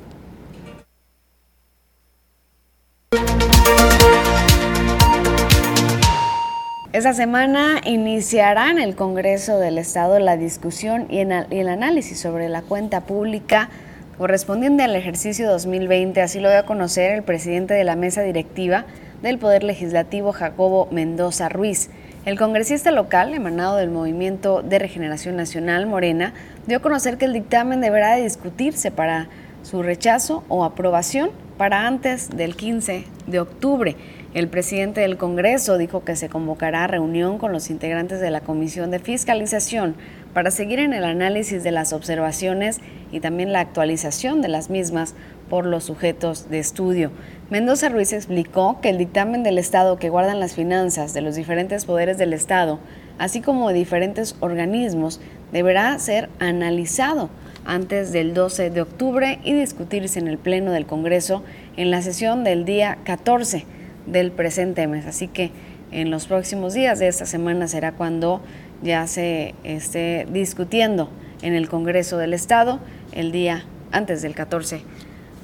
Esta 6.95 7.13
semana 7.13 7.81
iniciará 7.85 8.71
en 8.71 8.79
el 8.79 8.95
Congreso 8.95 9.59
del 9.59 9.79
Estado 9.79 10.21
la 10.21 10.37
discusión 10.37 11.09
y, 11.11 11.19
el 11.19 11.69
análisis 11.69 12.21
sobre 12.21 12.49
la 12.49 12.63
cuenta 12.63 13.01
pública 13.01 13.69
correspondiente 14.17 14.85
al 14.85 14.95
ejercicio 14.95 15.51
2020. 15.51 16.23
Así 16.23 16.39
lo 16.39 16.51
dio 16.51 16.61
a 16.61 16.67
conocer 16.67 17.11
el 17.11 17.25
presidente 17.25 17.75
de 17.75 17.83
la 17.83 17.97
mesa 17.97 18.23
directiva 18.23 18.85
del 19.23 19.39
Poder 19.39 19.65
Legislativo, 19.65 20.31
Jacobo 20.31 20.87
Mendoza 20.93 21.49
Ruiz. 21.49 21.91
El 22.27 22.39
congresista 22.39 22.93
local, 22.93 23.35
emanado 23.35 23.75
del 23.75 23.91
Movimiento 23.91 24.63
de 24.63 24.79
Regeneración 24.79 25.35
Nacional 25.35 25.87
Morena, 25.87 26.33
dio 26.69 26.77
a 26.77 26.81
conocer 26.81 27.19
que 27.19 27.25
el 27.25 27.33
dictamen 27.33 27.81
deberá 27.81 28.15
de 28.15 28.23
discutirse 28.23 28.93
para 28.93 29.27
su 29.65 29.83
rechazo 29.83 30.45
o 30.47 30.63
aprobación 30.63 31.31
para 31.57 31.89
antes 31.89 32.31
del 32.31 32.55
15 32.55 33.05
de 33.27 33.41
octubre. 33.41 33.97
El 34.35 34.49
presidente 34.49 35.01
del 35.01 35.17
Congreso 35.17 35.79
dijo 35.79 36.03
que 36.03 36.17
se 36.17 36.29
convocará 36.29 36.89
reunión 36.89 37.39
con 37.39 37.53
los 37.53 37.71
integrantes 37.71 38.19
de 38.19 38.33
la 38.33 38.41
Comisión 38.41 38.91
de 38.91 38.99
Fiscalización 38.99 39.95
para 40.33 40.51
seguir 40.51 40.81
en 40.81 40.93
el 40.93 41.05
análisis 41.05 41.63
de 41.63 41.71
las 41.71 41.93
observaciones 41.93 42.81
y 43.13 43.21
también 43.21 43.53
la 43.53 43.61
actualización 43.61 44.43
de 44.43 44.49
las 44.49 44.71
mismas 44.71 45.15
por 45.49 45.67
los 45.67 45.85
sujetos 45.85 46.51
de 46.51 46.59
estudio. 46.59 47.13
Mendoza 47.49 47.91
Ruiz 47.91 48.13
explicó 48.13 48.81
que 48.81 48.91
el 48.91 48.99
dictamen 48.99 49.45
del 49.45 49.57
Estado 49.57 50.01
que 50.01 50.09
guardan 50.09 50.41
las 50.41 50.57
finanzas 50.57 51.15
de 51.15 51.21
los 51.21 51.37
diferentes 51.37 51.85
poderes 51.85 52.19
del 52.19 52.33
Estado, 52.33 52.81
así 53.19 53.41
como 53.41 53.69
de 53.69 53.75
diferentes 53.75 54.35
organismos, 54.41 55.21
deberá 55.53 55.97
ser 56.01 56.29
analizado 56.41 57.31
antes 57.65 58.11
del 58.11 58.35
12 58.35 58.71
de 58.71 58.83
octubre 58.83 59.39
y 59.45 59.53
discutirse 59.53 60.19
en 60.19 60.27
el 60.27 60.39
Pleno 60.39 60.73
del 60.73 60.87
Congreso 60.87 61.45
en 61.77 61.93
la 61.93 62.03
sesión 62.03 62.43
del 62.43 62.65
día 62.65 62.99
14 63.05 63.84
del 64.07 64.31
presente 64.33 64.87
mes. 64.87 65.07
Así 65.07 65.29
que 65.29 65.51
en 65.91 66.11
los 66.11 66.27
próximos 66.27 66.75
días 66.75 66.99
de 66.99 67.09
esta 67.09 67.27
semana 67.27 67.69
será 67.69 67.93
cuando 67.93 68.41
ya 68.83 69.07
se 69.07 69.55
esté 69.65 70.27
discutiendo 70.31 71.09
en 71.43 71.55
el 71.55 71.69
Congreso 71.69 72.19
del 72.19 72.35
Estado 72.35 72.81
el 73.13 73.33
día 73.33 73.65
antes 73.93 74.23
del 74.23 74.35
14 74.35 74.83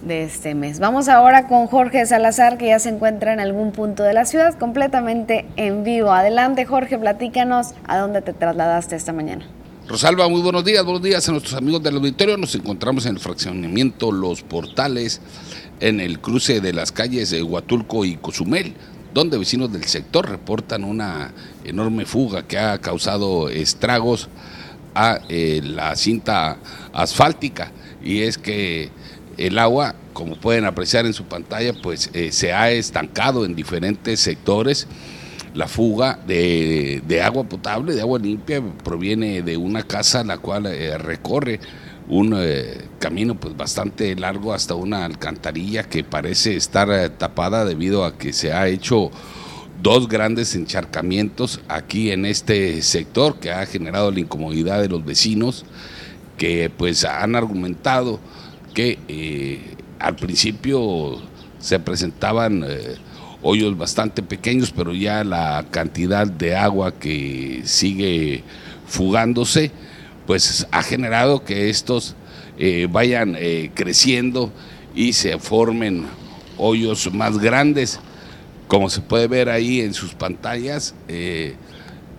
de 0.02 0.24
este 0.24 0.54
mes. 0.54 0.78
Vamos 0.78 1.08
ahora 1.08 1.46
con 1.46 1.66
Jorge 1.66 2.04
Salazar, 2.06 2.58
que 2.58 2.68
ya 2.68 2.78
se 2.78 2.88
encuentra 2.88 3.32
en 3.32 3.40
algún 3.40 3.72
punto 3.72 4.02
de 4.02 4.14
la 4.14 4.24
ciudad, 4.24 4.58
completamente 4.58 5.46
en 5.56 5.84
vivo. 5.84 6.10
Adelante, 6.10 6.64
Jorge, 6.64 6.98
platícanos 6.98 7.74
a 7.86 7.98
dónde 7.98 8.22
te 8.22 8.32
trasladaste 8.32 8.96
esta 8.96 9.12
mañana. 9.12 9.46
Rosalba, 9.88 10.28
muy 10.28 10.40
buenos 10.40 10.64
días, 10.64 10.84
buenos 10.84 11.02
días 11.02 11.28
a 11.28 11.32
nuestros 11.32 11.54
amigos 11.54 11.82
del 11.82 11.96
auditorio. 11.96 12.36
Nos 12.36 12.54
encontramos 12.54 13.06
en 13.06 13.16
el 13.16 13.20
fraccionamiento 13.20 14.12
Los 14.12 14.42
Portales 14.42 15.20
en 15.80 16.00
el 16.00 16.20
cruce 16.20 16.60
de 16.60 16.72
las 16.72 16.92
calles 16.92 17.30
de 17.30 17.42
Huatulco 17.42 18.04
y 18.04 18.16
Cozumel, 18.16 18.74
donde 19.12 19.38
vecinos 19.38 19.72
del 19.72 19.84
sector 19.84 20.28
reportan 20.28 20.84
una 20.84 21.32
enorme 21.64 22.04
fuga 22.04 22.46
que 22.46 22.58
ha 22.58 22.78
causado 22.78 23.48
estragos 23.48 24.28
a 24.94 25.20
eh, 25.28 25.60
la 25.64 25.96
cinta 25.96 26.58
asfáltica 26.92 27.72
y 28.02 28.22
es 28.22 28.38
que 28.38 28.90
el 29.36 29.58
agua, 29.58 29.94
como 30.12 30.36
pueden 30.36 30.64
apreciar 30.64 31.06
en 31.06 31.14
su 31.14 31.24
pantalla, 31.24 31.72
pues 31.82 32.10
eh, 32.12 32.30
se 32.32 32.52
ha 32.52 32.70
estancado 32.70 33.44
en 33.44 33.54
diferentes 33.54 34.20
sectores. 34.20 34.86
La 35.54 35.66
fuga 35.66 36.20
de, 36.26 37.22
agua 37.24 37.44
potable, 37.44 37.94
de 37.94 38.00
agua 38.00 38.18
limpia, 38.20 38.62
proviene 38.84 39.42
de 39.42 39.56
una 39.56 39.82
casa 39.82 40.22
la 40.22 40.38
cual 40.38 40.66
eh, 40.66 40.96
recorre 40.96 41.58
un 42.10 42.34
eh, 42.36 42.88
camino 42.98 43.36
pues 43.36 43.56
bastante 43.56 44.16
largo 44.16 44.52
hasta 44.52 44.74
una 44.74 45.04
alcantarilla 45.04 45.84
que 45.84 46.02
parece 46.02 46.56
estar 46.56 46.90
eh, 46.90 47.08
tapada 47.08 47.64
debido 47.64 48.04
a 48.04 48.18
que 48.18 48.32
se 48.32 48.52
ha 48.52 48.66
hecho 48.66 49.12
dos 49.80 50.08
grandes 50.08 50.56
encharcamientos 50.56 51.60
aquí 51.68 52.10
en 52.10 52.26
este 52.26 52.82
sector 52.82 53.38
que 53.38 53.52
ha 53.52 53.64
generado 53.64 54.10
la 54.10 54.18
incomodidad 54.18 54.82
de 54.82 54.88
los 54.88 55.04
vecinos 55.04 55.64
que 56.36 56.68
pues 56.76 57.04
han 57.04 57.36
argumentado 57.36 58.18
que 58.74 58.98
eh, 59.06 59.76
al 60.00 60.16
principio 60.16 61.22
se 61.60 61.78
presentaban 61.78 62.64
hoyos 63.40 63.78
bastante 63.78 64.22
pequeños 64.22 64.72
pero 64.72 64.94
ya 64.94 65.22
la 65.22 65.64
cantidad 65.70 66.26
de 66.26 66.56
agua 66.56 66.92
que 66.92 67.62
sigue 67.64 68.42
fugándose 68.86 69.70
pues 70.30 70.64
ha 70.70 70.84
generado 70.84 71.42
que 71.42 71.70
estos 71.70 72.14
eh, 72.56 72.86
vayan 72.88 73.34
eh, 73.36 73.72
creciendo 73.74 74.52
y 74.94 75.12
se 75.12 75.36
formen 75.40 76.06
hoyos 76.56 77.12
más 77.12 77.38
grandes. 77.38 77.98
Como 78.68 78.88
se 78.90 79.00
puede 79.00 79.26
ver 79.26 79.48
ahí 79.48 79.80
en 79.80 79.92
sus 79.92 80.14
pantallas, 80.14 80.94
eh, 81.08 81.56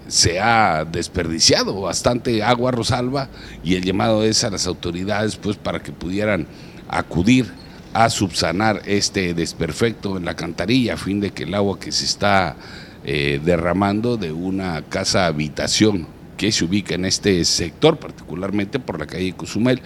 se 0.09 0.41
ha 0.41 0.84
desperdiciado 0.84 1.80
bastante 1.80 2.43
agua 2.43 2.72
Rosalba 2.72 3.30
y 3.64 3.76
el 3.76 3.86
llamado 3.86 4.26
es 4.26 4.43
a 4.43 4.49
las 4.49 4.68
autoridades 4.68 5.38
pues 5.38 5.55
para 5.55 5.82
que 5.82 5.93
pudieran 5.93 6.47
acudir 6.89 7.49
a 7.93 8.09
subsanar 8.09 8.82
este 8.88 9.34
desperfecto 9.34 10.18
en 10.18 10.26
la 10.26 10.36
cantarilla 10.36 10.95
a 10.95 10.97
fin 10.97 11.22
de 11.22 11.32
que 11.32 11.43
el 11.43 11.55
agua 11.55 11.80
que 11.80 11.93
se 11.93 12.03
está 12.03 12.58
derramando 13.05 14.17
de 14.17 14.33
una 14.33 14.82
casa 14.82 15.28
habitación 15.28 16.08
que 16.42 16.51
se 16.51 16.66
ubica 16.66 16.96
en 16.96 17.05
este 17.05 17.46
sector, 17.46 18.00
particularmente 18.00 18.80
por 18.80 19.00
la 19.00 19.05
calle 19.05 19.34
Cozumel, 19.34 19.80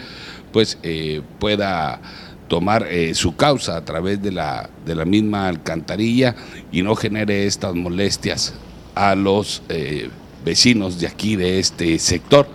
pues 0.53 0.77
eh, 0.83 1.21
pueda 1.37 1.99
tomar 2.47 2.87
eh, 2.89 3.13
su 3.13 3.35
causa 3.35 3.75
a 3.75 3.83
través 3.83 4.23
de 4.23 4.31
la, 4.31 4.69
de 4.85 4.95
la 4.95 5.03
misma 5.03 5.49
alcantarilla 5.49 6.33
y 6.71 6.81
no 6.81 6.95
genere 6.95 7.45
estas 7.45 7.75
molestias 7.75 8.53
a 8.95 9.15
los 9.15 9.63
eh, 9.67 10.09
vecinos 10.45 10.97
de 10.97 11.07
aquí, 11.07 11.35
de 11.35 11.59
este 11.59 11.99
sector. 11.99 12.47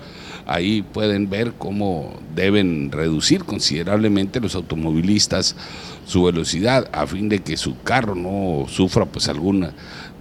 Ahí 0.46 0.80
pueden 0.80 1.28
ver 1.28 1.52
cómo 1.58 2.18
deben 2.34 2.90
reducir 2.92 3.44
considerablemente 3.44 4.40
los 4.40 4.54
automovilistas 4.54 5.56
su 6.06 6.22
velocidad 6.22 6.88
a 6.94 7.06
fin 7.06 7.28
de 7.28 7.40
que 7.40 7.58
su 7.58 7.78
carro 7.82 8.14
no 8.14 8.64
sufra 8.66 9.04
pues 9.04 9.28
algún 9.28 9.68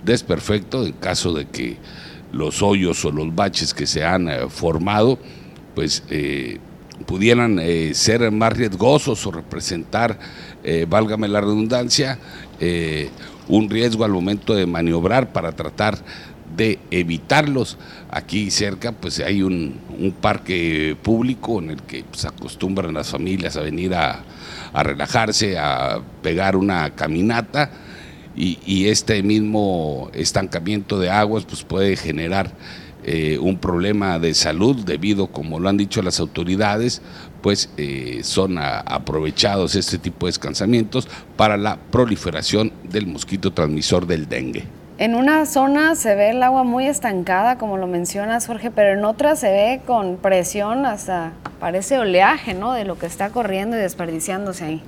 desperfecto 0.04 0.86
en 0.86 0.92
caso 0.92 1.32
de 1.32 1.46
que 1.46 1.78
los 2.32 2.62
hoyos 2.62 3.04
o 3.06 3.12
los 3.12 3.34
baches 3.34 3.74
que 3.74 3.88
se 3.88 4.04
han 4.04 4.30
eh, 4.30 4.50
formado, 4.50 5.20
pues 5.76 6.04
eh, 6.10 6.60
pudieran 7.06 7.60
eh, 7.60 7.94
ser 7.94 8.30
más 8.32 8.54
riesgosos 8.54 9.26
o 9.26 9.32
representar, 9.32 10.20
válgame 10.88 11.30
la 11.30 11.40
redundancia, 11.40 12.20
un 13.48 13.70
riesgo 13.70 14.04
al 14.04 14.12
momento 14.12 14.54
de 14.54 14.66
maniobrar 14.66 15.32
para 15.32 15.54
tratar 15.54 15.98
de 16.56 16.78
evitarlos. 16.92 17.78
Aquí 18.12 18.52
cerca 18.52 18.92
pues 18.92 19.20
hay 19.20 19.42
un, 19.42 19.80
parque 20.22 20.98
público 21.02 21.60
en 21.60 21.72
el 21.72 21.82
que 21.84 22.04
pues, 22.04 22.26
acostumbran 22.26 22.94
las 22.94 23.10
familias 23.10 23.56
a 23.56 23.62
venir 23.62 23.96
a, 23.96 24.24
relajarse, 24.74 25.58
a 25.58 26.02
pegar 26.22 26.58
una 26.58 26.92
caminata 26.92 27.72
y, 28.40 28.88
este 28.88 29.22
mismo 29.22 30.10
estancamiento 30.14 30.98
de 30.98 31.10
aguas 31.10 31.44
pues 31.46 31.64
puede 31.64 31.98
generar 31.98 32.52
eh, 33.04 33.38
un 33.40 33.58
problema 33.58 34.18
de 34.18 34.34
salud 34.34 34.78
debido, 34.86 35.28
como 35.28 35.60
lo 35.60 35.68
han 35.68 35.78
dicho 35.78 36.02
las 36.02 36.20
autoridades, 36.20 37.02
pues 37.42 37.70
eh, 37.78 38.22
son 38.24 38.58
aprovechados 38.58 39.76
este 39.76 39.98
tipo 39.98 40.26
de 40.26 40.30
descansamientos 40.30 41.08
para 41.36 41.58
la 41.58 41.78
proliferación 41.92 42.72
del 42.84 43.08
mosquito 43.08 43.52
transmisor 43.52 44.08
del 44.08 44.28
dengue. 44.28 44.64
En 44.98 45.16
una 45.16 45.46
zona 45.46 45.96
se 45.96 46.14
ve 46.16 46.32
el 46.32 46.44
agua 46.44 46.64
muy 46.64 46.86
estancada, 46.86 47.58
como 47.58 47.78
lo 47.78 47.88
mencionas, 47.88 48.48
Jorge, 48.48 48.70
pero 48.70 48.98
en 48.98 49.06
otra 49.06 49.38
se 49.38 49.50
ve 49.50 49.82
con 49.86 50.18
presión, 50.18 50.86
hasta 50.86 51.32
parece 51.60 51.98
oleaje, 52.00 52.54
¿no? 52.54 52.74
De 52.74 52.84
lo 52.84 52.98
que 53.00 53.06
está 53.06 53.30
corriendo 53.30 53.78
y 53.78 53.80
desperdiciándose 53.80 54.66
ahí. 54.66 54.84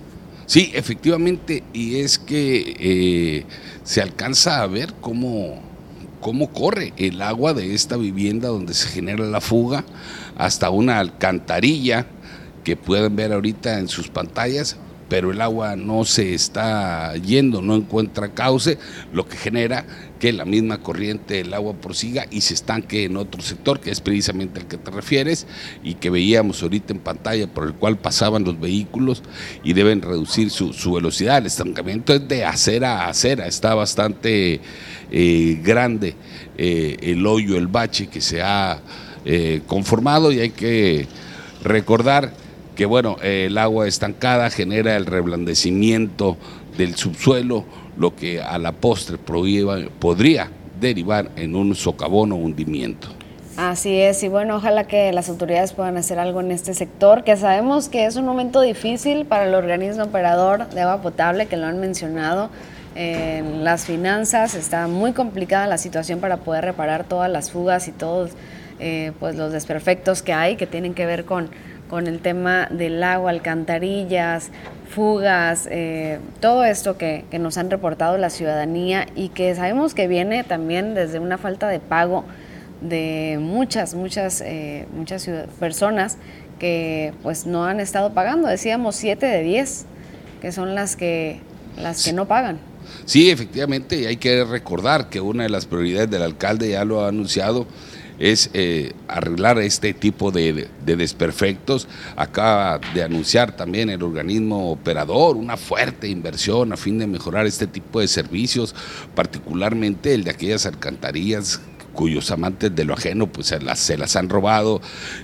Sí, 0.52 0.70
efectivamente, 0.76 1.64
y 1.72 2.02
es 2.02 2.20
que 2.20 2.76
eh, 2.78 3.46
se 3.86 4.02
alcanza 4.02 4.62
a 4.62 4.68
ver 4.68 4.94
cómo, 5.00 5.62
cómo 6.20 6.52
corre 6.52 6.92
el 6.98 7.22
agua 7.22 7.54
de 7.54 7.74
esta 7.74 7.96
vivienda 7.96 8.50
donde 8.50 8.74
se 8.74 8.90
genera 8.90 9.24
la 9.24 9.40
fuga 9.40 9.86
hasta 10.38 10.70
una 10.70 11.00
alcantarilla 11.00 12.06
que 12.66 12.76
pueden 12.76 13.16
ver 13.16 13.32
ahorita 13.32 13.80
en 13.80 13.88
sus 13.88 14.10
pantallas, 14.10 14.76
pero 15.12 15.32
el 15.32 15.42
agua 15.42 15.76
no 15.76 16.06
se 16.06 16.34
está 16.34 17.14
yendo, 17.18 17.62
no 17.62 17.76
encuentra 17.76 18.34
cauce, 18.34 18.78
lo 19.12 19.28
que 19.28 19.36
genera 19.36 19.86
que 20.22 20.32
la 20.32 20.46
misma 20.46 20.78
corriente 20.78 21.34
del 21.34 21.54
agua 21.54 21.74
prosiga 21.74 22.28
y 22.32 22.40
se 22.40 22.54
estanque 22.54 23.04
en 23.04 23.18
otro 23.18 23.42
sector, 23.42 23.82
que 23.82 23.92
es 23.92 24.00
precisamente 24.00 24.62
el 24.62 24.68
que 24.68 24.78
te 24.78 24.90
refieres 24.90 25.48
y 25.84 25.96
que 25.96 26.10
veíamos 26.10 26.64
ahorita 26.64 26.94
en 26.94 27.00
pantalla 27.00 27.46
por 27.48 27.68
el 27.68 27.74
cual 27.74 27.98
pasaban 27.98 28.46
los 28.46 28.58
vehículos 28.58 29.22
y 29.66 29.74
deben 29.74 30.02
reducir 30.02 30.50
su, 30.50 30.94
velocidad. 30.94 31.40
El 31.40 31.48
estancamiento 31.48 32.14
es 32.14 32.26
de 32.30 32.46
acera 32.46 33.02
a 33.02 33.10
acera, 33.10 33.48
está 33.48 33.76
bastante 33.76 34.62
eh, 35.12 35.60
grande 35.62 36.16
eh, 36.58 36.96
el 37.02 37.28
hoyo, 37.28 37.58
el 37.58 37.68
bache 37.68 38.08
que 38.08 38.22
se 38.22 38.42
ha 38.42 38.80
eh, 39.26 39.60
conformado 39.68 40.32
y 40.32 40.40
hay 40.40 40.52
que 40.52 41.06
recordar 41.66 42.32
que 42.76 42.86
bueno, 42.86 43.18
el 43.22 43.58
agua 43.58 43.88
estancada 43.88 44.50
genera 44.50 44.96
el 44.96 45.06
reblandecimiento 45.06 46.38
del 46.78 46.96
subsuelo, 46.96 47.66
lo 47.98 48.16
que 48.16 48.42
a 48.42 48.58
la 48.58 48.72
postre 48.72 49.18
podría 49.18 50.50
derivar 50.80 51.30
en 51.36 51.56
un 51.56 51.76
socavón 51.76 52.32
o 52.32 52.36
hundimiento. 52.36 53.08
Así 53.58 54.00
es, 54.00 54.24
y 54.24 54.30
bueno, 54.30 54.56
ojalá 54.56 54.86
que 54.86 55.12
las 55.12 55.30
autoridades 55.30 55.74
puedan 55.74 55.98
hacer 55.98 56.18
algo 56.18 56.40
en 56.40 56.52
este 56.52 56.74
sector, 56.74 57.24
que 57.24 57.36
sabemos 57.36 57.90
que 57.90 58.06
es 58.06 58.16
un 58.16 58.26
momento 58.26 58.62
difícil 58.62 59.26
para 59.26 59.46
el 59.46 59.54
organismo 59.54 60.06
operador 60.06 60.70
de 60.70 60.82
agua 60.82 61.02
potable, 61.02 61.48
que 61.48 61.58
lo 61.58 61.68
han 61.68 61.80
mencionado. 61.80 62.50
En 62.96 63.64
las 63.64 63.86
finanzas 63.86 64.56
está 64.56 64.88
muy 64.88 65.14
complicada 65.14 65.68
la 65.68 65.78
situación 65.78 66.20
para 66.20 66.38
poder 66.38 66.66
reparar 66.66 67.04
todas 67.04 67.30
las 67.30 67.52
fugas 67.52 67.88
y 67.88 67.92
todos 67.92 68.32
eh, 68.80 69.12
pues 69.20 69.36
los 69.36 69.52
desperfectos 69.52 70.22
que 70.22 70.34
hay 70.34 70.56
que 70.56 70.66
tienen 70.66 70.94
que 70.94 71.06
ver 71.06 71.24
con 71.24 71.50
con 71.92 72.08
el 72.08 72.20
tema 72.20 72.70
del 72.72 73.04
agua, 73.04 73.32
alcantarillas, 73.32 74.50
fugas, 74.90 75.68
eh, 75.70 76.20
todo 76.40 76.64
esto 76.64 76.98
que, 76.98 77.26
nos 77.38 77.58
han 77.58 77.70
reportado 77.70 78.18
la 78.18 78.30
ciudadanía 78.30 79.08
y 79.14 79.28
que 79.28 79.54
sabemos 79.56 79.94
que 79.94 80.08
viene 80.08 80.46
también 80.46 80.96
desde 80.96 81.20
una 81.20 81.38
falta 81.38 81.68
de 81.68 81.82
pago 81.82 82.24
de 82.80 83.38
muchas, 83.42 83.94
muchas, 83.94 84.40
eh, 84.40 84.88
muchas 84.96 85.30
personas 85.60 86.18
que 86.60 87.14
pues 87.24 87.46
no 87.46 87.66
han 87.66 87.82
estado 87.82 88.14
pagando. 88.14 88.48
Decíamos 88.48 88.96
7 88.96 89.26
de 89.26 89.44
10, 89.44 89.86
que 90.42 90.54
son 90.54 90.74
las 90.76 90.96
que, 90.96 91.42
las 91.76 92.06
que 92.06 92.14
no 92.14 92.26
pagan. 92.26 92.58
Sí, 93.04 93.30
efectivamente, 93.30 94.08
hay 94.08 94.16
que 94.16 94.46
recordar 94.46 95.10
que 95.10 95.20
una 95.20 95.44
de 95.44 95.50
las 95.50 95.66
prioridades 95.66 96.10
del 96.10 96.22
alcalde 96.22 96.70
ya 96.70 96.86
lo 96.86 97.04
ha 97.04 97.10
anunciado 97.10 97.68
es 98.22 98.52
eh, 98.54 98.94
arreglar 99.08 99.58
este 99.58 99.96
tipo 99.96 100.32
de, 100.32 100.70
desperfectos. 100.86 101.88
Acaba 102.16 102.80
de 102.94 103.02
anunciar 103.02 103.56
también 103.56 103.90
el 103.90 104.04
organismo 104.04 104.72
operador 104.72 105.36
una 105.36 105.58
fuerte 105.58 106.08
inversión 106.08 106.72
a 106.72 106.78
fin 106.78 107.00
de 107.00 107.08
mejorar 107.08 107.48
este 107.48 107.66
tipo 107.66 108.00
de 108.00 108.08
servicios, 108.08 108.76
particularmente 109.16 110.14
el 110.14 110.24
de 110.24 110.30
aquellas 110.30 110.68
alcantarillas 110.68 111.62
cuyos 111.94 112.32
amantes 112.32 112.76
de 112.76 112.86
lo 112.86 112.94
ajeno 112.94 113.28
pues 113.28 113.48
se 113.48 113.60
las, 113.60 113.80
se 113.80 113.98
las 113.98 114.16
han 114.16 114.30
robado 114.30 114.82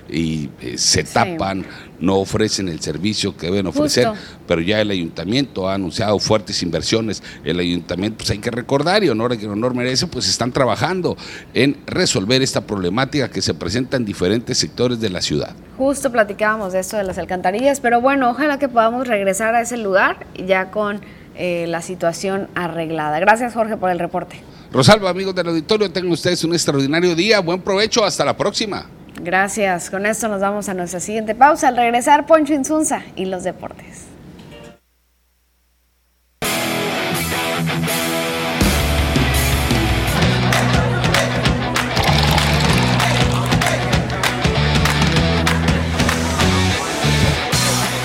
y 0.08 0.50
eh, 0.60 0.78
se 0.78 1.04
tapan, 1.04 1.64
no 2.00 2.16
ofrecen 2.16 2.68
el 2.68 2.80
servicio 2.80 3.36
que 3.36 3.46
deben 3.46 3.66
ofrecer, 3.66 4.08
pero 4.46 4.60
ya 4.60 4.80
el 4.80 4.90
ayuntamiento 4.90 5.68
ha 5.68 5.74
anunciado 5.74 6.18
fuertes 6.18 6.62
inversiones, 6.62 7.22
el 7.44 7.58
ayuntamiento 7.58 8.18
pues 8.18 8.30
hay 8.30 8.38
que 8.38 8.50
recordar 8.50 9.04
y 9.04 9.08
honor 9.08 9.32
a 9.32 9.36
quien 9.36 9.50
honor 9.50 9.74
merece, 9.74 10.06
pues 10.06 10.28
están 10.28 10.52
trabajando 10.52 11.16
en 11.54 11.76
resolver 11.86 12.42
esta 12.42 12.60
problemática 12.62 13.30
que 13.30 13.42
se 13.42 13.54
presenta 13.54 13.96
en 13.96 14.04
diferentes 14.04 14.58
sectores 14.58 15.00
de 15.00 15.10
la 15.10 15.20
ciudad. 15.20 15.54
Justo 15.76 16.10
platicábamos 16.10 16.72
de 16.72 16.80
esto 16.80 16.96
de 16.96 17.04
las 17.04 17.18
alcantarillas, 17.18 17.80
pero 17.80 18.00
bueno, 18.00 18.30
ojalá 18.30 18.58
que 18.58 18.68
podamos 18.68 19.06
regresar 19.06 19.54
a 19.54 19.62
ese 19.62 19.76
lugar 19.76 20.26
ya 20.36 20.70
con 20.70 21.00
eh, 21.34 21.66
la 21.68 21.82
situación 21.82 22.48
arreglada. 22.54 23.20
Gracias 23.20 23.54
Jorge 23.54 23.76
por 23.76 23.90
el 23.90 23.98
reporte. 23.98 24.42
Rosalba, 24.72 25.08
amigos 25.08 25.34
del 25.34 25.48
auditorio, 25.48 25.90
tengan 25.90 26.12
ustedes 26.12 26.44
un 26.44 26.52
extraordinario 26.52 27.14
día. 27.14 27.40
Buen 27.40 27.60
provecho, 27.60 28.04
hasta 28.04 28.24
la 28.24 28.36
próxima. 28.36 28.86
Gracias. 29.20 29.90
Con 29.90 30.06
esto 30.06 30.28
nos 30.28 30.40
vamos 30.40 30.68
a 30.68 30.74
nuestra 30.74 31.00
siguiente 31.00 31.34
pausa. 31.34 31.68
Al 31.68 31.76
regresar, 31.76 32.26
Poncho 32.26 32.52
Insunza 32.54 33.02
y 33.16 33.24
los 33.24 33.44
deportes. 33.44 34.04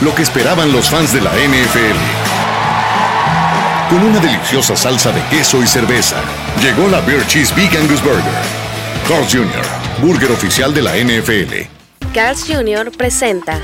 Lo 0.02 0.14
que 0.16 0.24
esperaban 0.24 0.72
los 0.74 0.90
fans 0.90 1.14
de 1.14 1.22
la 1.22 1.32
NFL 1.32 2.23
con 3.94 4.02
una 4.06 4.20
deliciosa 4.20 4.76
salsa 4.76 5.12
de 5.12 5.22
queso 5.30 5.62
y 5.62 5.68
cerveza. 5.68 6.16
Llegó 6.60 6.88
la 6.88 7.00
Beer 7.02 7.28
Cheese 7.28 7.54
Big 7.54 7.78
Angus 7.78 8.02
Burger. 8.02 8.24
Carl's 9.08 9.32
Jr., 9.32 9.64
burger 10.02 10.32
oficial 10.32 10.74
de 10.74 10.82
la 10.82 10.96
NFL. 10.96 11.70
Carl's 12.12 12.44
Jr. 12.48 12.92
presenta. 12.98 13.62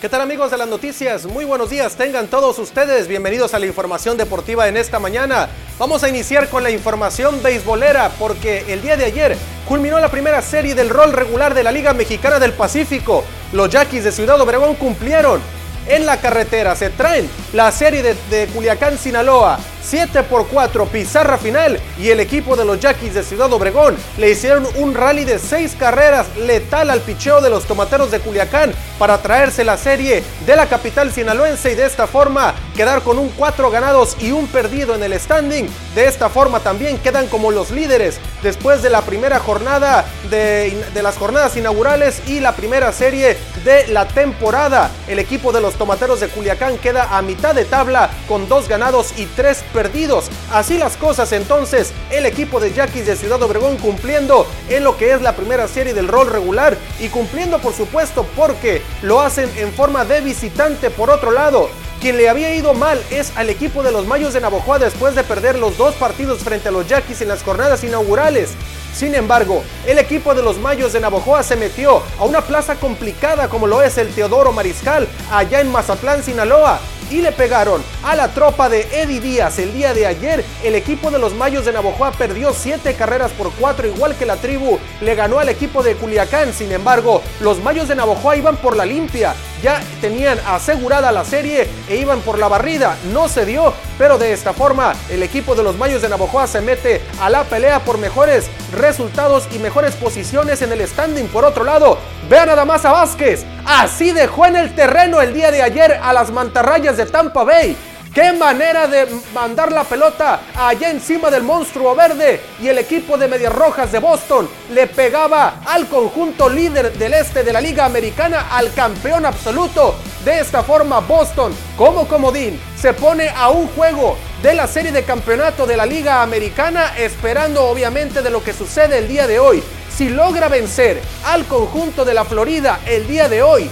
¿Qué 0.00 0.08
tal 0.08 0.22
amigos 0.22 0.50
de 0.50 0.58
las 0.58 0.66
noticias? 0.66 1.24
Muy 1.26 1.44
buenos 1.44 1.70
días, 1.70 1.94
tengan 1.94 2.26
todos 2.26 2.58
ustedes 2.58 3.06
bienvenidos 3.06 3.54
a 3.54 3.60
la 3.60 3.66
información 3.66 4.16
deportiva 4.16 4.66
en 4.66 4.76
esta 4.76 4.98
mañana. 4.98 5.48
Vamos 5.78 6.02
a 6.02 6.08
iniciar 6.08 6.48
con 6.48 6.64
la 6.64 6.72
información 6.72 7.40
beisbolera 7.44 8.10
porque 8.18 8.64
el 8.72 8.82
día 8.82 8.96
de 8.96 9.04
ayer 9.04 9.36
culminó 9.68 10.00
la 10.00 10.10
primera 10.10 10.42
serie 10.42 10.74
del 10.74 10.88
rol 10.88 11.12
regular 11.12 11.54
de 11.54 11.62
la 11.62 11.70
Liga 11.70 11.94
Mexicana 11.94 12.40
del 12.40 12.54
Pacífico. 12.54 13.22
Los 13.52 13.70
Yaquis 13.70 14.02
de 14.02 14.10
Ciudad 14.10 14.40
Obregón 14.40 14.74
cumplieron 14.74 15.40
en 15.86 16.06
la 16.06 16.18
carretera. 16.18 16.76
Se 16.76 16.90
traen 16.90 17.28
la 17.52 17.70
serie 17.72 18.02
de, 18.02 18.46
Culiacán, 18.48 18.98
Sinaloa. 18.98 19.58
7 19.82 20.22
por 20.24 20.46
4, 20.46 20.86
pizarra 20.86 21.38
final. 21.38 21.80
Y 21.98 22.10
el 22.10 22.20
equipo 22.20 22.56
de 22.56 22.64
los 22.64 22.80
Yaquis 22.80 23.14
de 23.14 23.22
Ciudad 23.22 23.52
Obregón 23.52 23.96
le 24.18 24.30
hicieron 24.30 24.66
un 24.76 24.94
rally 24.94 25.24
de 25.24 25.38
6 25.38 25.76
carreras 25.78 26.26
letal 26.36 26.90
al 26.90 27.00
picheo 27.00 27.40
de 27.40 27.50
los 27.50 27.64
tomateros 27.64 28.10
de 28.10 28.20
Culiacán 28.20 28.72
para 28.98 29.18
traerse 29.18 29.64
la 29.64 29.76
serie 29.76 30.22
de 30.46 30.56
la 30.56 30.66
capital 30.66 31.12
sinaloense 31.12 31.72
y 31.72 31.74
de 31.74 31.86
esta 31.86 32.06
forma 32.06 32.54
quedar 32.76 33.02
con 33.02 33.18
un 33.18 33.28
4 33.30 33.70
ganados 33.70 34.16
y 34.20 34.32
un 34.32 34.46
perdido 34.46 34.94
en 34.94 35.02
el 35.02 35.18
standing. 35.18 35.68
De 35.94 36.06
esta 36.06 36.28
forma 36.28 36.60
también 36.60 36.98
quedan 36.98 37.26
como 37.26 37.50
los 37.50 37.70
líderes 37.70 38.18
después 38.42 38.82
de 38.82 38.90
la 38.90 39.02
primera 39.02 39.38
jornada 39.38 40.04
de, 40.30 40.84
las 41.02 41.16
jornadas 41.16 41.56
inaugurales 41.56 42.22
y 42.26 42.40
la 42.40 42.52
primera 42.52 42.92
serie 42.92 43.36
de 43.64 43.86
la 43.88 44.06
temporada. 44.06 44.90
El 45.08 45.18
equipo 45.18 45.52
de 45.52 45.60
los 45.60 45.74
tomateros 45.74 46.20
de 46.20 46.28
Culiacán 46.28 46.78
queda 46.78 47.16
a 47.16 47.22
mitad 47.22 47.54
de 47.54 47.64
tabla 47.64 48.10
con 48.28 48.48
dos 48.48 48.68
ganados 48.68 49.18
y 49.18 49.26
tres 49.26 49.64
perdidos. 49.70 50.26
Así 50.52 50.78
las 50.78 50.96
cosas 50.96 51.32
entonces, 51.32 51.92
el 52.10 52.26
equipo 52.26 52.60
de 52.60 52.72
Yaquis 52.72 53.06
de 53.06 53.16
Ciudad 53.16 53.42
Obregón 53.42 53.76
cumpliendo 53.78 54.46
en 54.68 54.84
lo 54.84 54.96
que 54.96 55.12
es 55.12 55.22
la 55.22 55.34
primera 55.36 55.68
serie 55.68 55.94
del 55.94 56.08
rol 56.08 56.28
regular 56.28 56.76
y 56.98 57.08
cumpliendo 57.08 57.58
por 57.58 57.74
supuesto 57.74 58.26
porque 58.36 58.82
lo 59.02 59.20
hacen 59.20 59.50
en 59.56 59.72
forma 59.72 60.04
de 60.04 60.20
visitante 60.20 60.90
por 60.90 61.10
otro 61.10 61.30
lado. 61.30 61.68
Quien 62.00 62.16
le 62.16 62.30
había 62.30 62.54
ido 62.54 62.72
mal 62.72 62.98
es 63.10 63.30
al 63.36 63.50
equipo 63.50 63.82
de 63.82 63.92
los 63.92 64.06
Mayos 64.06 64.32
de 64.32 64.40
Navojoa 64.40 64.78
después 64.78 65.14
de 65.14 65.22
perder 65.22 65.58
los 65.58 65.76
dos 65.76 65.94
partidos 65.96 66.40
frente 66.40 66.68
a 66.68 66.72
los 66.72 66.88
Yaquis 66.88 67.20
en 67.20 67.28
las 67.28 67.42
jornadas 67.42 67.84
inaugurales. 67.84 68.52
Sin 68.94 69.14
embargo, 69.14 69.62
el 69.86 69.98
equipo 69.98 70.34
de 70.34 70.42
los 70.42 70.58
Mayos 70.58 70.94
de 70.94 71.00
Navojoa 71.00 71.42
se 71.42 71.56
metió 71.56 72.02
a 72.18 72.24
una 72.24 72.40
plaza 72.40 72.76
complicada 72.76 73.48
como 73.48 73.66
lo 73.66 73.82
es 73.82 73.98
el 73.98 74.08
Teodoro 74.14 74.50
Mariscal 74.50 75.06
allá 75.30 75.60
en 75.60 75.70
Mazatlán, 75.70 76.24
Sinaloa. 76.24 76.80
Y 77.10 77.20
le 77.20 77.32
pegaron 77.32 77.82
a 78.02 78.14
la 78.14 78.28
tropa 78.28 78.68
de 78.68 78.88
Eddie 78.92 79.20
Díaz. 79.20 79.58
El 79.58 79.72
día 79.74 79.92
de 79.92 80.06
ayer, 80.06 80.44
el 80.64 80.74
equipo 80.74 81.10
de 81.10 81.18
los 81.18 81.34
Mayos 81.34 81.64
de 81.64 81.72
Navojoa 81.72 82.12
perdió 82.12 82.52
siete 82.52 82.94
carreras 82.94 83.32
por 83.32 83.52
cuatro, 83.52 83.86
igual 83.86 84.16
que 84.16 84.26
la 84.26 84.36
tribu 84.36 84.78
le 85.00 85.14
ganó 85.14 85.38
al 85.38 85.48
equipo 85.48 85.82
de 85.82 85.96
Culiacán. 85.96 86.52
Sin 86.52 86.72
embargo, 86.72 87.22
los 87.40 87.62
Mayos 87.62 87.88
de 87.88 87.96
Navojoa 87.96 88.36
iban 88.36 88.56
por 88.56 88.76
la 88.76 88.86
limpia, 88.86 89.34
ya 89.62 89.80
tenían 90.00 90.38
asegurada 90.46 91.12
la 91.12 91.24
serie 91.24 91.68
e 91.88 91.96
iban 91.96 92.20
por 92.20 92.38
la 92.38 92.48
barrida. 92.48 92.96
No 93.12 93.28
se 93.28 93.44
dio, 93.44 93.72
pero 93.98 94.18
de 94.18 94.32
esta 94.32 94.52
forma 94.52 94.94
el 95.10 95.22
equipo 95.22 95.54
de 95.54 95.62
los 95.62 95.76
Mayos 95.76 96.02
de 96.02 96.08
Navojoa 96.08 96.46
se 96.46 96.60
mete 96.60 97.00
a 97.20 97.30
la 97.30 97.44
pelea 97.44 97.80
por 97.80 97.98
mejores 97.98 98.48
resultados 98.72 99.48
y 99.54 99.58
mejores 99.58 99.94
posiciones 99.96 100.62
en 100.62 100.72
el 100.72 100.86
standing. 100.86 101.26
Por 101.28 101.44
otro 101.44 101.64
lado, 101.64 101.98
vean 102.28 102.48
nada 102.48 102.64
más 102.64 102.84
a 102.84 102.92
Vázquez. 102.92 103.44
Así 103.66 104.12
dejó 104.12 104.46
en 104.46 104.56
el 104.56 104.74
terreno 104.74 105.20
el 105.20 105.34
día 105.34 105.50
de 105.50 105.62
ayer 105.62 105.98
a 106.02 106.12
las 106.12 106.30
mantarrayas 106.30 106.96
de 106.96 107.06
Tampa 107.06 107.44
Bay. 107.44 107.76
Qué 108.14 108.32
manera 108.32 108.88
de 108.88 109.06
mandar 109.32 109.70
la 109.70 109.84
pelota 109.84 110.40
allá 110.56 110.90
encima 110.90 111.30
del 111.30 111.44
monstruo 111.44 111.94
verde 111.94 112.40
y 112.60 112.66
el 112.66 112.78
equipo 112.78 113.16
de 113.16 113.28
Medias 113.28 113.54
Rojas 113.54 113.92
de 113.92 114.00
Boston 114.00 114.48
le 114.72 114.88
pegaba 114.88 115.60
al 115.64 115.86
conjunto 115.86 116.48
líder 116.48 116.92
del 116.94 117.14
este 117.14 117.44
de 117.44 117.52
la 117.52 117.60
Liga 117.60 117.84
Americana, 117.84 118.48
al 118.50 118.72
campeón 118.74 119.26
absoluto. 119.26 119.94
De 120.24 120.40
esta 120.40 120.64
forma 120.64 120.98
Boston, 120.98 121.54
como 121.78 122.08
comodín, 122.08 122.60
se 122.76 122.94
pone 122.94 123.28
a 123.28 123.50
un 123.50 123.68
juego 123.68 124.16
de 124.42 124.54
la 124.54 124.66
serie 124.66 124.90
de 124.90 125.04
campeonato 125.04 125.64
de 125.64 125.76
la 125.76 125.86
Liga 125.86 126.20
Americana, 126.20 126.98
esperando 126.98 127.64
obviamente 127.66 128.22
de 128.22 128.30
lo 128.30 128.42
que 128.42 128.52
sucede 128.52 128.98
el 128.98 129.06
día 129.06 129.28
de 129.28 129.38
hoy 129.38 129.62
si 130.00 130.08
logra 130.08 130.48
vencer 130.48 130.98
al 131.26 131.44
conjunto 131.44 132.06
de 132.06 132.14
la 132.14 132.24
Florida 132.24 132.80
el 132.86 133.06
día 133.06 133.28
de 133.28 133.42
hoy, 133.42 133.70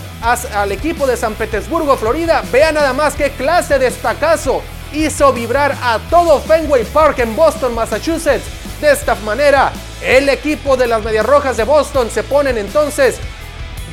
al 0.55 0.71
equipo 0.73 1.07
de 1.07 1.17
San 1.17 1.33
Petersburgo, 1.33 1.97
Florida, 1.97 2.43
vea 2.53 2.71
nada 2.71 2.93
más 2.93 3.15
qué 3.15 3.31
clase 3.31 3.79
de 3.79 3.87
estacazo 3.87 4.61
hizo 4.93 5.33
vibrar 5.33 5.75
a 5.83 5.99
todo 6.11 6.39
Fenway 6.39 6.85
Park 6.85 7.21
en 7.21 7.35
Boston, 7.35 7.75
Massachusetts. 7.75 8.45
De 8.79 8.93
esta 8.93 9.15
manera, 9.15 9.73
el 10.03 10.29
equipo 10.29 10.77
de 10.77 10.87
las 10.87 11.03
Medias 11.03 11.25
Rojas 11.25 11.57
de 11.57 11.65
Boston 11.65 12.11
se 12.11 12.23
ponen 12.23 12.59
entonces 12.59 13.17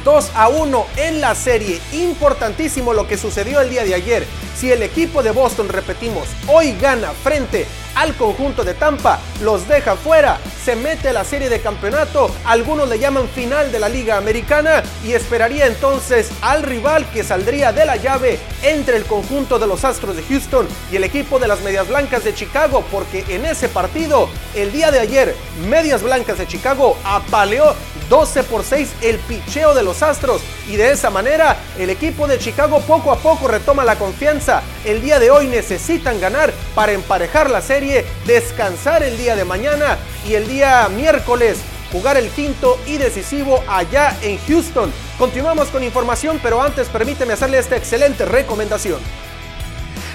2 0.05 0.31
a 0.35 0.47
1 0.47 0.85
en 0.97 1.19
la 1.19 1.35
serie. 1.35 1.81
Importantísimo 1.91 2.93
lo 2.93 3.07
que 3.07 3.17
sucedió 3.17 3.59
el 3.59 3.69
día 3.69 3.83
de 3.83 3.95
ayer. 3.95 4.25
Si 4.55 4.71
el 4.71 4.83
equipo 4.83 5.21
de 5.21 5.31
Boston, 5.31 5.67
repetimos, 5.67 6.29
hoy 6.47 6.73
gana 6.79 7.11
frente 7.11 7.65
al 7.95 8.15
conjunto 8.15 8.63
de 8.63 8.73
Tampa, 8.73 9.19
los 9.41 9.67
deja 9.67 9.95
fuera, 9.95 10.37
se 10.63 10.75
mete 10.75 11.09
a 11.09 11.13
la 11.13 11.23
serie 11.23 11.49
de 11.49 11.61
campeonato, 11.61 12.29
algunos 12.45 12.89
le 12.89 12.99
llaman 12.99 13.27
final 13.29 13.71
de 13.71 13.79
la 13.79 13.89
Liga 13.89 14.17
Americana 14.17 14.83
y 15.03 15.13
esperaría 15.13 15.65
entonces 15.65 16.29
al 16.41 16.63
rival 16.63 17.09
que 17.11 17.23
saldría 17.23 17.71
de 17.71 17.85
la 17.85 17.95
llave 17.95 18.37
entre 18.63 18.97
el 18.97 19.05
conjunto 19.05 19.59
de 19.59 19.67
los 19.67 19.85
Astros 19.85 20.15
de 20.17 20.23
Houston 20.23 20.67
y 20.91 20.97
el 20.97 21.05
equipo 21.05 21.39
de 21.39 21.47
las 21.47 21.61
Medias 21.61 21.87
Blancas 21.87 22.23
de 22.25 22.33
Chicago, 22.33 22.83
porque 22.91 23.23
en 23.29 23.45
ese 23.45 23.69
partido, 23.69 24.29
el 24.55 24.71
día 24.71 24.91
de 24.91 24.99
ayer, 24.99 25.35
Medias 25.69 26.03
Blancas 26.03 26.37
de 26.37 26.47
Chicago 26.47 26.97
apaleó 27.05 27.75
12 28.09 28.43
por 28.43 28.63
6 28.63 28.89
el 29.01 29.17
picheo 29.19 29.73
de 29.73 29.83
los 29.83 30.03
Astros 30.03 30.41
y 30.67 30.75
de 30.75 30.91
esa 30.91 31.09
manera 31.09 31.57
el 31.77 31.89
equipo 31.89 32.27
de 32.27 32.39
Chicago 32.39 32.79
poco 32.81 33.11
a 33.11 33.17
poco 33.17 33.47
retoma 33.47 33.83
la 33.83 33.97
confianza. 33.97 34.61
El 34.83 35.01
día 35.01 35.19
de 35.19 35.31
hoy 35.31 35.47
necesitan 35.47 36.19
ganar 36.19 36.53
para 36.73 36.91
emparejar 36.91 37.49
la 37.49 37.61
serie, 37.61 38.05
descansar 38.25 39.03
el 39.03 39.17
día 39.17 39.35
de 39.35 39.45
mañana 39.45 39.97
y 40.27 40.33
el 40.35 40.47
día 40.47 40.87
miércoles 40.89 41.57
jugar 41.91 42.17
el 42.17 42.29
quinto 42.29 42.77
y 42.85 42.97
decisivo 42.97 43.63
allá 43.67 44.17
en 44.21 44.37
Houston. 44.47 44.91
Continuamos 45.17 45.69
con 45.69 45.83
información, 45.83 46.39
pero 46.43 46.61
antes 46.61 46.89
permíteme 46.89 47.33
hacerle 47.33 47.57
esta 47.57 47.77
excelente 47.77 48.25
recomendación. 48.25 48.99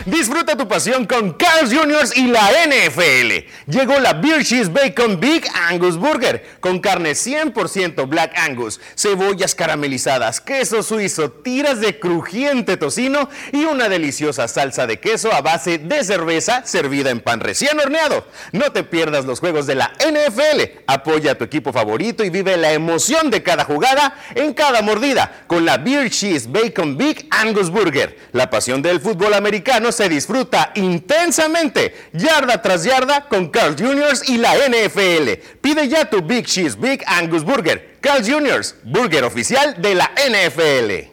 Disfruta 0.06 0.56
tu 0.56 0.66
pasión 0.66 1.04
con 1.06 1.34
Carl's 1.34 1.74
Jr. 1.74 2.04
y 2.16 2.28
la 2.28 2.50
NFL. 2.66 3.46
Llegó 3.66 3.98
la 3.98 4.14
Beer 4.14 4.42
Cheese 4.42 4.70
Bacon 4.70 5.20
Big 5.20 5.44
Angus 5.68 5.98
Burger 5.98 6.42
con 6.60 6.80
carne 6.80 7.12
100% 7.12 8.08
Black 8.08 8.32
Angus, 8.38 8.80
cebollas 8.96 9.54
caramelizadas, 9.54 10.40
queso 10.40 10.82
suizo, 10.82 11.30
tiras 11.30 11.80
de 11.80 11.98
crujiente 11.98 12.78
tocino 12.78 13.28
y 13.52 13.64
una 13.64 13.90
deliciosa 13.90 14.48
salsa 14.48 14.86
de 14.86 14.98
queso 15.00 15.32
a 15.34 15.42
base 15.42 15.76
de 15.76 16.02
cerveza 16.02 16.64
servida 16.64 17.10
en 17.10 17.20
pan 17.20 17.40
recién 17.40 17.78
horneado. 17.78 18.26
No 18.52 18.72
te 18.72 18.84
pierdas 18.84 19.26
los 19.26 19.40
juegos 19.40 19.66
de 19.66 19.74
la 19.74 19.92
NFL. 19.98 20.82
Apoya 20.86 21.32
a 21.32 21.34
tu 21.34 21.44
equipo 21.44 21.74
favorito 21.74 22.24
y 22.24 22.30
vive 22.30 22.56
la 22.56 22.72
emoción 22.72 23.30
de 23.30 23.42
cada 23.42 23.64
jugada 23.64 24.16
en 24.34 24.54
cada 24.54 24.80
mordida 24.80 25.44
con 25.46 25.66
la 25.66 25.76
Beer 25.76 26.08
Cheese 26.08 26.50
Bacon 26.50 26.96
Big 26.96 27.26
Angus 27.30 27.68
Burger. 27.70 28.16
La 28.32 28.48
pasión 28.48 28.80
del 28.80 29.00
fútbol 29.00 29.34
americano 29.34 29.90
se 30.00 30.08
disfruta 30.08 30.72
intensamente, 30.76 31.94
yarda 32.14 32.62
tras 32.62 32.84
yarda, 32.84 33.26
con 33.28 33.50
Carl 33.50 33.76
Jr. 33.78 34.14
y 34.28 34.38
la 34.38 34.54
NFL. 34.54 35.58
Pide 35.60 35.88
ya 35.88 36.08
tu 36.08 36.22
Big 36.22 36.46
Cheese 36.46 36.74
Big 36.74 37.02
Angus 37.06 37.44
Burger. 37.44 37.98
Carl 38.00 38.24
Jr., 38.24 38.62
burger 38.84 39.24
oficial 39.24 39.76
de 39.82 39.94
la 39.94 40.10
NFL. 40.16 41.09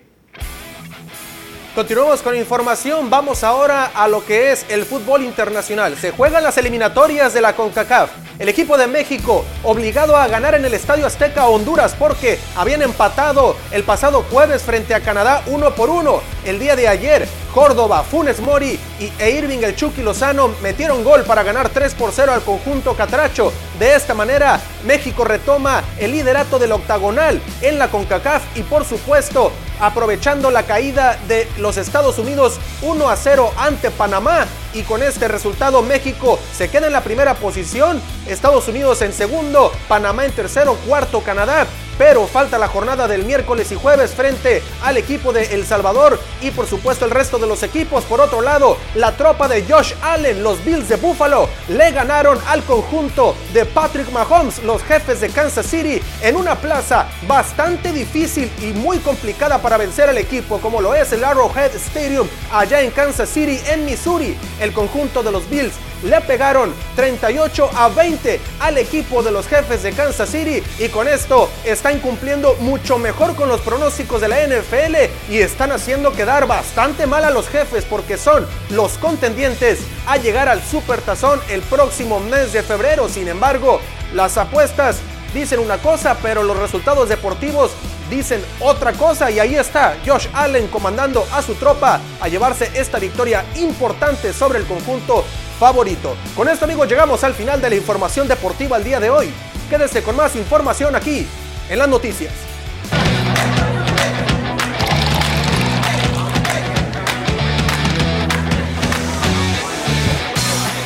Continuamos 1.78 2.24
con 2.24 2.36
información, 2.36 3.08
vamos 3.12 3.44
ahora 3.44 3.91
a 3.94 4.08
lo 4.08 4.26
que 4.26 4.52
es 4.52 4.66
el 4.68 4.84
fútbol 4.84 5.22
internacional. 5.22 5.95
Se 5.95 6.10
juegan 6.10 6.44
las 6.44 6.58
eliminatorias 6.58 7.36
de 7.36 7.41
la 7.41 7.56
CONCACAF. 7.56 8.10
El 8.40 8.49
equipo 8.49 8.80
de 8.80 8.88
México 8.88 9.45
obligado 9.62 10.18
a 10.18 10.28
ganar 10.28 10.56
en 10.56 10.66
el 10.66 10.74
Estadio 10.74 11.06
Azteca 11.06 11.45
Honduras 11.45 11.95
porque 11.98 12.40
habían 12.56 12.82
empatado 12.82 13.56
el 13.72 13.84
pasado 13.84 14.24
jueves 14.24 14.64
frente 14.64 14.95
a 14.95 15.02
Canadá 15.02 15.44
uno 15.45 15.76
por 15.76 15.91
uno. 15.91 16.22
El 16.45 16.58
día 16.58 16.76
de 16.76 16.88
ayer 16.88 17.28
Córdoba, 17.54 18.04
Funes 18.04 18.40
Mori 18.40 18.80
y, 18.99 19.24
Irving 19.24 19.60
el 19.64 19.76
Chucky 19.76 20.02
Lozano 20.02 20.49
metieron 20.64 21.04
gol 21.04 21.26
para 21.26 21.44
ganar 21.44 21.70
3 21.70 21.94
por 21.94 22.12
0 22.12 22.32
al 22.32 22.41
conjunto 22.41 22.95
catracho. 22.95 23.54
De 23.78 23.94
esta 23.94 24.16
manera, 24.16 24.60
México 24.86 25.24
retoma 25.24 25.84
el 25.99 26.12
liderato 26.12 26.58
del 26.58 26.72
octagonal 26.72 27.40
en 27.62 27.78
la 27.78 27.90
CONCACAF 27.90 28.58
y 28.58 28.64
por 28.64 28.84
supuesto, 28.84 29.52
aprovechando 29.80 30.52
la 30.52 30.64
caída 30.64 31.18
de 31.28 31.48
los 31.58 31.78
Estados 31.78 32.18
Unidos 32.20 32.60
1 32.82 33.10
a 33.10 33.16
0 33.16 33.54
ante 33.58 33.91
Panamá. 33.91 34.45
Y 34.74 34.84
con 34.84 35.02
este 35.02 35.28
resultado 35.28 35.82
México 35.82 36.40
se 36.56 36.70
queda 36.70 36.88
en 36.88 36.94
la 36.94 37.02
primera 37.02 37.36
posición, 37.36 38.02
Estados 38.28 38.68
Unidos 38.68 39.02
en 39.02 39.14
segundo, 39.14 39.72
Panamá 39.88 40.26
en 40.26 40.32
tercero, 40.32 40.76
cuarto 40.86 41.22
Canadá 41.22 41.66
pero 41.98 42.28
falta 42.28 42.57
la 42.57 42.68
jornada 42.68 43.07
del 43.07 43.26
miércoles 43.26 43.72
y 43.72 43.76
jueves 43.76 44.11
frente 44.11 44.61
al 44.84 44.98
equipo 44.98 45.34
de 45.34 45.53
El 45.53 45.65
Salvador 45.65 46.19
y 46.41 46.52
por 46.52 46.68
supuesto 46.68 47.06
el 47.06 47.11
resto 47.11 47.38
de 47.38 47.48
los 47.48 47.64
equipos. 47.64 48.03
Por 48.06 48.22
otro 48.22 48.41
lado, 48.41 48.78
la 48.95 49.15
tropa 49.18 49.48
de 49.48 49.64
Josh 49.64 49.94
Allen, 50.02 50.44
los 50.44 50.64
Bills 50.64 50.90
de 50.90 50.95
Buffalo, 50.95 51.49
le 51.68 51.91
ganaron 51.91 52.40
al 52.48 52.64
conjunto 52.64 53.36
de 53.53 53.65
Patrick 53.65 54.11
Mahomes, 54.11 54.64
los 54.64 54.84
jefes 54.84 55.22
de 55.22 55.30
Kansas 55.30 55.65
City, 55.65 56.02
en 56.22 56.36
una 56.36 56.56
plaza 56.56 57.07
bastante 57.28 57.91
difícil 57.91 58.52
y 58.61 58.68
muy 58.74 58.99
complicada 58.99 59.60
para 59.60 59.78
vencer 59.78 60.10
al 60.10 60.18
equipo, 60.18 60.60
como 60.60 60.82
lo 60.82 60.94
es 60.94 61.11
el 61.14 61.24
Arrowhead 61.24 61.76
Stadium 61.76 62.28
allá 62.52 62.82
en 62.82 62.91
Kansas 62.91 63.30
City, 63.30 63.60
en 63.69 63.86
Missouri. 63.86 64.38
El 64.60 64.74
conjunto 64.74 65.24
de 65.24 65.32
los 65.32 65.49
Bills 65.49 65.74
le 66.03 66.22
pegaron 66.22 66.74
38 66.95 67.69
a 67.76 67.90
20 67.90 68.40
al 68.60 68.78
equipo 68.78 69.24
de 69.24 69.32
los 69.32 69.48
jefes 69.48 69.84
de 69.84 69.91
Kansas 69.91 70.30
City 70.30 70.64
y 70.80 70.90
con 70.90 71.07
esto 71.07 71.49
están 71.64 71.99
cumpliendo 71.99 72.56
mucho 72.60 72.98
mejor 72.98 73.36
con 73.36 73.49
los 73.49 73.61
pronósticos 73.61 74.22
de 74.22 74.28
la 74.28 74.45
NFL 74.45 75.32
y 75.32 75.40
están 75.40 75.72
haciendo 75.72 76.11
quedar 76.14 76.48
bastante 76.48 77.07
mal 77.07 77.24
a 77.24 77.32
los 77.32 77.48
jefes 77.49 77.86
porque 77.86 78.18
son 78.18 78.48
los 78.69 78.98
contendientes 78.98 79.80
a 80.07 80.18
llegar 80.18 80.49
al 80.49 80.64
Super 80.64 81.02
Tazón 81.02 81.40
el 81.49 81.61
próximo 81.61 82.19
mes 82.19 82.53
de 82.53 82.64
febrero. 82.64 83.10
Sin 83.10 83.28
embargo, 83.28 83.80
las 84.14 84.38
apuestas 84.38 84.98
dicen 85.34 85.60
una 85.60 85.78
cosa, 85.78 86.18
pero 86.22 86.44
los 86.44 86.57
resultados 86.57 87.10
deportivos 87.10 87.72
dicen 88.10 88.44
otra 88.60 88.94
cosa 88.94 89.30
y 89.30 89.40
ahí 89.40 89.56
está 89.56 89.98
Josh 90.06 90.28
Allen 90.34 90.68
comandando 90.68 91.28
a 91.34 91.41
su 91.41 91.56
tropa 91.56 91.99
a 92.22 92.28
llevarse 92.28 92.72
esta 92.74 92.99
victoria 92.99 93.45
importante 93.56 94.32
sobre 94.34 94.60
el 94.60 94.65
conjunto 94.65 95.26
favorito. 95.57 96.15
Con 96.35 96.47
esto 96.47 96.65
amigos 96.65 96.88
llegamos 96.88 97.23
al 97.23 97.34
final 97.34 97.59
de 97.61 97.69
la 97.69 97.75
información 97.75 98.27
deportiva 98.27 98.77
el 98.77 98.84
día 98.84 98.99
de 98.99 99.09
hoy. 99.09 99.31
Quédese 99.69 100.03
con 100.03 100.15
más 100.15 100.35
información 100.35 100.95
aquí 100.95 101.27
en 101.69 101.79
las 101.79 101.89
noticias. 101.89 102.31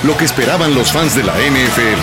Lo 0.04 0.18
que 0.18 0.26
esperaban 0.26 0.74
los 0.74 0.92
fans 0.92 1.16
de 1.16 1.24
la 1.24 1.34
NFL. 1.34 2.02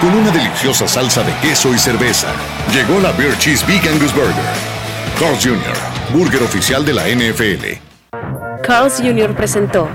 Con 0.00 0.14
una 0.14 0.30
deliciosa 0.32 0.88
salsa 0.88 1.22
de 1.22 1.32
queso 1.40 1.72
y 1.72 1.78
cerveza, 1.78 2.28
llegó 2.72 2.98
la 3.00 3.12
Beer 3.12 3.36
Cheese 3.38 3.64
Big 3.66 3.86
Angus 3.86 4.12
Burger. 4.14 4.34
Carl's 5.20 5.44
Jr., 5.44 5.76
burger 6.12 6.42
oficial 6.42 6.84
de 6.84 6.94
la 6.94 7.04
NFL. 7.04 7.78
Carl's 8.62 8.94
Jr. 8.96 9.36
presentó 9.36 9.88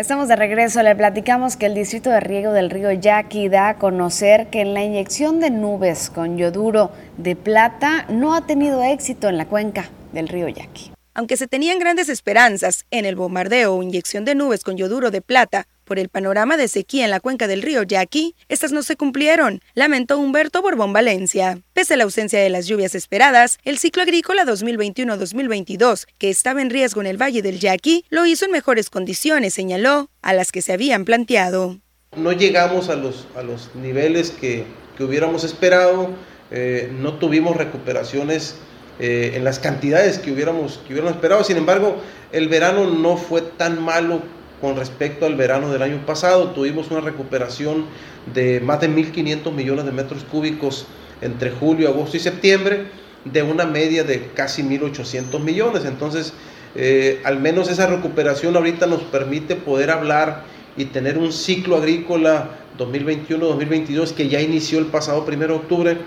Estamos 0.00 0.28
de 0.28 0.36
regreso. 0.36 0.82
Le 0.82 0.96
platicamos 0.96 1.58
que 1.58 1.66
el 1.66 1.74
Distrito 1.74 2.08
de 2.08 2.20
Riego 2.20 2.54
del 2.54 2.70
Río 2.70 2.90
Yaqui 2.90 3.50
da 3.50 3.68
a 3.68 3.76
conocer 3.76 4.46
que 4.46 4.62
en 4.62 4.72
la 4.72 4.82
inyección 4.82 5.40
de 5.40 5.50
nubes 5.50 6.08
con 6.08 6.38
yoduro 6.38 6.90
de 7.18 7.36
plata 7.36 8.06
no 8.08 8.34
ha 8.34 8.46
tenido 8.46 8.82
éxito 8.82 9.28
en 9.28 9.36
la 9.36 9.44
cuenca 9.44 9.90
del 10.14 10.28
río 10.28 10.48
Yaqui. 10.48 10.90
Aunque 11.12 11.36
se 11.36 11.48
tenían 11.48 11.78
grandes 11.78 12.08
esperanzas 12.08 12.86
en 12.90 13.04
el 13.04 13.14
bombardeo 13.14 13.74
o 13.74 13.82
inyección 13.82 14.24
de 14.24 14.34
nubes 14.34 14.64
con 14.64 14.78
yoduro 14.78 15.10
de 15.10 15.20
plata 15.20 15.66
por 15.90 15.98
el 15.98 16.08
panorama 16.08 16.56
de 16.56 16.68
sequía 16.68 17.04
en 17.04 17.10
la 17.10 17.18
cuenca 17.18 17.48
del 17.48 17.62
río 17.62 17.82
Yaqui, 17.82 18.36
estas 18.48 18.70
no 18.70 18.84
se 18.84 18.94
cumplieron, 18.94 19.60
lamentó 19.74 20.20
Humberto 20.20 20.62
Borbón 20.62 20.92
Valencia. 20.92 21.62
Pese 21.72 21.94
a 21.94 21.96
la 21.96 22.04
ausencia 22.04 22.38
de 22.38 22.48
las 22.48 22.68
lluvias 22.68 22.94
esperadas, 22.94 23.58
el 23.64 23.76
ciclo 23.76 24.04
agrícola 24.04 24.44
2021-2022, 24.44 26.06
que 26.16 26.30
estaba 26.30 26.62
en 26.62 26.70
riesgo 26.70 27.00
en 27.00 27.08
el 27.08 27.20
Valle 27.20 27.42
del 27.42 27.58
Yaqui, 27.58 28.04
lo 28.08 28.24
hizo 28.24 28.44
en 28.44 28.52
mejores 28.52 28.88
condiciones, 28.88 29.52
señaló, 29.52 30.10
a 30.22 30.32
las 30.32 30.52
que 30.52 30.62
se 30.62 30.72
habían 30.72 31.04
planteado. 31.04 31.80
No 32.16 32.30
llegamos 32.30 32.88
a 32.88 32.94
los, 32.94 33.26
a 33.34 33.42
los 33.42 33.74
niveles 33.74 34.30
que, 34.30 34.66
que 34.96 35.02
hubiéramos 35.02 35.42
esperado, 35.42 36.10
eh, 36.52 36.88
no 37.00 37.14
tuvimos 37.14 37.56
recuperaciones 37.56 38.54
eh, 39.00 39.32
en 39.34 39.42
las 39.42 39.58
cantidades 39.58 40.20
que 40.20 40.30
hubiéramos, 40.30 40.78
que 40.86 40.92
hubiéramos 40.92 41.16
esperado. 41.16 41.42
Sin 41.42 41.56
embargo, 41.56 41.96
el 42.30 42.48
verano 42.48 42.88
no 42.88 43.16
fue 43.16 43.42
tan 43.42 43.82
malo 43.82 44.22
con 44.60 44.76
respecto 44.76 45.26
al 45.26 45.36
verano 45.36 45.72
del 45.72 45.82
año 45.82 46.04
pasado. 46.06 46.50
Tuvimos 46.50 46.90
una 46.90 47.00
recuperación 47.00 47.86
de 48.34 48.60
más 48.60 48.80
de 48.80 48.90
1.500 48.90 49.52
millones 49.52 49.84
de 49.84 49.92
metros 49.92 50.24
cúbicos 50.24 50.86
entre 51.20 51.50
julio, 51.50 51.88
agosto 51.88 52.16
y 52.16 52.20
septiembre, 52.20 52.86
de 53.24 53.42
una 53.42 53.66
media 53.66 54.04
de 54.04 54.28
casi 54.34 54.62
1.800 54.62 55.40
millones. 55.40 55.84
Entonces, 55.84 56.32
eh, 56.74 57.20
al 57.24 57.40
menos 57.40 57.70
esa 57.70 57.86
recuperación 57.86 58.56
ahorita 58.56 58.86
nos 58.86 59.02
permite 59.02 59.56
poder 59.56 59.90
hablar 59.90 60.44
y 60.76 60.86
tener 60.86 61.18
un 61.18 61.32
ciclo 61.32 61.76
agrícola 61.76 62.50
2021-2022 62.78 64.12
que 64.12 64.28
ya 64.28 64.40
inició 64.40 64.78
el 64.78 64.86
pasado 64.86 65.24
1 65.26 65.36
de 65.36 65.52
octubre 65.52 65.98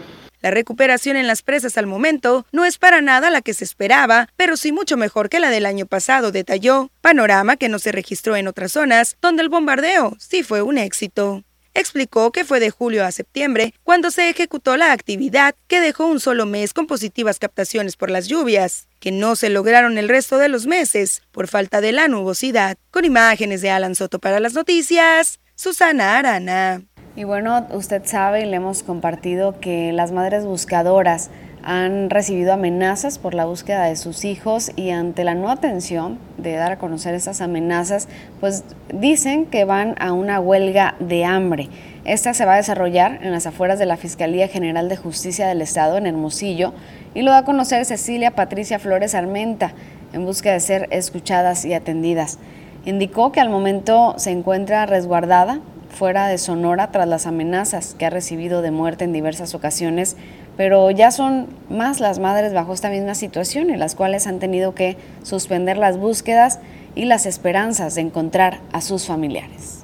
la 0.44 0.52
recuperación 0.52 1.16
en 1.16 1.26
las 1.26 1.42
presas 1.42 1.78
al 1.78 1.88
momento 1.88 2.46
no 2.52 2.66
es 2.66 2.78
para 2.78 3.02
nada 3.02 3.30
la 3.30 3.42
que 3.42 3.54
se 3.54 3.64
esperaba, 3.64 4.28
pero 4.36 4.58
sí 4.58 4.74
mucho 4.74 4.98
mejor 4.98 5.30
que 5.30 5.40
la 5.40 5.50
del 5.50 5.66
año 5.66 5.86
pasado, 5.86 6.34
detalló, 6.34 6.92
panorama 7.00 7.56
que 7.56 7.70
no 7.70 7.80
se 7.80 7.94
registró 7.94 8.36
en 8.36 8.50
otras 8.50 8.74
zonas, 8.74 9.16
donde 9.22 9.42
el 9.42 9.48
bombardeo 9.48 10.18
sí 10.20 10.44
fue 10.44 10.62
un 10.62 10.78
éxito. 10.78 11.46
Explicó 11.74 12.34
que 12.34 12.44
fue 12.44 12.60
de 12.60 12.72
julio 12.72 13.06
a 13.06 13.14
septiembre 13.14 13.74
cuando 13.84 14.12
se 14.12 14.30
ejecutó 14.30 14.76
la 14.76 14.92
actividad 14.92 15.56
que 15.68 15.80
dejó 15.80 16.08
un 16.08 16.20
solo 16.20 16.46
mes 16.46 16.74
con 16.74 16.88
positivas 16.88 17.40
captaciones 17.40 17.96
por 17.96 18.12
las 18.12 18.28
lluvias, 18.28 18.90
que 19.00 19.14
no 19.14 19.38
se 19.38 19.50
lograron 19.50 19.98
el 19.98 20.10
resto 20.10 20.38
de 20.38 20.50
los 20.50 20.68
meses 20.68 21.22
por 21.32 21.48
falta 21.48 21.80
de 21.80 21.94
la 21.94 22.10
nubosidad. 22.10 22.78
Con 22.92 23.06
imágenes 23.06 23.62
de 23.62 23.72
Alan 23.72 23.96
Soto 23.96 24.20
para 24.20 24.42
las 24.42 24.54
noticias, 24.54 25.40
Susana 25.56 26.18
Arana. 26.18 26.84
Y 27.16 27.26
bueno, 27.26 27.68
usted 27.72 28.02
sabe 28.06 28.42
y 28.42 28.46
le 28.46 28.56
hemos 28.56 28.82
compartido 28.82 29.60
que 29.60 29.94
las 29.94 30.12
madres 30.12 30.46
buscadoras 30.46 31.30
han 31.62 32.10
recibido 32.10 32.54
amenazas 32.54 33.20
por 33.20 33.36
la 33.36 33.46
búsqueda 33.46 33.86
de 33.86 33.96
sus 33.98 34.26
hijos 34.26 34.72
y 34.76 34.90
ante 34.90 35.24
la 35.24 35.36
no 35.36 35.52
atención 35.52 36.18
de 36.40 36.56
dar 36.56 36.72
a 36.72 36.78
conocer 36.80 37.14
esas 37.14 37.40
amenazas, 37.40 38.08
pues 38.40 38.64
dicen 38.92 39.46
que 39.46 39.64
van 39.64 39.94
a 40.00 40.12
una 40.12 40.40
huelga 40.40 40.96
de 41.00 41.24
hambre. 41.24 41.70
Esta 42.04 42.34
se 42.34 42.46
va 42.46 42.56
a 42.56 42.58
desarrollar 42.58 43.20
en 43.22 43.32
las 43.32 43.46
afueras 43.46 43.78
de 43.78 43.86
la 43.86 43.96
Fiscalía 43.96 44.48
General 44.48 44.90
de 44.90 44.98
Justicia 44.98 45.48
del 45.48 45.62
Estado 45.62 45.98
en 45.98 46.08
Hermosillo 46.08 46.74
y 47.14 47.22
lo 47.22 47.30
da 47.30 47.40
a 47.40 47.46
conocer 47.46 47.86
Cecilia 47.86 48.32
Patricia 48.32 48.80
Flores 48.80 49.14
Armenta 49.14 49.74
en 50.14 50.26
busca 50.26 50.52
de 50.52 50.60
ser 50.60 50.88
escuchadas 50.90 51.64
y 51.64 51.76
atendidas. 51.76 52.40
Indicó 52.86 53.32
que 53.32 53.40
al 53.40 53.50
momento 53.50 54.16
se 54.18 54.32
encuentra 54.32 54.88
resguardada 54.88 55.62
fuera 55.94 56.28
de 56.28 56.38
Sonora 56.38 56.92
tras 56.92 57.08
las 57.08 57.26
amenazas 57.26 57.96
que 57.98 58.06
ha 58.06 58.10
recibido 58.10 58.62
de 58.62 58.72
muerte 58.72 59.06
en 59.06 59.14
diversas 59.14 59.56
ocasiones, 59.56 60.16
pero 60.58 60.92
ya 60.92 61.12
son 61.12 61.48
más 61.70 62.00
las 62.00 62.20
madres 62.20 62.54
bajo 62.54 62.74
esta 62.74 62.90
misma 62.90 63.16
situación 63.16 63.70
en 63.70 63.80
las 63.80 63.96
cuales 63.96 64.28
han 64.28 64.40
tenido 64.40 64.76
que 64.76 64.98
suspender 65.24 65.78
las 65.78 65.98
búsquedas 65.98 66.60
y 66.96 67.06
las 67.06 67.26
esperanzas 67.26 67.96
de 67.96 68.02
encontrar 68.02 68.62
a 68.72 68.82
sus 68.82 69.06
familiares. 69.08 69.80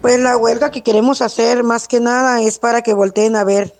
Pues 0.00 0.18
la 0.18 0.36
huelga 0.36 0.70
que 0.70 0.82
queremos 0.82 1.22
hacer 1.22 1.62
más 1.62 1.88
que 1.88 2.00
nada 2.00 2.40
es 2.40 2.58
para 2.58 2.82
que 2.82 2.94
volteen 2.94 3.36
a 3.36 3.44
ver, 3.44 3.74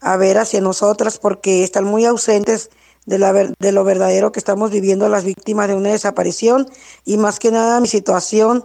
a 0.00 0.16
ver 0.16 0.38
hacia 0.38 0.60
nosotras 0.60 1.18
porque 1.18 1.62
están 1.62 1.84
muy 1.84 2.04
ausentes 2.04 2.70
de, 3.06 3.54
de 3.58 3.72
lo 3.72 3.84
verdadero 3.84 4.32
que 4.32 4.40
estamos 4.40 4.70
viviendo 4.70 5.08
las 5.08 5.24
víctimas 5.24 5.68
de 5.68 5.74
una 5.74 5.90
desaparición 5.90 6.68
y 7.04 7.16
más 7.18 7.38
que 7.38 7.50
nada 7.50 7.80
mi 7.80 7.88
situación 7.88 8.64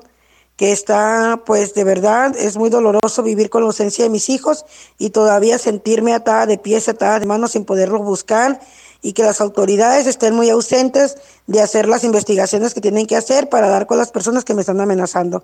que 0.61 0.71
está, 0.71 1.41
pues 1.43 1.73
de 1.73 1.83
verdad, 1.83 2.35
es 2.37 2.55
muy 2.55 2.69
doloroso 2.69 3.23
vivir 3.23 3.49
con 3.49 3.63
la 3.63 3.65
ausencia 3.69 4.03
de 4.03 4.11
mis 4.11 4.29
hijos 4.29 4.63
y 4.99 5.09
todavía 5.09 5.57
sentirme 5.57 6.13
atada 6.13 6.45
de 6.45 6.59
pies, 6.59 6.87
atada 6.87 7.19
de 7.19 7.25
manos 7.25 7.53
sin 7.53 7.65
poderlos 7.65 8.03
buscar 8.03 8.59
y 9.01 9.13
que 9.13 9.23
las 9.23 9.41
autoridades 9.41 10.05
estén 10.05 10.35
muy 10.35 10.51
ausentes 10.51 11.17
de 11.47 11.61
hacer 11.61 11.87
las 11.87 12.03
investigaciones 12.03 12.75
que 12.75 12.79
tienen 12.79 13.07
que 13.07 13.15
hacer 13.15 13.49
para 13.49 13.69
dar 13.69 13.87
con 13.87 13.97
las 13.97 14.11
personas 14.11 14.45
que 14.45 14.53
me 14.53 14.61
están 14.61 14.79
amenazando. 14.79 15.43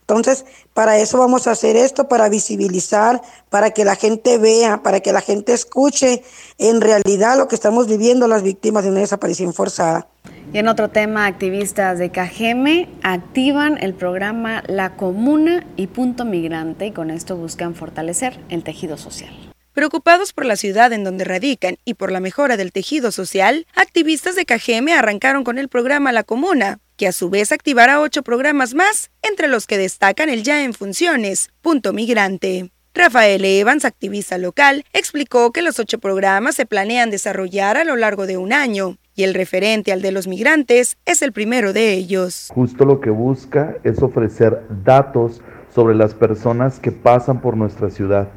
Entonces, 0.00 0.44
para 0.74 0.98
eso 0.98 1.18
vamos 1.18 1.46
a 1.46 1.52
hacer 1.52 1.76
esto, 1.76 2.08
para 2.08 2.28
visibilizar, 2.28 3.22
para 3.50 3.70
que 3.70 3.84
la 3.84 3.94
gente 3.94 4.38
vea, 4.38 4.82
para 4.82 4.98
que 4.98 5.12
la 5.12 5.20
gente 5.20 5.52
escuche 5.52 6.24
en 6.58 6.80
realidad 6.80 7.38
lo 7.38 7.46
que 7.46 7.54
estamos 7.54 7.86
viviendo 7.86 8.26
las 8.26 8.42
víctimas 8.42 8.82
de 8.82 8.90
una 8.90 9.00
desaparición 9.00 9.54
forzada. 9.54 10.08
Y 10.52 10.58
en 10.58 10.68
otro 10.68 10.88
tema, 10.88 11.26
activistas 11.26 11.98
de 11.98 12.10
Cajeme 12.10 12.88
activan 13.02 13.76
el 13.82 13.92
programa 13.92 14.62
La 14.66 14.96
Comuna 14.96 15.66
y 15.76 15.88
Punto 15.88 16.24
Migrante 16.24 16.86
y 16.86 16.92
con 16.92 17.10
esto 17.10 17.36
buscan 17.36 17.74
fortalecer 17.74 18.40
el 18.48 18.62
tejido 18.62 18.96
social. 18.96 19.30
Preocupados 19.74 20.32
por 20.32 20.44
la 20.46 20.56
ciudad 20.56 20.92
en 20.92 21.04
donde 21.04 21.24
radican 21.24 21.76
y 21.84 21.94
por 21.94 22.10
la 22.10 22.18
mejora 22.18 22.56
del 22.56 22.72
tejido 22.72 23.12
social, 23.12 23.66
activistas 23.76 24.34
de 24.36 24.46
Cajeme 24.46 24.94
arrancaron 24.94 25.44
con 25.44 25.58
el 25.58 25.68
programa 25.68 26.12
La 26.12 26.24
Comuna, 26.24 26.80
que 26.96 27.06
a 27.06 27.12
su 27.12 27.30
vez 27.30 27.52
activará 27.52 28.00
ocho 28.00 28.22
programas 28.22 28.74
más, 28.74 29.10
entre 29.22 29.48
los 29.48 29.66
que 29.66 29.78
destacan 29.78 30.30
el 30.30 30.42
ya 30.42 30.64
en 30.64 30.74
funciones, 30.74 31.50
Punto 31.60 31.92
Migrante. 31.92 32.72
Rafael 32.92 33.44
Evans, 33.44 33.84
activista 33.84 34.38
local, 34.38 34.84
explicó 34.92 35.52
que 35.52 35.62
los 35.62 35.78
ocho 35.78 36.00
programas 36.00 36.56
se 36.56 36.66
planean 36.66 37.10
desarrollar 37.10 37.76
a 37.76 37.84
lo 37.84 37.94
largo 37.94 38.26
de 38.26 38.36
un 38.36 38.52
año 38.52 38.98
y 39.18 39.24
el 39.24 39.34
referente 39.34 39.90
al 39.90 40.00
de 40.00 40.12
los 40.12 40.28
migrantes 40.28 40.96
es 41.04 41.22
el 41.22 41.32
primero 41.32 41.72
de 41.72 41.92
ellos. 41.92 42.52
Justo 42.54 42.84
lo 42.84 43.00
que 43.00 43.10
busca 43.10 43.74
es 43.82 44.00
ofrecer 44.00 44.62
datos 44.84 45.42
sobre 45.74 45.96
las 45.96 46.14
personas 46.14 46.78
que 46.78 46.92
pasan 46.92 47.40
por 47.40 47.56
nuestra 47.56 47.90
ciudad, 47.90 48.28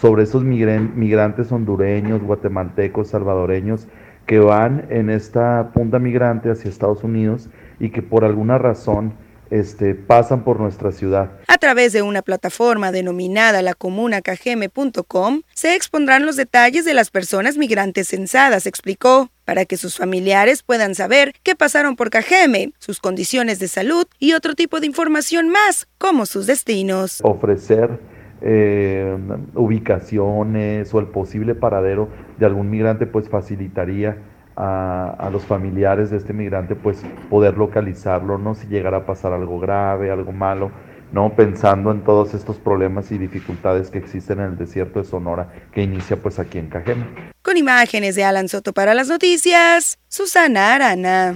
sobre 0.00 0.22
esos 0.22 0.44
migrantes 0.44 1.50
hondureños, 1.50 2.22
guatemaltecos, 2.22 3.08
salvadoreños 3.08 3.88
que 4.26 4.38
van 4.38 4.86
en 4.90 5.10
esta 5.10 5.72
punta 5.74 5.98
migrante 5.98 6.52
hacia 6.52 6.70
Estados 6.70 7.02
Unidos 7.02 7.50
y 7.80 7.90
que 7.90 8.02
por 8.02 8.24
alguna 8.24 8.58
razón 8.58 9.14
este, 9.50 9.94
pasan 9.94 10.44
por 10.44 10.60
nuestra 10.60 10.92
ciudad. 10.92 11.30
A 11.46 11.58
través 11.58 11.92
de 11.92 12.02
una 12.02 12.22
plataforma 12.22 12.92
denominada 12.92 13.62
lacomunacajeme.com 13.62 15.42
se 15.54 15.74
expondrán 15.74 16.26
los 16.26 16.36
detalles 16.36 16.84
de 16.84 16.94
las 16.94 17.10
personas 17.10 17.56
migrantes 17.56 18.08
censadas, 18.08 18.66
explicó, 18.66 19.30
para 19.44 19.64
que 19.64 19.78
sus 19.78 19.96
familiares 19.96 20.62
puedan 20.62 20.94
saber 20.94 21.32
qué 21.42 21.56
pasaron 21.56 21.96
por 21.96 22.10
Cajeme, 22.10 22.72
sus 22.78 23.00
condiciones 23.00 23.58
de 23.58 23.68
salud 23.68 24.06
y 24.18 24.34
otro 24.34 24.54
tipo 24.54 24.78
de 24.80 24.86
información 24.86 25.48
más, 25.48 25.88
como 25.96 26.26
sus 26.26 26.46
destinos. 26.46 27.20
Ofrecer 27.22 27.98
eh, 28.40 29.16
ubicaciones 29.54 30.92
o 30.94 31.00
el 31.00 31.06
posible 31.06 31.54
paradero 31.54 32.08
de 32.38 32.46
algún 32.46 32.70
migrante, 32.70 33.06
pues 33.06 33.28
facilitaría 33.28 34.18
a, 34.58 35.30
los 35.30 35.44
familiares 35.44 36.10
de 36.10 36.16
este 36.16 36.32
migrante, 36.32 36.74
pues 36.74 36.98
poder 37.30 37.56
localizarlo, 37.56 38.38
¿no? 38.38 38.54
Si 38.54 38.66
llegara 38.66 38.98
a 38.98 39.06
pasar 39.06 39.32
algo 39.32 39.60
grave, 39.60 40.10
algo 40.10 40.32
malo, 40.32 40.72
¿no? 41.12 41.34
Pensando 41.34 41.92
en 41.92 42.02
todos 42.02 42.34
estos 42.34 42.56
problemas 42.56 43.12
y 43.12 43.18
dificultades 43.18 43.90
que 43.90 43.98
existen 43.98 44.40
en 44.40 44.46
el 44.46 44.58
desierto 44.58 44.98
de 44.98 45.04
Sonora, 45.04 45.48
que 45.72 45.82
inicia 45.82 46.16
pues 46.16 46.40
aquí 46.40 46.58
en 46.58 46.68
Cajeme. 46.68 47.06
Con 47.42 47.56
imágenes 47.56 48.16
de 48.16 48.24
Alan 48.24 48.48
Soto 48.48 48.72
para 48.72 48.94
las 48.94 49.08
noticias, 49.08 49.98
Susana 50.08 50.74
Arana. 50.74 51.34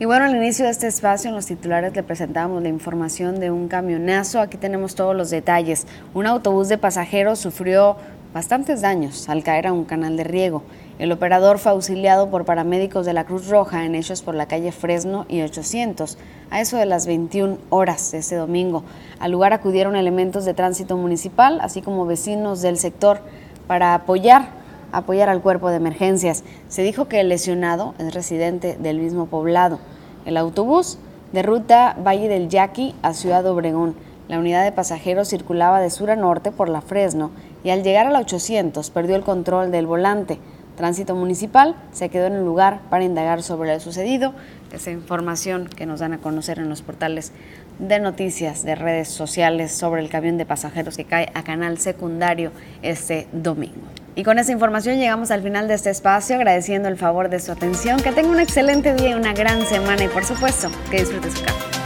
Y 0.00 0.06
bueno, 0.06 0.24
al 0.24 0.34
inicio 0.34 0.64
de 0.64 0.70
este 0.70 0.86
espacio 0.86 1.28
en 1.28 1.36
los 1.36 1.46
titulares 1.46 1.94
le 1.94 2.02
presentamos 2.02 2.62
la 2.62 2.68
información 2.68 3.38
de 3.38 3.50
un 3.50 3.68
camionazo. 3.68 4.40
Aquí 4.40 4.56
tenemos 4.56 4.94
todos 4.94 5.14
los 5.14 5.30
detalles. 5.30 5.86
Un 6.14 6.26
autobús 6.26 6.68
de 6.68 6.78
pasajeros 6.78 7.38
sufrió 7.38 7.96
bastantes 8.32 8.80
daños 8.80 9.28
al 9.28 9.44
caer 9.44 9.66
a 9.66 9.72
un 9.72 9.84
canal 9.84 10.16
de 10.16 10.24
riego. 10.24 10.64
El 10.98 11.10
operador 11.10 11.58
fue 11.58 11.72
auxiliado 11.72 12.28
por 12.28 12.44
paramédicos 12.44 13.06
de 13.06 13.14
la 13.14 13.24
Cruz 13.24 13.48
Roja 13.48 13.84
en 13.84 13.94
hechos 13.94 14.22
por 14.22 14.34
la 14.34 14.46
calle 14.46 14.72
Fresno 14.72 15.24
y 15.26 15.40
800, 15.40 16.18
a 16.50 16.60
eso 16.60 16.76
de 16.76 16.84
las 16.84 17.06
21 17.06 17.56
horas 17.70 18.12
de 18.12 18.18
este 18.18 18.36
domingo. 18.36 18.84
Al 19.18 19.32
lugar 19.32 19.54
acudieron 19.54 19.96
elementos 19.96 20.44
de 20.44 20.52
tránsito 20.52 20.98
municipal, 20.98 21.60
así 21.62 21.80
como 21.80 22.04
vecinos 22.04 22.60
del 22.60 22.76
sector, 22.76 23.20
para 23.66 23.94
apoyar, 23.94 24.50
apoyar 24.92 25.30
al 25.30 25.40
cuerpo 25.40 25.70
de 25.70 25.76
emergencias. 25.76 26.44
Se 26.68 26.82
dijo 26.82 27.08
que 27.08 27.20
el 27.20 27.30
lesionado 27.30 27.94
es 27.98 28.12
residente 28.12 28.76
del 28.76 28.98
mismo 28.98 29.26
poblado. 29.26 29.78
El 30.26 30.36
autobús 30.36 30.98
de 31.32 31.42
ruta 31.42 31.96
Valle 32.06 32.28
del 32.28 32.50
Yaqui 32.50 32.94
a 33.00 33.14
Ciudad 33.14 33.46
Obregón. 33.46 33.94
La 34.28 34.38
unidad 34.38 34.62
de 34.62 34.72
pasajeros 34.72 35.28
circulaba 35.28 35.80
de 35.80 35.90
sur 35.90 36.10
a 36.10 36.16
norte 36.16 36.52
por 36.52 36.68
la 36.68 36.82
Fresno 36.82 37.30
y 37.64 37.70
al 37.70 37.82
llegar 37.82 38.06
a 38.06 38.10
la 38.10 38.20
800 38.20 38.90
perdió 38.90 39.16
el 39.16 39.24
control 39.24 39.70
del 39.70 39.86
volante. 39.86 40.38
Tránsito 40.76 41.14
Municipal 41.14 41.76
se 41.92 42.08
quedó 42.08 42.26
en 42.26 42.34
el 42.34 42.44
lugar 42.44 42.80
para 42.90 43.04
indagar 43.04 43.42
sobre 43.42 43.72
lo 43.72 43.80
sucedido. 43.80 44.34
Esa 44.72 44.90
información 44.90 45.68
que 45.68 45.86
nos 45.86 46.00
dan 46.00 46.14
a 46.14 46.18
conocer 46.18 46.58
en 46.58 46.68
los 46.68 46.82
portales 46.82 47.32
de 47.78 47.98
noticias 48.00 48.64
de 48.64 48.74
redes 48.74 49.08
sociales 49.08 49.72
sobre 49.72 50.00
el 50.00 50.08
camión 50.08 50.38
de 50.38 50.46
pasajeros 50.46 50.96
que 50.96 51.04
cae 51.04 51.30
a 51.34 51.42
canal 51.42 51.78
secundario 51.78 52.52
este 52.82 53.28
domingo. 53.32 53.74
Y 54.14 54.24
con 54.24 54.38
esa 54.38 54.52
información 54.52 54.98
llegamos 54.98 55.30
al 55.30 55.42
final 55.42 55.68
de 55.68 55.74
este 55.74 55.90
espacio, 55.90 56.36
agradeciendo 56.36 56.88
el 56.88 56.96
favor 56.96 57.28
de 57.30 57.40
su 57.40 57.50
atención. 57.52 57.98
Que 58.00 58.12
tenga 58.12 58.30
un 58.30 58.40
excelente 58.40 58.94
día 58.94 59.10
y 59.10 59.14
una 59.14 59.32
gran 59.32 59.64
semana 59.66 60.04
y 60.04 60.08
por 60.08 60.24
supuesto 60.24 60.68
que 60.90 61.00
disfrute 61.00 61.30
su 61.30 61.42
café. 61.42 61.81